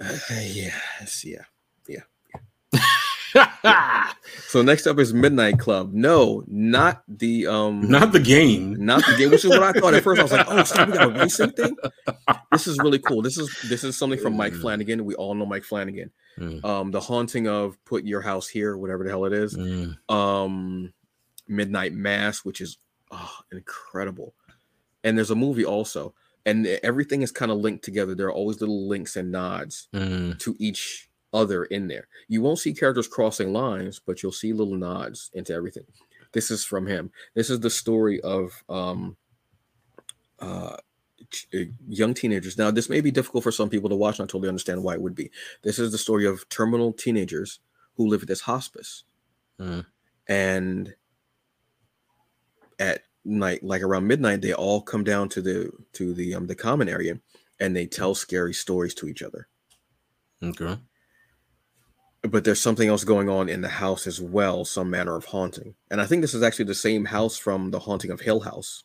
yes, 0.02 1.26
yeah, 1.26 1.44
yeah. 1.88 2.02
yeah. 2.74 4.12
so 4.48 4.62
next 4.62 4.88
up 4.88 5.00
is 5.00 5.14
Midnight 5.14 5.60
Club. 5.60 5.94
No, 5.94 6.44
not 6.48 7.04
the 7.08 7.48
um, 7.48 7.90
not 7.90 8.12
the 8.12 8.20
game, 8.20 8.76
not 8.84 9.06
the 9.06 9.16
game. 9.18 9.32
Which 9.32 9.46
is 9.46 9.52
what 9.52 9.64
I 9.64 9.72
thought 9.80 9.94
at 9.94 10.04
first. 10.04 10.20
I 10.20 10.24
was 10.24 10.32
like, 10.32 10.46
oh, 10.50 10.64
so 10.64 10.86
we 10.86 10.94
got 10.94 11.08
a 11.08 11.10
racing 11.20 11.52
thing. 11.52 11.76
This 12.52 12.68
is 12.68 12.78
really 12.80 13.00
cool. 13.00 13.22
This 13.22 13.38
is 13.38 13.50
this 13.70 13.84
is 13.84 13.98
something 13.98 14.20
from 14.20 14.36
Mike 14.36 14.54
mm. 14.54 14.62
Flanagan. 14.62 15.06
We 15.06 15.16
all 15.16 15.34
know 15.34 15.46
Mike 15.46 15.64
Flanagan. 15.64 16.12
Mm. 16.38 16.64
Um, 16.66 16.92
the 16.92 17.00
haunting 17.00 17.48
of 17.48 17.84
Put 17.86 18.06
Your 18.06 18.22
House 18.22 18.48
Here, 18.48 18.78
whatever 18.78 19.04
the 19.04 19.10
hell 19.10 19.26
it 19.26 19.34
is. 19.34 19.56
Mm. 19.56 19.98
Um, 20.10 20.94
Midnight 21.48 21.94
Mass, 21.94 22.44
which 22.44 22.62
is 22.62 22.78
oh, 23.12 23.38
incredible. 23.52 24.34
And 25.04 25.18
there's 25.18 25.32
a 25.32 25.36
movie 25.36 25.66
also 25.66 26.14
and 26.46 26.68
everything 26.84 27.22
is 27.22 27.32
kind 27.32 27.52
of 27.52 27.60
linked 27.60 27.84
together. 27.84 28.16
There 28.16 28.28
are 28.28 28.34
always 28.34 28.60
little 28.60 28.88
links 28.88 29.16
and 29.16 29.32
nods 29.32 29.88
mm. 29.94 30.38
to 30.40 30.56
each 30.60 31.10
other 31.34 31.66
in 31.66 31.88
there. 31.88 32.08
You 32.28 32.42
won't 32.42 32.60
see 32.60 32.74
characters 32.74 33.08
crossing 33.08 33.54
lines, 33.54 34.02
but 34.06 34.22
you'll 34.22 34.32
see 34.32 34.54
little 34.54 34.76
nods 34.76 35.30
into 35.34 35.54
everything. 35.54 35.86
This 36.34 36.52
is 36.52 36.64
from 36.64 36.88
him. 36.88 37.12
This 37.36 37.50
is 37.50 37.60
the 37.60 37.70
story 37.70 38.22
of 38.22 38.64
um, 38.70 39.18
uh, 40.40 40.78
uh, 41.54 41.60
young 41.88 42.14
teenagers. 42.14 42.58
Now, 42.58 42.72
this 42.72 42.90
may 42.90 43.02
be 43.02 43.12
difficult 43.12 43.44
for 43.44 43.52
some 43.52 43.70
people 43.70 43.90
to 43.90 43.96
watch. 43.96 44.20
And 44.20 44.28
I 44.28 44.32
totally 44.32 44.50
understand 44.50 44.84
why 44.84 44.94
it 44.94 45.02
would 45.02 45.16
be. 45.16 45.30
This 45.62 45.80
is 45.80 45.92
the 45.92 45.98
story 45.98 46.26
of 46.26 46.48
terminal 46.50 46.94
teenagers 46.94 47.60
who 47.96 48.08
live 48.08 48.22
at 48.22 48.28
this 48.28 48.42
hospice, 48.42 49.04
Mhm. 49.60 49.86
and 50.28 50.96
at 52.80 53.04
night, 53.24 53.64
like 53.64 53.82
around 53.82 54.08
midnight, 54.08 54.42
they 54.42 54.54
all 54.54 54.82
come 54.82 55.04
down 55.04 55.30
to 55.30 55.42
the 55.42 55.72
to 55.94 56.14
the 56.14 56.36
um 56.36 56.48
the 56.48 56.56
common 56.56 56.90
area, 56.90 57.20
and 57.60 57.76
they 57.76 57.86
tell 57.86 58.16
scary 58.16 58.54
stories 58.54 58.94
to 58.96 59.08
each 59.08 59.22
other. 59.22 59.48
Okay. 60.44 60.78
But 62.24 62.44
there's 62.44 62.62
something 62.62 62.88
else 62.88 63.04
going 63.04 63.30
on 63.30 63.50
in 63.50 63.62
the 63.62 63.70
house 63.70 64.06
as 64.06 64.22
well, 64.22 64.64
some 64.64 64.92
manner 64.92 65.16
of 65.16 65.26
haunting. 65.26 65.74
And 65.90 66.00
I 66.00 66.06
think 66.06 66.22
this 66.22 66.36
is 66.36 66.44
actually 66.44 66.66
the 66.66 66.76
same 66.76 67.06
house 67.06 67.36
from 67.36 67.72
the 67.72 67.80
haunting 67.80 68.12
of 68.12 68.22
Hill 68.22 68.42
House. 68.42 68.84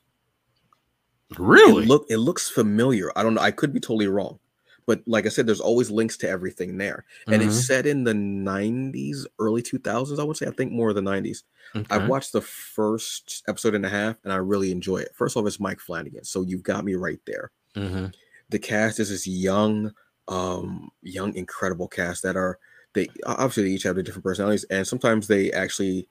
Really? 1.39 1.83
It 1.83 1.89
look 1.89 2.07
it 2.09 2.19
looks 2.19 2.49
familiar. 2.49 3.11
I 3.17 3.23
don't 3.23 3.35
know. 3.35 3.43
I 3.43 3.51
could 3.51 3.73
be 3.73 3.81
totally 3.81 4.07
wrong. 4.07 4.39
But 4.87 5.03
like 5.07 5.27
I 5.27 5.31
said, 5.31 5.47
there's 5.47 5.61
always 5.61 5.91
links 5.91 6.17
to 6.19 6.29
everything 6.29 6.79
there. 6.79 7.05
And 7.27 7.43
Mhm. 7.43 7.47
it's 7.47 7.67
set 7.67 7.87
in 7.87 8.05
the 8.05 8.15
90s, 8.15 9.27
early 9.41 9.61
2000s, 9.63 10.19
I 10.21 10.23
would 10.23 10.37
say. 10.37 10.47
I 10.47 10.51
think 10.53 10.71
more 10.73 10.91
of 10.91 10.95
the 10.95 11.03
90s. 11.03 11.43
Okay. 11.75 11.87
I've 11.91 12.09
watched 12.09 12.33
the 12.33 12.41
first 12.41 13.43
episode 13.49 13.75
and 13.75 13.85
a 13.85 13.89
half 13.89 14.17
and 14.23 14.33
I 14.33 14.37
really 14.37 14.71
enjoy 14.71 14.99
it. 14.99 15.11
First 15.15 15.37
off, 15.37 15.47
it's 15.47 15.59
Mike 15.61 15.81
Flanagan. 15.81 16.25
So 16.25 16.43
you've 16.43 16.63
got 16.63 16.85
me 16.85 16.95
right 16.95 17.21
there. 17.27 17.51
Mhm. 17.75 18.15
The 18.49 18.59
cast 18.61 19.01
is 19.01 19.11
this 19.11 19.27
young, 19.27 19.93
um, 20.29 20.91
young, 21.03 21.35
incredible 21.35 21.89
cast 21.89 22.23
that 22.23 22.37
are 22.37 22.59
they 22.93 23.09
obviously 23.25 23.65
they 23.65 23.71
each 23.71 23.83
have 23.83 23.95
their 23.97 24.03
different 24.05 24.25
personalities, 24.25 24.65
and 24.71 24.87
sometimes 24.87 25.27
they 25.27 25.53
actually 25.53 26.09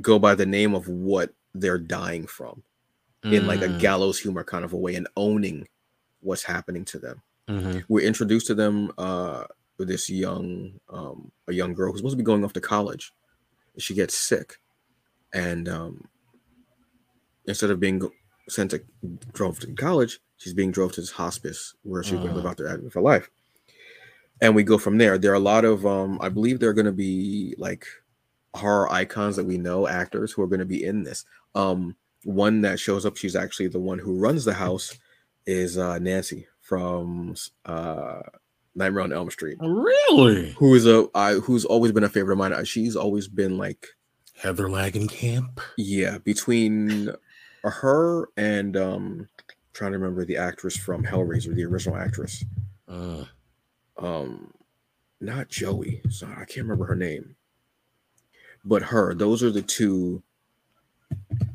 go 0.00 0.18
by 0.18 0.34
the 0.34 0.46
name 0.46 0.74
of 0.74 0.88
what 0.88 1.34
they're 1.54 1.76
dying 1.78 2.26
from 2.26 2.62
in 3.24 3.46
like 3.46 3.60
a 3.62 3.68
Mm. 3.68 3.78
gallows 3.78 4.18
humor 4.20 4.42
kind 4.44 4.64
of 4.64 4.72
a 4.72 4.76
way 4.76 4.94
and 4.94 5.06
owning 5.16 5.68
what's 6.20 6.44
happening 6.44 6.84
to 6.86 6.98
them. 6.98 7.20
Mhm. 7.52 7.84
We're 7.88 8.06
introduced 8.06 8.46
to 8.48 8.54
them 8.54 8.92
uh 8.98 9.44
with 9.78 9.88
this 9.88 10.08
young 10.10 10.80
um 10.88 11.32
a 11.48 11.52
young 11.52 11.74
girl 11.74 11.90
who's 11.92 12.00
supposed 12.00 12.14
to 12.14 12.22
be 12.24 12.30
going 12.30 12.44
off 12.44 12.52
to 12.54 12.60
college. 12.60 13.12
She 13.78 13.94
gets 13.94 14.14
sick 14.16 14.58
and 15.32 15.68
um 15.68 16.08
instead 17.46 17.70
of 17.70 17.80
being 17.80 18.00
sent 18.48 18.70
to 18.72 18.82
drove 19.32 19.58
to 19.60 19.72
college, 19.74 20.20
she's 20.36 20.54
being 20.54 20.70
drove 20.72 20.92
to 20.92 21.00
this 21.00 21.10
hospice 21.10 21.74
where 21.82 22.02
she's 22.02 22.18
going 22.20 22.30
to 22.30 22.36
live 22.36 22.46
Uh. 22.46 22.50
out 22.50 22.56
the 22.56 22.64
rest 22.64 22.82
of 22.84 22.92
her 22.94 23.00
life. 23.00 23.30
And 24.40 24.54
we 24.54 24.62
go 24.64 24.78
from 24.78 24.98
there. 24.98 25.18
There 25.18 25.30
are 25.32 25.34
a 25.34 25.38
lot 25.40 25.64
of 25.64 25.86
um 25.86 26.18
I 26.20 26.28
believe 26.28 26.58
there 26.60 26.70
are 26.70 26.74
going 26.74 26.86
to 26.86 26.92
be 26.92 27.54
like 27.58 27.86
horror 28.54 28.90
icons 28.92 29.36
that 29.36 29.44
we 29.46 29.58
know 29.58 29.88
actors 29.88 30.32
who 30.32 30.42
are 30.42 30.46
going 30.46 30.60
to 30.60 30.66
be 30.66 30.84
in 30.84 31.02
this. 31.04 31.24
Um 31.54 31.96
one 32.24 32.60
that 32.62 32.78
shows 32.78 33.04
up 33.04 33.16
she's 33.16 33.34
actually 33.34 33.68
the 33.68 33.80
one 33.80 33.98
who 33.98 34.18
runs 34.18 34.44
the 34.44 34.54
house 34.54 34.96
is 35.46 35.76
uh 35.78 35.98
Nancy 35.98 36.46
from 36.72 37.34
uh 37.66 38.22
Nightmare 38.74 39.02
on 39.02 39.12
Elm 39.12 39.30
Street, 39.30 39.58
Really? 39.60 40.52
who 40.52 40.74
is 40.74 40.86
a 40.86 41.06
I, 41.14 41.34
who's 41.34 41.66
always 41.66 41.92
been 41.92 42.02
a 42.02 42.08
favorite 42.08 42.32
of 42.32 42.38
mine. 42.38 42.64
She's 42.64 42.96
always 42.96 43.28
been 43.28 43.58
like 43.58 43.88
Heather 44.34 44.68
Langenkamp. 44.68 45.58
yeah, 45.76 46.16
between 46.16 47.12
her 47.62 48.30
and 48.38 48.74
um 48.78 49.28
trying 49.74 49.92
to 49.92 49.98
remember 49.98 50.24
the 50.24 50.38
actress 50.38 50.74
from 50.74 51.04
Hellraiser, 51.04 51.54
the 51.54 51.64
original 51.64 51.98
actress. 51.98 52.42
Uh, 52.88 53.24
Um 53.98 54.54
not 55.20 55.50
Joey. 55.50 56.00
So 56.08 56.26
I 56.26 56.46
can't 56.46 56.66
remember 56.66 56.86
her 56.86 56.96
name. 56.96 57.36
But 58.64 58.84
her, 58.84 59.12
those 59.12 59.42
are 59.42 59.50
the 59.50 59.60
two 59.60 60.22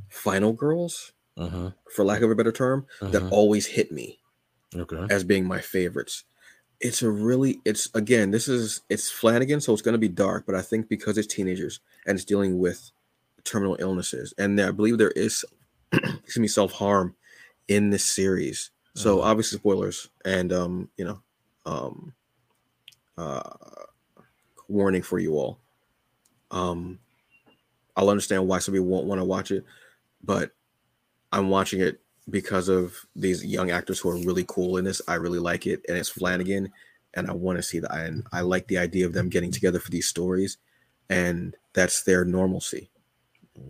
final 0.10 0.54
girls, 0.54 1.14
uh-huh. 1.38 1.72
for 1.92 2.06
lack 2.06 2.22
of 2.22 2.30
a 2.30 2.36
better 2.36 2.52
term, 2.52 2.86
that 3.02 3.24
uh-huh. 3.24 3.30
always 3.32 3.66
hit 3.66 3.92
me. 3.92 4.20
Okay. 4.76 5.06
as 5.10 5.24
being 5.24 5.46
my 5.46 5.60
favorites. 5.60 6.24
It's 6.80 7.02
a 7.02 7.10
really 7.10 7.60
it's 7.66 7.90
again 7.96 8.32
this 8.32 8.48
is 8.48 8.82
it's 8.90 9.10
Flanagan 9.10 9.62
so 9.62 9.74
it's 9.74 9.82
going 9.82 9.94
to 9.94 10.00
be 10.00 10.08
dark 10.10 10.46
but 10.46 10.54
I 10.56 10.62
think 10.62 10.90
because 10.90 11.18
it's 11.18 11.34
teenagers 11.34 11.80
and 12.06 12.16
it's 12.16 12.26
dealing 12.26 12.60
with 12.60 12.92
terminal 13.44 13.78
illnesses 13.80 14.34
and 14.38 14.60
there, 14.60 14.68
I 14.68 14.72
believe 14.72 14.98
there 15.00 15.12
is 15.12 15.44
excuse 15.94 16.38
me 16.38 16.48
self-harm 16.48 17.16
in 17.68 17.90
this 17.90 18.06
series. 18.06 18.72
So 18.96 19.18
Mhm. 19.18 19.24
obviously 19.26 19.58
spoilers 19.60 20.10
and 20.26 20.54
um 20.54 20.90
you 20.98 21.06
know 21.06 21.22
um 21.66 22.14
uh 23.18 23.42
warning 24.68 25.02
for 25.02 25.20
you 25.20 25.36
all. 25.36 25.60
Um 26.52 27.00
I'll 27.96 28.10
understand 28.10 28.48
why 28.48 28.60
some 28.60 28.74
people 28.74 28.88
won't 28.88 29.08
want 29.08 29.20
to 29.20 29.26
watch 29.26 29.52
it 29.52 29.66
but 30.24 30.52
I'm 31.32 31.50
watching 31.50 31.82
it 31.82 32.02
because 32.30 32.68
of 32.70 33.06
these 33.16 33.46
young 33.46 33.72
actors 33.72 34.00
who 34.00 34.10
are 34.10 34.18
really 34.18 34.46
cool 34.48 34.78
in 34.78 34.86
this. 34.86 35.02
I 35.08 35.16
really 35.16 35.40
like 35.40 35.66
it, 35.68 35.82
and 35.88 35.98
it's 35.98 36.10
Flanagan, 36.10 36.72
and 37.14 37.30
I 37.30 37.34
want 37.34 37.58
to 37.58 37.64
see 37.64 37.80
that. 37.80 37.94
And 37.96 38.26
I 38.32 38.42
like 38.42 38.68
the 38.68 38.78
idea 38.78 39.06
of 39.06 39.14
them 39.14 39.30
getting 39.30 39.52
together 39.52 39.80
for 39.80 39.92
these 39.92 40.08
stories, 40.08 40.58
and 41.10 41.56
that's 41.74 42.04
their 42.04 42.26
normalcy. 42.26 42.90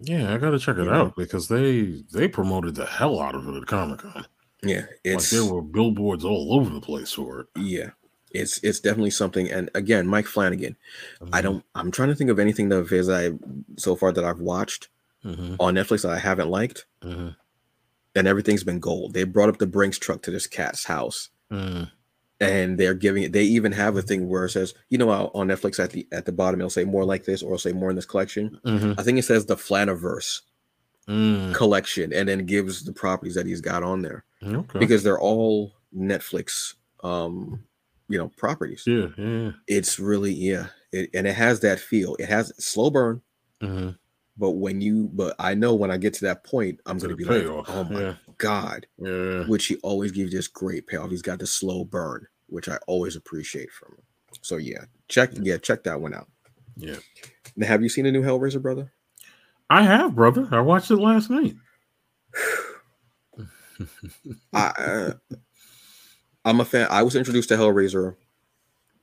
Yeah, 0.03 0.34
I 0.34 0.38
gotta 0.38 0.59
check 0.59 0.77
it 0.77 0.85
Yeah. 0.85 0.97
out 0.97 1.15
because 1.15 1.47
they 1.47 2.03
they 2.11 2.27
promoted 2.27 2.75
the 2.75 2.85
hell 2.85 3.21
out 3.21 3.35
of 3.35 3.47
it 3.47 3.55
at 3.55 3.67
Comic 3.67 3.99
Con. 3.99 4.25
Yeah, 4.63 4.81
Like 4.81 4.99
it's 5.05 5.29
there 5.29 5.45
were 5.45 5.61
billboards 5.61 6.25
all 6.25 6.53
over 6.55 6.69
the 6.73 6.81
place 6.81 7.11
for 7.13 7.41
it. 7.41 7.47
yeah, 7.55 7.91
it's 8.31 8.57
it's 8.63 8.79
definitely 8.81 9.11
something. 9.11 9.49
And 9.49 9.69
again, 9.75 10.05
Mike 10.07 10.25
Flanagan. 10.25 10.75
I 11.31 11.39
Mhm. 11.39 11.43
don't. 11.43 11.63
I'm 11.75 11.91
trying 11.91 12.09
to 12.09 12.15
think 12.15 12.29
of 12.31 12.39
anything 12.39 12.67
that 12.69 12.79
of 12.79 12.89
his 12.89 13.07
I 13.07 13.31
so 13.77 13.95
far 13.95 14.11
that 14.11 14.25
I've 14.25 14.39
watched 14.41 14.89
Mhm. 15.23 15.55
on 15.59 15.75
Netflix 15.75 16.01
that 16.01 16.11
I 16.11 16.19
haven't 16.19 16.49
liked, 16.49 16.85
Mhm. 17.03 17.35
And 18.18 18.27
everything's 18.27 18.64
been 18.64 18.80
gold. 18.80 19.14
They 19.14 19.23
brought 19.23 19.49
up 19.49 19.57
the 19.60 19.68
Brinks 19.68 19.98
truck 19.98 20.22
to 20.23 20.31
this 20.31 20.48
cat's 20.48 20.84
house. 20.85 21.30
Mhm. 21.52 21.89
and 22.39 22.77
they're 22.80 22.94
giving 22.94 23.23
it. 23.23 23.31
They 23.31 23.41
even 23.45 23.72
have 23.72 23.98
a 23.98 24.02
thing 24.03 24.30
where 24.30 24.45
it 24.45 24.52
says, 24.52 24.76
you 24.89 24.98
know, 24.99 25.10
on 25.10 25.48
Netflix 25.48 25.80
at 25.84 25.89
the 25.89 26.07
at 26.11 26.26
the 26.26 26.31
bottom 26.31 26.60
it'll 26.60 26.69
say 26.69 26.84
more 26.85 27.03
like 27.03 27.23
this, 27.26 27.41
or 27.41 27.48
it'll 27.48 27.57
say 27.57 27.72
more 27.72 27.89
in 27.89 27.95
this 27.95 28.06
collection. 28.06 28.60
Mhm. 28.64 28.94
I 28.99 29.02
think 29.02 29.18
it 29.18 29.23
says 29.23 29.45
the 29.48 29.56
Flaniverse 29.56 30.41
Mm. 31.07 31.56
collection, 31.56 32.14
and 32.14 32.27
then 32.30 32.45
gives 32.45 32.84
the 32.84 32.94
properties 32.94 33.34
that 33.35 33.48
he's 33.48 33.61
got 33.61 33.81
on 33.81 34.02
there 34.03 34.23
Okay. 34.44 34.77
because 34.77 35.02
they're 35.03 35.19
all 35.19 35.73
Netflix, 35.98 36.76
um, 37.03 37.64
you 38.10 38.18
know, 38.19 38.27
properties. 38.38 38.84
yeah, 38.85 39.07
yeah. 39.18 39.52
It's 39.68 39.98
really 39.99 40.34
yeah, 40.34 40.68
it, 40.91 41.10
and 41.15 41.26
it 41.26 41.34
has 41.35 41.61
that 41.61 41.80
feel. 41.80 42.15
It 42.19 42.27
has 42.30 42.52
slow 42.64 42.91
burn, 42.91 43.22
hmm 43.61 43.89
but 44.38 44.51
when 44.51 44.81
you, 44.81 45.09
but 45.14 45.35
I 45.39 45.55
know 45.55 45.73
when 45.73 45.91
I 45.91 45.97
get 45.97 46.14
to 46.15 46.26
that 46.26 46.43
point, 46.43 46.80
I'm 46.85 46.97
going 46.97 47.09
to 47.09 47.15
be 47.15 47.26
payoff. 47.26 47.68
like, 47.68 47.77
oh 47.77 47.84
my 47.85 48.01
yeah, 48.01 48.14
god, 48.38 48.88
yeah. 48.97 49.45
which 49.47 49.65
he 49.65 49.76
always 49.77 50.11
gives 50.11 50.31
this 50.31 50.47
great 50.47 50.88
payoff. 50.88 51.09
He's 51.09 51.22
got 51.22 51.39
the 51.39 51.47
slow 51.47 51.84
burn, 51.84 52.27
which 52.47 52.69
I 52.69 52.77
always 52.88 53.15
appreciate 53.15 53.72
from 53.72 53.93
him. 53.93 54.03
So 54.41 54.57
yeah, 54.57 54.85
check 55.07 55.31
yeah, 55.41 55.57
check 55.57 55.84
that 55.84 55.99
one 55.99 56.14
out. 56.14 56.27
Yeah. 56.76 56.97
Now, 57.55 57.68
have 57.68 57.81
you 57.81 57.89
seen 57.89 58.05
the 58.05 58.11
new 58.11 58.22
Hellraiser, 58.22 58.61
brother? 58.61 58.91
I 59.69 59.84
have, 59.84 60.15
brother. 60.15 60.47
I 60.51 60.61
watched 60.61 60.91
it 60.91 60.97
last 60.97 61.30
night. 61.30 61.55
I, 64.53 64.68
uh, 64.77 65.14
I'm 66.45 66.61
a 66.61 66.65
fan. 66.65 66.88
I 66.89 67.03
was 67.03 67.15
introduced 67.15 67.49
to 67.49 67.57
Hellraiser 67.57 68.15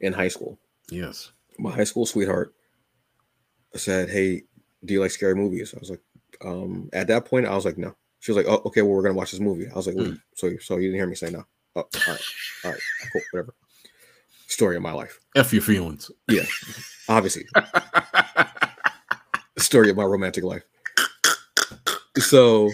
in 0.01 0.13
high 0.13 0.29
school. 0.29 0.59
yes. 0.91 1.31
My 1.57 1.71
high 1.71 1.85
school 1.85 2.05
sweetheart 2.05 2.53
said, 3.77 4.11
"Hey, 4.11 4.43
do 4.85 4.95
you 4.95 5.01
like 5.01 5.11
scary 5.11 5.35
movies?" 5.35 5.75
I 5.75 5.81
was 5.81 5.91
like, 5.91 6.03
um, 6.45 6.91
at 6.93 7.07
that 7.09 7.25
point, 7.25 7.47
I 7.47 7.55
was 7.55 7.65
like, 7.65 7.79
"No." 7.79 7.95
She 8.21 8.33
was 8.33 8.37
like, 8.37 8.47
"Oh, 8.47 8.63
okay. 8.67 8.83
Well, 8.83 8.93
we're 8.93 9.03
gonna 9.03 9.15
watch 9.15 9.31
this 9.31 9.41
movie." 9.41 9.69
I 9.69 9.75
was 9.75 9.87
like, 9.87 9.97
"Wait, 9.97 10.15
so 10.35 10.57
so 10.59 10.77
you 10.77 10.89
didn't 10.89 10.97
hear 10.97 11.07
me 11.07 11.15
say 11.15 11.31
no?" 11.31 11.45
Oh, 11.77 11.81
all 11.81 11.89
right, 12.09 12.21
all 12.65 12.71
right, 12.71 12.81
cool, 13.13 13.23
whatever. 13.33 13.55
Story 14.47 14.77
of 14.77 14.83
my 14.83 14.93
life, 14.93 15.19
F 15.35 15.53
your 15.53 15.63
feelings. 15.63 16.11
Yeah, 16.29 16.45
obviously. 17.09 17.47
story 19.59 19.91
of 19.91 19.97
my 19.97 20.05
romantic 20.05 20.45
life. 20.45 20.63
So 22.19 22.71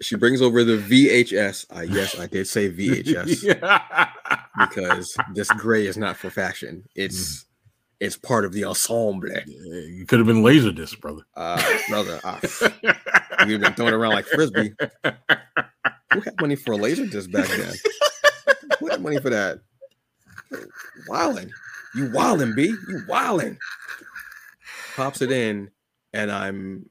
she 0.00 0.16
brings 0.16 0.42
over 0.42 0.64
the 0.64 0.76
VHS. 0.76 1.66
Uh, 1.74 1.80
yes, 1.80 2.18
I 2.18 2.26
did 2.26 2.46
say 2.46 2.70
VHS 2.70 3.42
yeah. 3.60 4.08
because 4.58 5.16
this 5.34 5.50
gray 5.52 5.86
is 5.86 5.96
not 5.96 6.16
for 6.16 6.30
fashion. 6.30 6.84
It's 6.94 7.46
it's 8.00 8.16
part 8.16 8.44
of 8.44 8.52
the 8.52 8.64
ensemble. 8.64 9.28
You 9.46 10.06
could 10.06 10.18
have 10.18 10.26
been 10.26 10.42
laser 10.42 10.72
disc, 10.72 11.00
brother. 11.00 11.22
Uh, 11.34 11.62
brother, 11.88 12.20
uh, 12.24 12.38
you've 13.46 13.60
been 13.60 13.74
throwing 13.74 13.94
around 13.94 14.12
like 14.12 14.26
frisbee. 14.26 14.72
Who 16.12 16.20
had 16.20 16.40
money 16.40 16.56
for 16.56 16.72
a 16.72 16.76
laser 16.76 17.06
disc 17.06 17.30
back 17.30 17.48
then? 17.48 17.74
Who 18.78 18.88
had 18.88 19.02
money 19.02 19.18
for 19.18 19.30
that? 19.30 19.60
Wildin'. 21.08 21.50
You 21.94 22.08
wildin', 22.10 22.54
B. 22.54 22.66
You 22.66 23.02
wildin'. 23.08 23.58
Pops 24.94 25.22
it 25.22 25.30
in, 25.30 25.70
and 26.12 26.30
I'm 26.30 26.88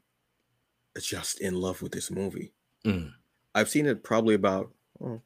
just 1.00 1.40
in 1.40 1.56
love 1.56 1.82
with 1.82 1.92
this 1.92 2.12
movie. 2.12 2.54
Mm. 2.86 3.12
I've 3.56 3.70
seen 3.70 3.86
it 3.86 4.04
probably 4.04 4.36
about 4.36 4.72
oh, 5.02 5.22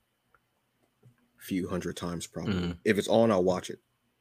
a 1.04 1.44
few 1.44 1.68
hundred 1.68 1.98
times, 1.98 2.28
probably. 2.28 2.54
Mhm. 2.54 2.78
If 2.86 2.98
it's 2.98 3.08
on, 3.08 3.32
I'll 3.32 3.44
watch 3.44 3.70
it. 3.70 3.80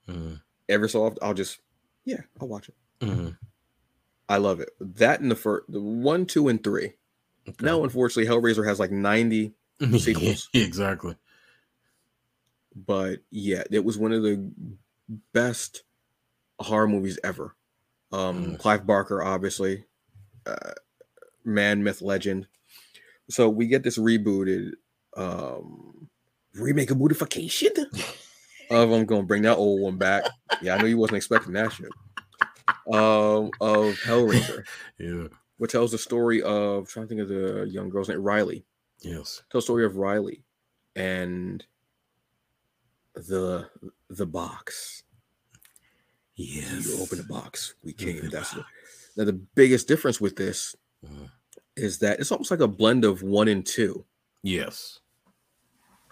Mhm. 0.09 0.41
Every 0.71 0.89
so 0.89 1.05
often, 1.05 1.19
I'll 1.23 1.35
just, 1.35 1.59
yeah, 2.05 2.21
I'll 2.41 2.49
watch 2.49 2.69
it. 2.69 2.75
Mhm. 3.01 3.37
I 4.29 4.37
love 4.37 4.61
it. 4.61 4.71
That 4.81 5.21
and 5.21 5.31
the 5.31 5.35
first, 5.37 5.71
the 5.71 5.81
one, 5.81 6.25
two, 6.27 6.49
and 6.49 6.63
three. 6.63 6.95
Okay. 7.49 7.57
Now, 7.67 7.83
unfortunately, 7.83 8.31
Hellraiser 8.33 8.65
has 8.67 8.79
like 8.79 8.93
90 8.93 9.53
sequels. 9.99 10.49
exactly. 10.55 11.17
But 12.75 13.21
yeah, 13.31 13.65
it 13.71 13.85
was 13.85 13.99
one 13.99 14.13
of 14.13 14.23
the 14.23 14.51
best 15.33 15.83
horror 16.61 16.87
movies 16.89 17.19
ever. 17.25 17.57
Um, 18.13 18.45
Mm. 18.45 18.59
Clive 18.59 18.87
Barker, 18.87 19.23
obviously, 19.23 19.85
uh, 20.47 20.73
man, 21.45 21.83
myth, 21.83 22.03
legend. 22.03 22.47
So 23.29 23.49
we 23.49 23.67
get 23.67 23.83
this 23.83 23.99
rebooted 23.99 24.73
um, 25.17 26.09
remake 26.55 26.91
of 26.91 26.99
Modification 26.99 27.71
of 28.71 28.91
I'm 28.93 29.05
gonna 29.05 29.23
bring 29.25 29.43
that 29.43 29.57
old 29.57 29.81
one 29.81 29.97
back. 29.97 30.25
Yeah, 30.63 30.75
I 30.75 30.79
know 30.79 30.87
you 30.87 30.99
wasn't 30.99 31.17
expecting 31.19 31.53
that 31.55 31.73
shit. 31.73 31.91
Um, 32.93 33.51
of 33.61 33.95
Hellraiser, 34.05 34.65
Yeah. 34.99 35.29
which 35.59 35.73
tells 35.73 35.91
the 35.93 35.99
story 35.99 36.43
of 36.43 36.89
trying 36.89 37.07
to 37.07 37.09
think 37.09 37.21
of 37.21 37.29
the 37.29 37.67
young 37.69 37.89
girl's 37.89 38.09
name, 38.09 38.23
Riley. 38.23 38.65
Yes. 39.01 39.43
Tells 39.51 39.65
the 39.65 39.67
story 39.67 39.85
of 39.85 39.97
Riley 39.97 40.45
and 40.97 41.65
the 43.15 43.69
the 44.09 44.27
box. 44.27 45.03
Yes. 46.37 46.87
You 46.87 47.03
open 47.03 47.19
the 47.19 47.25
box, 47.25 47.75
we 47.83 47.93
came. 47.93 48.29
That's 48.31 48.53
the, 48.53 48.65
now 49.17 49.25
the 49.25 49.33
biggest 49.33 49.87
difference 49.89 50.21
with 50.21 50.37
this 50.37 50.75
Mhm. 51.05 51.31
is 51.77 51.99
that 51.99 52.19
it's 52.21 52.33
almost 52.33 52.51
like 52.51 52.61
a 52.61 52.69
blend 52.69 53.05
of 53.05 53.23
one 53.23 53.49
and 53.49 53.65
two, 53.67 54.05
Yes. 54.43 55.01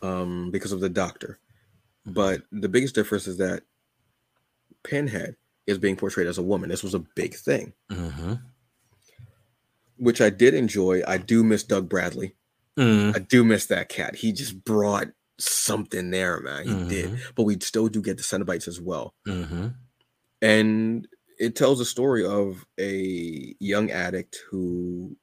um, 0.03 0.51
because 0.51 0.73
of 0.73 0.81
the 0.81 0.89
doctor. 0.91 1.39
But 2.13 2.43
the 2.51 2.69
biggest 2.69 2.95
difference 2.95 3.27
is 3.27 3.37
that 3.39 3.63
Pinhead 4.83 5.37
is 5.67 5.79
being 5.79 5.97
portrayed 5.97 6.27
as 6.27 6.39
a 6.39 6.43
woman. 6.43 6.71
This 6.71 6.83
was 6.83 6.95
a 6.95 7.01
big 7.01 7.35
thing, 7.35 7.75
Mhm. 7.91 8.41
which 9.97 10.21
I 10.21 10.31
did 10.31 10.55
enjoy. 10.55 11.03
I 11.07 11.19
do 11.19 11.45
miss 11.45 11.63
Doug 11.63 11.89
Bradley. 11.89 12.35
Mm. 12.77 13.15
I 13.15 13.19
do 13.19 13.45
miss 13.45 13.67
that 13.67 13.89
cat. 13.89 14.15
He 14.17 14.33
just 14.33 14.65
brought 14.65 15.09
something 15.39 16.11
there, 16.11 16.41
man. 16.41 16.67
He 16.67 16.89
did. 16.89 17.11
Mhm. 17.11 17.21
But 17.35 17.43
we 17.43 17.59
still 17.61 17.89
do 17.89 18.01
get 18.01 18.17
the 18.17 18.23
Cenobites 18.23 18.67
as 18.69 18.81
well. 18.81 19.15
Mhm. 19.27 19.75
And 20.41 21.09
it 21.39 21.55
tells 21.57 21.81
a 21.81 21.85
story 21.85 22.25
of 22.25 22.65
a 22.79 23.55
young 23.61 23.91
addict 23.91 24.39
who 24.51 25.17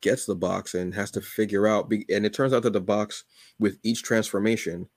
gets 0.00 0.26
the 0.26 0.34
box 0.34 0.74
and 0.74 0.94
has 0.94 1.10
to 1.12 1.20
figure 1.20 1.66
out 1.66 1.90
and 1.92 2.26
it 2.26 2.32
turns 2.34 2.52
out 2.52 2.62
that 2.64 2.72
the 2.72 2.80
box 2.80 3.24
with 3.58 3.78
each 3.82 4.02
transformation 4.02 4.88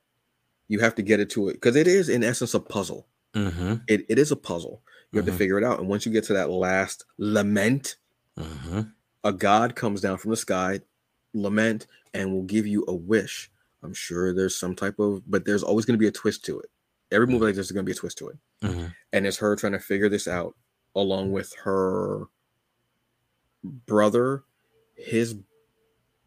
you 0.68 0.80
have 0.80 0.96
to 0.96 1.02
get 1.02 1.20
it 1.20 1.30
to 1.32 1.50
it 1.50 1.54
because 1.54 1.76
it 1.76 1.88
is 1.88 2.10
in 2.10 2.24
essence 2.24 2.54
a 2.54 2.60
puzzle 2.60 3.08
Mhm. 3.36 3.84
it, 3.88 4.06
it 4.10 4.18
is 4.18 4.32
a 4.32 4.36
puzzle 4.36 4.82
you 5.12 5.20
have 5.20 5.28
Mhm. 5.28 5.32
to 5.34 5.38
figure 5.38 5.58
it 5.58 5.64
out 5.64 5.80
and 5.80 5.88
once 5.88 6.06
you 6.06 6.12
get 6.12 6.24
to 6.26 6.34
that 6.34 6.50
last 6.50 7.06
lament 7.18 7.98
Mhm. 8.38 8.92
a 9.24 9.32
god 9.34 9.76
comes 9.76 10.02
down 10.02 10.18
from 10.18 10.32
the 10.32 10.38
sky 10.38 10.80
lament 11.34 11.88
and 12.14 12.32
will 12.34 12.44
give 12.44 12.66
you 12.66 12.84
a 12.88 12.94
wish 12.96 13.52
i'm 13.84 13.94
sure 13.94 14.34
there's 14.34 14.56
some 14.58 14.76
type 14.76 15.00
of 15.00 15.22
but 15.30 15.46
there's 15.46 15.64
always 15.64 15.86
going 15.86 15.96
to 15.98 16.02
be 16.04 16.08
a 16.08 16.12
twist 16.12 16.44
to 16.46 16.60
it 16.60 16.70
every 17.12 17.28
movie 17.28 17.46
like 17.46 17.56
this 17.56 17.66
is 17.68 17.72
going 17.72 17.86
to 17.86 17.90
be 17.90 17.92
a 17.92 17.96
twist 17.96 18.18
to 18.18 18.30
it 18.30 18.38
Mhm. 18.64 18.96
and 19.14 19.28
it's 19.28 19.38
her 19.38 19.56
trying 19.56 19.74
to 19.74 19.80
figure 19.80 20.10
this 20.10 20.28
out 20.28 20.56
along 20.96 21.32
with 21.32 21.54
her 21.64 22.28
brother 23.64 24.44
his 24.96 25.36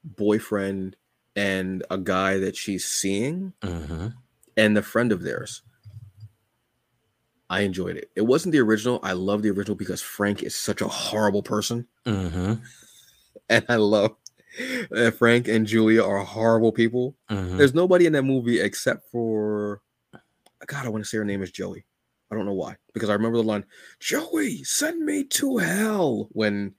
boyfriend 0.05 0.97
and 1.35 1.85
a 1.90 1.98
guy 1.98 2.39
that 2.39 2.56
she's 2.56 2.85
seeing 2.85 3.52
Mhm. 3.62 4.15
And 4.59 4.76
the 4.76 4.82
friend 4.82 5.10
of 5.12 5.22
theirs 5.22 5.62
i 7.51 7.60
enjoyed 7.60 7.97
it 7.97 8.10
it 8.14 8.22
wasn't 8.26 8.52
the 8.52 8.59
original 8.59 9.01
i 9.02 9.12
love 9.12 9.40
the 9.43 9.51
original 9.51 9.74
because 9.76 10.02
frank 10.02 10.43
is 10.43 10.55
such 10.55 10.80
a 10.82 10.89
horrible 10.89 11.43
person 11.43 11.86
Mhm. 12.05 12.60
and 13.48 13.64
i 13.68 13.76
love 13.76 14.14
uh, 14.94 15.10
frank 15.12 15.48
and 15.48 15.66
julia 15.66 16.02
are 16.05 16.18
horrible 16.18 16.72
people 16.72 17.16
Mhm. 17.30 17.56
there's 17.56 17.74
nobody 17.74 18.05
in 18.06 18.12
that 18.12 18.24
movie 18.24 18.60
except 18.60 19.10
for 19.10 19.80
God, 20.66 20.85
I 20.85 20.89
want 20.89 21.05
to 21.05 21.09
say 21.09 21.18
her 21.18 21.24
name 21.24 21.43
is 21.44 21.52
Joey. 21.52 21.86
I 22.32 22.35
don't 22.35 22.44
know 22.44 22.52
why. 22.52 22.76
Because 22.93 23.10
I 23.10 23.12
remember 23.12 23.39
the 23.39 23.44
line, 23.44 23.64
Joey, 24.01 24.64
send 24.64 25.05
me 25.05 25.22
to 25.39 25.59
hell 25.59 26.28
when 26.32 26.74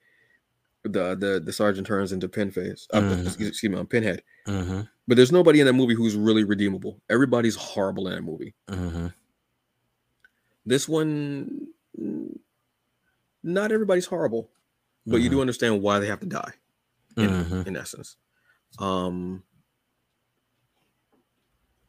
the 0.83 1.15
the, 1.15 1.41
the 1.43 1.53
sergeant 1.53 1.87
turns 1.87 2.11
into 2.11 2.27
Pinface. 2.27 2.87
Uh, 2.91 2.99
Mhm. 2.99 3.25
excuse, 3.25 3.63
me, 3.63 3.77
on 3.77 3.87
Pinhead. 3.87 4.21
But 5.09 5.15
there's 5.17 5.31
nobody 5.31 5.59
in 5.59 5.65
that 5.65 5.73
movie 5.73 5.95
who's 5.95 6.15
really 6.15 6.43
redeemable. 6.43 7.01
Everybody's 7.09 7.55
horrible 7.55 8.07
in 8.07 8.13
that 8.13 8.21
movie. 8.21 8.53
Mhm. 8.67 9.11
This 10.67 10.87
one, 10.87 11.69
mm, 11.99 12.37
not 13.41 13.71
everybody's 13.71 14.05
horrible, 14.05 14.51
but 15.07 15.17
you 15.17 15.29
do 15.31 15.41
understand 15.41 15.81
why 15.81 15.97
they 15.97 16.05
have 16.05 16.19
to 16.19 16.27
die. 16.27 16.53
in, 17.17 17.27
Mhm. 17.27 17.65
in 17.67 17.75
essence. 17.75 18.15
Um, 18.77 19.43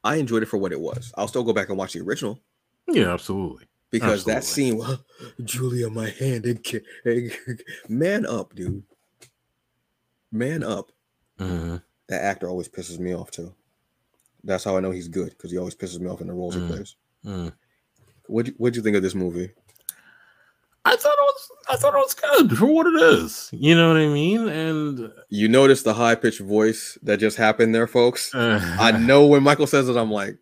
I 0.03 0.17
enjoyed 0.17 0.43
it 0.43 0.47
for 0.47 0.57
what 0.57 0.73
it 0.73 0.81
was. 0.81 1.13
I'll 1.17 1.29
still 1.29 1.45
go 1.45 1.53
back 1.53 1.69
and 1.69 1.77
watch 1.79 1.93
the 1.93 2.01
original 2.01 2.41
Yeah, 2.89 3.13
absolutely. 3.13 3.67
because 3.91 4.25
that 4.25 4.39
Absolutely. 4.39 4.97
scene, 4.97 4.99
Julia, 5.45 5.91
my 5.91 6.09
hand, 6.09 6.47
and 6.47 6.67
man 7.89 8.25
up, 8.27 8.55
dude, 8.57 8.83
man 10.33 10.63
up. 10.65 10.91
Mhm. 11.39 11.83
That 12.11 12.23
actor 12.23 12.49
always 12.49 12.69
pisses 12.69 12.99
me 12.99 13.15
off 13.15 13.31
too. 13.31 13.55
That's 14.45 14.65
how 14.65 14.77
I 14.77 14.81
know 14.81 14.91
he's 14.91 15.09
good 15.09 15.31
because 15.31 15.51
he 15.51 15.57
always 15.59 15.75
pisses 15.75 15.99
me 16.01 16.09
off 16.09 16.21
in 16.21 16.27
the 16.27 16.33
roles 16.35 16.57
Mm. 16.57 16.61
he 16.69 16.73
plays. 16.75 16.97
Mm. 17.25 17.53
What 18.27 18.49
What'd 18.59 18.77
you 18.77 18.83
think 18.83 18.97
of 18.97 19.03
this 19.03 19.15
movie? 19.15 19.51
I 20.85 20.97
thought 20.97 21.13
it 21.13 21.21
was 21.23 21.51
I 21.69 21.77
thought 21.77 21.95
it 21.95 21.99
was 21.99 22.15
good 22.15 22.59
for 22.59 22.67
what 22.67 22.87
it 22.87 23.01
is. 23.01 23.49
You 23.53 23.75
know 23.75 23.89
what 23.89 23.99
I 23.99 24.07
mean? 24.09 24.49
And 24.49 25.13
You 25.29 25.49
notice 25.49 25.83
the 25.83 25.95
high 25.95 26.15
pitched 26.15 26.41
voice 26.41 26.99
that 27.03 27.19
just 27.19 27.37
happened 27.37 27.75
there, 27.75 27.87
folks. 27.87 28.35
I 28.35 28.91
know 28.99 29.27
when 29.27 29.43
Michael 29.43 29.67
says 29.67 29.89
it, 29.89 29.97
I'm 29.97 30.11
like, 30.11 30.37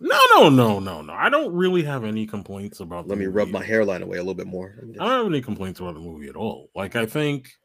no, 0.00 0.18
no, 0.34 0.50
no, 0.50 0.78
no, 0.80 1.00
no. 1.00 1.12
I 1.14 1.30
don't 1.30 1.54
really 1.54 1.84
have 1.84 2.04
any 2.04 2.26
complaints 2.26 2.80
about. 2.80 3.04
the 3.06 3.10
let 3.14 3.18
me 3.18 3.26
rub 3.26 3.48
my 3.48 3.64
hairline 3.64 4.02
away 4.02 4.18
a 4.18 4.20
little 4.20 4.34
bit 4.34 4.46
more. 4.46 4.74
I 4.82 5.04
don't 5.06 5.24
have 5.24 5.26
any 5.26 5.40
complaints 5.40 5.80
about 5.80 5.94
the 5.94 6.00
movie 6.00 6.28
at 6.28 6.36
all. 6.36 6.68
Like 6.74 6.96
I 6.96 7.06
think 7.06 7.56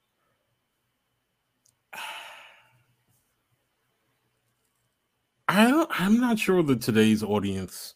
I 5.51 5.69
don't, 5.69 5.89
I'm 5.99 6.19
not 6.19 6.39
sure 6.39 6.63
that 6.63 6.81
today's 6.81 7.23
audience, 7.23 7.95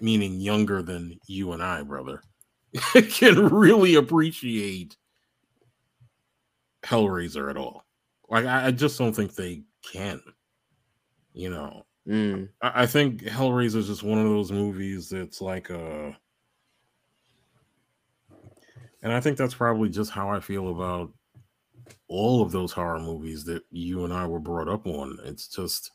meaning 0.00 0.38
younger 0.38 0.82
than 0.82 1.18
you 1.26 1.52
and 1.52 1.62
I, 1.62 1.82
brother, 1.82 2.22
can 3.10 3.48
really 3.48 3.94
appreciate 3.94 4.96
Hellraiser 6.82 7.48
at 7.48 7.56
all. 7.56 7.84
Like 8.28 8.44
I, 8.44 8.66
I 8.66 8.70
just 8.70 8.98
don't 8.98 9.14
think 9.14 9.34
they 9.34 9.62
can. 9.82 10.20
You 11.32 11.50
know, 11.50 11.86
Mm, 12.08 12.48
I, 12.62 12.82
I 12.82 12.86
think 12.86 13.22
Hellraiser 13.22 13.76
is 13.76 13.86
just 13.86 14.02
one 14.02 14.18
of 14.18 14.24
those 14.24 14.50
movies 14.50 15.10
that's 15.10 15.40
like 15.40 15.70
a, 15.70 16.16
and 19.02 19.12
I 19.12 19.20
think 19.20 19.36
that's 19.36 19.54
probably 19.54 19.90
just 19.90 20.10
how 20.10 20.30
I 20.30 20.40
feel 20.40 20.70
about 20.70 21.12
all 22.08 22.42
of 22.42 22.50
those 22.50 22.72
horror 22.72 22.98
movies 22.98 23.44
that 23.44 23.62
you 23.70 24.04
and 24.04 24.12
I 24.12 24.26
were 24.26 24.40
brought 24.40 24.68
up 24.68 24.86
on. 24.86 25.18
It's 25.24 25.48
just, 25.48 25.92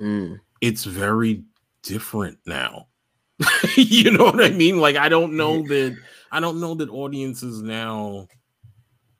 mm. 0.00 0.40
it's 0.60 0.84
very 0.84 1.42
different 1.82 2.38
now. 2.46 2.88
you 3.76 4.10
know 4.10 4.24
what 4.24 4.42
I 4.42 4.50
mean? 4.50 4.78
Like 4.80 4.96
I 4.96 5.08
don't 5.08 5.36
know 5.36 5.62
that 5.68 5.96
I 6.32 6.40
don't 6.40 6.60
know 6.60 6.74
that 6.74 6.88
audiences 6.88 7.62
now 7.62 8.28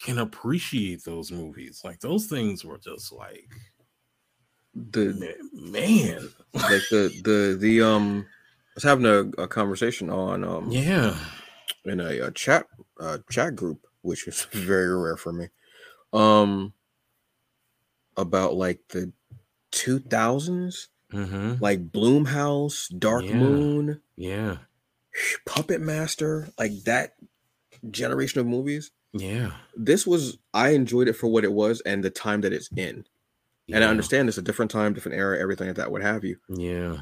can 0.00 0.18
appreciate 0.18 1.04
those 1.04 1.30
movies. 1.30 1.82
Like 1.84 2.00
those 2.00 2.26
things 2.26 2.64
were 2.64 2.78
just 2.78 3.12
like 3.12 3.48
The 4.74 5.36
man. 5.52 6.28
like 6.54 6.82
the 6.90 7.12
the 7.24 7.56
the 7.60 7.82
um 7.82 8.26
I 8.28 8.72
was 8.74 8.84
having 8.84 9.06
a, 9.06 9.42
a 9.42 9.48
conversation 9.48 10.10
on 10.10 10.44
um 10.44 10.70
Yeah. 10.70 11.16
in 11.84 12.00
a, 12.00 12.20
a 12.20 12.30
chat 12.30 12.66
uh 13.00 13.18
chat 13.30 13.54
group 13.56 13.86
which 14.02 14.26
is 14.28 14.44
very 14.52 14.94
rare 14.96 15.16
for 15.16 15.32
me 15.32 15.48
um 16.12 16.72
about 18.16 18.54
like 18.54 18.80
the 18.88 19.12
2000s 19.76 20.88
Mm-hmm. 21.12 21.62
like 21.62 21.92
Blumhouse, 21.92 22.88
Dark 22.98 23.24
Yeah. 23.26 23.36
Moon, 23.36 24.00
Yeah. 24.16 24.56
Puppet 25.46 25.80
Master, 25.80 26.48
like 26.58 26.82
that 26.82 27.14
generation 27.90 28.40
of 28.40 28.46
movies. 28.46 28.90
Yeah. 29.12 29.52
This 29.76 30.04
was 30.04 30.38
I 30.52 30.70
enjoyed 30.70 31.06
it 31.06 31.12
for 31.14 31.28
what 31.28 31.44
it 31.44 31.52
was 31.52 31.80
and 31.82 32.02
the 32.02 32.10
time 32.10 32.40
that 32.40 32.52
it's 32.52 32.68
in. 32.76 33.04
And 33.72 33.84
I 33.84 33.86
understand 33.88 34.28
it's 34.28 34.36
a 34.38 34.42
different 34.42 34.70
time, 34.72 34.94
different 34.94 35.16
era, 35.16 35.38
everything 35.38 35.68
like 35.68 35.76
that, 35.76 35.92
what 35.92 36.02
have 36.02 36.24
you. 36.24 36.38
Yeah. 36.48 36.98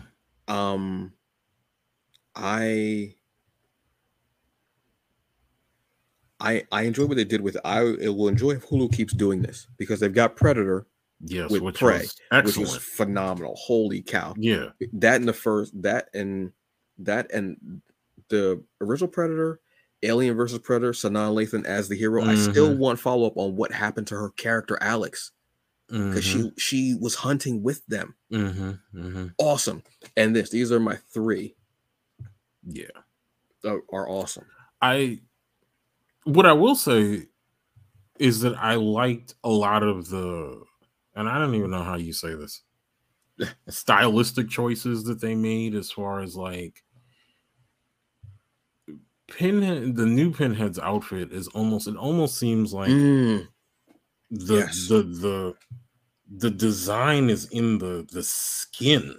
Um 0.49 1.15
I 2.37 3.15
I 6.41 6.65
I 6.71 6.83
enjoy 6.83 7.07
what 7.07 7.17
they 7.17 7.25
did 7.25 7.41
with 7.41 7.57
it. 7.57 7.63
I 7.65 7.83
it 8.01 8.15
will 8.15 8.29
enjoy 8.29 8.51
if 8.53 8.67
Hulu 8.69 8.93
keeps 8.93 9.15
doing 9.15 9.41
this 9.43 9.67
because 9.79 10.01
they've 10.01 10.13
got 10.13 10.37
Predator, 10.37 10.87
Yes. 11.27 11.51
With 11.51 11.63
which 11.63 11.79
Prey, 11.79 12.01
was 12.33 12.45
which 12.45 12.57
was 12.59 12.77
phenomenal. 12.77 13.55
Holy 13.57 14.03
cow. 14.03 14.35
yeah. 14.37 14.71
That 14.93 15.17
and 15.17 15.29
the 15.29 15.33
first 15.33 15.73
that 15.83 16.09
and 16.15 16.53
that 16.99 17.31
and 17.33 17.81
the 18.29 18.63
original 18.81 19.09
Predator, 19.09 19.61
Alien 20.03 20.37
versus 20.37 20.59
Predator, 20.59 20.93
Sanaa 20.93 21.33
Lathan 21.33 21.65
as 21.65 21.89
the 21.89 21.97
hero. 21.97 22.23
I 22.25 22.35
still 22.35 22.75
Mhm. 22.75 22.79
want 22.79 23.01
follow-up 23.01 23.37
on 23.37 23.57
what 23.57 23.73
happened 23.73 24.07
to 24.09 24.17
her 24.17 24.31
character, 24.31 24.79
Alex. 24.81 25.31
because 25.89 26.25
Mhm, 26.25 26.53
she 26.57 26.63
she 26.93 26.95
was 26.99 27.15
hunting 27.15 27.63
with 27.63 27.85
them. 27.87 28.15
mhm, 28.33 28.81
mhm. 28.95 29.35
Awesome. 29.39 29.83
And 30.17 30.35
this, 30.35 30.49
these 30.51 30.73
are 30.73 30.81
my 30.81 30.97
three 31.13 31.55
Yeah. 32.67 32.87
that 33.63 33.81
are 33.93 34.09
awesome. 34.09 34.47
I 34.81 35.21
what 36.25 36.47
I 36.47 36.53
will 36.55 36.75
say 36.75 37.29
is 38.19 38.41
that 38.41 38.57
I 38.57 38.77
liked 38.77 39.35
a 39.45 39.51
lot 39.51 39.83
of 39.83 40.09
the 40.09 40.63
and 41.15 41.28
I 41.28 41.39
don't 41.39 41.55
even 41.55 41.70
know 41.70 41.82
how 41.82 41.97
you 41.97 42.12
say 42.12 42.35
this 42.35 42.62
stylistic 43.69 44.49
choices 44.49 45.05
that 45.05 45.20
they 45.20 45.35
made 45.35 45.74
as 45.74 45.91
far 45.91 46.20
as 46.20 46.36
like 46.36 46.82
Pinhead 49.28 49.97
the 49.97 50.07
new 50.07 50.32
Pinhead's 50.32 50.78
outfit 50.78 51.32
is 51.32 51.49
almost 51.49 51.89
it 51.89 51.97
almost 51.97 52.39
seems 52.39 52.73
like 52.74 52.91
Mm, 52.91 53.49
the 54.31 54.57
yes. 54.57 54.89
the 54.89 55.03
the 55.03 55.55
the 56.36 56.51
design 56.51 57.31
is 57.31 57.47
in 57.51 57.78
the 57.78 58.07
the 58.12 58.23
skin 58.23 59.15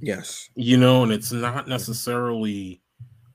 yes. 0.00 0.48
you 0.54 0.76
know, 0.76 1.02
and 1.02 1.12
it's 1.12 1.32
not 1.32 1.68
necessarily 1.68 2.80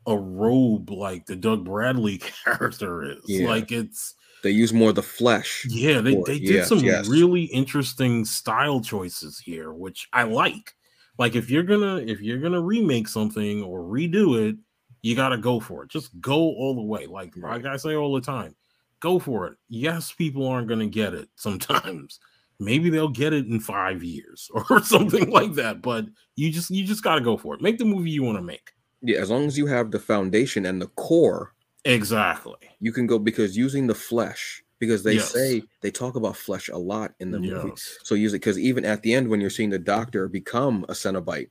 a 0.07 0.18
robe 0.18 0.90
like 0.90 1.26
the 1.26 1.36
Doug 1.36 1.64
Bradley 1.65 2.18
character 2.44 3.03
is. 3.03 3.20
Yeah. 3.26 3.48
Like 3.48 3.72
it's 3.72 4.15
They 4.44 4.52
use 4.52 4.74
more 4.74 4.90
of 4.90 4.95
the 4.95 5.02
flesh. 5.03 5.65
yeah, 5.70 6.02
they, 6.02 6.15
they 6.26 6.38
did 6.40 6.49
Yes, 6.49 6.70
some 6.70 6.80
yes. 6.80 7.07
really 7.07 7.44
interesting 7.45 8.26
style 8.26 8.82
choices 8.82 9.40
here, 9.40 9.74
which 9.74 10.07
I 10.14 10.24
like. 10.24 10.74
Like 11.18 11.36
if 11.36 11.49
you're 11.49 11.64
gonna 11.64 11.98
if 11.98 12.22
you're 12.22 12.40
gonna 12.40 12.61
remake 12.61 13.07
something 13.07 13.64
or 13.64 13.80
redo 13.82 14.49
it, 14.49 14.57
you 15.02 15.15
gotta 15.15 15.38
go 15.38 15.60
for 15.60 15.84
it. 15.84 15.90
Just 15.90 16.20
go 16.22 16.36
all 16.36 16.76
the 16.76 16.82
way. 16.82 17.06
Like 17.07 17.34
Right. 17.38 17.64
like 17.64 17.72
I 17.72 17.78
say 17.78 17.95
all 17.95 18.14
the 18.14 18.22
time, 18.22 18.56
go 18.99 19.20
for 19.20 19.48
it. 19.48 19.57
Yes, 19.70 20.11
people 20.11 20.45
aren't 20.48 20.68
gonna 20.68 20.88
get 20.88 21.14
it 21.14 21.30
sometimes. 21.36 22.20
Maybe 22.60 22.90
they'll 22.90 23.10
get 23.10 23.34
it 23.34 23.48
in 23.48 23.60
five 23.60 24.03
years 24.03 24.49
or 24.70 24.82
something 24.84 25.30
like 25.30 25.53
that. 25.53 25.82
But 25.82 26.06
you 26.36 26.52
just 26.52 26.70
you 26.72 26.84
just 26.84 27.03
gotta 27.03 27.22
go 27.22 27.38
for 27.38 27.53
it. 27.56 27.61
Make 27.61 27.78
the 27.78 27.86
movie 27.86 28.11
you 28.11 28.24
want 28.24 28.38
to 28.38 28.44
make. 28.44 28.72
Yeah, 29.02 29.20
as 29.20 29.30
long 29.30 29.45
as 29.45 29.57
you 29.57 29.68
have 29.68 29.91
the 29.91 29.99
foundation 29.99 30.65
and 30.65 30.82
the 30.82 30.88
core, 30.88 31.53
Exactly. 31.85 32.55
you 32.80 32.91
can 32.91 33.07
go 33.07 33.19
because 33.19 33.57
using 33.57 33.88
the 33.88 33.95
flesh, 33.95 34.64
because 34.80 35.03
they 35.03 35.15
Yes. 35.15 35.31
say 35.31 35.64
they 35.81 35.91
talk 35.91 36.15
about 36.15 36.35
flesh 36.38 36.69
a 36.69 36.77
lot 36.77 37.14
in 37.19 37.31
the 37.31 37.39
movie. 37.39 37.69
Yes. 37.69 37.97
So 38.03 38.15
use 38.15 38.34
it 38.34 38.38
because 38.39 38.57
even 38.60 38.85
at 38.85 39.01
the 39.01 39.14
end, 39.14 39.30
when 39.30 39.41
you're 39.41 39.49
seeing 39.49 39.69
the 39.69 39.80
doctor 39.80 40.27
become 40.27 40.84
a 40.89 40.93
Cenobite, 40.93 41.49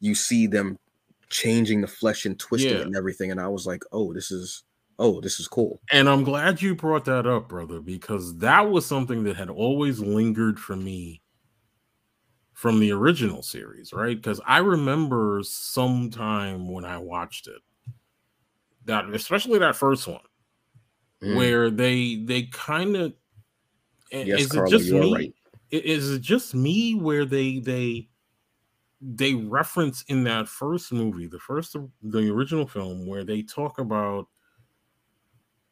you 0.00 0.14
see 0.14 0.46
them 0.46 0.78
changing 1.30 1.80
the 1.80 1.86
flesh 1.86 2.26
and 2.26 2.38
twisting 2.38 2.72
Yeah. 2.72 2.82
it 2.82 2.86
and 2.86 2.96
everything. 2.96 3.30
And 3.30 3.40
I 3.40 3.48
was 3.48 3.66
like, 3.66 3.82
oh, 3.92 4.12
this 4.12 4.30
is 4.30 4.64
oh, 4.98 5.20
this 5.20 5.40
is 5.40 5.48
cool. 5.48 5.80
And 5.90 6.08
I'm 6.08 6.22
glad 6.24 6.62
you 6.62 6.74
brought 6.74 7.04
that 7.06 7.26
up, 7.26 7.48
brother, 7.48 7.80
because 7.80 8.36
that 8.38 8.70
was 8.70 8.86
something 8.86 9.24
that 9.24 9.36
had 9.36 9.50
always 9.50 9.98
lingered 10.00 10.58
for 10.58 10.76
me 10.76 11.20
from 12.54 12.78
the 12.78 12.92
original 12.92 13.42
series, 13.42 13.92
right? 13.92 14.16
Because 14.16 14.40
I 14.46 14.58
remember 14.58 15.40
sometime 15.42 16.68
when 16.68 16.84
I 16.84 16.98
watched 16.98 17.48
it, 17.48 17.60
that 18.84 19.08
especially 19.10 19.58
that 19.58 19.76
first 19.76 20.06
one, 20.06 20.20
Mm. 21.22 21.36
where 21.36 21.70
they 21.70 22.16
they 22.16 22.44
kind 22.44 22.96
of 22.96 23.14
Yes, 24.10 24.46
is 24.46 24.54
Carlo, 24.54 24.66
it 24.66 24.70
just 24.70 24.92
me? 24.92 25.12
right. 25.14 25.34
Is 25.70 26.10
it 26.12 26.20
just 26.22 26.54
me 26.54 26.94
where 26.94 27.24
they 27.24 27.58
they 27.58 28.08
they 29.00 29.34
reference 29.34 30.02
in 30.08 30.24
that 30.24 30.48
first 30.48 30.92
movie, 30.92 31.26
the 31.26 31.38
first 31.38 31.76
the 32.02 32.30
original 32.30 32.66
film, 32.66 33.06
where 33.06 33.24
they 33.24 33.42
talk 33.42 33.78
about 33.78 34.28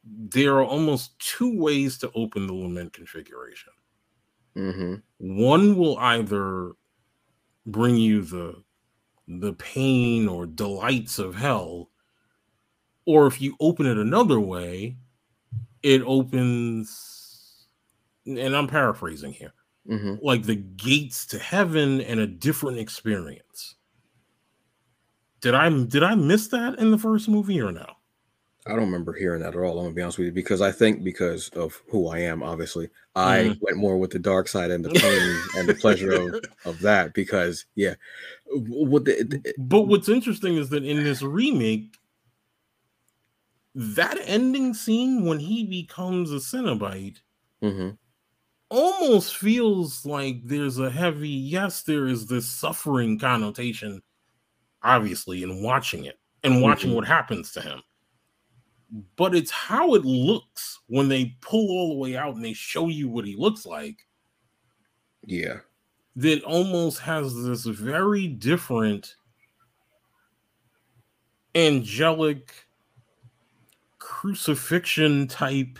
there 0.05 0.55
are 0.55 0.65
almost 0.65 1.17
two 1.19 1.57
ways 1.57 1.97
to 1.99 2.11
open 2.15 2.47
the 2.47 2.53
lament 2.53 2.91
configuration. 2.93 3.71
hmm 4.55 4.95
One 5.17 5.77
will 5.77 5.97
either 5.99 6.73
bring 7.65 7.97
you 7.97 8.21
the 8.23 8.63
the 9.27 9.53
pain 9.53 10.27
or 10.27 10.45
delights 10.45 11.17
of 11.19 11.35
hell, 11.35 11.89
or 13.05 13.27
if 13.27 13.41
you 13.41 13.55
open 13.59 13.85
it 13.85 13.97
another 13.97 14.39
way, 14.39 14.95
it 15.81 16.01
opens 16.05 17.65
and 18.25 18.55
I'm 18.55 18.67
paraphrasing 18.67 19.33
here, 19.33 19.53
hmm 19.87 20.15
like 20.21 20.43
the 20.43 20.55
gates 20.55 21.25
to 21.27 21.39
heaven 21.39 21.99
and 22.01 22.19
a 22.21 22.27
different 22.27 22.79
experience. 22.79 23.75
Did 25.41 25.55
I 25.55 25.69
did 25.85 26.03
I 26.03 26.15
miss 26.15 26.47
that 26.49 26.79
in 26.79 26.91
the 26.91 26.97
first 26.97 27.27
movie 27.27 27.61
or 27.61 27.71
no? 27.71 27.85
I 28.65 28.69
don't 28.69 28.79
remember 28.85 29.11
hearing 29.11 29.41
that 29.41 29.55
at 29.55 29.59
all. 29.59 29.77
I'm 29.77 29.85
gonna 29.85 29.93
be 29.95 30.01
honest 30.01 30.17
with 30.19 30.27
you 30.27 30.31
because 30.31 30.61
I 30.61 30.71
think 30.71 31.03
because 31.03 31.49
of 31.49 31.81
who 31.89 32.07
I 32.07 32.19
am, 32.19 32.41
obviously, 32.41 32.89
I 33.13 33.39
Mhm. 33.39 33.57
went 33.59 33.75
more 33.77 33.97
with 33.97 34.11
the 34.11 34.19
dark 34.19 34.47
side 34.47 34.71
and 34.71 34.85
the 34.85 34.89
pain 34.97 35.37
and 35.57 35.67
the 35.67 35.73
pleasure 35.75 36.13
of, 36.13 36.33
of 36.65 36.79
that. 36.79 37.13
Because 37.13 37.65
yeah, 37.75 37.95
what 38.55 39.03
the, 39.03 39.23
the- 39.23 39.53
But 39.57 39.81
what's 39.81 40.07
interesting 40.07 40.55
is 40.55 40.69
that 40.69 40.85
in 40.85 41.03
this 41.03 41.21
remake, 41.21 41.97
that 43.75 44.17
ending 44.21 44.73
scene 44.73 45.25
when 45.25 45.39
he 45.39 45.65
becomes 45.65 46.31
a 46.31 46.37
Cenobite 46.37 47.19
mhm, 47.61 47.97
almost 48.69 49.37
feels 49.37 50.05
like 50.05 50.41
there's 50.45 50.77
a 50.79 50.89
heavy, 50.89 51.29
yes, 51.29 51.83
there 51.83 52.07
is 52.07 52.27
this 52.27 52.47
suffering 52.47 53.19
connotation, 53.19 54.01
obviously, 54.83 55.43
in 55.43 55.63
watching 55.63 56.05
it 56.05 56.19
and 56.43 56.61
watching 56.61 56.91
Mhm. 56.91 56.95
what 56.95 57.07
happens 57.07 57.51
to 57.53 57.61
him. 57.61 57.81
But 59.15 59.33
it's 59.35 59.51
how 59.51 59.95
it 59.95 60.05
looks 60.05 60.79
when 60.87 61.07
they 61.09 61.37
pull 61.41 61.69
all 61.71 61.89
the 61.89 61.99
way 61.99 62.15
out 62.15 62.35
and 62.35 62.43
they 62.45 62.53
show 62.53 62.87
you 62.89 63.09
what 63.09 63.25
he 63.25 63.35
looks 63.35 63.65
like 63.65 64.07
yeah, 65.25 65.61
that 66.15 66.43
almost 66.43 66.99
has 66.99 67.35
this 67.43 67.65
very 67.65 68.27
different 68.27 69.15
angelic 71.55 72.62
crucifixion 74.13 75.27
type 75.27 75.79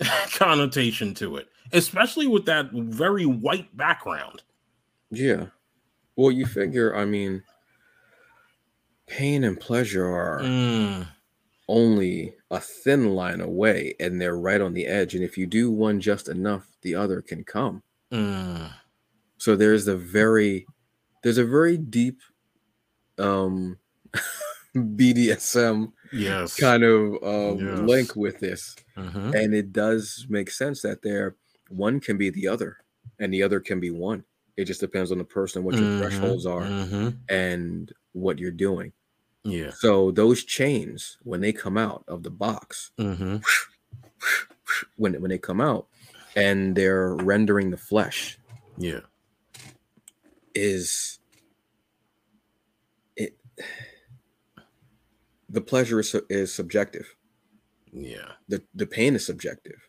connotation 0.34 1.14
to 1.14 1.36
it, 1.36 1.48
especially 1.72 2.26
with 2.26 2.44
that 2.46 2.70
very 2.72 3.24
white 3.26 3.74
background. 3.76 4.42
yeah. 5.10 5.46
Well, 6.16 6.30
you 6.30 6.46
figure, 6.46 6.94
I 6.96 7.04
mean, 7.04 7.44
pain 9.06 9.42
and 9.44 9.58
pleasure 9.58 10.06
are 10.06 10.40
Mm, 10.40 11.06
only 11.68 12.34
a 12.50 12.58
thin 12.60 13.14
line 13.14 13.40
away, 13.40 13.94
and 14.00 14.20
they're 14.20 14.36
right 14.36 14.60
on 14.60 14.72
the 14.74 14.86
edge. 14.86 15.14
And 15.14 15.22
if 15.24 15.36
you 15.38 15.46
do 15.46 15.70
one 15.70 16.00
just 16.00 16.28
enough, 16.28 16.76
the 16.82 16.94
other 16.94 17.22
can 17.22 17.44
come. 17.44 17.82
mm, 18.10 18.70
So 19.38 19.56
there's 19.56 19.86
a 19.88 19.96
very, 19.96 20.66
there's 21.22 21.38
a 21.38 21.44
very 21.44 21.76
deep, 21.76 22.20
um, 23.18 23.78
BDSM 24.76 25.92
yes. 26.12 26.54
kind 26.56 26.82
of 26.84 27.22
um, 27.22 27.58
Yes. 27.58 27.78
link 27.80 28.16
with 28.16 28.38
this. 28.40 28.76
Mhm. 28.96 29.34
And 29.34 29.54
it 29.54 29.72
does 29.72 30.26
make 30.28 30.50
sense 30.50 30.82
that 30.82 31.02
there 31.02 31.36
one 31.68 32.00
can 32.00 32.16
be 32.18 32.30
the 32.30 32.46
other 32.48 32.78
and 33.18 33.32
the 33.32 33.42
other 33.42 33.60
can 33.60 33.80
be 33.80 33.90
one. 33.90 34.24
It 34.56 34.64
just 34.66 34.80
depends 34.80 35.12
on 35.12 35.18
the 35.18 35.24
person, 35.24 35.64
what 35.64 35.74
your 35.76 35.84
Mhm, 35.84 35.98
thresholds 35.98 36.46
are, 36.46 36.62
mhm. 36.62 37.18
and 37.28 37.92
what 38.12 38.38
you're 38.38 38.50
doing. 38.50 38.92
Yeah. 39.44 39.70
So 39.70 40.10
those 40.10 40.44
chains, 40.44 41.18
when 41.22 41.40
they 41.40 41.52
come 41.52 41.76
out 41.78 42.04
of 42.08 42.22
the 42.22 42.30
box, 42.30 42.90
when 44.96 45.20
when 45.20 45.28
they 45.30 45.38
come 45.38 45.60
out, 45.60 45.88
and 46.34 46.74
they're 46.74 47.14
rendering 47.14 47.70
the 47.70 47.76
flesh, 47.76 48.38
Yeah. 48.78 49.00
is 50.54 51.18
it 53.16 53.36
the 55.48 55.60
pleasure 55.60 56.00
is, 56.00 56.14
is 56.28 56.52
subjective. 56.52 57.14
Yeah. 57.92 58.32
The 58.48 58.62
the 58.74 58.86
pain 58.86 59.14
is 59.14 59.24
subjective. 59.24 59.88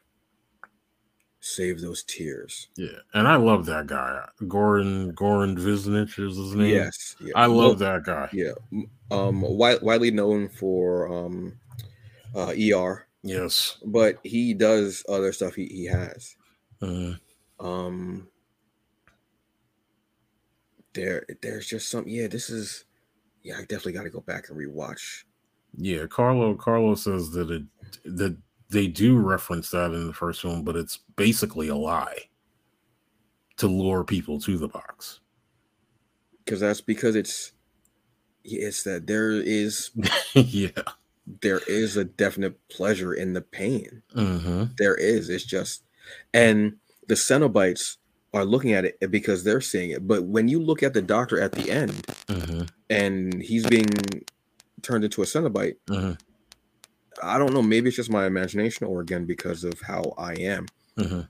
Save 1.39 1.81
those 1.81 2.03
tears. 2.03 2.69
Yeah. 2.77 2.99
And 3.13 3.27
I 3.27 3.35
love 3.35 3.65
that 3.67 3.87
guy. 3.87 4.27
Goran 4.41 5.13
Goran 5.13 5.57
Visnjic 5.57 6.17
is 6.19 6.35
his 6.37 6.55
name. 6.55 6.73
Yes, 6.73 7.15
yeah. 7.19 7.31
I 7.35 7.47
Well, 7.47 7.69
love 7.69 7.79
that 7.79 8.03
guy. 8.03 8.29
Yeah. 8.33 8.53
Um 9.11 9.41
widely 9.41 10.11
known 10.11 10.49
for 10.49 11.11
um 11.11 11.59
uh 12.35 12.53
ER, 12.57 13.07
Yes. 13.23 13.77
but 13.85 14.17
he 14.23 14.53
does 14.53 15.03
other 15.09 15.31
stuff 15.31 15.55
he, 15.55 15.65
he 15.67 15.85
has. 15.85 16.35
Mhm. 16.81 17.19
Um 17.59 18.27
there 20.93 21.25
there's 21.41 21.67
just 21.67 21.89
some 21.89 22.07
yeah, 22.07 22.27
this 22.27 22.49
is 22.49 22.85
yeah, 23.43 23.55
I 23.57 23.61
definitely 23.61 23.93
gotta 23.93 24.09
go 24.09 24.21
back 24.21 24.49
and 24.49 24.57
rewatch. 24.57 25.23
Yeah, 25.75 26.05
Carlo 26.07 26.55
Carlo 26.55 26.95
says 26.95 27.31
that 27.31 27.51
it 27.51 27.63
that 28.05 28.37
they 28.69 28.87
do 28.87 29.17
reference 29.17 29.69
that 29.71 29.91
in 29.93 30.07
the 30.07 30.13
first 30.13 30.43
one, 30.43 30.63
but 30.63 30.75
it's 30.75 30.99
basically 31.15 31.67
a 31.69 31.75
lie 31.75 32.29
to 33.57 33.67
lure 33.67 34.03
people 34.03 34.39
to 34.41 34.57
the 34.57 34.67
box. 34.67 35.19
Because 36.43 36.59
that's 36.61 36.81
because 36.81 37.15
it's 37.15 37.51
it's 38.43 38.83
that 38.83 39.07
there 39.07 39.31
is 39.31 39.91
yeah. 40.33 40.69
there 41.41 41.61
is 41.67 41.97
a 41.97 42.05
definite 42.05 42.55
pleasure 42.69 43.13
in 43.13 43.33
the 43.33 43.41
pain. 43.41 44.01
hmm 44.13 44.65
There 44.77 44.95
is. 44.95 45.29
It's 45.29 45.45
just 45.45 45.83
and 46.33 46.77
the 47.07 47.15
Cenobites 47.15 47.97
are 48.33 48.45
looking 48.45 48.73
at 48.73 48.85
it 48.85 49.11
because 49.11 49.43
they're 49.43 49.61
seeing 49.61 49.91
it. 49.91 50.07
But 50.07 50.23
when 50.25 50.47
you 50.47 50.59
look 50.61 50.83
at 50.83 50.93
the 50.93 51.01
doctor 51.01 51.39
at 51.39 51.51
the 51.53 51.69
end, 51.71 52.05
Mm-hmm. 52.27 52.63
and 52.89 53.41
he's 53.41 53.65
being 53.67 53.87
turned 54.81 55.03
into 55.03 55.21
a 55.21 55.25
Cenobite, 55.25 55.75
Mm-hmm. 55.87 56.13
I 57.23 57.37
don't 57.39 57.51
know. 57.53 57.63
Maybe 57.63 57.87
it's 57.87 57.95
just 57.97 58.11
my 58.11 58.25
imagination, 58.27 58.85
or 58.85 59.01
again 59.01 59.25
because 59.25 59.63
of 59.63 59.79
how 59.81 60.03
I 60.19 60.33
am. 60.33 60.67
Mm-hmm. 60.99 61.21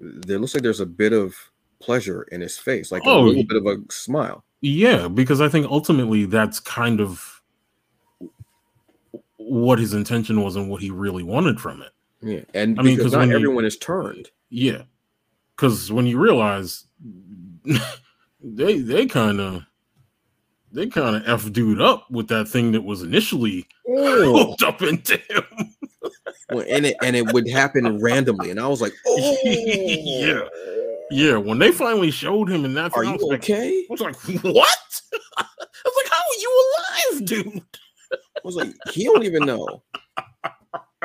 There 0.00 0.38
looks 0.38 0.54
like 0.54 0.62
there's 0.62 0.80
a 0.80 0.86
bit 0.86 1.12
of 1.12 1.34
pleasure 1.80 2.22
in 2.32 2.40
his 2.40 2.56
face, 2.56 2.90
like 2.90 3.02
Oh, 3.04 3.20
a 3.20 3.26
little 3.26 3.44
bit 3.44 3.58
of 3.58 3.66
a 3.66 3.76
smile. 3.92 4.42
Yeah, 4.62 5.08
because 5.08 5.42
I 5.42 5.50
think 5.50 5.66
ultimately 5.66 6.24
that's 6.24 6.60
kind 6.60 6.98
of 7.00 7.42
what 9.36 9.78
his 9.78 9.92
intention 9.92 10.42
was 10.42 10.56
and 10.56 10.70
what 10.70 10.80
he 10.80 10.90
really 10.90 11.22
wanted 11.22 11.60
from 11.60 11.82
it. 11.82 11.92
Yeah, 12.22 12.40
and 12.54 12.78
I 12.78 12.82
mean, 12.82 12.96
because 12.96 13.12
'cause 13.12 13.18
not 13.18 13.28
you- 13.28 13.34
everyone 13.34 13.66
is 13.66 13.76
turned. 13.76 14.30
Yeah, 14.48 14.82
because 15.56 15.92
when 15.92 16.06
you 16.06 16.18
realize 16.18 16.86
they 18.42 18.78
they 18.78 19.04
kind 19.06 19.40
of 19.40 19.62
they 20.74 20.86
kind 20.88 21.16
of 21.16 21.22
f 21.26 21.52
dude 21.52 21.80
up 21.80 22.10
with 22.10 22.28
that 22.28 22.48
thing 22.48 22.72
that 22.72 22.82
was 22.82 23.02
initially 23.02 23.66
Oh, 23.88 24.46
hooked 24.48 24.62
up 24.62 24.82
into 24.82 25.16
him. 25.28 25.44
Well, 26.50 26.64
and 26.68 26.86
it 26.86 26.96
and 27.02 27.16
it 27.16 27.32
would 27.32 27.48
happen 27.48 28.00
randomly, 28.02 28.50
and 28.50 28.60
I 28.60 28.66
was 28.68 28.80
like, 28.80 28.92
"Oh, 29.06 29.36
Yeah. 29.44 30.42
Yeah, 31.10 31.36
when 31.36 31.58
they 31.58 31.70
finally 31.70 32.10
showed 32.10 32.50
him 32.50 32.64
in 32.64 32.74
that, 32.74 32.92
Are 32.96 33.02
thing, 33.02 33.10
I 33.10 33.12
you 33.12 33.18
was 33.18 33.22
like, 33.30 33.44
okay?" 33.44 33.84
I 33.88 33.92
was 33.92 34.00
like, 34.00 34.16
what? 34.42 34.78
I 35.38 35.44
was 35.84 35.94
like, 35.96 36.10
how 36.10 36.16
are 36.18 36.40
you 36.40 36.72
alive, 37.10 37.24
dude? 37.26 37.62
I 38.12 38.40
was 38.42 38.56
like, 38.56 38.72
"He 38.90 39.04
don't 39.04 39.24
even 39.24 39.44
know." 39.44 39.82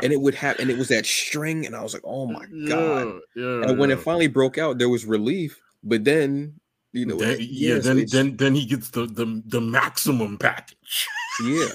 And 0.01 0.13
it 0.13 0.21
would 0.21 0.35
happen, 0.35 0.61
and 0.63 0.71
it 0.71 0.77
was 0.77 0.87
that 0.87 1.05
string, 1.05 1.65
and 1.65 1.75
I 1.75 1.83
was 1.83 1.93
like, 1.93 2.03
"Oh 2.05 2.25
my 2.25 2.45
god!" 2.67 3.19
Yeah, 3.35 3.43
yeah. 3.43 3.63
And 3.69 3.77
when 3.79 3.91
it 3.91 3.99
finally 3.99 4.27
broke 4.27 4.57
out, 4.57 4.77
there 4.77 4.89
was 4.89 5.05
relief. 5.05 5.59
But 5.83 6.05
then, 6.05 6.59
you 6.94 7.06
know, 7.06 7.18
Then- 7.18 7.38
yeah, 7.40 7.80
then 7.80 8.06
then 8.11 8.38
then 8.38 8.56
he 8.56 8.66
gets 8.66 8.90
the 8.90 9.06
the, 9.06 9.41
the 9.45 9.61
maximum 9.61 10.38
package. 10.38 11.07
yeah, 11.44 11.68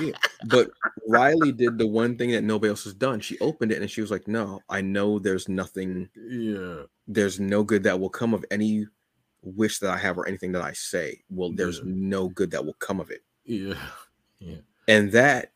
yeah. 0.00 0.12
But 0.46 0.70
Riley 1.08 1.52
did 1.52 1.76
the 1.78 1.86
one 1.86 2.16
thing 2.16 2.30
that 2.30 2.42
nobody 2.44 2.70
else 2.70 2.84
has 2.84 2.94
done. 2.94 3.20
She 3.20 3.38
opened 3.40 3.72
it, 3.72 3.80
and 3.82 3.90
she 3.90 4.00
was 4.00 4.10
like, 4.10 4.28
"No, 4.28 4.60
I 4.68 4.80
know 4.80 5.18
there's 5.18 5.48
nothing. 5.48 6.08
Yeah, 6.16 6.82
There's 7.08 7.40
no 7.40 7.62
good 7.64 7.82
that 7.82 7.98
will 7.98 8.08
come 8.10 8.32
of 8.34 8.44
any 8.50 8.86
wish 9.42 9.78
that 9.80 9.90
I 9.90 9.96
have 9.98 10.18
or 10.18 10.28
anything 10.28 10.52
that 10.52 10.62
I 10.62 10.72
say. 10.72 11.22
Well, 11.30 11.50
there's 11.52 11.78
Yeah. 11.78 11.84
no 11.86 12.28
good 12.28 12.50
that 12.52 12.64
will 12.64 12.74
come 12.74 13.00
of 13.00 13.10
it." 13.10 13.22
yeah, 13.44 13.74
yeah. 14.38 14.58
and 14.86 15.10
that 15.12 15.52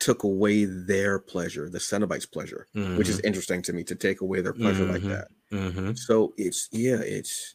took 0.00 0.24
away 0.24 0.64
their 0.64 1.20
pleasure, 1.20 1.68
the 1.70 1.78
Cenobites' 1.78 2.28
pleasure, 2.30 2.66
which 2.96 3.08
is 3.08 3.20
interesting 3.20 3.62
to 3.62 3.72
me 3.72 3.84
to 3.84 3.94
take 3.94 4.20
away 4.20 4.40
their 4.40 4.52
pleasure 4.52 4.84
like 4.84 5.02
Mhm. 5.02 5.08
that. 5.10 5.28
mm-hmm. 5.52 5.92
So 5.94 6.34
it's 6.36 6.68
yeah, 6.72 6.96
it's 6.96 7.54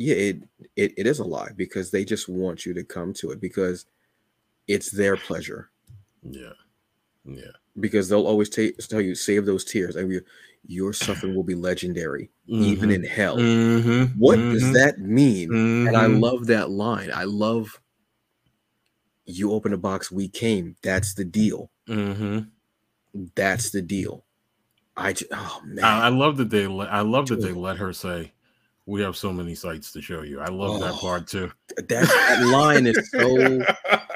yeah, 0.00 0.16
it, 0.16 0.36
it 0.76 0.94
it 0.98 1.06
is 1.08 1.20
a 1.20 1.24
lie 1.24 1.52
because 1.56 1.92
they 1.92 2.04
just 2.04 2.28
want 2.28 2.66
you 2.66 2.74
to 2.74 2.84
come 2.84 3.12
to 3.14 3.30
it 3.32 3.40
because 3.40 3.86
it's 4.68 4.90
their 4.92 5.16
pleasure. 5.16 5.70
yeah, 6.22 6.52
yeah. 7.24 7.52
Because 7.78 8.08
they'll 8.08 8.26
always 8.26 8.48
ta- 8.50 8.74
tell 8.80 9.00
you 9.00 9.14
save 9.14 9.46
those 9.46 9.64
tears, 9.64 9.94
and 9.96 10.10
you, 10.10 10.22
your 10.66 10.92
suffering 10.92 11.34
will 11.34 11.44
be 11.44 11.54
legendary, 11.54 12.30
even 12.58 12.90
in 12.90 13.04
hell. 13.04 13.48
Mhm, 13.76 14.06
What 14.14 14.40
mhm, 14.40 14.50
does 14.50 14.70
that 14.72 14.98
mean? 15.00 15.58
And 15.86 15.96
I 15.96 16.06
mhm. 16.06 16.20
love 16.20 16.46
that 16.48 16.70
line. 16.70 17.10
I 17.12 17.24
love 17.24 17.80
you 19.24 19.52
open 19.52 19.72
a 19.72 19.78
box, 19.78 20.10
we 20.12 20.28
came. 20.28 20.76
That's 20.82 21.14
the 21.14 21.24
deal. 21.24 21.70
Mhm. 21.88 22.50
That's 23.34 23.70
the 23.70 23.82
deal. 23.82 24.24
I 24.96 25.12
just, 25.14 25.30
oh 25.32 25.62
man, 25.64 25.84
I, 25.84 26.06
I 26.06 26.08
love 26.08 26.36
that 26.38 26.50
they 26.50 26.66
let 26.66 26.92
I 26.92 27.00
love 27.00 27.28
that 27.28 27.40
they 27.40 27.52
let 27.52 27.78
her 27.78 27.92
say, 27.92 28.32
"We 28.86 29.02
have 29.02 29.16
so 29.16 29.32
many 29.32 29.54
sights 29.54 29.92
to 29.92 30.02
show 30.02 30.22
you." 30.22 30.40
I 30.40 30.48
love 30.48 30.80
that 30.80 30.94
Oh, 30.94 30.98
part 30.98 31.26
too. 31.26 31.50
that, 31.76 31.88
that 31.88 32.46
line 32.46 32.86
is 32.86 33.10
so 33.10 33.62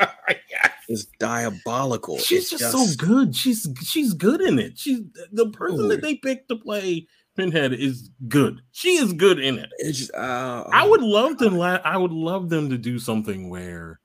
is 0.89 1.07
diabolical. 1.19 2.19
She's 2.19 2.53
It's 2.53 2.63
just, 2.63 2.73
so 2.73 3.07
good. 3.07 3.35
She's 3.35 3.67
she's 3.83 4.13
good 4.15 4.41
in 4.41 4.59
it. 4.59 4.79
She's 4.79 5.01
the 5.33 5.49
person 5.51 5.89
that 5.89 6.03
they 6.03 6.17
picked 6.17 6.49
to 6.49 6.57
play 6.57 7.07
Pinhead 7.37 7.73
is 7.73 8.11
good. 8.29 8.61
She 8.71 8.91
is 8.97 9.13
good 9.13 9.41
in 9.41 9.59
it. 9.59 9.69
It's 9.79 9.99
just, 9.99 10.15
uh, 10.15 10.65
I 10.73 10.87
would 10.87 11.03
love 11.03 11.37
to. 11.39 11.51
La- 11.51 11.81
I 11.85 11.97
would 11.97 12.13
love 12.13 12.49
them 12.49 12.71
to 12.71 12.79
do 12.79 12.99
something 12.99 13.51
where 13.51 14.01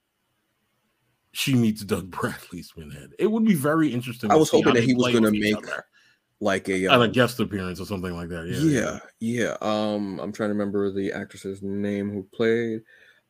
she 1.31 1.53
meets 1.53 1.84
Doug 1.84 2.10
Bradley's 2.10 2.72
Pinhead. 2.72 3.11
It 3.19 3.27
would 3.27 3.45
be 3.45 3.53
very 3.53 3.94
interesting. 3.94 4.31
I 4.31 4.36
was 4.36 4.49
hoping 4.49 4.73
that 4.73 4.84
he 4.84 4.95
was 4.95 5.14
gonna 5.14 5.31
make 5.31 5.57
other. 5.57 5.86
Like 6.41 6.70
a 6.70 6.88
um, 6.88 7.11
guest 7.11 7.40
appearance 7.40 7.80
or 7.80 7.86
something 7.86 8.16
like 8.16 8.30
that. 8.30 8.48
Yeah, 8.48 8.99
yeah, 8.99 8.99
yeah. 9.20 9.57
Um, 9.61 10.20
I'm 10.20 10.32
trying 10.32 10.49
to 10.49 10.53
remember 10.53 10.91
the 10.91 11.11
actress's 11.11 11.61
name 11.61 12.10
who 12.11 12.24
played 12.34 12.82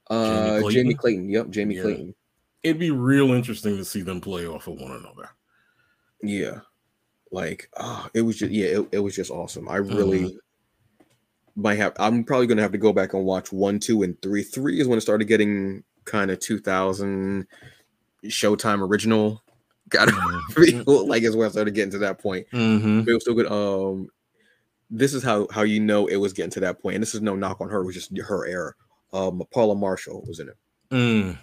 uh 0.09 0.59
Jamie 0.59 0.71
Jamie 0.71 0.71
Clayton? 0.71 0.97
Clayton. 0.97 1.29
Yep, 1.29 1.49
Jamie 1.49 1.75
Yeah. 1.75 1.81
Clayton. 1.81 2.15
It'd 2.61 2.79
be 2.79 2.91
real 2.91 3.31
interesting 3.31 3.77
to 3.77 3.85
see 3.85 4.01
them 4.01 4.19
play 4.19 4.45
off 4.45 4.67
of 4.67 4.79
one 4.79 4.91
another. 4.91 5.29
Yeah, 6.21 6.59
like 7.31 7.69
oh, 7.77 8.07
it 8.13 8.21
was 8.21 8.37
just 8.37 8.51
yeah, 8.51 8.79
it, 8.79 8.89
it 8.91 8.99
was 8.99 9.15
just 9.15 9.31
awesome. 9.31 9.69
I 9.69 9.77
really 9.77 10.37
might 11.55 11.77
have. 11.77 11.93
I'm 11.97 12.23
probably 12.23 12.47
gonna 12.47 12.61
have 12.61 12.73
to 12.73 12.77
go 12.77 12.91
back 12.91 13.13
and 13.13 13.25
watch 13.25 13.51
one, 13.51 13.79
two, 13.79 14.03
and 14.03 14.21
three. 14.21 14.43
Three 14.43 14.79
is 14.79 14.87
when 14.87 14.97
it 14.97 15.01
started 15.01 15.25
getting 15.25 15.83
kind 16.05 16.31
of 16.31 16.39
2000 16.39 17.47
Showtime 18.25 18.87
original. 18.87 19.41
Got 19.89 20.07
Mhm. 20.09 20.85
like 21.07 21.23
is 21.23 21.35
where 21.35 21.47
I 21.47 21.51
started 21.51 21.73
getting 21.73 21.91
to 21.91 21.97
that 21.99 22.19
point. 22.19 22.47
Mhm. 22.53 23.05
But 23.05 23.11
it 23.11 23.13
was 23.15 23.23
still 23.23 23.33
good. 23.35 23.47
Um, 23.51 24.09
this 24.89 25.13
is 25.13 25.23
how 25.23 25.47
how 25.51 25.61
you 25.63 25.79
know 25.79 26.07
it 26.07 26.17
was 26.17 26.33
getting 26.33 26.51
to 26.51 26.59
that 26.61 26.81
point, 26.81 26.95
and 26.95 27.01
this 27.01 27.13
is 27.15 27.21
no 27.21 27.35
knock 27.35 27.61
on 27.61 27.69
her. 27.69 27.81
It 27.81 27.85
was 27.85 27.95
just 27.95 28.15
her 28.17 28.45
error. 28.47 28.75
Um, 29.13 29.41
Paula 29.51 29.75
Marshall 29.75 30.23
was 30.27 30.39
in 30.39 30.49
it. 30.49 30.57
Mm. 30.91 31.37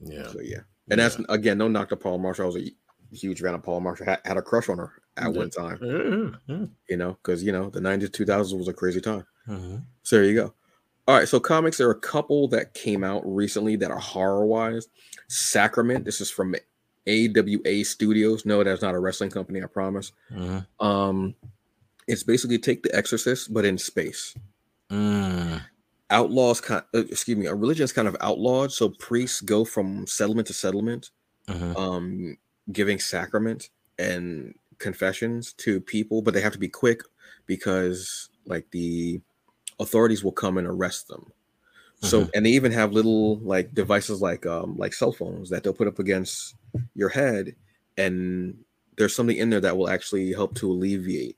Yeah. 0.00 0.28
So 0.28 0.40
yeah, 0.40 0.60
and 0.90 1.00
that's 1.00 1.18
again 1.28 1.58
no 1.58 1.68
knock 1.68 1.88
to 1.90 1.96
Paula 1.96 2.18
Marshall. 2.18 2.44
I 2.44 2.46
was 2.46 2.56
a 2.56 2.70
huge 3.16 3.40
fan 3.40 3.54
of 3.54 3.62
Paula 3.62 3.80
Marshall. 3.80 4.06
Had, 4.06 4.20
had 4.24 4.36
a 4.36 4.42
crush 4.42 4.68
on 4.68 4.78
her 4.78 4.92
at 5.16 5.32
Yeah. 5.32 5.38
one 5.38 5.50
time. 5.50 5.78
Yeah, 5.82 6.30
yeah. 6.46 6.66
You 6.88 6.96
know, 6.96 7.18
because 7.22 7.42
you 7.42 7.52
know 7.52 7.70
the 7.70 7.80
'90s, 7.80 8.10
2000s 8.10 8.56
was 8.58 8.68
a 8.68 8.72
crazy 8.72 9.00
time. 9.00 9.24
Mhm. 9.48 9.82
So 10.02 10.16
there 10.16 10.24
you 10.24 10.34
go. 10.34 10.54
All 11.08 11.16
right, 11.16 11.26
so 11.26 11.40
comics. 11.40 11.78
There 11.78 11.88
are 11.88 11.92
a 11.92 12.00
couple 12.00 12.48
that 12.48 12.74
came 12.74 13.02
out 13.02 13.22
recently 13.24 13.76
that 13.76 13.90
are 13.90 13.98
horror 13.98 14.44
wise. 14.46 14.88
Sacrament. 15.28 16.04
This 16.04 16.20
is 16.20 16.30
from 16.30 16.54
AWA 17.08 17.84
Studios. 17.84 18.44
No, 18.44 18.62
that's 18.62 18.82
not 18.82 18.94
a 18.94 18.98
wrestling 18.98 19.30
company. 19.30 19.62
I 19.62 19.66
promise. 19.66 20.12
Mhm. 20.30 20.66
Um, 20.80 21.34
it's 22.06 22.22
basically 22.22 22.58
take 22.58 22.82
the 22.82 22.94
Exorcist, 22.94 23.52
but 23.52 23.64
in 23.64 23.78
space. 23.78 24.34
Mm. 24.90 25.60
Outlaws, 26.10 26.60
kind, 26.60 26.82
uh, 26.94 27.04
excuse 27.10 27.36
me, 27.36 27.46
a 27.46 27.54
religion 27.54 27.84
is 27.84 27.92
kind 27.92 28.08
of 28.08 28.16
outlawed. 28.20 28.72
So 28.72 28.90
priests 28.90 29.40
go 29.40 29.64
from 29.64 30.06
settlement 30.06 30.46
to 30.48 30.54
settlement, 30.54 31.10
Mhm. 31.48 31.76
um, 31.78 32.36
giving 32.72 32.98
sacrament 32.98 33.68
and 33.98 34.54
confessions 34.78 35.52
to 35.54 35.80
people, 35.80 36.22
but 36.22 36.32
they 36.34 36.40
have 36.40 36.52
to 36.52 36.58
be 36.58 36.68
quick 36.68 37.02
because, 37.46 38.30
like, 38.46 38.70
the 38.70 39.20
authorities 39.80 40.24
will 40.24 40.32
come 40.32 40.56
and 40.56 40.66
arrest 40.66 41.08
them. 41.08 41.32
So, 42.00 42.26
Mhm. 42.26 42.30
and 42.34 42.46
they 42.46 42.50
even 42.50 42.72
have 42.72 42.92
little 42.92 43.38
like 43.40 43.74
devices 43.74 44.22
like 44.22 44.46
um 44.46 44.76
like 44.76 44.92
cell 44.94 45.12
phones 45.12 45.50
that 45.50 45.62
they'll 45.64 45.72
put 45.74 45.88
up 45.88 45.98
against 45.98 46.54
your 46.94 47.08
head, 47.08 47.56
and 47.96 48.64
there's 48.96 49.14
something 49.14 49.36
in 49.36 49.50
there 49.50 49.60
that 49.60 49.76
will 49.76 49.88
actually 49.88 50.32
help 50.32 50.54
to 50.56 50.70
alleviate 50.70 51.36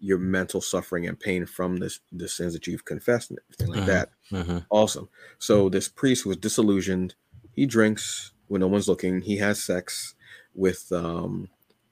your 0.00 0.18
mental 0.18 0.60
suffering 0.60 1.06
and 1.06 1.20
pain 1.20 1.46
from 1.46 1.78
this 1.78 2.00
the 2.12 2.28
sins 2.28 2.52
that 2.54 2.66
you've 2.66 2.84
confessed 2.86 3.30
and 3.30 3.38
everything 3.46 3.68
like 3.68 3.82
Mhm. 3.82 3.86
that. 3.86 4.10
Mhm. 4.32 4.66
Awesome. 4.70 5.08
So 5.38 5.68
this 5.68 5.88
priest 5.88 6.26
was 6.26 6.36
disillusioned. 6.38 7.14
He 7.54 7.66
drinks 7.66 8.32
when 8.48 8.60
no 8.60 8.68
one's 8.68 8.88
looking. 8.88 9.20
He 9.22 9.36
has 9.38 9.62
sex 9.62 10.14
with 10.54 10.90
um 10.92 11.48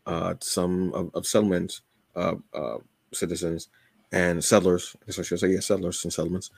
uh 0.07 0.35
some 0.41 0.93
of, 0.95 1.11
of 1.15 1.27
settlement 1.27 1.81
uh, 2.17 2.37
uh 2.55 2.79
citizens 3.13 3.69
and 4.13 4.43
settlers. 4.45 4.97
I 5.03 5.07
guess 5.07 5.19
I 5.19 5.23
should 5.23 5.41
say 5.41 5.49
yeah, 5.53 5.61
settlers 5.61 6.05
and 6.05 6.13
settlements. 6.13 6.51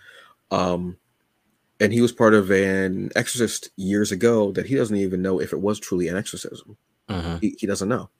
Um 0.50 0.98
and 1.80 1.92
he 1.92 2.00
was 2.00 2.12
part 2.12 2.34
of 2.34 2.50
an 2.50 3.10
exorcist 3.16 3.70
years 3.76 4.12
ago 4.12 4.52
that 4.52 4.66
he 4.66 4.74
doesn't 4.74 4.96
even 4.96 5.22
know 5.22 5.40
if 5.40 5.52
it 5.52 5.60
was 5.60 5.78
truly 5.80 6.08
an 6.08 6.16
exorcism. 6.16 6.76
Mhm. 7.08 7.40
He, 7.40 7.56
he 7.58 7.66
doesn't 7.66 7.88
know. 7.88 8.10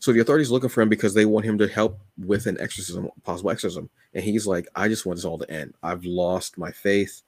So 0.00 0.12
the 0.12 0.20
authorities 0.20 0.50
looking 0.50 0.68
for 0.68 0.80
him 0.80 0.88
because 0.88 1.14
they 1.14 1.24
want 1.24 1.44
him 1.46 1.58
to 1.58 1.66
help 1.66 1.98
with 2.18 2.46
an 2.46 2.56
exorcism, 2.60 3.08
possible 3.24 3.50
exorcism. 3.50 3.90
And 4.14 4.22
he's 4.22 4.46
like, 4.46 4.68
I 4.76 4.86
just 4.88 5.04
want 5.06 5.16
this 5.16 5.24
all 5.24 5.38
to 5.38 5.50
end. 5.50 5.74
I've 5.82 6.04
lost 6.04 6.56
my 6.56 6.70
faith. 6.70 7.22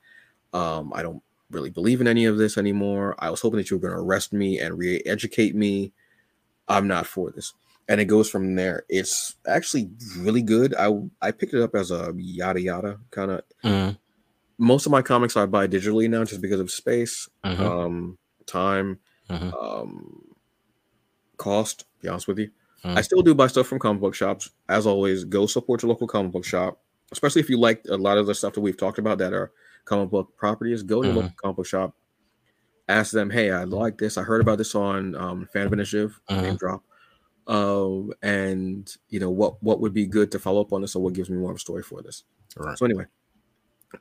Um, 0.52 0.92
I 0.94 1.02
don't 1.02 1.22
really 1.50 1.70
believe 1.70 2.00
in 2.00 2.06
any 2.06 2.26
of 2.26 2.38
this 2.38 2.56
anymore. 2.56 3.16
I 3.18 3.30
was 3.30 3.40
hoping 3.40 3.58
that 3.58 3.70
you 3.70 3.76
were 3.76 3.80
going 3.80 3.94
to 3.94 4.00
arrest 4.00 4.32
me 4.32 4.60
and 4.60 4.78
re-educate 4.78 5.56
me. 5.56 5.92
I'm 6.68 6.86
not 6.86 7.06
for 7.08 7.32
this. 7.32 7.54
And 7.88 8.00
it 8.00 8.04
goes 8.04 8.30
from 8.30 8.54
there. 8.54 8.84
It's 8.88 9.34
actually 9.48 9.90
really 10.18 10.42
good. 10.42 10.76
I 10.78 10.92
I 11.20 11.32
picked 11.32 11.54
it 11.54 11.62
up 11.62 11.74
as 11.74 11.90
a 11.90 12.14
yada 12.16 12.60
yada 12.60 13.00
kind 13.10 13.32
of. 13.32 13.42
Mhm. 13.64 13.98
Most 14.60 14.84
of 14.84 14.92
my 14.92 15.00
comics 15.00 15.36
I 15.36 15.46
buy 15.46 15.66
digitally 15.66 16.08
now 16.08 16.22
just 16.24 16.42
because 16.42 16.60
of 16.60 16.70
space, 16.70 17.28
Mhm. 17.44 17.60
um, 17.60 18.18
time, 18.46 18.98
Mhm. 19.30 19.52
um, 19.62 20.22
cost. 21.38 21.80
to 21.80 21.86
Be 22.02 22.08
honest 22.08 22.28
with 22.28 22.38
you. 22.38 22.50
Mm. 22.84 22.96
I 22.96 23.00
still 23.00 23.22
do 23.22 23.34
buy 23.34 23.46
stuff 23.46 23.66
from 23.66 23.78
comic 23.78 24.00
book 24.00 24.14
shops. 24.14 24.50
As 24.68 24.86
always, 24.86 25.24
go 25.24 25.46
support 25.46 25.82
your 25.82 25.88
local 25.90 26.06
comic 26.06 26.32
book 26.32 26.44
shop, 26.44 26.80
especially 27.12 27.40
if 27.40 27.50
you 27.50 27.58
like 27.58 27.82
a 27.88 27.96
lot 27.96 28.18
of 28.18 28.26
the 28.26 28.34
stuff 28.34 28.54
that 28.54 28.60
we've 28.60 28.76
talked 28.76 28.98
about 28.98 29.18
that 29.18 29.32
are 29.32 29.52
comic 29.84 30.10
book 30.10 30.36
properties. 30.36 30.82
Go 30.82 31.02
to 31.02 31.08
mm. 31.08 31.14
local 31.14 31.32
comic 31.36 31.56
book 31.56 31.66
shop, 31.66 31.94
ask 32.88 33.12
them, 33.12 33.30
"Hey, 33.30 33.50
I 33.50 33.64
like 33.64 33.98
this. 33.98 34.16
I 34.16 34.22
heard 34.22 34.40
about 34.40 34.58
this 34.58 34.74
on 34.74 35.14
um, 35.14 35.46
Fan 35.52 35.66
of 35.66 35.72
Initiative, 35.72 36.20
name 36.30 36.56
drop." 36.56 36.82
Um, 37.46 38.12
and 38.22 38.94
you 39.08 39.20
know 39.20 39.30
what 39.30 39.62
what 39.62 39.80
would 39.80 39.92
be 39.92 40.06
good 40.06 40.30
to 40.32 40.38
follow 40.38 40.60
up 40.60 40.72
on 40.72 40.80
this, 40.82 40.94
or 40.94 41.02
what 41.02 41.14
gives 41.14 41.28
me 41.30 41.36
more 41.36 41.50
of 41.50 41.56
a 41.56 41.60
story 41.60 41.82
for 41.82 42.02
this. 42.02 42.24
So 42.76 42.84
anyway, 42.84 43.06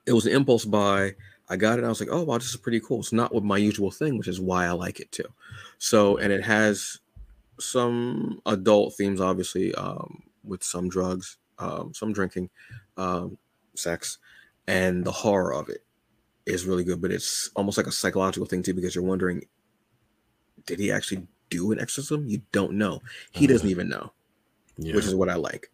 it 0.06 0.14
was 0.14 0.26
an 0.26 0.34
impulse 0.34 0.66
buy. 0.66 1.16
I 1.50 1.56
got 1.56 1.80
it. 1.80 1.86
I 1.86 1.90
was 1.90 2.00
like, 2.00 2.10
oh 2.12 2.24
wow, 2.24 2.38
this 2.38 2.50
is 2.50 2.58
pretty 2.58 2.80
cool. 2.80 3.00
It's 3.00 3.12
not 3.12 3.34
what 3.34 3.44
my 3.44 3.58
usual 3.58 3.92
thing, 3.92 4.18
which 4.18 4.28
is 4.28 4.40
why 4.40 4.66
I 4.66 4.72
like 4.72 5.00
it 5.00 5.12
too. 5.12 5.26
So, 5.80 6.18
and 6.18 6.32
it 6.32 6.44
has 6.44 7.00
some 7.60 8.40
adult 8.46 8.96
themes, 8.96 9.20
obviously, 9.20 9.74
um, 9.76 10.24
with 10.44 10.64
some 10.64 10.90
drugs, 10.90 11.38
um, 11.58 11.94
some 11.94 12.14
drinking, 12.14 12.50
um, 12.98 13.38
sex, 13.76 14.20
and 14.68 15.04
the 15.04 15.12
horror 15.12 15.54
of 15.54 15.70
it 15.70 15.84
is 16.46 16.66
really 16.66 16.84
good. 16.84 17.02
But 17.02 17.12
it's 17.12 17.50
almost 17.56 17.78
like 17.78 17.88
a 17.88 17.92
psychological 17.92 18.46
thing 18.46 18.62
too, 18.62 18.74
because 18.74 18.94
you're 18.94 19.04
wondering, 19.04 19.44
did 20.66 20.80
he 20.80 20.92
actually 20.92 21.28
do 21.50 21.72
an 21.72 21.80
exorcism? 21.80 22.28
You 22.28 22.42
don't 22.52 22.74
know. 22.74 23.02
He 23.32 23.48
doesn't 23.48 23.70
even 23.70 23.90
know, 23.90 24.14
yeah. 24.78 24.94
which 24.94 25.06
is 25.06 25.16
what 25.16 25.30
I 25.30 25.36
like. 25.36 25.72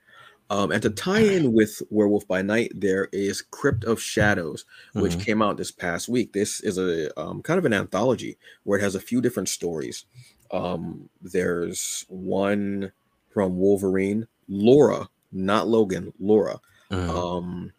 Um, 0.49 0.71
and 0.71 0.81
to 0.83 0.89
tie 0.89 1.21
in 1.21 1.53
with 1.53 1.81
Werewolf 1.89 2.27
by 2.27 2.41
Night, 2.41 2.71
there 2.75 3.09
is 3.11 3.41
Crypt 3.41 3.83
of 3.83 4.01
Shadows, 4.01 4.65
which 4.93 5.13
mm-hmm. 5.13 5.21
came 5.21 5.41
out 5.41 5.57
this 5.57 5.71
past 5.71 6.07
week. 6.07 6.33
This 6.33 6.61
is 6.61 6.77
a 6.77 7.17
um, 7.19 7.41
kind 7.41 7.57
of 7.57 7.65
an 7.65 7.73
anthology 7.73 8.37
where 8.63 8.79
it 8.79 8.83
has 8.83 8.95
a 8.95 8.99
few 8.99 9.21
different 9.21 9.49
stories. 9.49 10.05
Um, 10.51 11.09
there's 11.21 12.05
one 12.07 12.91
from 13.33 13.57
Wolverine, 13.57 14.27
Laura, 14.47 15.09
not 15.31 15.67
Logan, 15.67 16.13
Laura. 16.19 16.59
Mm-hmm. 16.91 17.09
Um, 17.09 17.73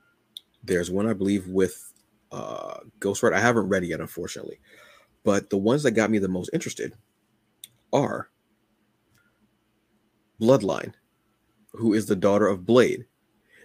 there's 0.65 0.91
one 0.91 1.09
I 1.09 1.13
believe 1.13 1.47
with 1.47 1.93
uh, 2.33 2.79
Ghost 2.99 3.23
Rider. 3.23 3.37
I 3.37 3.41
haven't 3.41 3.69
read 3.69 3.85
it 3.85 3.89
yet, 3.89 4.01
unfortunately, 4.01 4.59
but 5.23 5.51
the 5.51 5.57
ones 5.57 5.85
that 5.85 5.93
got 5.93 6.11
me 6.11 6.19
the 6.19 6.29
most 6.29 6.51
interested 6.53 6.93
are 7.93 8.29
Bloodline 10.41 10.93
who 11.77 11.95
is 11.95 12.07
the 12.07 12.17
daughter 12.17 12.47
of 12.47 12.67
Blade. 12.67 13.07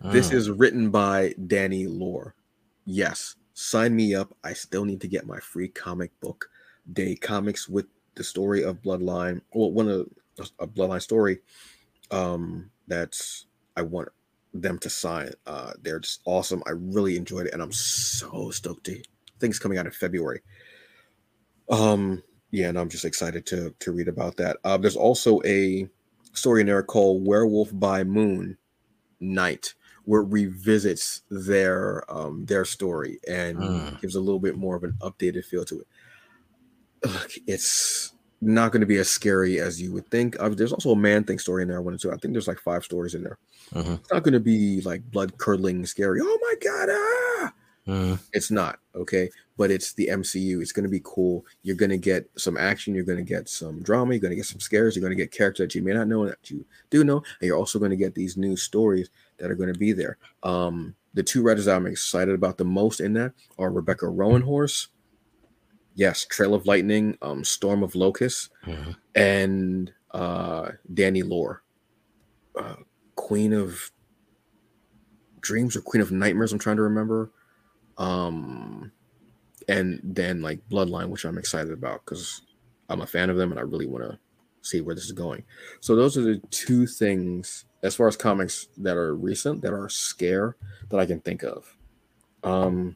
This 0.04 0.32
ah. 0.32 0.36
is 0.36 0.50
written 0.50 0.90
by 0.90 1.36
Danny 1.48 1.88
Lore. 1.88 2.36
Yes, 2.86 3.36
sign 3.54 3.96
me 3.96 4.16
up. 4.16 4.36
I 4.44 4.54
still 4.54 4.86
need 4.86 5.02
to 5.02 5.08
get 5.08 5.28
my 5.28 5.40
free 5.40 5.68
comic 5.68 6.12
book 6.20 6.50
day 6.92 7.16
comics 7.16 7.70
with 7.70 7.86
the 8.16 8.24
story 8.24 8.64
of 8.64 8.82
Bloodline. 8.82 9.42
Well, 9.54 9.72
one 9.72 9.88
of 9.88 10.08
a 10.60 10.68
Bloodline 10.68 11.02
story 11.02 11.40
um, 12.10 12.70
that's 12.88 13.46
I 13.76 13.84
want 13.84 14.10
them 14.54 14.78
to 14.80 14.90
sign. 14.90 15.32
Uh, 15.46 15.74
they're 15.82 16.00
just 16.00 16.22
awesome. 16.26 16.64
I 16.66 16.72
really 16.72 17.16
enjoyed 17.16 17.48
it, 17.48 17.54
and 17.54 17.62
I'm 17.62 17.72
so 17.72 18.50
stoked 18.52 18.86
to 18.86 19.02
things 19.40 19.60
coming 19.60 19.78
out 19.78 19.86
in 19.86 19.92
February. 19.92 20.42
Um, 21.70 22.22
yeah, 22.52 22.70
and 22.70 22.78
I'm 22.78 22.90
just 22.90 23.06
excited 23.06 23.46
to 23.48 23.74
to 23.80 23.92
read 23.92 24.08
about 24.08 24.38
that. 24.38 24.58
Uh, 24.64 24.78
there's 24.78 24.98
also 24.98 25.42
a 25.46 25.88
story 26.34 26.62
in 26.62 26.68
there 26.68 26.84
called 26.84 27.26
Werewolf 27.26 27.70
by 27.74 28.04
Moon 28.04 28.58
Night, 29.20 29.74
where 30.06 30.22
it 30.22 30.30
revisits 30.30 31.22
their 31.30 32.04
um, 32.12 32.46
their 32.46 32.66
story 32.66 33.20
and 33.28 33.58
mm. 33.58 34.02
gives 34.02 34.16
a 34.16 34.22
little 34.22 34.40
bit 34.40 34.58
more 34.58 34.76
of 34.76 34.84
an 34.84 34.96
updated 35.02 35.46
feel 35.46 35.66
to 35.66 35.82
it. 35.82 35.88
Ugh, 37.04 37.32
it's 37.48 38.14
not 38.42 38.72
going 38.72 38.82
to 38.82 38.88
be 38.88 38.98
as 38.98 39.10
scary 39.10 39.60
as 39.60 39.82
you 39.82 39.94
would 39.94 40.10
think. 40.10 40.40
Uh, 40.40 40.50
there's 40.50 40.74
also 40.74 40.92
a 40.92 40.96
man 40.96 41.24
thing 41.24 41.38
story 41.38 41.62
in 41.62 41.68
there 41.68 41.78
I 41.78 41.82
wanted 41.82 42.00
to. 42.02 42.12
I 42.12 42.18
think 42.18 42.34
there's 42.34 42.48
like 42.48 42.60
five 42.60 42.84
stories 42.84 43.14
in 43.14 43.24
there. 43.24 43.38
Mm-hmm. 43.74 43.94
It's 43.94 44.12
not 44.12 44.24
going 44.24 44.34
to 44.34 44.40
be 44.40 44.82
like 44.82 45.04
blood 45.12 45.38
curdling 45.38 45.86
scary. 45.86 46.20
Oh 46.22 46.40
my 46.42 46.56
god! 46.62 46.90
Ah! 46.92 47.54
Mm. 47.88 48.20
It's 48.34 48.52
not 48.52 48.80
okay, 48.96 49.30
but 49.62 49.70
it's 49.70 49.94
the 49.94 50.08
MCU. 50.08 50.60
It's 50.60 50.72
going 50.72 50.86
to 50.86 50.90
be 50.90 51.02
cool. 51.04 51.46
You're 51.62 51.76
going 51.76 51.92
to 51.92 51.98
get 52.00 52.28
some 52.36 52.58
action. 52.58 52.96
You're 52.96 53.04
going 53.04 53.20
to 53.20 53.24
get 53.24 53.48
some 53.48 53.84
drama. 53.84 54.14
You're 54.14 54.20
going 54.20 54.32
to 54.32 54.36
get 54.36 54.48
some 54.48 54.60
scares. 54.60 54.96
You're 54.96 55.02
going 55.02 55.16
to 55.16 55.24
get 55.24 55.32
characters 55.32 55.68
that 55.68 55.76
you 55.76 55.84
may 55.84 55.94
not 55.94 56.08
know 56.08 56.26
that 56.26 56.50
you 56.50 56.66
do 56.90 57.04
know, 57.04 57.18
and 57.18 57.48
you're 57.48 57.60
also 57.60 57.78
going 57.78 57.92
to 57.92 57.96
get 57.96 58.16
these 58.16 58.38
new 58.38 58.58
stories 58.58 59.12
that 59.38 59.52
are 59.52 59.56
going 59.56 59.72
to 59.72 59.78
be 59.78 59.92
there. 59.92 60.18
Um, 60.42 60.96
the 61.14 61.22
two 61.22 61.44
writers 61.44 61.68
I'm 61.68 61.86
excited 61.86 62.34
about 62.34 62.58
the 62.58 62.66
most 62.66 63.02
in 63.02 63.14
that 63.14 63.34
are 63.60 63.70
Rebecca 63.70 64.08
Roanhorse. 64.08 64.88
Yes, 65.94 66.26
Trail 66.26 66.56
of 66.56 66.66
Lightning, 66.66 67.16
um, 67.22 67.44
Storm 67.44 67.84
of 67.84 67.94
Locusts, 67.94 68.50
mm-hmm. 68.66 68.94
and 69.14 69.94
uh, 70.10 70.72
Danny 70.92 71.22
Lore, 71.22 71.62
uh, 72.60 72.78
Queen 73.14 73.54
of 73.54 73.92
Dreams 75.42 75.76
or 75.76 75.82
Queen 75.82 76.02
of 76.02 76.12
Nightmares. 76.12 76.52
I'm 76.52 76.58
trying 76.58 76.78
to 76.78 76.82
remember 76.82 77.30
um, 78.00 78.92
and 79.68 80.00
then 80.04 80.42
like 80.42 80.60
Bloodline, 80.70 81.10
which 81.10 81.26
I'm 81.26 81.38
excited 81.38 81.72
about 81.72 82.06
because 82.06 82.42
I'm 82.90 83.02
a 83.02 83.08
fan 83.08 83.30
of 83.30 83.38
them 83.38 83.52
and 83.52 83.60
I 83.60 83.64
really 83.64 83.88
want 83.88 84.04
to 84.04 84.20
see 84.62 84.82
where 84.82 84.96
this 84.96 85.06
is 85.06 85.12
going. 85.12 85.44
So 85.80 85.96
those 85.96 86.18
are 86.18 86.22
the 86.22 86.42
two 86.52 86.86
things 86.86 87.66
as 87.84 87.96
far 87.96 88.08
as 88.08 88.16
comics 88.16 88.68
that 88.78 88.98
are 88.98 89.16
recent 89.16 89.62
that 89.62 89.74
are 89.74 89.90
scare 89.90 90.56
that 90.90 91.00
I 91.00 91.06
can 91.06 91.20
think 91.20 91.44
of. 91.44 91.76
Um, 92.44 92.96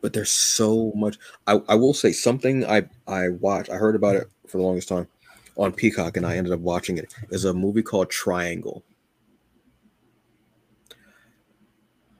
but 0.00 0.12
there's 0.12 0.30
so 0.30 0.92
much. 0.94 1.18
I, 1.46 1.60
I 1.68 1.74
will 1.74 1.94
say 1.94 2.12
something 2.12 2.64
I 2.64 2.84
I 3.06 3.28
watched. 3.28 3.70
I 3.70 3.76
heard 3.76 3.96
about 3.96 4.16
it 4.16 4.28
for 4.46 4.58
the 4.58 4.64
longest 4.64 4.88
time 4.88 5.08
on 5.56 5.72
Peacock, 5.72 6.16
and 6.16 6.26
I 6.26 6.36
ended 6.36 6.52
up 6.52 6.60
watching 6.60 6.98
it. 6.98 7.14
Is 7.30 7.44
a 7.44 7.52
movie 7.52 7.82
called 7.82 8.10
Triangle. 8.10 8.82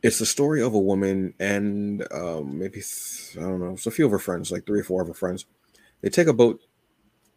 It's 0.03 0.19
the 0.19 0.27
story 0.27 0.63
of 0.63 0.75
a 0.75 0.79
woman 0.79 1.35
and 1.39 2.07
um, 2.13 2.59
maybe 2.59 2.83
I 3.37 3.41
don't 3.41 3.61
know, 3.61 3.73
it's 3.73 3.87
a 3.87 3.91
few 3.91 4.07
of 4.07 4.13
her 4.13 4.19
friends, 4.19 4.51
like 4.51 4.67
three 4.67 4.81
or 4.81 4.85
four 4.85 5.03
of 5.03 5.09
her 5.09 5.15
friends. 5.15 5.47
They 6.01 6.09
take 6.09 6.29
a 6.29 6.33
boat 6.33 6.61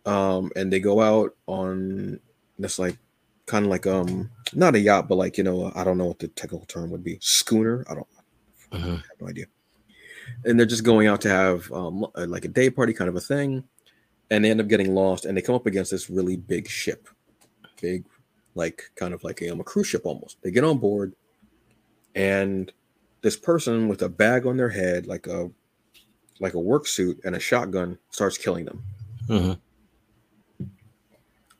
um, 0.05 0.51
and 0.55 0.71
they 0.71 0.79
go 0.79 1.01
out 1.01 1.35
on 1.47 2.19
this 2.57 2.79
like 2.79 2.97
kind 3.45 3.65
of 3.65 3.71
like 3.71 3.85
um 3.85 4.29
not 4.53 4.75
a 4.75 4.79
yacht, 4.79 5.07
but 5.07 5.15
like 5.15 5.37
you 5.37 5.43
know 5.43 5.71
I 5.75 5.83
don't 5.83 5.97
know 5.97 6.05
what 6.05 6.19
the 6.19 6.29
technical 6.29 6.65
term 6.65 6.91
would 6.91 7.03
be 7.03 7.17
schooner. 7.21 7.85
I 7.89 7.95
don't 7.95 8.07
uh-huh. 8.71 8.89
I 8.89 8.95
have 8.95 9.21
no 9.21 9.27
idea. 9.27 9.45
And 10.45 10.57
they're 10.57 10.65
just 10.65 10.83
going 10.83 11.07
out 11.07 11.21
to 11.21 11.29
have 11.29 11.71
um, 11.71 12.05
like 12.15 12.45
a 12.45 12.49
day 12.49 12.69
party 12.69 12.93
kind 12.93 13.09
of 13.09 13.15
a 13.15 13.21
thing, 13.21 13.63
and 14.31 14.43
they 14.43 14.51
end 14.51 14.61
up 14.61 14.67
getting 14.67 14.95
lost 14.95 15.25
and 15.25 15.37
they 15.37 15.41
come 15.41 15.55
up 15.55 15.65
against 15.65 15.91
this 15.91 16.09
really 16.09 16.37
big 16.37 16.67
ship, 16.67 17.09
big 17.81 18.05
like 18.55 18.83
kind 18.95 19.13
of 19.13 19.23
like 19.23 19.41
a, 19.41 19.49
um, 19.49 19.59
a 19.59 19.63
cruise 19.63 19.87
ship 19.87 20.05
almost. 20.05 20.37
They 20.41 20.51
get 20.51 20.63
on 20.63 20.77
board 20.77 21.13
and 22.15 22.71
this 23.21 23.37
person 23.37 23.87
with 23.87 24.01
a 24.01 24.09
bag 24.09 24.45
on 24.45 24.57
their 24.57 24.69
head, 24.69 25.07
like 25.07 25.27
a 25.27 25.49
like 26.39 26.53
a 26.53 26.59
work 26.59 26.87
suit 26.87 27.19
and 27.23 27.35
a 27.35 27.39
shotgun, 27.39 27.97
starts 28.09 28.37
killing 28.37 28.65
them. 28.65 28.83
Mm-hmm. 29.27 30.65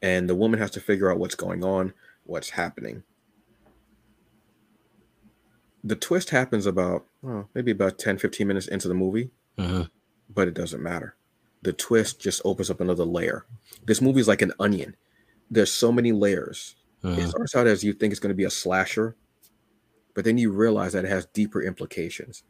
And 0.01 0.29
the 0.29 0.35
woman 0.35 0.59
has 0.59 0.71
to 0.71 0.81
figure 0.81 1.09
out 1.11 1.19
what's 1.19 1.35
going 1.35 1.63
on, 1.63 1.93
what's 2.25 2.49
happening. 2.49 3.03
The 5.83 5.95
twist 5.95 6.29
happens 6.29 6.65
about 6.65 7.05
well, 7.21 7.49
maybe 7.53 7.71
about 7.71 7.97
10, 7.99 8.17
15 8.17 8.47
minutes 8.47 8.67
into 8.67 8.87
the 8.87 8.93
movie, 8.93 9.31
mm-hmm. 9.57 9.83
but 10.33 10.47
it 10.47 10.53
doesn't 10.53 10.83
matter. 10.83 11.15
The 11.61 11.73
twist 11.73 12.19
just 12.19 12.41
opens 12.43 12.69
up 12.69 12.81
another 12.81 13.05
layer. 13.05 13.45
This 13.85 14.01
movie 14.01 14.19
is 14.19 14.27
like 14.27 14.41
an 14.41 14.53
onion. 14.59 14.97
There's 15.49 15.71
so 15.71 15.91
many 15.91 16.11
layers. 16.11 16.75
Mm-hmm. 17.03 17.21
It 17.21 17.29
starts 17.29 17.55
out 17.55 17.67
as 17.67 17.83
you 17.83 17.93
think 17.93 18.11
it's 18.11 18.19
going 18.19 18.31
to 18.31 18.35
be 18.35 18.43
a 18.43 18.49
slasher, 18.49 19.15
but 20.13 20.25
then 20.25 20.37
you 20.37 20.51
realize 20.51 20.93
that 20.93 21.05
it 21.05 21.09
has 21.09 21.25
deeper 21.27 21.61
implications. 21.61 22.43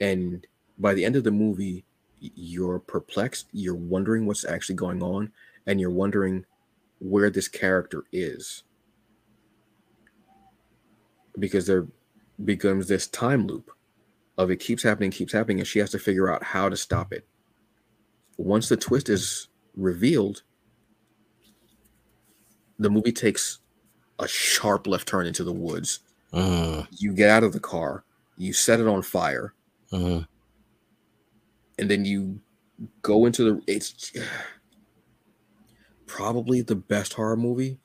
And 0.00 0.46
by 0.78 0.94
the 0.94 1.04
end 1.04 1.16
of 1.16 1.24
the 1.24 1.30
movie 1.30 1.84
you're 2.18 2.78
perplexed 2.78 3.46
you're 3.52 3.74
wondering 3.74 4.26
what's 4.26 4.44
actually 4.44 4.74
going 4.74 5.02
on 5.02 5.30
and 5.66 5.80
you're 5.80 5.90
wondering 5.90 6.44
where 6.98 7.30
this 7.30 7.48
character 7.48 8.04
is. 8.12 8.62
Because 11.38 11.66
there 11.66 11.86
becomes 12.44 12.88
this 12.88 13.06
time 13.08 13.46
loop 13.46 13.70
of 14.38 14.50
it 14.50 14.60
keeps 14.60 14.82
happening 14.82 15.10
keeps 15.10 15.32
happening 15.32 15.58
and 15.58 15.66
she 15.66 15.78
has 15.78 15.90
to 15.90 15.98
figure 15.98 16.30
out 16.32 16.42
how 16.42 16.68
to 16.68 16.76
stop 16.76 17.12
it. 17.12 17.26
Once 18.36 18.68
the 18.68 18.76
twist 18.76 19.08
is 19.08 19.48
revealed 19.74 20.42
the 22.78 22.90
movie 22.90 23.12
takes 23.12 23.60
a 24.18 24.28
sharp 24.28 24.86
left 24.86 25.08
turn 25.08 25.26
into 25.26 25.44
the 25.44 25.52
woods 25.52 26.00
uh, 26.32 26.84
you 26.90 27.12
get 27.12 27.30
out 27.30 27.44
of 27.44 27.52
the 27.52 27.60
car, 27.60 28.04
you 28.36 28.52
set 28.52 28.80
it 28.80 28.86
on 28.86 29.02
fire, 29.02 29.54
uh, 29.92 30.20
and 31.78 31.90
then 31.90 32.04
you 32.04 32.40
go 33.02 33.26
into 33.26 33.44
the. 33.44 33.62
It's 33.66 34.12
probably 36.06 36.62
the 36.62 36.76
best 36.76 37.14
horror 37.14 37.36
movie 37.36 37.78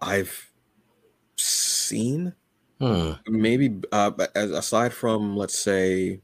I've 0.00 0.50
seen. 1.36 2.34
Huh. 2.80 3.16
Maybe 3.26 3.80
uh, 3.90 4.12
aside 4.34 4.92
from 4.92 5.36
let's 5.36 5.58
say 5.58 6.20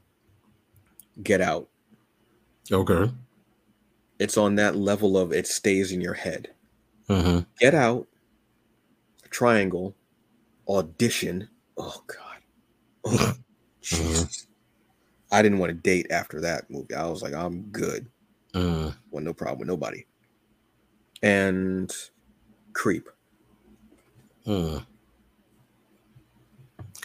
Get 1.21 1.41
Out. 1.41 1.67
Okay. 2.71 3.11
It's 4.19 4.37
on 4.37 4.55
that 4.55 4.75
level 4.75 5.17
of 5.17 5.33
it 5.33 5.47
stays 5.47 5.91
in 5.91 5.99
your 5.99 6.13
head. 6.13 6.49
Mm-hmm. 7.09 7.39
Get 7.59 7.75
Out, 7.75 8.07
Triangle, 9.29 9.93
Audition. 10.67 11.49
Oh 11.77 12.03
God. 12.07 13.37
Oh, 13.93 13.97
Jesus. 13.97 14.47
I 15.31 15.41
didn't 15.41 15.59
want 15.59 15.69
to 15.71 15.75
date 15.75 16.07
after 16.11 16.41
that 16.41 16.69
movie. 16.69 16.95
I 16.95 17.07
was 17.07 17.21
like, 17.23 17.33
I'm 17.33 17.63
good. 17.71 18.07
Mm. 18.53 18.95
Well, 19.11 19.23
no 19.23 19.33
problem 19.33 19.59
with 19.59 19.67
nobody. 19.69 20.05
And 21.23 21.91
Creep. 22.73 23.09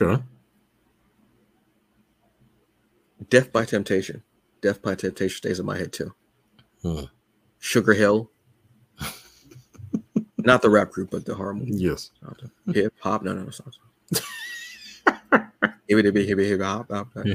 Okay. 0.00 0.22
Death 3.30 3.52
by 3.52 3.64
Temptation. 3.64 4.22
Death 4.62 4.82
by 4.82 4.94
Temptation 4.94 5.36
stays 5.36 5.60
in 5.60 5.66
my 5.66 5.78
head 5.78 5.92
too. 5.92 6.14
Hmm. 6.82 7.04
Sugar 7.58 7.94
Hill. 7.94 8.30
Not 10.44 10.62
the 10.62 10.70
rap 10.70 10.90
group, 10.90 11.10
but 11.10 11.24
the 11.24 11.34
horror 11.34 11.54
movie. 11.54 11.72
Yes. 11.74 12.10
Hip 12.72 12.94
hop. 13.00 13.22
No, 13.22 13.32
no, 13.34 13.42
no. 13.44 13.50
Hop, 15.88 17.08
hop. 17.14 17.26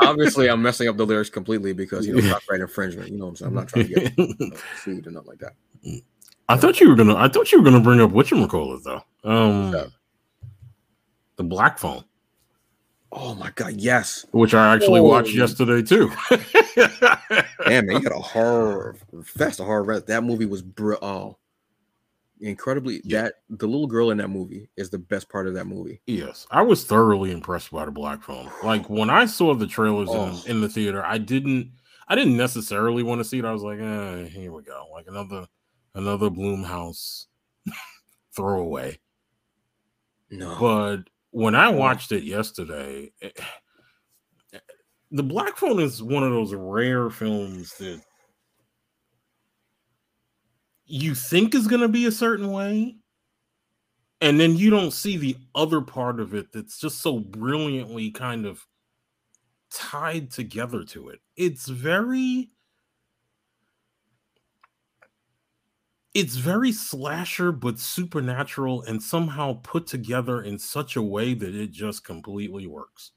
Obviously, 0.00 0.48
I'm 0.50 0.62
messing 0.62 0.88
up 0.88 0.96
the 0.96 1.06
lyrics 1.06 1.30
completely 1.30 1.72
because 1.72 2.06
you 2.06 2.14
know 2.20 2.32
copyright 2.32 2.60
infringement. 2.60 3.10
You 3.10 3.18
know 3.18 3.26
what 3.26 3.30
I'm 3.30 3.36
saying? 3.36 3.48
I'm 3.48 3.54
not 3.54 3.68
trying 3.68 3.88
to 3.88 3.94
get 3.94 4.18
you 4.18 4.34
know, 4.50 4.56
sued 4.82 5.06
or 5.06 5.10
nothing 5.10 5.28
like 5.28 5.38
that. 5.38 6.02
I 6.48 6.56
thought 6.56 6.80
you 6.80 6.88
were 6.88 6.96
gonna. 6.96 7.16
I 7.16 7.28
thought 7.28 7.52
you 7.52 7.58
were 7.58 7.64
gonna 7.64 7.80
bring 7.82 8.00
up 8.00 8.10
whatchamacallit 8.10 8.82
though. 8.84 9.02
Um, 9.24 9.74
up? 9.74 9.88
the 11.36 11.44
Black 11.44 11.78
Phone, 11.78 12.04
Oh 13.12 13.34
my 13.34 13.50
god, 13.54 13.74
yes. 13.74 14.26
which 14.32 14.52
I 14.54 14.74
actually 14.74 15.00
watched 15.00 15.30
Oh. 15.30 15.38
yesterday 15.38 15.82
too. 15.82 16.10
Damn, 17.66 17.86
man, 17.86 17.96
you 17.96 18.00
got 18.00 18.12
a 18.16 18.20
horror 18.20 18.96
fast, 19.24 19.60
a 19.60 19.64
horror. 19.64 19.82
rest. 19.84 20.06
That 20.08 20.24
movie 20.24 20.46
was 20.46 20.60
br- 20.62 20.94
oh, 21.02 21.36
incredibly. 22.40 23.00
Yeah. 23.04 23.22
That 23.22 23.34
the 23.50 23.66
little 23.66 23.86
girl 23.86 24.10
in 24.10 24.18
that 24.18 24.28
movie 24.28 24.68
is 24.76 24.90
the 24.90 24.98
best 24.98 25.28
part 25.28 25.46
of 25.46 25.54
that 25.54 25.66
movie. 25.66 26.00
Yes, 26.06 26.46
I 26.50 26.62
was 26.62 26.84
thoroughly 26.84 27.30
impressed 27.32 27.70
by 27.70 27.84
the 27.84 27.90
Black 27.90 28.22
Phone. 28.22 28.50
Like 28.62 28.88
when 28.90 29.10
I 29.10 29.26
saw 29.26 29.54
the 29.54 29.66
trailers 29.66 30.08
Oh. 30.10 30.40
in, 30.46 30.50
in 30.56 30.60
the 30.60 30.68
theater, 30.68 31.04
I 31.04 31.18
didn't, 31.18 31.72
I 32.08 32.14
didn't 32.14 32.36
necessarily 32.36 33.02
want 33.02 33.20
to 33.20 33.24
see 33.24 33.38
it. 33.38 33.44
I 33.44 33.52
was 33.52 33.62
like, 33.62 33.78
eh, 33.80 34.24
here 34.24 34.52
we 34.52 34.62
go, 34.62 34.86
like 34.92 35.06
another, 35.06 35.46
another 35.94 36.28
Blumhouse 36.30 37.26
throwaway. 38.34 38.98
No, 40.30 40.56
But 40.60 41.10
when 41.30 41.54
I 41.54 41.68
watched 41.68 42.12
it 42.12 42.24
yesterday, 42.24 43.12
it- 43.20 43.38
the 45.12 45.22
Black 45.24 45.56
Phone 45.56 45.80
is 45.80 46.00
one 46.04 46.22
of 46.22 46.30
those 46.30 46.54
rare 46.54 47.10
films 47.10 47.74
that 47.78 48.00
you 50.90 51.14
think 51.14 51.54
is 51.54 51.66
going 51.66 51.82
to 51.82 51.88
be 51.88 52.06
a 52.06 52.12
certain 52.12 52.50
way, 52.50 52.96
and 54.20 54.40
then 54.40 54.56
you 54.56 54.70
don't 54.70 54.92
see 54.92 55.16
the 55.16 55.36
other 55.54 55.80
part 55.80 56.20
of 56.20 56.34
it 56.34 56.52
that's 56.52 56.78
just 56.78 57.00
so 57.00 57.18
brilliantly 57.20 58.10
kind 58.10 58.46
of 58.46 58.66
tied 59.70 60.30
together 60.30 60.84
to 60.84 61.08
it. 61.08 61.20
It's 61.36 61.68
very 61.68 62.50
it's 66.14 66.36
very 66.36 66.72
slasher 66.72 67.52
but 67.52 67.78
supernatural 67.78 68.82
and 68.82 69.02
somehow 69.02 69.60
put 69.62 69.86
together 69.86 70.42
in 70.42 70.58
such 70.58 70.96
a 70.96 71.02
way 71.02 71.34
that 71.34 71.54
it 71.54 71.70
just 71.70 72.04
completely 72.04 72.66
works. 72.66 73.12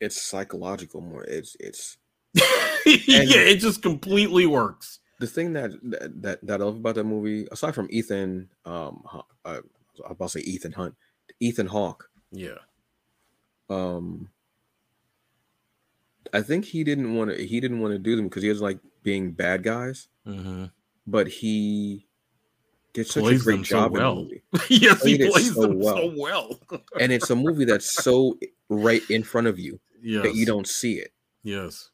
it's 0.00 0.20
psychological 0.22 1.00
more. 1.00 1.24
It's 1.24 1.56
it's 1.60 1.96
yeah, 2.34 2.42
it 2.86 3.56
just 3.56 3.82
completely 3.82 4.46
works. 4.46 5.00
The 5.18 5.26
thing 5.26 5.52
that 5.54 5.72
that 5.82 6.22
that, 6.22 6.46
that 6.46 6.60
I 6.60 6.64
love 6.64 6.76
about 6.76 6.94
that 6.96 7.04
movie, 7.04 7.46
aside 7.50 7.74
from 7.74 7.88
Ethan, 7.90 8.48
um, 8.64 9.02
uh, 9.12 9.22
I 9.44 9.52
was 9.52 9.62
about 10.10 10.30
to 10.30 10.40
say 10.40 10.44
Ethan 10.44 10.72
Hunt, 10.72 10.94
Ethan 11.40 11.66
Hawke. 11.66 12.08
Yeah. 12.32 12.58
Um, 13.70 14.30
I 16.32 16.42
think 16.42 16.64
he 16.64 16.84
didn't 16.84 17.14
want 17.14 17.30
to. 17.30 17.46
He 17.46 17.60
didn't 17.60 17.80
want 17.80 17.92
to 17.92 17.98
do 17.98 18.16
them 18.16 18.26
because 18.28 18.42
he 18.42 18.48
was 18.48 18.60
like 18.62 18.78
being 19.02 19.32
bad 19.32 19.62
guys, 19.62 20.08
Mm-hmm. 20.26 20.64
but 21.06 21.28
he 21.28 22.06
did 22.92 23.06
such 23.06 23.22
Plays 23.22 23.40
a 23.42 23.44
great 23.44 23.58
so 23.66 23.76
job 23.76 23.92
in 23.94 23.98
well. 24.00 24.14
the 24.16 24.22
movie. 24.22 24.42
yes, 24.68 25.02
he 25.02 25.14
it 25.14 25.32
plays 25.32 25.54
so 25.54 25.62
them 25.62 25.78
well. 25.78 25.96
so 25.96 26.14
well. 26.16 26.60
and 27.00 27.12
it's 27.12 27.30
a 27.30 27.36
movie 27.36 27.64
that's 27.64 28.02
so 28.02 28.36
right 28.68 29.02
in 29.10 29.22
front 29.22 29.46
of 29.46 29.58
you 29.58 29.78
yes. 30.02 30.22
that 30.24 30.34
you 30.34 30.44
don't 30.46 30.66
see 30.66 30.94
it. 30.94 31.12
Yes. 31.42 31.90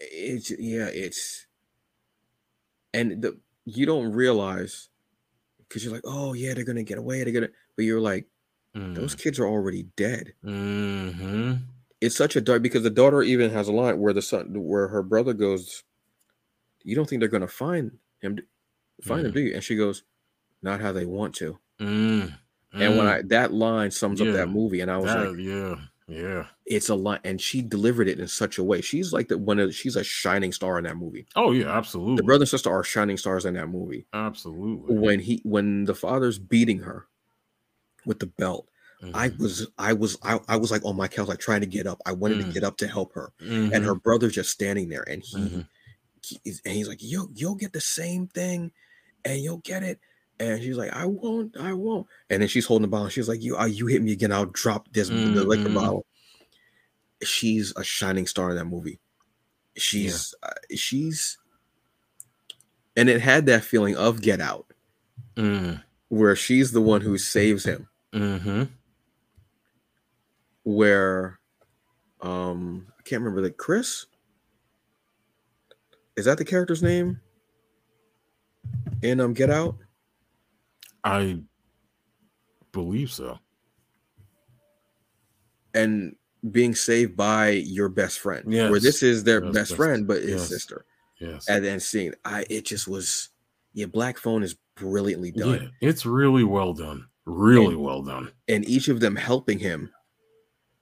It's 0.00 0.50
yeah, 0.58 0.86
it's 0.86 1.45
and 2.94 3.22
the 3.22 3.38
you 3.64 3.86
don't 3.86 4.12
realize 4.12 4.88
because 5.58 5.84
you're 5.84 5.92
like, 5.92 6.04
oh 6.04 6.32
yeah, 6.32 6.54
they're 6.54 6.64
gonna 6.64 6.82
get 6.82 6.98
away, 6.98 7.24
they're 7.24 7.32
gonna, 7.32 7.48
but 7.76 7.84
you're 7.84 8.00
like, 8.00 8.26
those 8.74 9.14
kids 9.14 9.38
are 9.40 9.46
already 9.46 9.84
dead. 9.96 10.34
Mm-hmm. 10.44 11.54
It's 12.00 12.14
such 12.14 12.36
a 12.36 12.40
dark 12.42 12.62
because 12.62 12.82
the 12.82 12.90
daughter 12.90 13.22
even 13.22 13.50
has 13.50 13.68
a 13.68 13.72
line 13.72 13.98
where 13.98 14.12
the 14.12 14.20
son, 14.22 14.52
where 14.54 14.88
her 14.88 15.02
brother 15.02 15.32
goes, 15.32 15.82
you 16.84 16.94
don't 16.94 17.08
think 17.08 17.20
they're 17.20 17.28
gonna 17.28 17.48
find 17.48 17.98
him, 18.20 18.38
find 19.02 19.24
him, 19.26 19.32
Mhm. 19.32 19.34
do 19.34 19.40
you? 19.40 19.54
And 19.54 19.64
she 19.64 19.76
goes, 19.76 20.04
not 20.62 20.80
how 20.80 20.92
they 20.92 21.06
want 21.06 21.34
to. 21.36 21.58
Mm. 21.80 22.38
And 22.72 22.96
when 22.98 23.06
I 23.06 23.22
that 23.22 23.52
line 23.54 23.90
sums 23.90 24.20
up 24.20 24.28
that 24.34 24.48
movie, 24.50 24.80
and 24.80 24.90
I 24.90 24.98
was 24.98 25.06
that, 25.06 25.30
like, 25.30 25.38
yeah, 25.38 25.76
yeah. 26.08 26.46
it's 26.66 26.88
a 26.88 26.94
lot. 26.94 27.20
and 27.24 27.40
she 27.40 27.62
delivered 27.62 28.08
it 28.08 28.20
in 28.20 28.28
such 28.28 28.58
a 28.58 28.64
way. 28.64 28.80
She's 28.80 29.12
like 29.12 29.28
the 29.28 29.38
one 29.38 29.58
of 29.58 29.74
she's 29.74 29.96
a 29.96 30.04
shining 30.04 30.52
star 30.52 30.78
in 30.78 30.84
that 30.84 30.96
movie. 30.96 31.26
Oh 31.36 31.52
yeah, 31.52 31.70
absolutely. 31.76 32.16
The 32.16 32.22
brother 32.22 32.42
and 32.42 32.48
sister 32.48 32.70
are 32.70 32.84
shining 32.84 33.16
stars 33.16 33.44
in 33.44 33.54
that 33.54 33.68
movie. 33.68 34.06
absolutely. 34.12 34.96
When 34.98 35.20
he 35.20 35.40
when 35.44 35.84
the 35.84 35.94
father's 35.94 36.38
beating 36.38 36.78
her 36.80 37.06
with 38.04 38.20
the 38.20 38.26
belt, 38.26 38.68
I 39.14 39.28
Mhm. 39.30 39.38
was 39.38 39.68
I 39.78 39.92
was 39.92 40.16
I, 40.22 40.40
I 40.48 40.56
was 40.56 40.70
like 40.70 40.84
on 40.84 40.96
my 40.96 41.08
couch, 41.08 41.28
like 41.28 41.38
trying 41.40 41.60
to 41.60 41.66
get 41.66 41.86
up. 41.86 42.00
I 42.06 42.12
wanted 42.12 42.38
Mm. 42.38 42.46
to 42.46 42.52
get 42.52 42.64
up 42.64 42.76
to 42.78 42.88
help 42.88 43.12
her, 43.14 43.32
Mhm. 43.42 43.72
and 43.74 43.84
her 43.84 43.94
brother's 43.94 44.34
just 44.34 44.50
standing 44.50 44.88
there, 44.88 45.04
and 45.08 45.22
he, 45.22 45.36
Mhm. 45.36 45.68
he 46.22 46.40
and 46.64 46.74
he's 46.74 46.88
like, 46.88 47.02
"Yo, 47.02 47.28
you'll 47.34 47.56
get 47.56 47.72
the 47.72 47.80
same 47.80 48.26
thing, 48.28 48.72
and 49.24 49.40
you'll 49.42 49.58
get 49.58 49.82
it." 49.82 50.00
And 50.38 50.62
she's 50.62 50.76
like, 50.76 50.92
"I 50.92 51.06
won't, 51.06 51.56
I 51.56 51.72
won't." 51.72 52.06
And 52.28 52.42
then 52.42 52.48
she's 52.48 52.66
holding 52.66 52.82
the 52.82 52.88
bottle. 52.88 53.08
She's 53.08 53.28
like, 53.28 53.42
"You, 53.42 53.56
uh, 53.56 53.64
you 53.66 53.86
hit 53.86 54.02
me 54.02 54.12
again, 54.12 54.32
I'll 54.32 54.46
drop 54.46 54.92
this 54.92 55.08
the 55.08 55.14
liquor 55.16 55.70
Mhm. 55.70 55.74
bottle." 55.74 56.06
She's 57.22 57.72
a 57.76 57.82
shining 57.84 58.26
star 58.26 58.50
in 58.50 58.56
that 58.56 58.66
movie. 58.66 59.00
She's 59.76 60.34
uh, 60.42 60.50
she's, 60.74 61.38
and 62.96 63.08
it 63.08 63.20
had 63.22 63.46
that 63.46 63.64
feeling 63.64 63.96
of 63.96 64.20
Get 64.20 64.40
Out, 64.40 64.66
Mm. 65.36 65.82
where 66.08 66.36
she's 66.36 66.72
the 66.72 66.82
one 66.82 67.00
who 67.00 67.16
saves 67.16 67.64
him. 67.64 67.88
Mhm. 68.12 68.68
Where, 70.64 71.38
um, 72.20 72.86
I 72.98 73.02
can't 73.02 73.22
remember 73.22 73.40
the 73.42 73.50
Chris. 73.50 74.06
Is 76.16 76.24
that 76.24 76.38
the 76.38 76.44
character's 76.44 76.82
name? 76.82 77.20
In 79.02 79.20
um, 79.20 79.32
Get 79.34 79.50
Out. 79.50 79.76
I 81.06 81.38
believe 82.72 83.10
so. 83.10 83.38
and 85.74 86.16
being 86.50 86.74
saved 86.74 87.16
by 87.16 87.50
your 87.50 87.88
best 87.90 88.18
friend. 88.20 88.44
Where 88.46 88.80
this 88.80 89.02
is 89.02 89.24
their 89.24 89.42
Yes, 89.44 89.52
best 89.54 89.70
best- 89.70 89.76
friend, 89.76 90.06
but 90.06 90.22
his 90.22 90.30
yes. 90.42 90.48
sister. 90.48 90.84
Yes. 91.20 91.48
And 91.48 91.64
then 91.64 91.80
seeing 91.80 92.14
I 92.24 92.44
it 92.48 92.64
just 92.64 92.88
was 92.88 93.28
yeah, 93.74 93.84
Black 93.86 94.16
Phone 94.18 94.42
is 94.42 94.56
brilliantly 94.76 95.32
done. 95.32 95.70
Yeah, 95.80 95.88
it's 95.90 96.06
really 96.06 96.44
well 96.44 96.72
done. 96.72 97.06
Really 97.26 97.74
And- 97.74 97.82
well 97.82 98.02
done. 98.02 98.30
And 98.48 98.66
each 98.68 98.88
of 98.88 99.00
them 99.00 99.16
helping 99.16 99.58
him. 99.58 99.90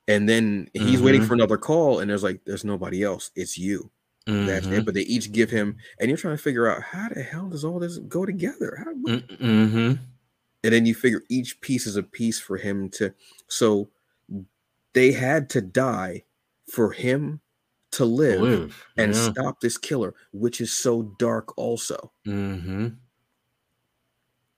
And 0.07 0.29
then 0.29 0.69
he's 0.75 1.01
waiting 1.03 1.23
Mhm. 1.23 1.27
for 1.29 1.35
another 1.35 1.57
call, 1.57 1.99
and 2.01 2.09
there's 2.11 2.23
like, 2.23 2.41
there's 2.45 2.65
nobody 2.65 3.03
else. 3.03 3.31
It's 3.35 3.57
you. 3.59 3.91
That's 4.27 4.67
Mhm. 4.67 4.79
it. 4.79 4.85
But 4.85 4.95
they 4.95 5.01
each 5.03 5.33
give 5.33 5.51
him, 5.51 5.77
and 5.99 6.09
you're 6.09 6.19
trying 6.19 6.37
to 6.37 6.43
figure 6.43 6.69
out 6.69 6.83
how 6.83 7.09
the 7.09 7.23
hell 7.23 7.49
does 7.49 7.65
all 7.65 7.79
this 7.81 7.99
go 7.99 8.25
together? 8.27 8.77
How, 8.85 8.93
Mm- 8.95 9.39
mhm. 9.41 9.99
And 10.65 10.73
then 10.73 10.85
you 10.87 10.95
figure 10.95 11.23
each 11.29 11.61
piece 11.61 11.87
is 11.87 11.97
a 11.97 12.03
piece 12.03 12.41
for 12.41 12.57
him 12.57 12.89
to 12.91 13.15
so 13.47 13.89
they 14.95 15.13
had 15.13 15.49
to 15.51 15.61
die 15.61 16.25
for 16.71 16.91
him 16.93 17.41
to 17.93 18.05
live, 18.05 18.41
Live. 18.41 18.85
and 18.97 19.15
yeah. 19.15 19.31
stop 19.31 19.61
this 19.61 19.79
killer 19.79 20.15
which 20.33 20.61
is 20.61 20.73
so 20.73 21.03
dark 21.19 21.57
also 21.57 22.11
Mhm. 22.27 22.97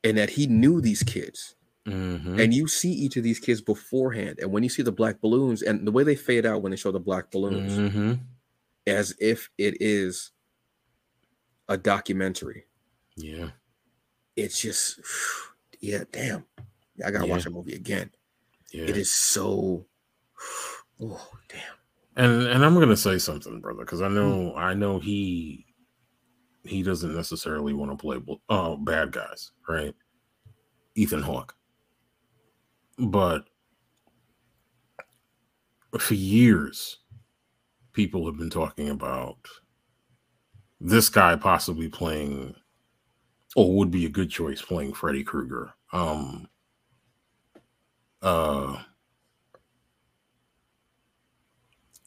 and 0.05 0.17
that 0.17 0.31
he 0.31 0.47
knew 0.47 0.81
these 0.81 1.03
kids 1.03 1.55
Mhm. 1.87 2.41
and 2.43 2.55
you 2.55 2.67
see 2.67 2.91
each 2.93 3.17
of 3.17 3.25
these 3.25 3.39
kids 3.39 3.61
beforehand 3.61 4.39
and 4.41 4.51
when 4.53 4.63
you 4.63 4.69
see 4.71 4.83
the 4.83 4.93
black 4.93 5.21
balloons 5.21 5.63
and 5.63 5.87
the 5.87 5.93
way 5.93 6.03
they 6.05 6.17
fade 6.17 6.47
out 6.47 6.63
when 6.63 6.71
they 6.71 6.77
show 6.77 6.91
the 6.93 7.01
black 7.01 7.31
balloons 7.31 7.73
Mhm. 7.73 8.21
as 8.87 9.15
if 9.21 9.51
it 9.59 9.77
is 9.81 10.33
a 11.69 11.77
documentary 11.77 12.65
Yeah. 13.17 13.51
it's 14.37 14.61
just 14.61 15.01
yeah 15.87 16.05
damn 16.13 16.45
i 17.05 17.11
gotta 17.11 17.27
Yeah. 17.27 17.33
watch 17.33 17.45
the 17.45 17.51
movie 17.51 17.75
again 17.75 18.11
Yeah. 18.73 18.85
it 18.85 18.97
is 18.97 19.15
so 19.15 19.87
oh 21.01 21.29
damn 21.49 21.61
And 22.17 22.43
and 22.49 22.65
I'm 22.65 22.75
gonna 22.81 22.97
say 22.97 23.19
something, 23.19 23.61
brother, 23.61 23.85
because 23.85 24.01
I 24.03 24.09
know 24.09 24.51
Hmm. 24.53 24.59
I 24.59 24.75
know 24.75 24.99
he 24.99 25.67
he 26.65 26.83
doesn't 26.83 27.15
necessarily 27.15 27.73
want 27.75 27.93
to 27.93 27.97
play 27.97 28.19
uh, 28.49 28.75
bad 28.77 29.13
guys, 29.13 29.53
right? 29.69 29.95
Ethan 30.97 31.23
Hawke. 31.23 31.55
But 32.99 33.45
for 35.99 36.15
years, 36.15 36.99
people 37.93 38.27
have 38.27 38.37
been 38.37 38.51
talking 38.51 38.89
about 38.89 39.37
this 40.81 41.09
guy 41.09 41.37
possibly 41.37 41.89
playing 41.89 42.55
or 43.55 43.77
would 43.77 43.91
be 43.91 44.05
a 44.07 44.11
good 44.11 44.31
choice 44.31 44.61
playing 44.61 44.93
Freddy 44.95 45.23
Krueger. 45.23 45.73
Um 45.93 46.49
uh 48.23 48.83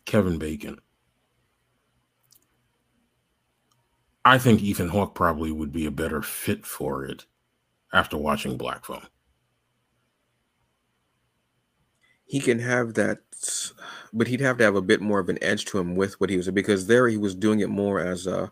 Kevin 0.06 0.40
Bacon. 0.40 0.80
I 4.26 4.38
think 4.38 4.62
Ethan 4.62 4.90
Hawke 4.90 5.16
probably 5.16 5.52
would 5.52 5.72
be 5.72 5.86
a 5.86 5.92
better 5.92 6.22
fit 6.22 6.66
for 6.66 7.06
it 7.06 7.26
after 7.94 8.18
watching 8.18 8.58
Black 8.58 8.86
Phone. 8.86 9.08
He 12.26 12.40
can 12.40 12.60
have 12.60 12.94
that, 12.96 13.20
but 14.14 14.28
he'd 14.28 14.42
have 14.42 14.58
to 14.58 14.64
have 14.64 14.76
a 14.76 14.82
bit 14.82 15.02
more 15.02 15.20
of 15.20 15.30
an 15.30 15.40
edge 15.42 15.66
to 15.66 15.80
him 15.80 15.96
with 15.96 16.20
what 16.20 16.30
he 16.30 16.38
was 16.38 16.50
because 16.52 16.88
there 16.88 17.08
he 17.08 17.18
was 17.18 17.34
doing 17.36 17.60
it 17.60 17.70
more 17.70 18.00
as 18.00 18.28
a 18.28 18.52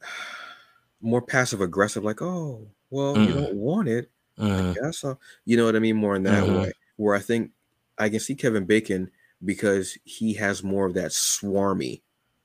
more 1.00 1.22
passive 1.22 1.60
aggressive, 1.60 2.04
like, 2.04 2.22
oh, 2.22 2.68
well, 2.94 3.16
mm. 3.16 3.26
you 3.26 3.34
don't 3.34 3.56
want 3.56 3.88
it. 3.88 4.08
Mm. 4.38 4.70
I 4.70 4.74
guess 4.74 4.98
so. 4.98 5.18
You 5.44 5.56
know 5.56 5.64
what 5.64 5.74
I 5.74 5.80
mean? 5.80 5.96
More 5.96 6.14
in 6.14 6.22
that 6.22 6.44
mm-hmm. 6.44 6.62
way. 6.62 6.72
Where 6.96 7.16
I 7.16 7.18
think 7.18 7.50
I 7.98 8.08
can 8.08 8.20
see 8.20 8.36
Kevin 8.36 8.64
Bacon 8.64 9.10
because 9.44 9.98
he 10.04 10.34
has 10.34 10.62
more 10.62 10.86
of 10.86 10.94
that 10.94 11.10
swarmy. 11.10 12.02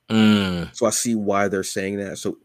Mm. 0.08 0.74
So 0.74 0.86
I 0.86 0.90
see 0.90 1.14
why 1.14 1.46
they're 1.46 1.62
saying 1.62 1.98
that. 1.98 2.18
So 2.18 2.38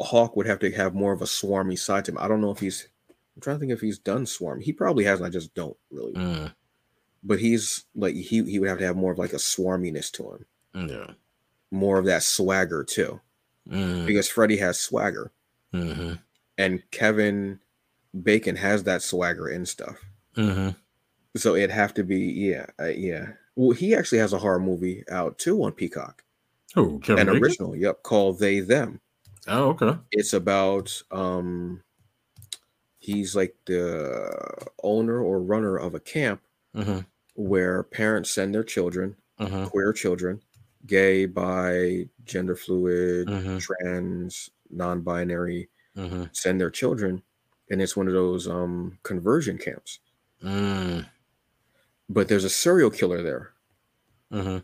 Hawke 0.00 0.36
would 0.36 0.46
have 0.46 0.60
to 0.60 0.70
have 0.70 0.94
more 0.94 1.12
of 1.12 1.20
a 1.20 1.26
swarmy 1.26 1.76
side 1.76 2.04
to 2.04 2.12
him. 2.12 2.18
I 2.18 2.28
don't 2.28 2.40
know 2.40 2.52
if 2.52 2.60
he's. 2.60 2.88
I'm 3.34 3.42
trying 3.42 3.56
to 3.56 3.60
think 3.60 3.72
if 3.72 3.80
he's 3.80 3.98
done 3.98 4.24
swarm. 4.24 4.60
He 4.60 4.72
probably 4.72 5.04
hasn't. 5.04 5.26
I 5.26 5.30
just 5.30 5.52
don't 5.54 5.76
really. 5.90 6.12
Mm. 6.12 6.54
But 7.24 7.40
he's 7.40 7.84
like 7.96 8.14
he 8.14 8.44
he 8.44 8.60
would 8.60 8.68
have 8.68 8.78
to 8.78 8.86
have 8.86 8.96
more 8.96 9.10
of 9.10 9.18
like 9.18 9.32
a 9.32 9.36
swarminess 9.36 10.12
to 10.12 10.30
him. 10.30 10.88
Yeah. 10.88 11.14
More 11.72 11.98
of 11.98 12.06
that 12.06 12.22
swagger 12.22 12.84
too, 12.84 13.20
mm. 13.68 14.06
because 14.06 14.28
Freddy 14.28 14.56
has 14.58 14.78
swagger, 14.78 15.32
mm-hmm. 15.72 16.14
and 16.56 16.82
Kevin 16.90 17.60
Bacon 18.22 18.56
has 18.56 18.84
that 18.84 19.02
swagger 19.02 19.48
and 19.48 19.68
stuff. 19.68 19.98
Mm-hmm. 20.36 20.70
So 21.36 21.54
it'd 21.54 21.70
have 21.70 21.94
to 21.94 22.04
be 22.04 22.18
yeah 22.18 22.66
uh, 22.80 22.86
yeah. 22.86 23.28
Well, 23.56 23.72
he 23.72 23.94
actually 23.94 24.18
has 24.18 24.32
a 24.32 24.38
horror 24.38 24.60
movie 24.60 25.04
out 25.10 25.38
too 25.38 25.62
on 25.64 25.72
Peacock. 25.72 26.22
Oh, 26.76 26.98
Kevin 26.98 27.22
an 27.22 27.26
Bacon? 27.26 27.42
original. 27.42 27.76
Yep, 27.76 28.02
called 28.02 28.38
They 28.38 28.60
Them. 28.60 29.00
Oh, 29.46 29.70
okay. 29.70 29.98
It's 30.12 30.32
about 30.32 31.02
um 31.10 31.82
he's 32.98 33.34
like 33.34 33.54
the 33.66 34.66
owner 34.82 35.20
or 35.20 35.40
runner 35.40 35.76
of 35.76 35.94
a 35.94 36.00
camp 36.00 36.42
mm-hmm. 36.76 37.00
where 37.34 37.82
parents 37.82 38.30
send 38.30 38.54
their 38.54 38.64
children, 38.64 39.16
mm-hmm. 39.40 39.64
queer 39.64 39.92
children, 39.92 40.42
gay, 40.86 41.24
bi, 41.26 42.06
gender 42.24 42.54
fluid, 42.54 43.28
mm-hmm. 43.28 43.58
trans, 43.58 44.50
non-binary, 44.70 45.68
mm-hmm. 45.96 46.24
send 46.32 46.60
their 46.60 46.70
children, 46.70 47.22
and 47.70 47.82
it's 47.82 47.96
one 47.96 48.08
of 48.08 48.14
those 48.14 48.48
um 48.48 48.98
conversion 49.02 49.58
camps. 49.58 50.00
Mm. 50.42 51.06
But 52.08 52.28
there's 52.28 52.44
a 52.44 52.50
serial 52.50 52.90
killer 52.90 53.22
there. 53.22 53.52
Mm-hmm 54.32 54.58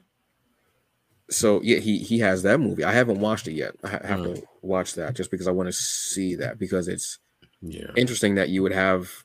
so 1.30 1.60
yeah, 1.62 1.78
he 1.78 1.98
he 1.98 2.18
has 2.18 2.42
that 2.42 2.60
movie. 2.60 2.84
I 2.84 2.92
haven't 2.92 3.20
watched 3.20 3.48
it 3.48 3.52
yet. 3.52 3.74
I 3.82 3.88
have 3.88 4.20
mm. 4.20 4.34
to 4.34 4.42
watch 4.62 4.94
that 4.94 5.14
just 5.14 5.30
because 5.30 5.48
I 5.48 5.52
want 5.52 5.68
to 5.68 5.72
see 5.72 6.34
that 6.36 6.58
because 6.58 6.88
it's 6.88 7.18
yeah 7.62 7.90
interesting 7.96 8.34
that 8.34 8.50
you 8.50 8.62
would 8.62 8.72
have 8.72 9.24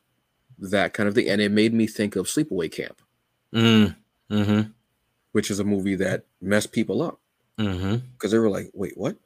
that 0.60 0.94
kind 0.94 1.10
of 1.10 1.16
thing, 1.16 1.28
and 1.30 1.42
it 1.42 1.52
made 1.52 1.74
me 1.74 1.88
think 1.88 2.16
of 2.16 2.28
Sleepaway 2.28 2.72
Camp, 2.72 3.02
mm. 3.54 3.96
mm-hmm. 4.32 4.70
which 5.34 5.52
is 5.52 5.60
a 5.60 5.64
movie 5.64 5.96
that 5.96 6.26
messed 6.42 6.72
people 6.72 7.02
up 7.02 7.20
because 7.58 7.76
mm-hmm. 7.78 8.30
they 8.30 8.38
were 8.38 8.50
like, 8.50 8.70
"Wait, 8.74 8.98
what?" 8.98 9.18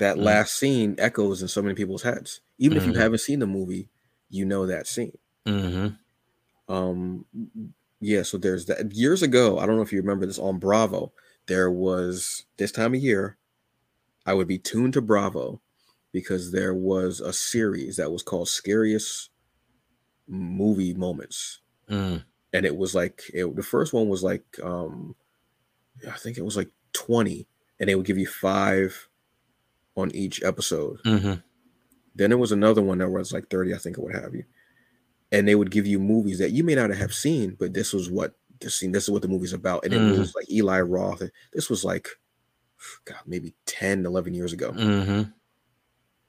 That 0.00 0.16
mm. 0.16 0.24
last 0.24 0.58
scene 0.58 0.96
echoes 0.98 1.40
in 1.40 1.48
so 1.48 1.62
many 1.62 1.74
people's 1.74 2.02
heads. 2.02 2.40
Even 2.58 2.76
if 2.76 2.84
you 2.84 2.92
mm-hmm. 2.92 3.00
haven't 3.00 3.20
seen 3.20 3.38
the 3.38 3.46
movie, 3.46 3.88
you 4.28 4.44
know 4.44 4.66
that 4.66 4.86
scene. 4.86 5.16
Mm-hmm. 5.46 6.72
Um, 6.72 7.24
yeah. 8.00 8.22
So 8.22 8.36
there's 8.36 8.66
that. 8.66 8.92
Years 8.92 9.22
ago, 9.22 9.58
I 9.58 9.66
don't 9.66 9.76
know 9.76 9.82
if 9.82 9.92
you 9.92 10.00
remember 10.00 10.26
this 10.26 10.38
on 10.38 10.58
Bravo 10.58 11.12
there 11.50 11.70
was 11.70 12.44
this 12.58 12.70
time 12.70 12.94
of 12.94 13.00
year, 13.00 13.36
I 14.24 14.34
would 14.34 14.46
be 14.46 14.58
tuned 14.58 14.92
to 14.92 15.02
Bravo 15.02 15.60
because 16.12 16.52
there 16.52 16.72
was 16.72 17.20
a 17.20 17.32
series 17.32 17.96
that 17.96 18.12
was 18.12 18.22
called 18.22 18.48
Scariest 18.48 19.30
Movie 20.28 20.94
Moments. 20.94 21.58
Mm. 21.90 22.22
And 22.52 22.64
it 22.64 22.76
was 22.76 22.94
like 22.94 23.22
it, 23.34 23.56
the 23.56 23.64
first 23.64 23.92
one 23.92 24.08
was 24.08 24.22
like 24.22 24.44
um 24.62 25.16
I 26.08 26.16
think 26.16 26.38
it 26.38 26.44
was 26.44 26.56
like 26.56 26.70
20 26.92 27.48
and 27.80 27.88
they 27.88 27.96
would 27.96 28.06
give 28.06 28.18
you 28.18 28.28
5 28.28 29.08
on 30.00 30.14
each 30.14 30.42
episode. 30.42 31.02
Mm-hmm. 31.04 31.34
Then 32.14 32.30
there 32.30 32.38
was 32.38 32.52
another 32.52 32.82
one 32.82 32.98
that 32.98 33.08
was 33.08 33.32
like 33.32 33.48
30 33.48 33.74
I 33.74 33.78
think 33.78 33.96
it 33.96 34.02
would 34.02 34.14
have 34.14 34.34
you. 34.34 34.44
And 35.32 35.46
they 35.46 35.54
would 35.54 35.70
give 35.70 35.86
you 35.86 36.00
movies 36.00 36.38
that 36.38 36.50
you 36.50 36.64
may 36.64 36.74
not 36.74 36.90
have 36.90 37.14
seen, 37.14 37.56
but 37.58 37.72
this 37.72 37.92
was 37.92 38.10
what 38.10 38.34
this 38.60 38.76
scene, 38.76 38.92
this 38.92 39.04
is 39.04 39.10
what 39.10 39.22
the 39.22 39.28
movie's 39.28 39.52
about. 39.52 39.84
And 39.84 39.94
it 39.94 40.00
mm. 40.00 40.18
was 40.18 40.34
like 40.34 40.50
Eli 40.50 40.80
Roth. 40.80 41.22
This 41.52 41.70
was 41.70 41.84
like, 41.84 42.08
God, 43.04 43.20
maybe 43.26 43.54
10, 43.66 44.04
11 44.06 44.34
years 44.34 44.52
ago. 44.52 44.72
Mm-hmm. 44.72 45.30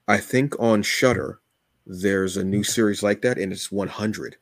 I 0.08 0.18
think 0.18 0.54
on 0.58 0.82
Shudder, 0.82 1.40
there's 1.86 2.36
a 2.36 2.44
new 2.44 2.62
series 2.62 3.02
like 3.02 3.22
that, 3.22 3.38
and 3.38 3.52
it's 3.52 3.72
100. 3.72 4.36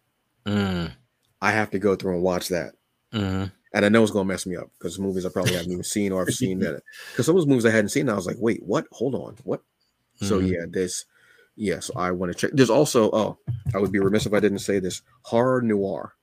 Mm. 0.47 0.93
I 1.41 1.51
have 1.53 1.71
to 1.71 1.79
go 1.79 1.97
through 1.97 2.15
and 2.15 2.23
watch 2.23 2.49
that. 2.49 2.75
Mm-hmm. 3.15 3.47
And 3.73 3.85
I 3.85 3.89
know 3.89 4.03
it's 4.03 4.11
going 4.11 4.27
to 4.27 4.33
mess 4.33 4.47
me 4.47 4.57
up 4.57 4.71
because 4.79 4.99
movies 4.99 5.25
I 5.25 5.29
probably 5.29 5.53
haven't 5.53 5.71
even 5.71 5.85
seen 5.85 6.13
or 6.13 6.23
I've 6.23 6.35
seen 6.35 6.59
that. 6.61 6.83
Because 7.13 7.27
some 7.27 7.37
of 7.37 7.43
those 7.43 7.49
movies 7.49 7.67
I 7.67 7.71
hadn't 7.71 7.91
seen, 7.91 8.09
I 8.09 8.15
was 8.15 8.27
like, 8.27 8.37
wait, 8.39 8.63
what? 8.65 8.87
Hold 8.93 9.15
on. 9.15 9.37
What? 9.45 9.61
Mm-hmm. 9.61 10.27
So, 10.27 10.39
yeah, 10.41 10.65
there's, 10.69 11.07
yes, 11.55 11.91
I 11.95 12.11
want 12.11 12.33
to 12.33 12.39
check. 12.39 12.51
There's 12.53 12.71
also, 12.71 13.11
oh, 13.13 13.39
I 13.75 13.79
would 13.79 13.93
be 13.93 14.01
remiss 14.01 14.27
if 14.27 14.35
I 14.35 14.41
didn't 14.41 14.59
say 14.59 14.81
this 14.81 15.03
Horror 15.23 15.63
Noire 15.63 16.15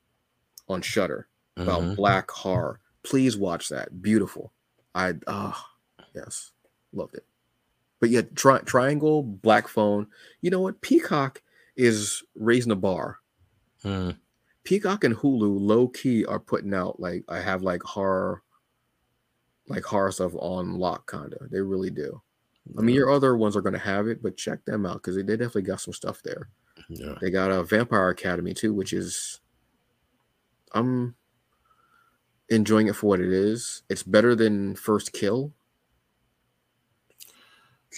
on 0.68 0.82
Shudder 0.82 1.28
about 1.56 1.82
mm-hmm. 1.82 1.96
black 1.96 2.30
horror. 2.30 2.80
Please 3.04 3.38
watch 3.38 3.70
that. 3.70 4.02
Beautiful. 4.02 4.52
I 4.94 5.14
ah 5.28 5.68
oh, 6.00 6.04
yes, 6.14 6.52
loved 6.94 7.16
it. 7.16 7.26
But 8.00 8.10
yeah, 8.10 8.22
tri- 8.36 8.60
Triangle, 8.60 9.24
Black 9.24 9.68
Phone. 9.68 10.08
You 10.42 10.52
know 10.52 10.62
what? 10.62 10.82
Peacock 10.82 11.42
is 11.76 12.24
raising 12.36 12.70
the 12.70 12.76
bar. 12.76 13.20
Mm. 13.84 14.18
Peacock 14.68 15.06
and 15.06 15.16
Hulu, 15.16 15.62
low 15.62 15.88
key, 15.88 16.26
are 16.26 16.42
putting 16.42 16.74
out 16.74 17.00
like 17.00 17.24
I 17.30 17.40
have 17.40 17.62
like 17.62 17.82
horror, 17.84 18.44
like 19.70 19.86
horror 19.86 20.12
stuff 20.12 20.34
on 20.36 20.78
lock, 20.78 21.10
kinda. 21.10 21.38
They 21.50 21.62
really 21.62 21.90
do. 21.90 22.22
I 22.78 22.82
mean, 22.82 22.94
your 22.94 23.10
other 23.10 23.38
ones 23.38 23.56
are 23.56 23.62
going 23.62 23.72
to 23.72 23.80
have 23.80 24.10
it, 24.10 24.22
but 24.22 24.36
check 24.36 24.66
them 24.66 24.86
out 24.86 24.96
because 24.96 25.16
they, 25.16 25.22
they 25.22 25.38
definitely 25.38 25.62
got 25.62 25.80
some 25.80 25.94
stuff 25.94 26.22
there. 26.22 26.50
Yeah. 26.90 27.16
They 27.22 27.30
got 27.30 27.50
a 27.50 27.64
Vampire 27.64 28.10
Academy 28.10 28.54
too, 28.54 28.74
which 28.74 28.92
is 28.92 29.40
I'm 30.74 31.16
enjoying 32.50 32.88
it 32.88 32.98
for 32.98 33.08
what 33.08 33.22
it 33.22 33.32
is. 33.32 33.84
It's 33.90 34.04
better 34.04 34.36
than 34.36 34.76
First 34.76 35.14
Kill. 35.14 35.54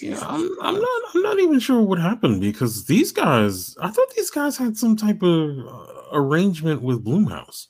Yeah, 0.02 0.20
I'm, 0.22 0.50
I'm 0.62 0.80
not. 0.80 1.02
I'm 1.14 1.22
not 1.22 1.40
even 1.40 1.60
sure 1.60 1.82
what 1.82 2.00
happened 2.00 2.42
because 2.42 2.86
these 2.86 3.12
guys. 3.12 3.76
I 3.82 3.90
thought 3.90 4.14
these 4.16 4.30
guys 4.30 4.56
had 4.56 4.78
some 4.78 4.96
type 4.96 5.22
of 5.24 5.58
uh, 5.60 5.86
arrangement 6.14 6.82
with 6.82 7.04
Blumhouse, 7.04 7.68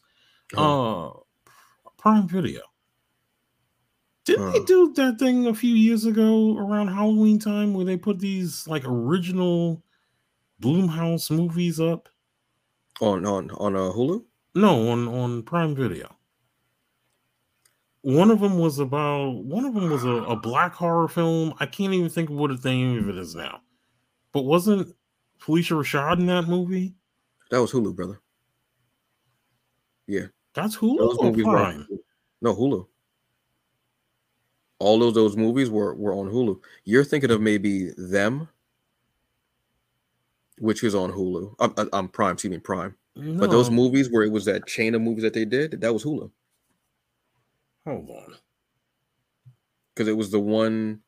oh. 0.56 1.26
uh, 1.48 1.90
Prime 1.98 2.28
Video. 2.28 2.62
Didn't 4.26 4.52
they 4.52 4.64
do 4.66 4.94
that 4.94 5.18
thing 5.18 5.48
a 5.48 5.56
few 5.56 5.74
years 5.74 6.06
ago 6.06 6.56
around 6.58 6.90
Halloween 6.90 7.40
time 7.40 7.74
where 7.74 7.86
they 7.86 7.98
put 7.98 8.20
these 8.20 8.68
like 8.68 8.84
original 8.86 9.82
Blumhouse 10.62 11.32
movies 11.32 11.80
up 11.80 12.10
on 13.02 13.26
on 13.26 13.50
on 13.52 13.76
uh, 13.76 13.91
Hulu? 13.91 14.24
No, 14.54 14.90
on 14.90 15.08
on 15.08 15.41
Prime 15.44 15.74
Video 15.74 16.19
one 18.01 18.31
of 18.31 18.39
them 18.39 18.57
was 18.57 18.80
about 18.80 19.43
one 19.43 19.65
of 19.65 19.73
them 19.73 19.89
was 19.89 20.03
a, 20.03 20.09
a, 20.09 20.35
black 20.35 20.73
horror 20.73 21.07
film. 21.07 21.53
I 21.59 21.65
can't 21.65 21.93
even 21.93 22.09
think 22.09 22.30
of 22.30 22.35
what 22.35 22.49
the 22.61 22.69
name 22.69 22.97
of 22.97 23.09
it 23.09 23.17
is 23.17 23.35
now. 23.35 23.61
But 24.31 24.43
wasn't 24.43 24.95
Phylicia 25.41 25.76
Rashad 25.77 26.19
in 26.19 26.27
that 26.27 26.47
movie? 26.47 26.93
That 27.51 27.61
was 27.61 27.71
Hulu, 27.71 27.95
brother. 27.95 28.21
Yeah. 30.07 30.27
That's 30.53 30.77
Hulu 30.77 31.43
Prime? 31.43 31.88
Oh, 31.89 31.93
were, 31.93 31.97
no, 32.41 32.55
Hulu. 32.55 32.88
All 34.80 35.03
of 35.03 35.13
those 35.13 35.35
movies 35.35 35.69
were, 35.69 35.93
were 35.95 36.13
on 36.13 36.30
Hulu. 36.30 36.59
You're 36.85 37.03
thinking 37.03 37.31
of 37.31 37.41
maybe 37.41 37.91
them, 37.97 38.47
which 40.59 40.84
is 40.84 40.95
on 40.95 41.11
Hulu. 41.11 41.53
I'm, 41.59 41.89
I'm 41.91 42.07
Prime, 42.07 42.34
excuse 42.34 42.51
me, 42.51 42.59
Prime. 42.59 42.95
No. 43.15 43.39
But 43.39 43.51
those 43.51 43.69
movies 43.69 44.09
where 44.09 44.23
it 44.23 44.31
was 44.31 44.45
that 44.45 44.67
chain 44.67 44.95
of 44.95 45.01
movies 45.01 45.23
that 45.23 45.34
they 45.34 45.45
did, 45.45 45.81
that 45.81 45.93
was 45.93 46.03
Hulu. 46.03 46.31
Hold 47.90 48.10
on. 48.10 48.36
Because 49.94 50.07
it 50.07 50.18
was 50.18 50.32
the 50.32 50.40
one, 50.40 51.02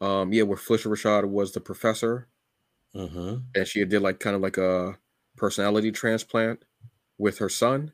um, 0.00 0.32
yeah, 0.32 0.44
where 0.44 0.56
Phylicia 0.56 0.86
Rashad 0.86 1.28
was 1.28 1.52
the 1.52 1.60
professor. 1.60 2.28
Mm-hmm. 2.94 3.36
and 3.54 3.68
she 3.68 3.84
did 3.84 4.02
like 4.02 4.18
kind 4.18 4.34
of 4.34 4.42
like 4.42 4.56
a 4.56 4.98
personality 5.36 5.92
transplant 5.92 6.64
with 7.18 7.38
her 7.38 7.48
son. 7.48 7.92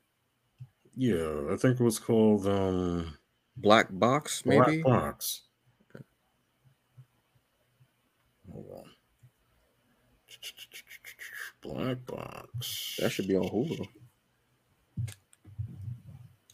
Yeah, 0.97 1.53
I 1.53 1.57
think 1.57 1.79
it 1.79 1.85
was 1.85 1.99
called 1.99 2.47
um 2.47 3.19
Black 3.59 3.89
Box, 3.91 4.47
maybe? 4.47 4.81
Black. 4.81 5.03
Box. 5.03 5.43
Hold 8.51 8.67
on. 8.75 8.91
Black 11.61 12.07
Box. 12.07 12.97
That 12.99 13.11
should 13.11 13.29
be 13.29 13.37
on 13.37 13.49
Hulu. 13.51 13.87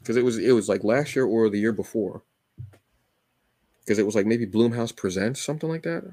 Because 0.02 0.16
it 0.16 0.24
was 0.24 0.38
it 0.38 0.52
was 0.52 0.68
like 0.68 0.82
last 0.82 1.14
year 1.14 1.24
or 1.24 1.48
the 1.48 1.58
year 1.58 1.72
before. 1.72 2.22
Because 3.80 3.98
it 3.98 4.06
was 4.06 4.14
like 4.14 4.26
maybe 4.26 4.46
Blumhouse 4.46 4.94
Presents 4.94 5.40
something 5.40 5.68
like 5.68 5.82
that. 5.84 6.04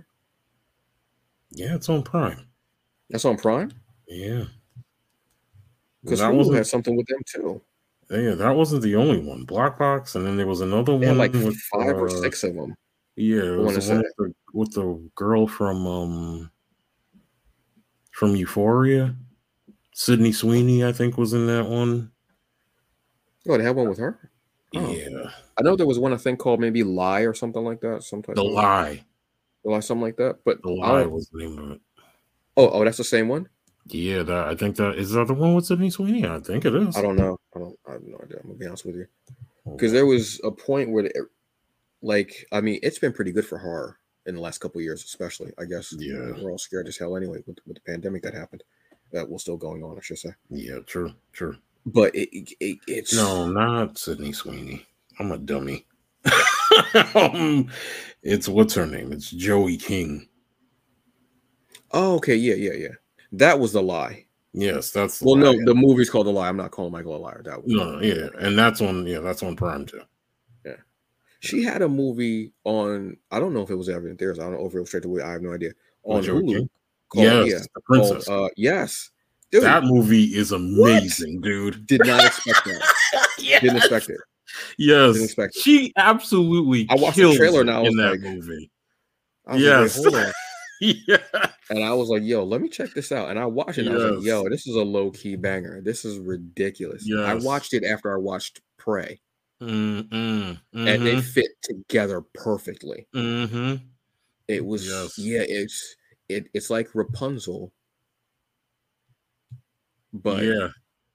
Yeah, 1.51 1.75
it's 1.75 1.89
on 1.89 2.03
Prime. 2.03 2.45
That's 3.09 3.25
on 3.25 3.37
Prime. 3.37 3.71
Yeah. 4.07 4.45
Because 6.03 6.19
that 6.19 6.31
Hulu 6.31 6.55
had 6.55 6.67
something 6.67 6.95
with 6.95 7.07
them 7.07 7.21
too. 7.25 7.61
yeah, 8.11 8.35
that 8.35 8.55
wasn't 8.55 8.83
the 8.83 8.95
only 8.95 9.19
one. 9.19 9.43
Black 9.43 9.77
Box, 9.77 10.15
and 10.15 10.25
then 10.25 10.37
there 10.37 10.47
was 10.47 10.61
another 10.61 10.97
They 10.97 11.07
one 11.07 11.17
like 11.17 11.33
with 11.33 11.57
five 11.57 11.97
or 11.97 12.07
uh, 12.07 12.21
six 12.21 12.43
of 12.43 12.55
them. 12.55 12.75
Yeah, 13.15 13.41
it 13.41 13.57
was 13.57 13.87
the 13.87 13.93
one 13.93 14.03
with 14.03 14.15
the, 14.17 14.33
with 14.53 14.73
the 14.73 15.09
girl 15.15 15.47
from 15.47 15.85
um 15.87 16.51
from 18.11 18.35
Euphoria. 18.35 19.15
Sydney 19.93 20.31
Sweeney, 20.31 20.85
I 20.85 20.93
think, 20.93 21.17
was 21.17 21.33
in 21.33 21.47
that 21.47 21.67
one. 21.67 22.11
Oh, 23.49 23.57
they 23.57 23.63
had 23.63 23.75
one 23.75 23.89
with 23.89 23.97
her. 23.97 24.29
Oh. 24.75 24.91
Yeah, 24.91 25.31
I 25.57 25.63
know 25.63 25.75
there 25.75 25.87
was 25.87 25.97
one 25.97 26.13
I 26.13 26.17
think 26.17 26.39
called 26.39 26.59
maybe 26.59 26.83
Lie 26.83 27.21
or 27.21 27.33
something 27.33 27.63
like 27.63 27.81
that. 27.81 28.03
Sometimes 28.03 28.35
The 28.35 28.43
Lie. 28.43 29.03
the 29.63 29.71
Lie, 29.71 29.79
something 29.79 30.03
like 30.03 30.17
that. 30.17 30.39
But 30.45 30.61
The 30.61 30.69
Lie 30.69 31.07
was 31.07 31.27
the 31.29 31.39
name 31.39 31.57
of 31.57 31.71
it. 31.71 31.81
oh, 32.55 32.69
oh, 32.69 32.85
that's 32.85 32.97
the 32.97 33.03
same 33.03 33.27
one. 33.27 33.49
Yeah, 33.87 34.21
that 34.21 34.47
I 34.47 34.55
think 34.55 34.75
that 34.75 34.95
is 34.95 35.11
that 35.13 35.25
the 35.25 35.33
one 35.33 35.55
with 35.55 35.65
Sydney 35.65 35.89
Sweeney. 35.89 36.27
I 36.27 36.39
think 36.39 36.63
it 36.65 36.75
is. 36.75 36.95
I 36.95 37.01
don't 37.01 37.15
know. 37.15 37.39
I 37.55 37.59
don't. 37.59 37.79
I 37.87 37.93
have 37.93 38.03
no 38.03 38.19
idea. 38.23 38.37
I'm 38.37 38.49
gonna 38.49 38.59
be 38.59 38.67
honest 38.67 38.85
with 38.85 38.95
you. 38.95 39.07
Oh, 39.65 39.71
because 39.71 39.91
there 39.91 40.05
was 40.05 40.39
a 40.43 40.51
point 40.51 40.91
where, 40.91 41.03
the, 41.03 41.27
like, 42.03 42.45
I 42.51 42.61
mean, 42.61 42.79
it's 42.83 42.99
been 42.99 43.13
pretty 43.13 43.31
good 43.31 43.47
for 43.47 43.57
horror 43.57 43.97
in 44.27 44.35
the 44.35 44.41
last 44.41 44.59
couple 44.59 44.77
of 44.77 44.83
years, 44.83 45.03
especially. 45.03 45.51
I 45.57 45.65
guess. 45.65 45.91
Yeah. 45.97 46.33
We're 46.39 46.51
all 46.51 46.59
scared 46.59 46.87
as 46.87 46.97
hell 46.97 47.17
anyway 47.17 47.39
with, 47.47 47.57
with 47.65 47.77
the 47.77 47.91
pandemic 47.91 48.21
that 48.21 48.35
happened. 48.35 48.63
That 49.11 49.27
was 49.27 49.41
still 49.41 49.57
going 49.57 49.83
on, 49.83 49.97
I 49.97 50.01
should 50.01 50.19
say. 50.19 50.35
Yeah, 50.51 50.79
true, 50.85 51.13
true. 51.33 51.57
But 51.85 52.13
it, 52.15 52.29
it, 52.31 52.53
it 52.59 52.77
it's 52.87 53.13
No, 53.13 53.47
not 53.47 53.97
Sydney 53.97 54.31
Sweeney. 54.31 54.85
I'm 55.19 55.31
a 55.31 55.37
dummy. 55.37 55.85
um, 57.15 57.69
it's 58.21 58.47
what's 58.47 58.73
her 58.75 58.85
name? 58.85 59.11
It's 59.11 59.31
Joey 59.31 59.77
King. 59.77 60.27
Oh, 61.91 62.15
okay. 62.15 62.35
Yeah, 62.35 62.55
yeah, 62.55 62.73
yeah. 62.73 62.95
That 63.31 63.59
was 63.59 63.73
the 63.73 63.81
lie. 63.81 64.25
Yes, 64.53 64.91
that's 64.91 65.21
Well, 65.21 65.35
no, 65.35 65.53
the 65.53 65.75
movie's 65.75 66.09
called 66.09 66.25
The 66.25 66.31
Lie. 66.31 66.49
I'm 66.49 66.57
not 66.57 66.71
calling 66.71 66.91
Michael 66.91 67.15
a 67.15 67.17
liar. 67.17 67.41
That 67.45 67.63
was 67.63 67.71
no, 67.71 67.99
yeah, 67.99 68.29
and 68.39 68.57
that's 68.57 68.81
on 68.81 69.05
yeah, 69.05 69.19
that's 69.19 69.43
on 69.43 69.55
Prime 69.55 69.85
too. 69.85 70.01
Yeah, 70.65 70.77
she 71.39 71.63
had 71.63 71.83
a 71.83 71.87
movie 71.87 72.51
on. 72.63 73.17
I 73.29 73.39
don't 73.39 73.53
know 73.53 73.61
if 73.61 73.69
it 73.69 73.75
was 73.75 73.89
ever 73.89 74.09
in 74.09 74.17
theaters. 74.17 74.39
I 74.39 74.43
don't 74.43 74.53
know 74.53 74.65
if 74.65 74.73
it 74.73 74.79
was 74.79 74.89
straight 74.89 75.05
away. 75.05 75.21
I 75.21 75.33
have 75.33 75.43
no 75.43 75.53
idea. 75.53 75.73
On 76.03 76.23
Joey 76.23 76.41
Hulu. 76.41 76.69
Called, 77.09 77.23
yes, 77.25 77.47
yeah, 77.47 77.59
the 77.75 77.81
princess. 77.81 78.25
called, 78.25 78.45
uh, 78.45 78.49
yes. 78.55 79.11
Dude, 79.51 79.63
that 79.63 79.83
movie 79.83 80.25
is 80.35 80.51
amazing, 80.51 81.41
dude. 81.41 81.85
did 81.87 82.01
not 82.05 82.23
expect 82.25 82.65
that. 82.65 83.29
yes. 83.39 83.61
Didn't 83.61 83.77
expect 83.77 84.09
it. 84.09 84.17
Yes, 84.77 85.13
Didn't 85.13 85.25
expect 85.25 85.55
it. 85.55 85.61
she 85.61 85.93
absolutely. 85.97 86.87
I 86.89 86.95
watched 86.95 87.17
the 87.17 87.35
trailer 87.35 87.63
now 87.63 87.83
in 87.83 87.95
that 87.97 88.11
like- 88.11 88.21
movie. 88.21 88.69
Yes. 89.55 89.97
like, 89.97 90.13
hold 90.13 90.25
on. 90.25 90.33
yeah, 90.81 91.17
And 91.71 91.83
I 91.83 91.91
was 91.93 92.09
like, 92.09 92.21
yo, 92.23 92.43
let 92.43 92.61
me 92.61 92.69
check 92.69 92.93
this 92.93 93.11
out. 93.11 93.29
And 93.29 93.39
I 93.39 93.45
watched 93.45 93.79
it 93.79 93.87
and 93.87 93.95
I 93.95 93.97
was 93.97 94.17
like, 94.17 94.25
yo, 94.25 94.47
this 94.47 94.67
is 94.67 94.75
a 94.75 94.83
low 94.83 95.09
key 95.11 95.35
banger. 95.35 95.81
This 95.81 96.05
is 96.05 96.19
ridiculous. 96.19 97.09
I 97.11 97.33
watched 97.33 97.73
it 97.73 97.83
after 97.83 98.13
I 98.13 98.17
watched 98.17 98.61
Prey, 98.77 99.19
mm, 99.61 100.03
mm, 100.07 100.57
and 100.73 101.05
they 101.05 101.15
mhm, 101.15 101.23
fit 101.23 101.49
together 101.63 102.21
perfectly. 102.33 103.07
mhm. 103.15 103.81
It 104.47 104.65
was, 104.65 104.87
Yes. 104.87 105.17
yeah, 105.17 105.41
it's 105.45 105.95
it, 106.29 106.47
it's 106.53 106.69
like 106.69 106.93
Rapunzel, 106.95 107.71
but 110.13 110.43
yeah, 110.43 110.69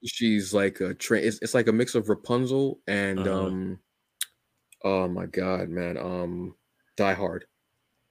she's 0.05 0.53
like 0.53 0.79
a 0.81 0.93
train. 0.93 1.23
It's, 1.23 1.39
it's 1.41 1.53
like 1.53 1.67
a 1.67 1.73
mix 1.73 1.95
of 1.95 2.09
Rapunzel 2.09 2.79
and 2.87 3.19
Uh-huh. 3.19 3.45
um, 3.47 3.79
oh 4.83 5.07
my 5.07 5.25
god, 5.25 5.69
man, 5.69 5.97
um, 5.97 6.55
Die 6.97 7.13
Hard. 7.13 7.45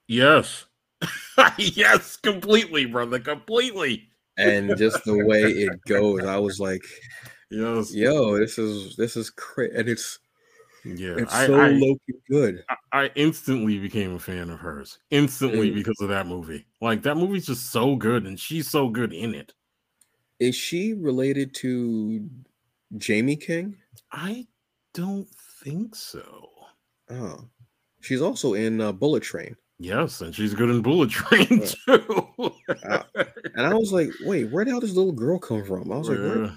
yes, 0.09 0.67
yes, 1.59 2.17
completely, 2.17 2.87
brother, 2.87 3.19
completely. 3.19 4.09
And 4.37 4.77
just 4.77 5.05
the 5.05 5.25
way 5.25 5.43
it 5.43 5.73
goes, 5.87 6.25
I 6.25 6.39
was 6.39 6.59
like, 6.59 6.83
Yes, 7.51 7.95
yo, 7.95 8.37
this 8.39 8.59
is 8.59 8.97
this 8.97 9.17
is 9.17 9.31
crazy, 9.31 9.77
and 9.77 9.89
it's 9.89 10.19
yeah. 10.85 11.15
it's 11.19 11.33
I, 11.33 11.47
so 11.47 11.61
I, 11.61 11.69
low 11.69 11.95
good. 12.29 12.65
I- 12.69 12.77
I 12.93 13.11
instantly 13.17 13.79
became 13.79 14.15
a 14.15 14.19
fan 14.19 14.51
of 14.51 14.59
hers. 14.61 14.99
Instantly 15.11 15.71
Mm. 15.71 15.75
because 15.75 16.01
of 16.01 16.09
that 16.09 16.27
movie. 16.27 16.65
Like 16.81 17.03
that 17.03 17.17
movie's 17.17 17.47
just 17.47 17.71
so 17.71 17.95
good, 17.97 18.27
and 18.27 18.39
she's 18.39 18.69
so 18.69 18.89
good 18.89 19.13
in 19.13 19.35
it. 19.35 19.53
Is 20.41 20.55
she 20.55 20.95
related 20.95 21.55
to 21.57 22.29
Jaime 23.07 23.37
King? 23.37 23.77
I 24.13 24.47
don't 24.93 25.29
think 25.63 25.95
so. 25.95 26.49
Oh, 27.11 27.49
she's 28.01 28.21
also 28.23 28.55
in 28.55 28.81
uh, 28.81 28.93
Bullet 28.93 29.23
Train, 29.23 29.57
Yes, 29.79 30.21
and 30.21 30.35
she's 30.35 30.55
good 30.55 30.71
in 30.71 30.83
Bullet 30.83 31.11
Train 31.11 31.47
too. 31.67 32.53
and 33.55 33.67
I 33.67 33.75
was 33.75 33.93
like, 33.93 34.11
wait, 34.23 34.51
where 34.51 34.65
the 34.65 34.71
hell 34.71 34.81
does 34.81 34.91
this 34.91 34.97
little 34.97 35.13
girl 35.13 35.39
come 35.39 35.65
from? 35.65 35.93
I 35.93 35.97
was 35.97 36.09
like, 36.09 36.19
where? 36.19 36.53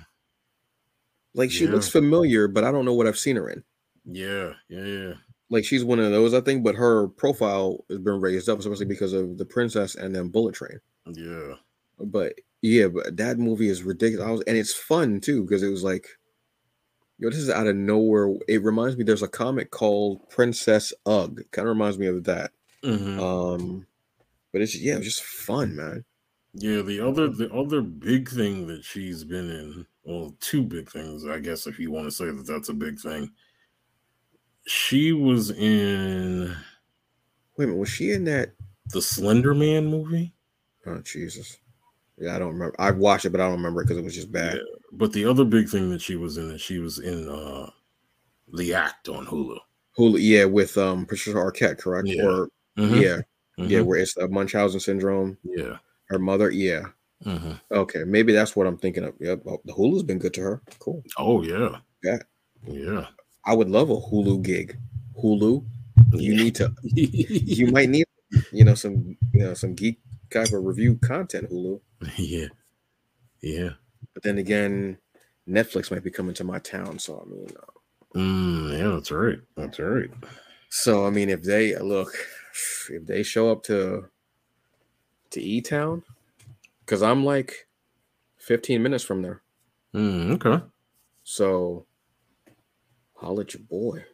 like 1.34 1.52
she 1.52 1.66
Yeah. 1.66 1.72
looks 1.72 1.90
familiar, 1.90 2.48
but 2.48 2.64
I 2.64 2.72
don't 2.72 2.86
know 2.86 2.94
what 2.94 3.08
I've 3.08 3.18
seen 3.18 3.36
her 3.36 3.50
in. 3.50 3.64
yeah, 4.06 4.54
yeah, 4.70 4.84
yeah. 4.86 5.14
Like 5.50 5.64
she's 5.66 5.84
one 5.86 6.00
of 6.00 6.12
those, 6.12 6.34
I 6.34 6.42
think, 6.42 6.64
but 6.64 6.76
her 6.76 7.08
profile 7.08 7.86
has 7.90 8.00
been 8.00 8.20
raised 8.20 8.50
up, 8.50 8.60
especially 8.60 8.86
because 8.86 9.14
of 9.14 9.38
the 9.38 9.46
princess 9.46 9.96
and 9.96 10.14
then 10.14 10.28
Bullet 10.30 10.56
Train. 10.56 10.80
Yeah. 11.14 11.54
But 12.00 12.34
yeah, 12.62 12.88
but 12.88 13.18
that 13.18 13.38
movie 13.38 13.70
is 13.70 13.84
ridiculous. 13.84 14.28
I 14.28 14.32
was, 14.32 14.42
and 14.48 14.58
it's 14.58 14.74
fun 14.74 15.20
too 15.22 15.44
because 15.44 15.64
it 15.64 15.70
was 15.70 15.84
like, 15.84 16.08
yo, 17.20 17.30
this 17.30 17.40
is 17.40 17.50
out 17.50 17.68
of 17.68 17.76
nowhere. 17.76 18.34
It 18.48 18.64
reminds 18.64 18.98
me. 18.98 19.04
There's 19.04 19.24
a 19.24 19.28
comic 19.28 19.72
called 19.72 20.30
Princess 20.30 20.94
Ugg. 21.06 21.42
Kind 21.52 21.68
of 21.68 21.74
reminds 21.76 21.98
me 22.00 22.08
of 22.08 22.24
that. 22.26 22.52
Mhm. 22.84 23.20
Um, 23.20 23.88
but 24.52 24.62
it's 24.62 24.76
yeah, 24.76 24.96
it's 24.96 25.06
just 25.06 25.24
fun, 25.24 25.76
man. 25.76 26.04
Yeah, 26.54 26.82
the 26.82 27.00
other 27.02 27.28
the 27.30 27.52
other 27.54 27.82
big 27.82 28.30
thing 28.30 28.68
that 28.68 28.84
she's 28.84 29.24
been 29.24 29.50
in, 29.52 29.86
well, 30.04 30.36
two 30.40 30.64
big 30.64 30.90
things, 30.90 31.26
I 31.26 31.40
guess, 31.40 31.68
if 31.68 31.78
you 31.78 31.92
want 31.92 32.06
to 32.08 32.12
say 32.12 32.26
that 32.26 32.48
that's 32.48 32.70
a 32.70 32.74
big 32.74 33.00
thing. 33.00 33.32
She 34.66 35.14
was 35.14 35.52
in 35.52 36.56
Wait 37.58 37.66
a 37.66 37.68
minute, 37.68 37.80
was 37.80 37.90
she 37.90 38.12
in 38.12 38.24
that? 38.26 38.54
the 38.94 39.02
Slender 39.02 39.54
Man 39.54 39.86
movie, 39.88 40.34
Oh 40.86 41.00
Jesus, 41.00 41.58
yeah, 42.18 42.36
I 42.36 42.40
don't 42.40 42.54
remember. 42.54 42.76
I 42.80 42.92
watched 42.92 43.26
it, 43.26 43.30
but 43.30 43.42
I 43.42 43.46
don't 43.46 43.58
remember 43.58 43.82
it 43.82 43.86
because 43.86 43.98
it 43.98 44.04
was 44.04 44.16
just 44.16 44.32
bad. 44.32 44.56
Yeah. 44.56 44.62
but 44.94 45.14
the 45.14 45.26
other 45.26 45.46
big 45.46 45.70
thing 45.70 45.90
that 45.92 46.02
she 46.02 46.16
was 46.16 46.38
in 46.38 46.52
is 46.52 46.62
she 46.62 46.80
was 46.80 47.00
in 47.00 47.28
uh 47.30 47.70
The 48.54 48.74
Act 48.74 49.10
on 49.10 49.26
Hulu. 49.26 49.58
Hulu, 49.98 50.18
yeah, 50.20 50.46
with 50.46 50.78
um 50.78 51.06
Patricia 51.06 51.38
Arquette, 51.38 51.78
correct? 51.80 52.08
Yeah. 52.08 52.24
Or 52.24 52.50
Mhm, 52.78 53.02
yeah, 53.02 53.18
yeah, 53.58 53.80
mhm, 53.80 53.86
where 53.86 54.00
it's 54.00 54.16
uh, 54.18 54.28
Munchausen 54.28 54.80
syndrome. 54.80 55.38
yeah. 55.44 55.78
Her 56.10 56.20
mother, 56.20 56.52
yeah. 56.52 56.84
mhm. 57.26 57.60
Okay, 57.72 58.04
maybe 58.04 58.32
that's 58.32 58.56
what 58.56 58.68
I'm 58.68 58.78
thinking 58.78 59.04
of. 59.04 59.16
Yep, 59.20 59.42
oh, 59.48 59.62
the 59.66 59.74
Hulu's 59.74 60.04
been 60.04 60.20
good 60.20 60.34
to 60.36 60.42
her. 60.42 60.62
Cool. 60.80 61.04
Oh 61.18 61.42
yeah, 61.44 61.80
Yeah. 62.04 62.20
yeah. 62.68 63.08
I 63.46 63.56
would 63.56 63.70
love 63.70 63.90
a 63.90 63.96
Hulu 63.96 64.42
gig. 64.44 64.78
Hulu, 65.24 65.66
you 66.14 66.36
need 66.36 66.54
to. 66.56 66.72
You 66.84 67.68
might 67.72 67.90
need, 67.90 68.06
you 68.52 68.64
know, 68.64 68.76
some, 68.76 69.18
you 69.34 69.40
know, 69.44 69.54
some 69.56 69.74
geek 69.74 70.00
type 70.32 70.54
of 70.54 70.64
review 70.64 70.98
content. 70.98 71.50
Hulu, 71.52 71.80
yeah, 72.18 72.48
yeah. 73.42 73.70
but 74.14 74.24
then 74.24 74.38
again, 74.38 74.98
Netflix 75.48 75.92
might 75.92 76.04
be 76.04 76.12
coming 76.12 76.34
to 76.36 76.44
my 76.44 76.60
town. 76.60 77.00
So 77.00 77.24
I 77.26 77.30
mean, 77.30 77.48
uh, 77.58 77.72
Mm, 78.16 78.78
yeah, 78.78 78.88
that's 78.96 79.12
right. 79.12 79.40
That's 79.56 79.80
right. 79.80 80.10
so 80.70 81.06
I 81.06 81.10
mean, 81.10 81.30
if 81.30 81.44
they 81.44 81.78
look, 81.78 82.14
if 82.90 83.06
they 83.06 83.22
show 83.22 83.52
up 83.52 83.64
to, 83.64 84.06
to 85.32 85.42
E 85.42 85.62
Town, 85.62 86.04
because 86.80 87.04
I'm 87.04 87.26
like, 87.26 87.68
15 88.40 88.82
minutes 88.82 89.04
from 89.04 89.22
there. 89.22 89.42
Mm, 89.94 90.32
okay. 90.36 90.64
So, 91.24 91.86
holla 93.16 93.42
at 93.42 93.54
your 93.54 93.64
boy, 93.64 94.06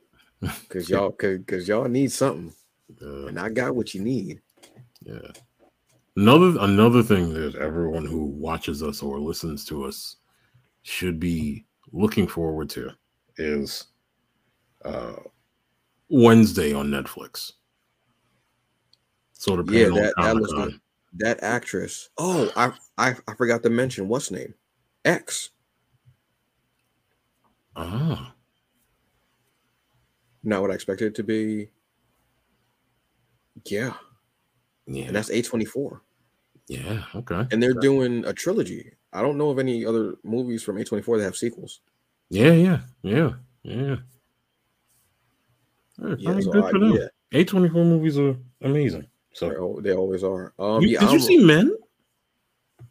cause 0.70 0.90
y'all, 0.90 1.12
cause, 1.12 1.40
cause 1.46 1.68
y'all 1.68 1.88
need 1.88 2.12
something, 2.12 2.54
Uh, 3.02 3.28
and 3.28 3.40
I 3.40 3.50
got 3.50 3.76
what 3.76 3.94
you 3.94 4.02
need. 4.02 4.42
Yeah. 5.04 5.32
Another 6.16 6.54
another 6.60 7.02
thing 7.02 7.34
that 7.34 7.56
everyone 7.56 8.06
who 8.06 8.26
watches 8.26 8.84
us 8.84 9.02
or 9.02 9.20
listens 9.20 9.66
to 9.66 9.84
us 9.86 10.18
should 10.84 11.20
be 11.20 11.66
looking 11.92 12.28
forward 12.28 12.70
to 12.72 12.92
is 13.38 13.86
uh 14.86 15.14
Wednesday 16.10 16.72
on 16.74 16.90
Netflix. 16.90 17.54
Sort 19.34 19.60
of 19.60 19.72
Yeah, 19.72 19.86
that- 19.90 20.14
that 20.18 20.36
looks 20.36 20.54
good. 20.54 20.80
that 21.18 21.42
actress. 21.44 22.10
Oh, 22.18 22.52
I, 22.56 22.72
I 22.98 23.16
I 23.28 23.34
forgot 23.36 23.64
to 23.64 23.70
mention 23.72 24.08
what's 24.08 24.30
name, 24.30 24.54
X. 25.06 25.50
Oh, 27.76 28.32
Not 30.44 30.62
what 30.62 30.70
I 30.70 30.76
expected 30.76 31.08
it 31.08 31.16
to 31.16 31.24
be. 31.24 31.70
Yeah, 33.66 33.94
yeah, 34.88 35.06
and 35.06 35.16
that's 35.16 35.30
A 35.30 35.42
twenty 35.42 35.66
four, 35.66 36.02
yeah. 36.68 37.04
Okay. 37.16 37.46
and 37.52 37.62
they're 37.62 37.74
doing 37.74 38.26
a 38.26 38.34
trilogy. 38.34 38.92
I 39.12 39.22
don't 39.22 39.38
know 39.38 39.50
of 39.50 39.60
any 39.60 39.86
other 39.86 40.16
movies 40.24 40.64
from 40.64 40.78
A 40.78 40.84
twenty 40.84 41.02
four 41.04 41.18
that 41.18 41.24
have 41.24 41.36
sequels. 41.38 41.82
Yeah, 42.30 42.52
yeah, 42.54 42.80
yeah, 43.04 43.32
yeah. 43.64 43.96
Yeah, 46.00 46.08
I 46.08 46.16
Yeah, 46.18 46.32
mean, 46.34 46.42
so 46.42 46.52
good 46.52 46.64
I- 46.66 46.72
for 46.72 46.80
them. 46.80 46.92
yeah, 46.94 47.08
A 47.40 47.44
twenty 47.46 47.70
four 47.70 47.86
movies 47.86 48.18
are 48.18 48.36
amazing. 48.62 49.06
So, 49.34 49.50
they 49.50 49.56
al- 49.56 49.82
they 49.82 49.94
always 49.94 50.24
are. 50.24 50.54
Um, 50.60 50.82
You- 50.82 50.90
yeah, 50.90 51.00
did 51.02 51.12
you 51.12 51.20
see 51.20 51.38
Men? 51.44 51.76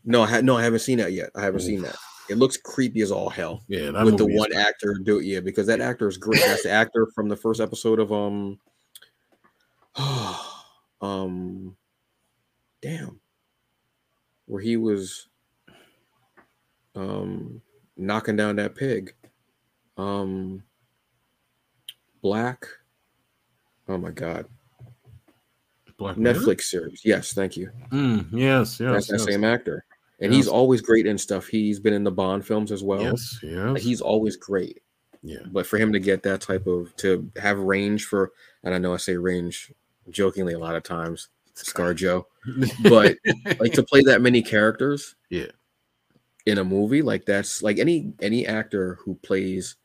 No, 0.04 0.22
I 0.22 0.26
had 0.26 0.44
no, 0.44 0.56
I 0.56 0.62
haven't 0.62 0.80
seen 0.80 0.98
that 0.98 1.12
yet. 1.12 1.30
I 1.36 1.42
haven't 1.42 1.60
Oof. 1.60 1.66
seen 1.66 1.82
that. 1.82 1.96
It 2.30 2.38
looks 2.38 2.56
creepy 2.56 3.00
as 3.02 3.10
all 3.12 3.28
hell. 3.28 3.62
Yeah, 3.68 3.90
that 3.90 4.04
with 4.04 4.16
the 4.16 4.24
one 4.26 4.50
great. 4.50 4.60
actor 4.60 4.94
do 5.02 5.20
yeah 5.20 5.40
because 5.40 5.66
that 5.66 5.80
actor 5.80 6.08
is 6.08 6.16
great 6.16 6.40
that's 6.40 6.62
the 6.62 6.70
actor 6.70 7.06
from 7.14 7.28
the 7.28 7.36
first 7.36 7.60
episode 7.60 7.98
of 8.00 8.12
um 8.12 8.58
um 11.00 11.76
damn 12.82 13.18
where 14.46 14.60
he 14.60 14.76
was 14.76 15.28
um 16.94 17.62
knocking 17.96 18.36
down 18.36 18.56
that 18.56 18.74
pig. 18.74 19.14
Um 19.96 20.62
black 22.20 22.66
oh 23.88 23.96
my 23.96 24.10
god. 24.10 24.46
Black 25.96 26.16
Mirror? 26.16 26.34
netflix 26.34 26.62
series. 26.62 27.02
Yes 27.04 27.32
thank 27.32 27.56
you. 27.56 27.70
Mm, 27.90 28.26
yes, 28.32 28.78
yes, 28.78 28.92
that's 28.92 29.06
that 29.06 29.18
yes. 29.18 29.24
same 29.24 29.44
actor. 29.44 29.84
And 30.20 30.32
he's 30.32 30.46
always 30.46 30.80
great 30.80 31.06
in 31.06 31.18
stuff. 31.18 31.48
He's 31.48 31.80
been 31.80 31.94
in 31.94 32.04
the 32.04 32.10
bond 32.12 32.46
films 32.46 32.70
as 32.70 32.84
well. 32.84 33.02
Yes, 33.02 33.40
yes. 33.42 33.82
he's 33.82 34.00
always 34.00 34.36
great. 34.36 34.80
Yeah, 35.20 35.40
but 35.50 35.66
for 35.66 35.78
him 35.78 35.92
to 35.92 35.98
get 35.98 36.22
that 36.24 36.40
type 36.40 36.66
of 36.66 36.94
to 36.96 37.30
have 37.40 37.58
range 37.58 38.06
for 38.06 38.32
and 38.64 38.74
i 38.74 38.78
know 38.78 38.92
i 38.92 38.96
say 38.96 39.16
range 39.16 39.72
jokingly 40.10 40.52
a 40.52 40.58
lot 40.58 40.74
of 40.74 40.82
times 40.82 41.28
scar 41.54 41.94
joe. 41.94 42.26
But 42.82 43.16
like 43.60 43.72
to 43.74 43.82
play 43.82 44.02
that 44.02 44.20
many 44.20 44.42
characters 44.42 45.14
Yeah. 45.30 45.52
in 46.46 46.58
a 46.58 46.64
movie 46.64 47.02
like 47.02 47.24
that's 47.24 47.62
like 47.62 47.78
any 47.78 48.12
any 48.20 48.46
actor 48.46 48.98
who 49.04 49.14
plays 49.16 49.76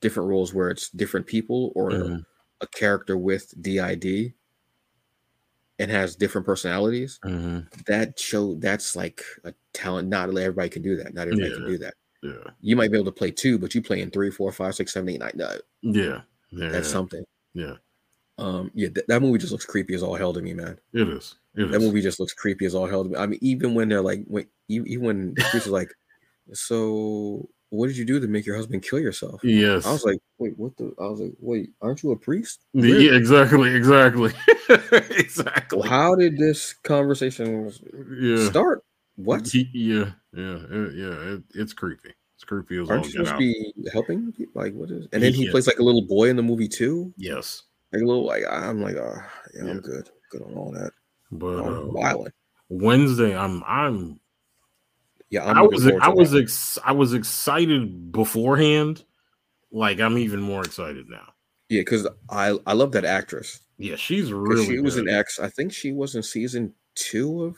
different 0.00 0.28
roles 0.28 0.52
where 0.52 0.68
it's 0.70 0.90
different 0.90 1.26
people 1.26 1.72
or 1.74 1.90
Mhm, 1.90 2.24
a 2.60 2.66
character 2.66 3.16
with 3.16 3.54
did 3.62 4.34
and 5.78 5.90
has 5.90 6.14
different 6.14 6.46
personalities 6.46 7.18
mhm. 7.24 7.66
that 7.86 8.18
show 8.18 8.54
that's 8.56 8.94
like 8.94 9.24
a 9.44 9.54
talent. 9.72 10.08
Not 10.08 10.28
everybody 10.28 10.68
can 10.68 10.82
do 10.82 10.96
that. 10.96 11.14
Not 11.14 11.28
everybody 11.28 11.54
can 11.54 11.66
do 11.66 11.78
that. 11.78 11.94
Yeah, 12.22 12.50
you 12.60 12.76
might 12.76 12.92
be 12.92 12.98
able 12.98 13.10
to 13.10 13.18
play 13.18 13.30
two 13.32 13.58
but 13.58 13.74
you 13.74 13.82
play 13.82 14.00
in 14.00 14.10
three 14.10 14.30
four 14.30 14.52
five 14.52 14.74
six 14.74 14.92
seven 14.92 15.08
eight 15.08 15.18
nine 15.18 15.32
no, 15.34 15.50
yeah, 15.82 16.20
yeah. 16.50 16.68
that's 16.68 16.88
something. 16.88 17.24
Yeah. 17.54 17.74
Um, 18.38 18.70
yeah, 18.74 18.88
th- 18.88 19.06
that 19.08 19.20
movie 19.22 19.38
just 19.38 19.52
looks 19.52 19.66
creepy 19.66 19.94
as 19.94 20.02
all 20.02 20.14
hell 20.14 20.32
to 20.32 20.40
me, 20.40 20.54
man. 20.54 20.78
It 20.92 21.08
is. 21.08 21.36
It 21.54 21.70
That 21.70 21.76
is. 21.76 21.82
movie 21.82 22.00
just 22.00 22.18
looks 22.18 22.32
creepy 22.32 22.64
as 22.66 22.74
all 22.74 22.86
hell 22.86 23.04
to 23.04 23.10
me. 23.10 23.16
I 23.16 23.26
mean, 23.26 23.38
even 23.42 23.74
when 23.74 23.88
they're 23.88 24.00
like, 24.02 24.24
when, 24.26 24.46
even 24.68 25.00
when 25.02 25.34
the 25.34 25.42
priest 25.50 25.66
is 25.66 25.72
like, 25.72 25.92
"So, 26.52 27.48
what 27.70 27.86
did 27.88 27.96
you 27.96 28.04
do 28.04 28.20
to 28.20 28.26
make 28.26 28.46
your 28.46 28.56
husband 28.56 28.82
kill 28.82 28.98
yourself?" 29.00 29.40
Yes. 29.44 29.86
I 29.86 29.92
was 29.92 30.04
like, 30.04 30.18
"Wait, 30.38 30.58
what 30.58 30.76
the?" 30.76 30.94
I 30.98 31.06
was 31.08 31.20
like, 31.20 31.34
"Wait, 31.40 31.70
aren't 31.82 32.02
you 32.02 32.12
a 32.12 32.16
priest?" 32.16 32.64
Yeah, 32.72 33.12
exactly, 33.14 33.74
exactly, 33.74 34.32
exactly. 35.10 35.78
Well, 35.80 35.88
how 35.88 36.14
did 36.14 36.36
this 36.38 36.72
conversation 36.72 37.70
Yeah. 38.20 38.48
start? 38.48 38.82
What? 39.16 39.46
He- 39.48 39.68
yeah, 39.74 40.12
yeah, 40.32 40.56
it- 40.70 40.94
yeah. 40.94 41.34
It, 41.34 41.42
it's 41.54 41.72
creepy. 41.74 42.14
It's 42.36 42.44
creepy 42.44 42.80
as 42.80 42.88
all 42.88 42.94
Aren't 42.96 43.06
you 43.12 43.18
get 43.20 43.26
supposed 43.26 43.40
to 43.42 43.72
be 43.84 43.90
helping? 43.92 44.32
people? 44.32 44.62
Like, 44.62 44.72
what 44.74 44.90
is? 44.90 45.06
And 45.12 45.22
then 45.22 45.34
he 45.34 45.44
Yeah. 45.44 45.50
plays 45.50 45.66
like 45.66 45.78
a 45.78 45.82
little 45.84 46.06
boy 46.06 46.28
in 46.30 46.36
the 46.36 46.42
movie 46.42 46.68
too. 46.68 47.12
Yes, 47.16 47.62
Like 47.92 48.02
a 48.02 48.06
little, 48.06 48.24
like 48.26 48.42
I'm 48.50 48.80
like, 48.80 48.96
oh, 48.96 49.14
yeah, 49.54 49.64
Yeah. 49.64 49.70
I'm 49.70 49.80
good, 49.80 50.08
good 50.30 50.42
on 50.42 50.54
all 50.54 50.72
that. 50.72 50.92
but 51.30 51.58
I'm 51.58 51.96
uh. 51.96 52.24
Wednesday, 52.68 53.36
I'm, 53.36 53.62
I'm, 53.64 54.18
Yeah, 55.30 55.44
I'm 55.44 55.58
i 55.58 55.62
was, 55.62 55.86
I 55.86 56.08
was, 56.08 56.34
ex- 56.34 56.78
I 56.84 56.92
was 56.92 57.12
excited 57.12 58.10
beforehand. 58.12 59.04
Like 59.70 60.00
I'm 60.00 60.16
even 60.18 60.40
more 60.40 60.62
excited 60.62 61.08
now. 61.08 61.32
yeah, 61.68 61.80
because 61.80 62.06
I 62.30 62.58
I 62.66 62.72
love 62.74 62.92
that 62.92 63.04
actress. 63.06 63.60
Yeah, 63.78 63.96
she's 63.96 64.32
really. 64.32 64.64
she 64.66 64.80
was 64.80 64.96
an 64.98 65.08
ex. 65.08 65.38
I 65.38 65.48
think 65.48 65.72
she 65.72 65.92
was 65.92 66.14
in 66.14 66.22
season 66.22 66.74
two 66.94 67.44
of 67.44 67.56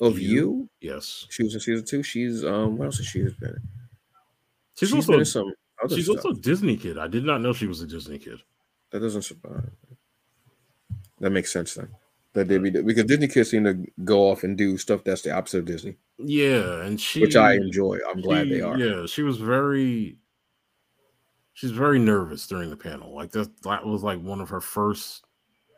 of 0.00 0.18
You? 0.18 0.30
you. 0.30 0.70
Yes, 0.80 1.26
She 1.30 1.42
was 1.42 1.54
in 1.54 1.60
season 1.60 1.84
two. 1.86 2.02
She's 2.02 2.44
um. 2.44 2.76
What 2.76 2.86
else 2.86 2.98
has 2.98 3.06
she 3.06 3.20
been? 3.22 3.32
in? 3.42 3.62
she's, 4.76 4.88
She's 4.90 4.94
also 4.94 5.12
been 5.12 5.20
in 5.20 5.24
some 5.26 5.52
she's 5.88 6.04
stuff. 6.04 6.16
also 6.18 6.30
a 6.30 6.34
Disney 6.34 6.76
kid. 6.76 6.98
I 6.98 7.08
did 7.08 7.24
not 7.24 7.40
know 7.40 7.52
she 7.54 7.66
was 7.66 7.80
a 7.80 7.86
Disney 7.86 8.18
kid. 8.18 8.40
That 8.92 9.00
doesn't 9.00 9.22
survive. 9.22 9.70
That 11.20 11.30
makes 11.30 11.52
sense 11.52 11.74
then. 11.74 11.88
That 12.34 12.48
they 12.48 12.58
be 12.58 12.70
because 12.70 13.04
Disney 13.04 13.28
kids 13.28 13.50
seem 13.50 13.64
to 13.64 13.84
go 14.04 14.30
off 14.30 14.42
and 14.42 14.56
do 14.56 14.78
stuff 14.78 15.04
that's 15.04 15.22
the 15.22 15.32
opposite 15.32 15.58
of 15.58 15.64
Disney, 15.66 15.96
Yeah, 16.18 16.82
and 16.84 16.98
she, 16.98 17.20
which 17.20 17.36
I 17.36 17.54
enjoy. 17.54 17.98
I'm 18.08 18.22
glad 18.22 18.48
they 18.48 18.62
are. 18.62 18.78
Yeah, 18.78 19.06
she 19.06 19.22
was 19.22 19.38
very. 19.38 20.16
She's 21.54 21.70
very 21.70 21.98
nervous 21.98 22.46
during 22.46 22.70
the 22.70 22.76
panel. 22.76 23.14
Like 23.14 23.30
that, 23.32 23.50
that 23.62 23.84
was 23.84 24.02
like 24.02 24.20
one 24.22 24.40
of 24.40 24.48
her 24.48 24.62
first 24.62 25.26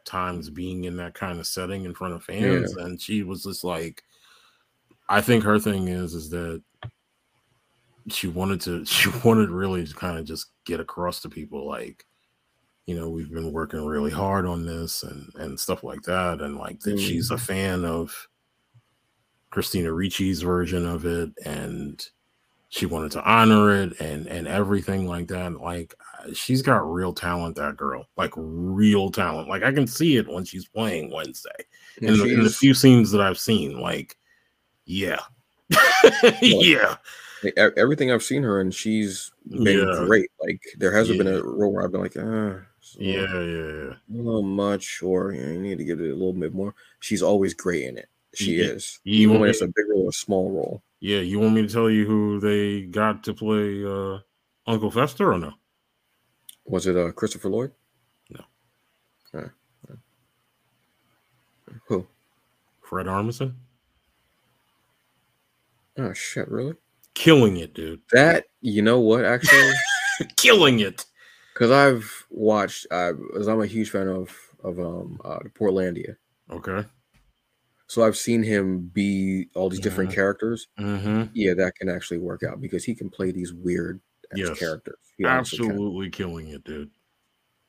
times 0.04 0.48
being 0.48 0.84
in 0.84 0.96
that 0.98 1.14
kind 1.14 1.40
of 1.40 1.46
setting 1.48 1.84
in 1.84 1.94
front 1.94 2.14
of 2.14 2.22
fans, 2.22 2.76
and 2.76 3.00
she 3.00 3.24
was 3.24 3.42
just 3.42 3.64
like, 3.64 4.04
I 5.08 5.20
think 5.20 5.42
her 5.42 5.58
thing 5.58 5.88
is 5.88 6.14
is 6.14 6.30
that 6.30 6.62
she 8.08 8.28
wanted 8.28 8.60
to, 8.62 8.84
she 8.86 9.10
wanted 9.24 9.50
really 9.50 9.84
to 9.84 9.94
kind 9.94 10.18
of 10.18 10.24
just 10.24 10.46
get 10.64 10.78
across 10.78 11.20
to 11.22 11.28
people 11.28 11.66
like, 11.66 12.06
you 12.86 12.94
know, 12.94 13.08
we've 13.08 13.30
been 13.32 13.52
working 13.52 13.84
really 13.84 14.10
hard 14.10 14.46
on 14.46 14.66
this 14.66 15.02
and 15.02 15.30
and 15.36 15.58
stuff 15.58 15.82
like 15.84 16.02
that, 16.02 16.40
and 16.40 16.56
like 16.56 16.80
that 16.80 16.98
she's 16.98 17.30
a 17.30 17.38
fan 17.38 17.84
of 17.84 18.28
Christina 19.50 19.88
Ricci's 19.90 20.42
version 20.42 20.86
of 20.86 21.04
it, 21.06 21.30
and 21.44 22.04
she 22.68 22.86
wanted 22.86 23.12
to 23.12 23.24
honor 23.24 23.70
it 23.82 24.00
and 24.00 24.26
and 24.26 24.48
everything 24.48 25.06
like 25.06 25.28
that. 25.28 25.60
Like 25.60 25.94
she's 26.34 26.60
got 26.60 26.92
real 26.92 27.12
talent, 27.12 27.56
that 27.56 27.76
girl, 27.76 28.04
like 28.16 28.32
real 28.36 29.10
talent. 29.10 29.48
Like 29.48 29.62
I 29.62 29.72
can 29.72 29.86
see 29.86 30.16
it 30.16 30.28
when 30.28 30.44
she's 30.44 30.66
playing 30.66 31.10
Wednesday 31.12 31.50
And 31.98 32.10
in 32.10 32.18
the, 32.18 32.24
in 32.34 32.42
the 32.42 32.50
few 32.50 32.74
scenes 32.74 33.10
that 33.12 33.20
I've 33.20 33.38
seen. 33.38 33.78
Like, 33.80 34.16
yeah, 34.86 35.20
yeah, 36.42 36.96
e- 37.44 37.52
everything 37.76 38.10
I've 38.10 38.22
seen 38.24 38.42
her 38.42 38.60
and 38.60 38.74
she's 38.74 39.30
been 39.48 39.78
Yeah. 39.86 40.04
great. 40.06 40.30
Like 40.40 40.60
there 40.76 40.92
hasn't 40.92 41.18
been 41.18 41.28
a 41.28 41.42
role 41.42 41.72
where 41.72 41.84
I've 41.84 41.92
been 41.92 42.00
like, 42.02 42.16
ah, 42.18 42.60
yeah, 42.98 43.20
yeah, 43.22 43.40
yeah. 43.42 43.92
a 43.92 44.22
little 44.22 44.42
much, 44.42 45.02
or 45.02 45.32
you, 45.32 45.44
know, 45.44 45.52
you 45.52 45.58
need 45.60 45.78
to 45.78 45.84
give 45.84 46.00
it 46.00 46.10
a 46.10 46.14
little 46.14 46.32
bit 46.32 46.54
more. 46.54 46.74
She's 47.00 47.22
always 47.22 47.54
great 47.54 47.84
in 47.84 47.98
it. 47.98 48.08
She 48.34 48.56
Yeah. 48.56 48.64
is. 48.66 49.00
You 49.04 49.28
Even 49.28 49.40
when 49.40 49.50
it's 49.50 49.60
a 49.62 49.66
big 49.66 49.86
role 49.88 50.04
or 50.04 50.12
small 50.12 50.50
role. 50.50 50.82
Yeah, 51.00 51.20
you 51.20 51.38
want 51.38 51.54
me 51.54 51.62
to 51.62 51.68
tell 51.68 51.90
you 51.90 52.06
who 52.06 52.40
they 52.40 52.82
got 52.86 53.22
to 53.24 53.34
play 53.34 53.84
uh 53.84 54.18
Uncle 54.66 54.90
Fester 54.90 55.32
or 55.32 55.38
no? 55.38 55.52
Was 56.64 56.86
it 56.86 56.96
uh 56.96 57.12
Christopher 57.12 57.48
Lloyd? 57.50 57.72
No. 58.30 58.40
Okay. 59.34 59.48
Who? 61.88 62.06
Fred 62.82 63.06
Armisen? 63.06 63.54
Oh 65.98 66.12
shit, 66.12 66.48
really? 66.48 66.74
Killing 67.14 67.58
it, 67.58 67.74
dude. 67.74 68.00
That 68.12 68.46
you 68.60 68.82
know 68.82 68.98
what 69.00 69.24
actually? 69.24 69.72
Killing 70.36 70.80
it. 70.80 71.04
Because 71.54 71.70
I've 71.70 72.26
watched, 72.30 72.86
I, 72.90 73.12
as 73.38 73.46
I'm 73.48 73.60
a 73.62 73.66
huge 73.66 73.90
fan 73.90 74.08
of 74.08 74.36
of 74.62 74.78
um 74.80 75.20
uh, 75.24 75.38
Portlandia, 75.54 76.16
Okay. 76.50 76.84
so 77.86 78.02
I've 78.02 78.16
seen 78.16 78.42
him 78.42 78.80
be 78.92 79.48
all 79.54 79.68
these 79.70 79.80
different 79.80 80.10
Mhm. 80.10 80.14
characters. 80.14 80.66
Mm-hmm. 80.78 81.30
Yeah, 81.34 81.54
that 81.54 81.76
can 81.76 81.88
actually 81.88 82.18
work 82.18 82.42
out 82.42 82.60
because 82.60 82.84
he 82.84 82.94
can 82.94 83.08
play 83.10 83.30
these 83.30 83.52
weird 83.52 84.00
Yes. 84.34 84.58
characters. 84.58 84.96
Absolutely 85.24 86.10
killing 86.10 86.48
it, 86.48 86.64
dude. 86.64 86.90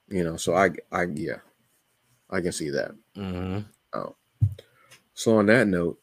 you 0.07 0.23
know, 0.23 0.37
so 0.37 0.55
I, 0.55 0.69
I, 0.91 1.03
yeah, 1.13 1.39
I 2.29 2.39
can 2.41 2.51
see 2.51 2.69
that. 2.71 2.91
Mm-hmm. 3.15 3.67
Oh, 3.93 4.15
So 5.15 5.37
on 5.37 5.45
that 5.47 5.67
note, 5.67 5.99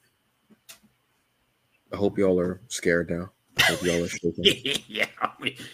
I 1.93 1.97
hope 1.97 2.19
y'all 2.19 2.39
are 2.41 2.61
scared 2.69 3.11
now. 3.11 3.33
I 3.59 3.63
hope 3.63 3.83
y'all 3.83 4.05
are 4.05 4.09
shaking. 4.09 4.45
yeah, 4.89 5.07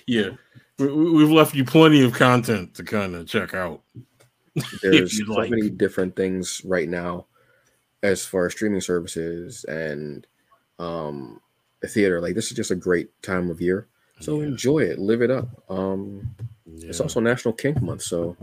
yeah. 0.06 0.30
We, 0.78 0.86
we've 0.86 1.30
left 1.30 1.54
you 1.54 1.64
plenty 1.64 2.04
of 2.04 2.12
content 2.14 2.74
to 2.74 2.84
kind 2.84 3.14
of 3.14 3.26
check 3.26 3.54
out. 3.54 3.82
There's 4.82 5.18
so 5.18 5.32
like. 5.32 5.50
many 5.50 5.70
different 5.70 6.16
things 6.16 6.62
right 6.64 6.88
now 6.88 7.26
as 8.02 8.24
far 8.24 8.46
as 8.46 8.52
streaming 8.52 8.80
services 8.80 9.64
and 9.64 10.26
um 10.78 11.40
theater. 11.86 12.20
Like 12.20 12.34
this 12.34 12.50
is 12.50 12.56
just 12.56 12.70
a 12.70 12.76
great 12.76 13.10
time 13.22 13.50
of 13.50 13.60
year. 13.60 13.88
So 14.20 14.40
Yeah. 14.40 14.46
enjoy 14.48 14.80
it, 14.80 14.98
live 14.98 15.22
it 15.22 15.30
up. 15.30 15.48
Um 15.68 16.34
it's 16.66 17.00
also 17.00 17.20
National 17.20 17.54
Kink 17.54 17.80
Month, 17.82 18.02
so 18.02 18.36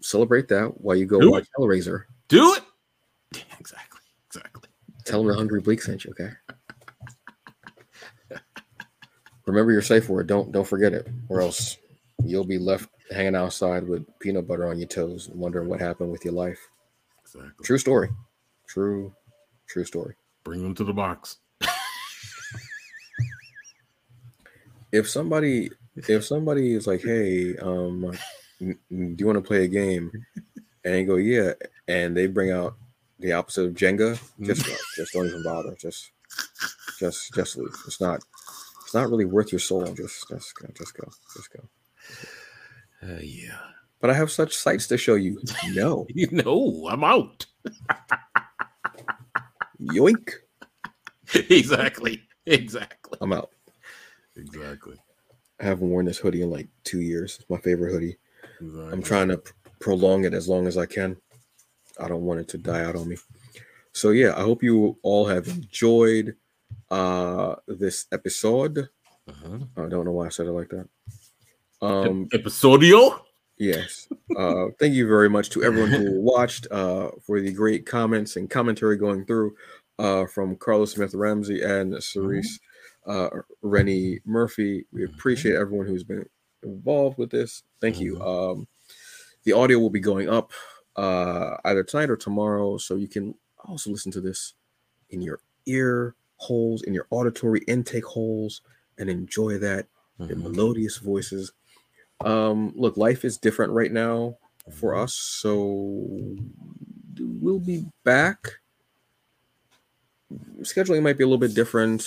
celebrate 0.00 0.48
that 0.48 0.80
while 0.80 0.96
you 0.96 1.06
go 1.06 1.20
Do 1.20 1.30
watch 1.30 1.46
Hellraiser. 1.58 2.04
Do 2.28 2.54
it. 2.54 2.62
exactly. 3.58 4.00
Exactly. 4.26 4.68
Tell 5.04 5.20
them 5.22 5.28
the 5.28 5.34
hungry 5.34 5.60
bleak 5.60 5.82
sent 5.82 6.04
you, 6.04 6.12
okay? 6.12 6.30
Remember 9.48 9.72
your 9.72 9.82
safe 9.82 10.08
word. 10.08 10.26
Don't 10.26 10.52
don't 10.52 10.66
forget 10.66 10.92
it, 10.92 11.08
or 11.30 11.40
else 11.40 11.78
you'll 12.22 12.44
be 12.44 12.58
left 12.58 12.90
hanging 13.10 13.34
outside 13.34 13.88
with 13.88 14.06
peanut 14.20 14.46
butter 14.46 14.68
on 14.68 14.78
your 14.78 14.88
toes 14.88 15.28
and 15.28 15.40
wondering 15.40 15.68
what 15.68 15.80
happened 15.80 16.12
with 16.12 16.22
your 16.24 16.34
life. 16.34 16.68
Exactly. 17.22 17.64
True 17.64 17.78
story. 17.78 18.10
True, 18.66 19.14
true 19.66 19.84
story. 19.84 20.14
Bring 20.44 20.62
them 20.62 20.74
to 20.74 20.84
the 20.84 20.92
box. 20.92 21.38
If 24.92 25.08
somebody 25.08 25.70
if 25.96 26.24
somebody 26.24 26.74
is 26.74 26.86
like, 26.86 27.02
hey, 27.02 27.56
um, 27.56 28.12
do 28.60 28.76
you 28.90 29.26
want 29.26 29.36
to 29.36 29.46
play 29.46 29.64
a 29.64 29.68
game? 29.68 30.10
And 30.84 30.94
they 30.94 31.04
go, 31.04 31.16
yeah, 31.16 31.52
and 31.86 32.16
they 32.16 32.26
bring 32.26 32.50
out 32.50 32.74
the 33.18 33.32
opposite 33.32 33.64
of 33.64 33.74
Jenga, 33.74 34.20
just 34.42 34.66
just 34.96 35.12
don't 35.12 35.26
even 35.26 35.42
bother. 35.42 35.74
Just 35.80 36.10
just 36.98 37.34
just 37.34 37.56
leave. 37.56 37.74
It's 37.86 38.00
not 38.00 38.22
it's 38.88 38.94
not 38.94 39.10
really 39.10 39.26
worth 39.26 39.52
your 39.52 39.58
soul. 39.58 39.84
Just 39.92 40.26
just 40.30 40.54
go, 40.54 40.66
just 40.74 40.94
go, 40.96 41.06
just 41.36 41.52
go. 41.52 41.68
Uh, 43.02 43.18
yeah. 43.22 43.58
But 44.00 44.08
I 44.08 44.14
have 44.14 44.30
such 44.30 44.54
sights 44.56 44.86
to 44.86 44.96
show 44.96 45.14
you. 45.16 45.38
No, 45.74 46.06
You 46.14 46.26
know, 46.30 46.88
I'm 46.90 47.04
out. 47.04 47.44
yoink, 49.78 50.30
exactly. 51.34 52.22
Exactly. 52.46 53.18
I'm 53.20 53.34
out. 53.34 53.50
Exactly. 54.36 54.96
I 55.60 55.64
haven't 55.64 55.90
worn 55.90 56.06
this 56.06 56.16
hoodie 56.16 56.40
in 56.40 56.50
like 56.50 56.68
two 56.84 57.02
years. 57.02 57.36
It's 57.40 57.50
my 57.50 57.58
favorite 57.58 57.92
hoodie. 57.92 58.16
exactly. 58.58 58.90
I'm 58.90 59.02
trying 59.02 59.28
to 59.28 59.36
pr- 59.36 59.52
prolong 59.80 60.24
it 60.24 60.32
as 60.32 60.48
long 60.48 60.66
as 60.66 60.78
I 60.78 60.86
can. 60.86 61.14
I 62.00 62.08
don't 62.08 62.22
want 62.22 62.40
it 62.40 62.48
to 62.48 62.58
die 62.58 62.84
out 62.84 62.96
on 62.96 63.06
me. 63.06 63.18
So 63.92 64.10
yeah, 64.12 64.32
I 64.34 64.40
hope 64.40 64.62
you 64.62 64.96
all 65.02 65.26
have 65.26 65.46
enjoyed 65.48 66.36
uh 66.90 67.56
this 67.66 68.06
episode. 68.12 68.88
Uh-huh. 69.28 69.58
I 69.76 69.88
don't 69.88 70.04
know 70.04 70.12
why 70.12 70.26
I 70.26 70.30
said 70.30 70.46
it 70.46 70.52
like 70.52 70.70
that. 70.70 70.88
Um 71.80 72.28
Episodio. 72.32 73.20
yes. 73.58 74.08
Uh 74.36 74.66
thank 74.78 74.94
you 74.94 75.06
very 75.06 75.28
much 75.28 75.50
to 75.50 75.62
everyone 75.62 75.90
who 75.90 76.20
watched 76.20 76.66
uh 76.70 77.10
for 77.26 77.40
the 77.40 77.52
great 77.52 77.86
comments 77.86 78.36
and 78.36 78.48
commentary 78.50 78.96
going 78.96 79.24
through 79.26 79.54
uh 79.98 80.26
from 80.26 80.56
Carlos 80.56 80.92
Smith 80.92 81.14
Ramsey 81.14 81.62
and 81.62 82.02
Cerise 82.02 82.58
uh 83.06 83.28
Rennie 83.62 84.20
Murphy. 84.24 84.86
We 84.92 85.04
appreciate 85.04 85.56
everyone 85.56 85.86
who's 85.86 86.04
been 86.04 86.24
involved 86.62 87.18
with 87.18 87.30
this. 87.30 87.62
Thank 87.80 88.00
you. 88.00 88.20
Um 88.22 88.66
the 89.44 89.52
audio 89.52 89.78
will 89.78 89.90
be 89.90 90.00
going 90.00 90.28
up 90.28 90.52
uh 90.96 91.56
either 91.64 91.84
tonight 91.84 92.10
or 92.10 92.16
tomorrow 92.16 92.78
so 92.78 92.96
you 92.96 93.08
can 93.08 93.34
also 93.64 93.90
listen 93.90 94.10
to 94.12 94.20
this 94.20 94.54
in 95.10 95.20
your 95.20 95.40
ear 95.66 96.14
holes 96.38 96.82
in 96.82 96.94
your 96.94 97.06
auditory 97.10 97.60
intake 97.68 98.04
holes 98.06 98.62
and 98.98 99.08
enjoy 99.10 99.58
that 99.58 99.86
the 100.18 100.34
Mhm. 100.34 100.42
melodious 100.42 100.96
voices. 100.98 101.52
Um 102.20 102.72
look 102.76 102.96
life 102.96 103.24
is 103.24 103.38
different 103.38 103.72
right 103.72 103.92
now 103.92 104.38
for 104.70 104.96
us 104.96 105.14
so 105.14 106.36
we'll 107.20 107.60
be 107.60 107.86
back. 108.04 108.60
Scheduling 110.60 111.02
might 111.02 111.16
be 111.18 111.24
a 111.24 111.26
little 111.26 111.38
bit 111.38 111.54
different. 111.54 112.06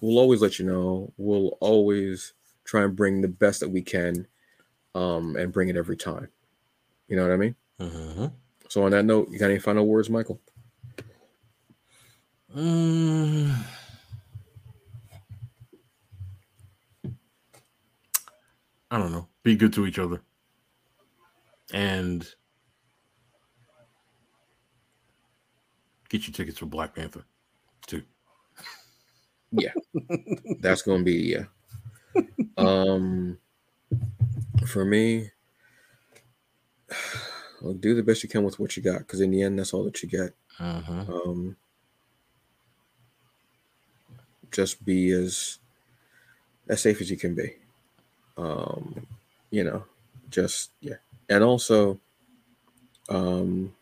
We'll 0.00 0.18
always 0.18 0.40
let 0.40 0.58
you 0.58 0.64
know. 0.66 1.12
We'll 1.18 1.58
always 1.60 2.32
try 2.64 2.82
and 2.84 2.96
bring 2.96 3.20
the 3.20 3.28
best 3.28 3.60
that 3.60 3.68
we 3.70 3.82
can 3.82 4.26
um 4.94 5.36
and 5.36 5.52
bring 5.52 5.68
it 5.68 5.76
every 5.76 5.96
time. 5.96 6.28
You 7.08 7.16
know 7.16 7.22
what 7.22 7.32
i 7.32 7.36
mean? 7.36 7.56
Uh-huh. 7.78 8.30
so 8.68 8.82
on 8.84 8.90
that 8.92 9.04
note 9.04 9.28
you 9.30 9.38
got 9.38 9.50
any 9.50 9.58
final 9.58 9.86
words 9.86 10.10
michael 10.10 10.38
Mm. 12.54 13.54
I 18.90 18.98
don't 18.98 19.12
know. 19.12 19.28
Be 19.42 19.56
good 19.56 19.72
to 19.74 19.86
each 19.86 19.98
other. 19.98 20.20
And 21.72 22.26
get 26.08 26.26
your 26.26 26.34
tickets 26.34 26.58
for 26.58 26.66
Black 26.66 26.94
Panther 26.94 27.24
too. 27.86 28.02
Yeah. 29.52 29.72
That's 30.60 30.82
gonna 30.82 31.02
be 31.04 31.12
yeah 31.14 31.44
um 32.56 33.38
for 34.66 34.84
me 34.84 35.30
well, 37.62 37.72
do 37.74 37.94
the 37.94 38.02
best 38.02 38.22
you 38.22 38.28
can 38.28 38.44
with 38.44 38.58
what 38.58 38.76
you 38.76 38.82
got 38.82 38.98
because 38.98 39.20
in 39.20 39.30
the 39.30 39.42
end 39.42 39.58
that's 39.58 39.72
all 39.72 39.84
that 39.84 40.02
you 40.02 40.08
get 40.08 40.34
Uh-huh. 40.58 41.04
um 41.12 41.56
just 44.50 44.84
be 44.84 45.10
as 45.12 45.58
as 46.68 46.82
safe 46.82 47.00
as 47.00 47.10
you 47.10 47.16
can 47.16 47.34
be. 47.34 47.54
Um 48.36 49.06
you 49.50 49.64
know 49.64 49.84
just 50.30 50.70
yeah. 50.80 50.96
And 51.28 51.44
also 51.44 51.98
um 53.08 53.72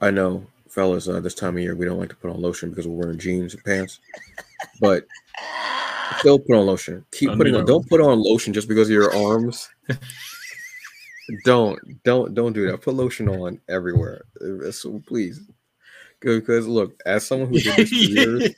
i 0.00 0.10
know 0.10 0.46
fellas 0.68 1.08
uh, 1.08 1.20
this 1.20 1.34
time 1.34 1.56
of 1.56 1.62
year 1.62 1.74
we 1.74 1.84
don't 1.84 1.98
like 1.98 2.08
to 2.08 2.16
put 2.16 2.30
on 2.30 2.40
lotion 2.40 2.70
because 2.70 2.86
we're 2.86 2.94
wearing 3.04 3.18
jeans 3.18 3.52
and 3.52 3.62
pants 3.64 4.00
but 4.80 5.06
still 6.18 6.38
put 6.38 6.56
on 6.56 6.66
lotion. 6.66 7.04
Keep 7.12 7.36
putting 7.36 7.54
on 7.54 7.64
don't 7.64 7.88
put 7.88 8.00
on 8.00 8.22
lotion 8.22 8.52
just 8.52 8.68
because 8.68 8.88
of 8.88 8.92
your 8.92 9.14
arms. 9.14 9.68
Don't 11.44 11.78
don't 12.04 12.34
don't 12.34 12.52
do 12.52 12.70
that. 12.70 12.80
Put 12.80 12.94
lotion 12.94 13.28
on 13.28 13.60
everywhere. 13.68 14.24
So 14.70 15.02
please. 15.06 15.40
Because 16.20 16.66
look 16.66 17.00
as 17.06 17.26
someone 17.26 17.48
who 17.48 17.60
did 17.60 17.76
this 17.76 17.90
for 17.90 17.94
years 17.94 18.54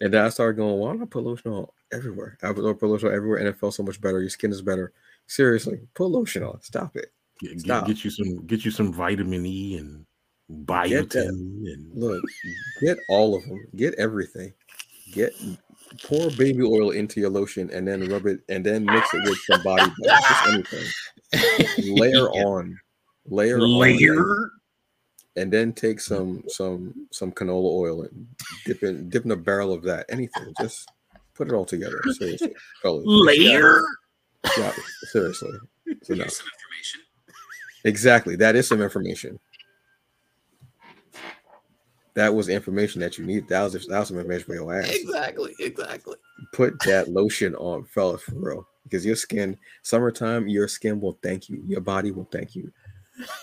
and 0.00 0.14
then 0.14 0.24
I 0.24 0.28
started 0.30 0.56
going, 0.56 0.78
why 0.78 0.92
don't 0.92 1.02
I 1.02 1.06
put 1.06 1.24
lotion 1.24 1.52
on 1.52 1.66
everywhere? 1.92 2.38
I 2.42 2.52
put 2.52 2.82
lotion 2.82 3.08
on 3.08 3.14
everywhere 3.14 3.38
and 3.38 3.48
it 3.48 3.58
felt 3.58 3.74
so 3.74 3.82
much 3.82 4.00
better. 4.00 4.20
Your 4.20 4.30
skin 4.30 4.50
is 4.50 4.62
better. 4.62 4.92
Seriously, 5.26 5.80
put 5.94 6.06
lotion 6.06 6.42
on. 6.42 6.60
Stop 6.62 6.96
it. 6.96 7.12
Get, 7.40 7.50
get, 7.50 7.60
Stop. 7.60 7.86
get 7.86 8.04
you 8.04 8.10
some 8.10 8.46
get 8.46 8.64
you 8.64 8.70
some 8.70 8.92
vitamin 8.92 9.46
E 9.46 9.76
and 9.76 10.04
biotin 10.64 11.28
and 11.28 11.90
Look, 11.94 12.22
get 12.80 12.98
all 13.08 13.34
of 13.34 13.42
them. 13.44 13.66
Get 13.76 13.94
everything. 13.94 14.52
Get 15.12 15.32
pour 16.04 16.30
baby 16.30 16.62
oil 16.62 16.90
into 16.90 17.20
your 17.20 17.30
lotion 17.30 17.70
and 17.70 17.86
then 17.86 18.08
rub 18.08 18.26
it 18.26 18.40
and 18.48 18.64
then 18.64 18.84
mix 18.84 19.12
it 19.12 19.22
with 19.28 19.38
some 19.50 19.62
body 19.62 19.90
butter. 20.02 20.20
Just 20.28 20.48
anything. 21.32 21.96
Layer 21.96 22.28
on. 22.30 22.78
Layer 23.26 23.58
on. 23.60 24.50
Layer. 25.36 25.42
and 25.42 25.52
then 25.52 25.72
take 25.72 26.00
some 26.00 26.42
some 26.48 27.06
some 27.10 27.32
canola 27.32 27.70
oil 27.70 28.02
and 28.02 28.26
dip 28.66 28.82
in 28.82 29.08
dip 29.08 29.24
in 29.24 29.30
a 29.30 29.36
barrel 29.36 29.72
of 29.72 29.82
that. 29.84 30.06
Anything. 30.08 30.52
Just 30.60 30.90
put 31.34 31.48
it 31.48 31.54
all 31.54 31.64
together. 31.64 32.00
Seriously. 32.12 32.54
fellas. 32.82 33.04
Layer. 33.06 33.82
Yeah, 34.58 34.72
seriously. 35.10 35.50
It's 35.86 36.08
enough. 36.08 36.40
Exactly. 37.84 38.36
That 38.36 38.54
is 38.54 38.68
some 38.68 38.80
information. 38.80 39.40
That 42.14 42.34
was 42.34 42.48
information 42.48 43.00
that 43.00 43.18
you 43.18 43.24
need. 43.26 43.48
That 43.48 43.62
was, 43.62 43.72
that 43.72 43.98
was 43.98 44.08
some 44.08 44.18
information 44.18 44.46
for 44.46 44.54
your 44.54 44.72
ass. 44.78 44.88
Exactly. 44.90 45.54
Exactly. 45.58 46.16
Put 46.52 46.78
that 46.80 47.08
lotion 47.08 47.54
on, 47.56 47.84
fellas, 47.86 48.22
for 48.22 48.34
real. 48.36 48.68
Because 48.84 49.04
your 49.04 49.16
skin, 49.16 49.56
summertime, 49.82 50.46
your 50.48 50.68
skin 50.68 51.00
will 51.00 51.18
thank 51.22 51.48
you. 51.48 51.62
Your 51.66 51.80
body 51.80 52.12
will 52.12 52.28
thank 52.30 52.54
you. 52.54 52.72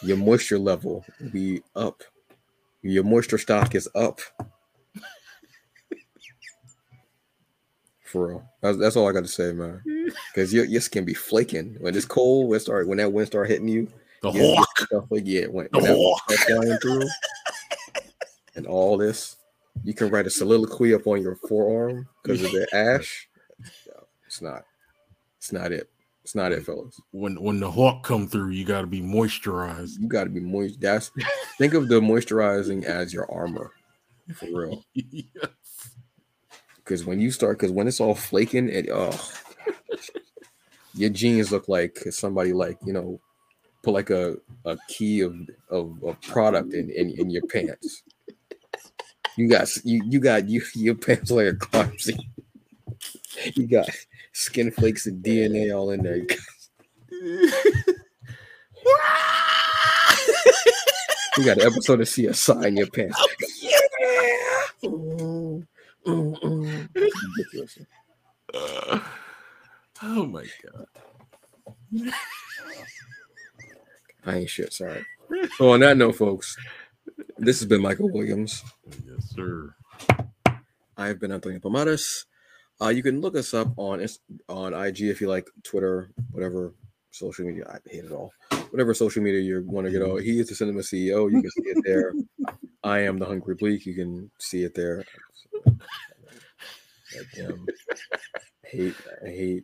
Your 0.04 0.18
moisture 0.18 0.60
level 0.60 1.06
will 1.20 1.30
be 1.30 1.62
up. 1.76 2.04
Your 2.82 3.04
moisture 3.04 3.38
stock 3.38 3.76
is 3.76 3.90
up. 3.95 4.22
For 8.04 8.28
real. 8.28 8.49
That's, 8.62 8.78
that's 8.78 8.95
all 8.95 9.08
I 9.10 9.12
got 9.12 9.22
to 9.24 9.28
say, 9.28 9.52
man. 9.52 9.82
Because 10.34 10.54
your, 10.54 10.66
your 10.66 10.80
skin 10.82 11.04
be 11.04 11.14
flaking. 11.16 11.76
When 11.80 11.95
it's 11.95 12.06
cold, 12.06 12.48
when, 12.49 12.58
it 12.58 12.60
start, 12.62 12.88
when 12.88 12.99
that 12.99 13.12
wind 13.12 13.28
start 13.28 13.49
hitting 13.49 13.68
you, 13.68 13.88
The 14.22 14.32
Yeah, 14.32 14.56
hawk. 14.56 14.80
stuff 14.80 15.06
like 15.10 15.24
yeah, 15.26 15.48
when, 15.48 15.68
The 15.72 15.80
when 15.80 15.95
hawk. 15.95 16.22
stuff 16.30 16.40
flying 16.48 16.78
through 16.78 17.10
and 18.56 18.66
all 18.68 18.98
this, 18.98 19.36
you 19.84 19.94
can 19.94 20.10
write 20.10 20.28
a 20.28 20.30
soliloquy 20.30 20.94
up 20.94 21.08
on 21.08 21.22
your 21.22 21.36
forearm 21.36 22.08
because 22.24 22.41
of 22.44 22.52
the 22.52 22.68
ash. 22.74 23.28
No, 23.88 24.04
It's 24.28 24.41
not. 24.41 24.64
It's 25.40 25.52
not 25.52 25.72
it. 25.72 25.90
It's 26.28 26.36
not 26.36 26.52
it, 26.52 26.66
fellas. 26.66 26.99
When 27.12 27.41
when 27.41 27.62
the 27.62 27.72
hawk 27.72 28.04
come 28.04 28.28
through, 28.28 28.49
you 28.49 28.66
got 28.66 28.82
to 28.82 28.88
be 28.88 28.99
moisturized. 28.99 29.98
You 29.98 30.10
got 30.10 30.26
to 30.26 30.30
be 30.30 30.41
moist. 30.41 30.82
That's 30.82 31.10
think 31.58 31.74
of 31.74 31.88
the 31.88 32.02
moisturizing 32.02 32.84
as 32.84 33.14
your 33.14 33.32
armor, 33.32 33.72
for 34.36 34.48
real. 34.48 34.84
Because 36.78 37.06
when 37.06 37.22
you 37.22 37.32
start, 37.32 37.58
because 37.58 37.72
when 37.72 37.88
it's 37.88 38.02
all 38.02 38.16
flaking, 38.16 38.68
it 38.70 38.90
oh, 38.91 39.18
your 40.94 41.10
jeans 41.10 41.49
look 41.52 41.70
like 41.70 41.98
somebody 42.10 42.52
like 42.52 42.78
you 42.86 42.91
know 42.91 43.22
put 43.84 43.94
like 43.94 44.10
a, 44.10 44.36
a 44.66 44.78
key 44.90 45.22
of, 45.22 45.34
of 45.70 46.02
of 46.04 46.22
product 46.22 46.74
in, 46.74 46.90
in 46.90 47.12
in 47.12 47.30
your 47.30 47.44
pants. 47.44 48.04
You 49.38 49.49
got 49.49 49.70
you 49.86 50.02
you 50.06 50.20
got 50.20 50.49
you 50.49 50.62
your 50.76 50.95
pants 50.95 51.32
like 51.32 51.48
a 51.48 51.56
clumsy. 51.56 52.18
You 53.56 53.68
got 53.68 53.90
skin 54.38 54.70
flakes 54.72 55.08
and 55.08 55.24
DNA 55.24 55.76
all 55.76 55.90
in 55.92 56.04
there. 56.04 56.18
You 56.18 56.28
got- 61.46 61.58
an 61.58 61.62
episode 61.68 62.02
of 62.02 62.08
CSI 62.08 62.68
in 62.68 62.78
your 62.78 62.88
pants. 62.88 63.20
yeah. 63.62 63.78
Mm, 64.84 65.68
mm, 66.06 66.40
mm. 66.42 67.86
Uh, 68.54 69.00
oh 70.04 70.26
my 70.26 70.46
god. 70.64 70.86
I 74.26 74.36
ain't 74.38 74.50
shit. 74.50 74.74
Sorry. 74.74 75.06
So 75.58 75.72
on 75.72 75.82
that 75.82 75.98
note, 75.98 76.16
folks, 76.16 76.56
this 77.38 77.60
has 77.60 77.68
been 77.68 77.82
Michael 77.82 78.10
Williams. 78.12 78.64
Yes, 79.06 79.30
sir. 79.36 79.76
I 80.96 81.08
have 81.08 81.20
been 81.20 81.32
Antonio 81.32 81.60
Pomares. 81.60 82.26
Uh, 82.82 82.90
you 82.90 83.02
can 83.02 83.22
look 83.22 83.36
us 83.36 83.54
up 83.54 83.70
on 83.78 84.06
on 84.49 84.74
IG 84.74 85.02
if 85.02 85.20
you 85.20 85.28
like 85.28 85.49
Twitter, 85.64 86.12
whatever 86.32 86.74
social 87.12 87.45
media. 87.45 87.66
I 87.68 87.78
hate 87.90 88.06
it 88.06 88.12
all. 88.12 88.32
Whatever 88.70 88.94
social 88.94 89.24
media 89.24 89.41
you 89.41 89.64
want 89.66 89.86
to 89.86 89.91
get 89.91 90.02
on. 90.02 90.22
He 90.22 90.40
is 90.40 90.49
the 90.49 90.56
cinema 90.56 90.82
CEO. 90.82 91.32
You 91.32 91.41
can 91.41 91.52
see 91.52 91.70
it 91.70 91.84
there. 91.84 92.14
I 92.84 92.99
am 92.99 93.18
the 93.18 93.26
Hungry 93.26 93.56
Bleak. 93.56 93.86
You 93.86 93.95
can 93.95 94.30
see 94.40 94.64
it 94.64 94.76
there. 94.76 95.04
Him. 97.34 97.66
hate. 98.64 98.94
I 99.26 99.30
hate 99.30 99.64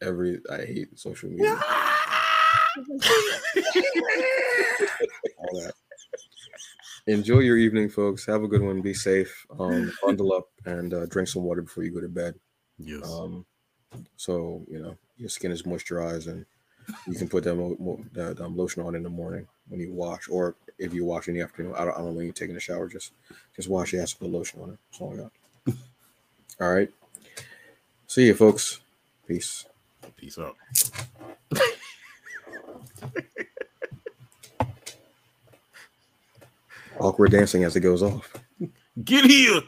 every. 0.00 0.40
I 0.50 0.64
hate 0.64 0.98
social 0.98 1.28
media. 1.28 1.52
all 5.36 5.60
that. 5.60 5.72
Enjoy 7.08 7.38
your 7.38 7.56
evening, 7.56 7.88
folks. 7.88 8.26
Have 8.26 8.42
a 8.42 8.48
good 8.48 8.60
one. 8.60 8.82
Be 8.82 8.92
safe. 8.92 9.46
Um, 9.58 9.90
bundle 10.02 10.34
up 10.34 10.50
and 10.66 10.92
uh, 10.92 11.06
drink 11.06 11.28
some 11.28 11.42
water 11.42 11.62
before 11.62 11.82
you 11.82 11.90
go 11.90 12.02
to 12.02 12.08
bed. 12.08 12.34
Yes. 12.78 13.02
Um, 13.10 13.46
so 14.16 14.62
you 14.68 14.78
know 14.78 14.94
your 15.16 15.30
skin 15.30 15.50
is 15.50 15.62
moisturized, 15.62 16.26
and 16.26 16.44
you 17.06 17.14
can 17.14 17.26
put 17.26 17.44
that, 17.44 17.54
mo- 17.54 17.78
mo- 17.80 18.04
that 18.12 18.38
um, 18.42 18.54
lotion 18.54 18.82
on 18.82 18.94
in 18.94 19.02
the 19.02 19.08
morning 19.08 19.46
when 19.68 19.80
you 19.80 19.90
wash, 19.90 20.28
or 20.28 20.54
if 20.78 20.92
you 20.92 21.06
wash 21.06 21.28
in 21.28 21.34
the 21.34 21.40
afternoon. 21.40 21.72
I 21.78 21.86
don't, 21.86 21.94
I 21.94 21.96
don't 21.96 22.08
know 22.08 22.12
when 22.12 22.26
you're 22.26 22.34
taking 22.34 22.56
a 22.56 22.60
shower. 22.60 22.86
Just 22.88 23.12
just 23.56 23.70
wash 23.70 23.94
your 23.94 24.02
ass 24.02 24.14
with 24.20 24.30
lotion 24.30 24.60
on 24.60 24.72
it. 24.72 24.78
That's 24.90 25.00
all 25.00 25.14
I 25.14 25.16
got. 25.16 25.32
all 26.60 26.74
right. 26.74 26.90
See 28.06 28.26
you, 28.26 28.34
folks. 28.34 28.80
Peace. 29.26 29.64
Peace 30.18 30.38
out. 30.38 30.56
Awkward 37.00 37.30
dancing 37.30 37.64
as 37.64 37.76
it 37.76 37.80
goes 37.80 38.02
off. 38.02 38.32
Get 39.04 39.24
here. 39.24 39.60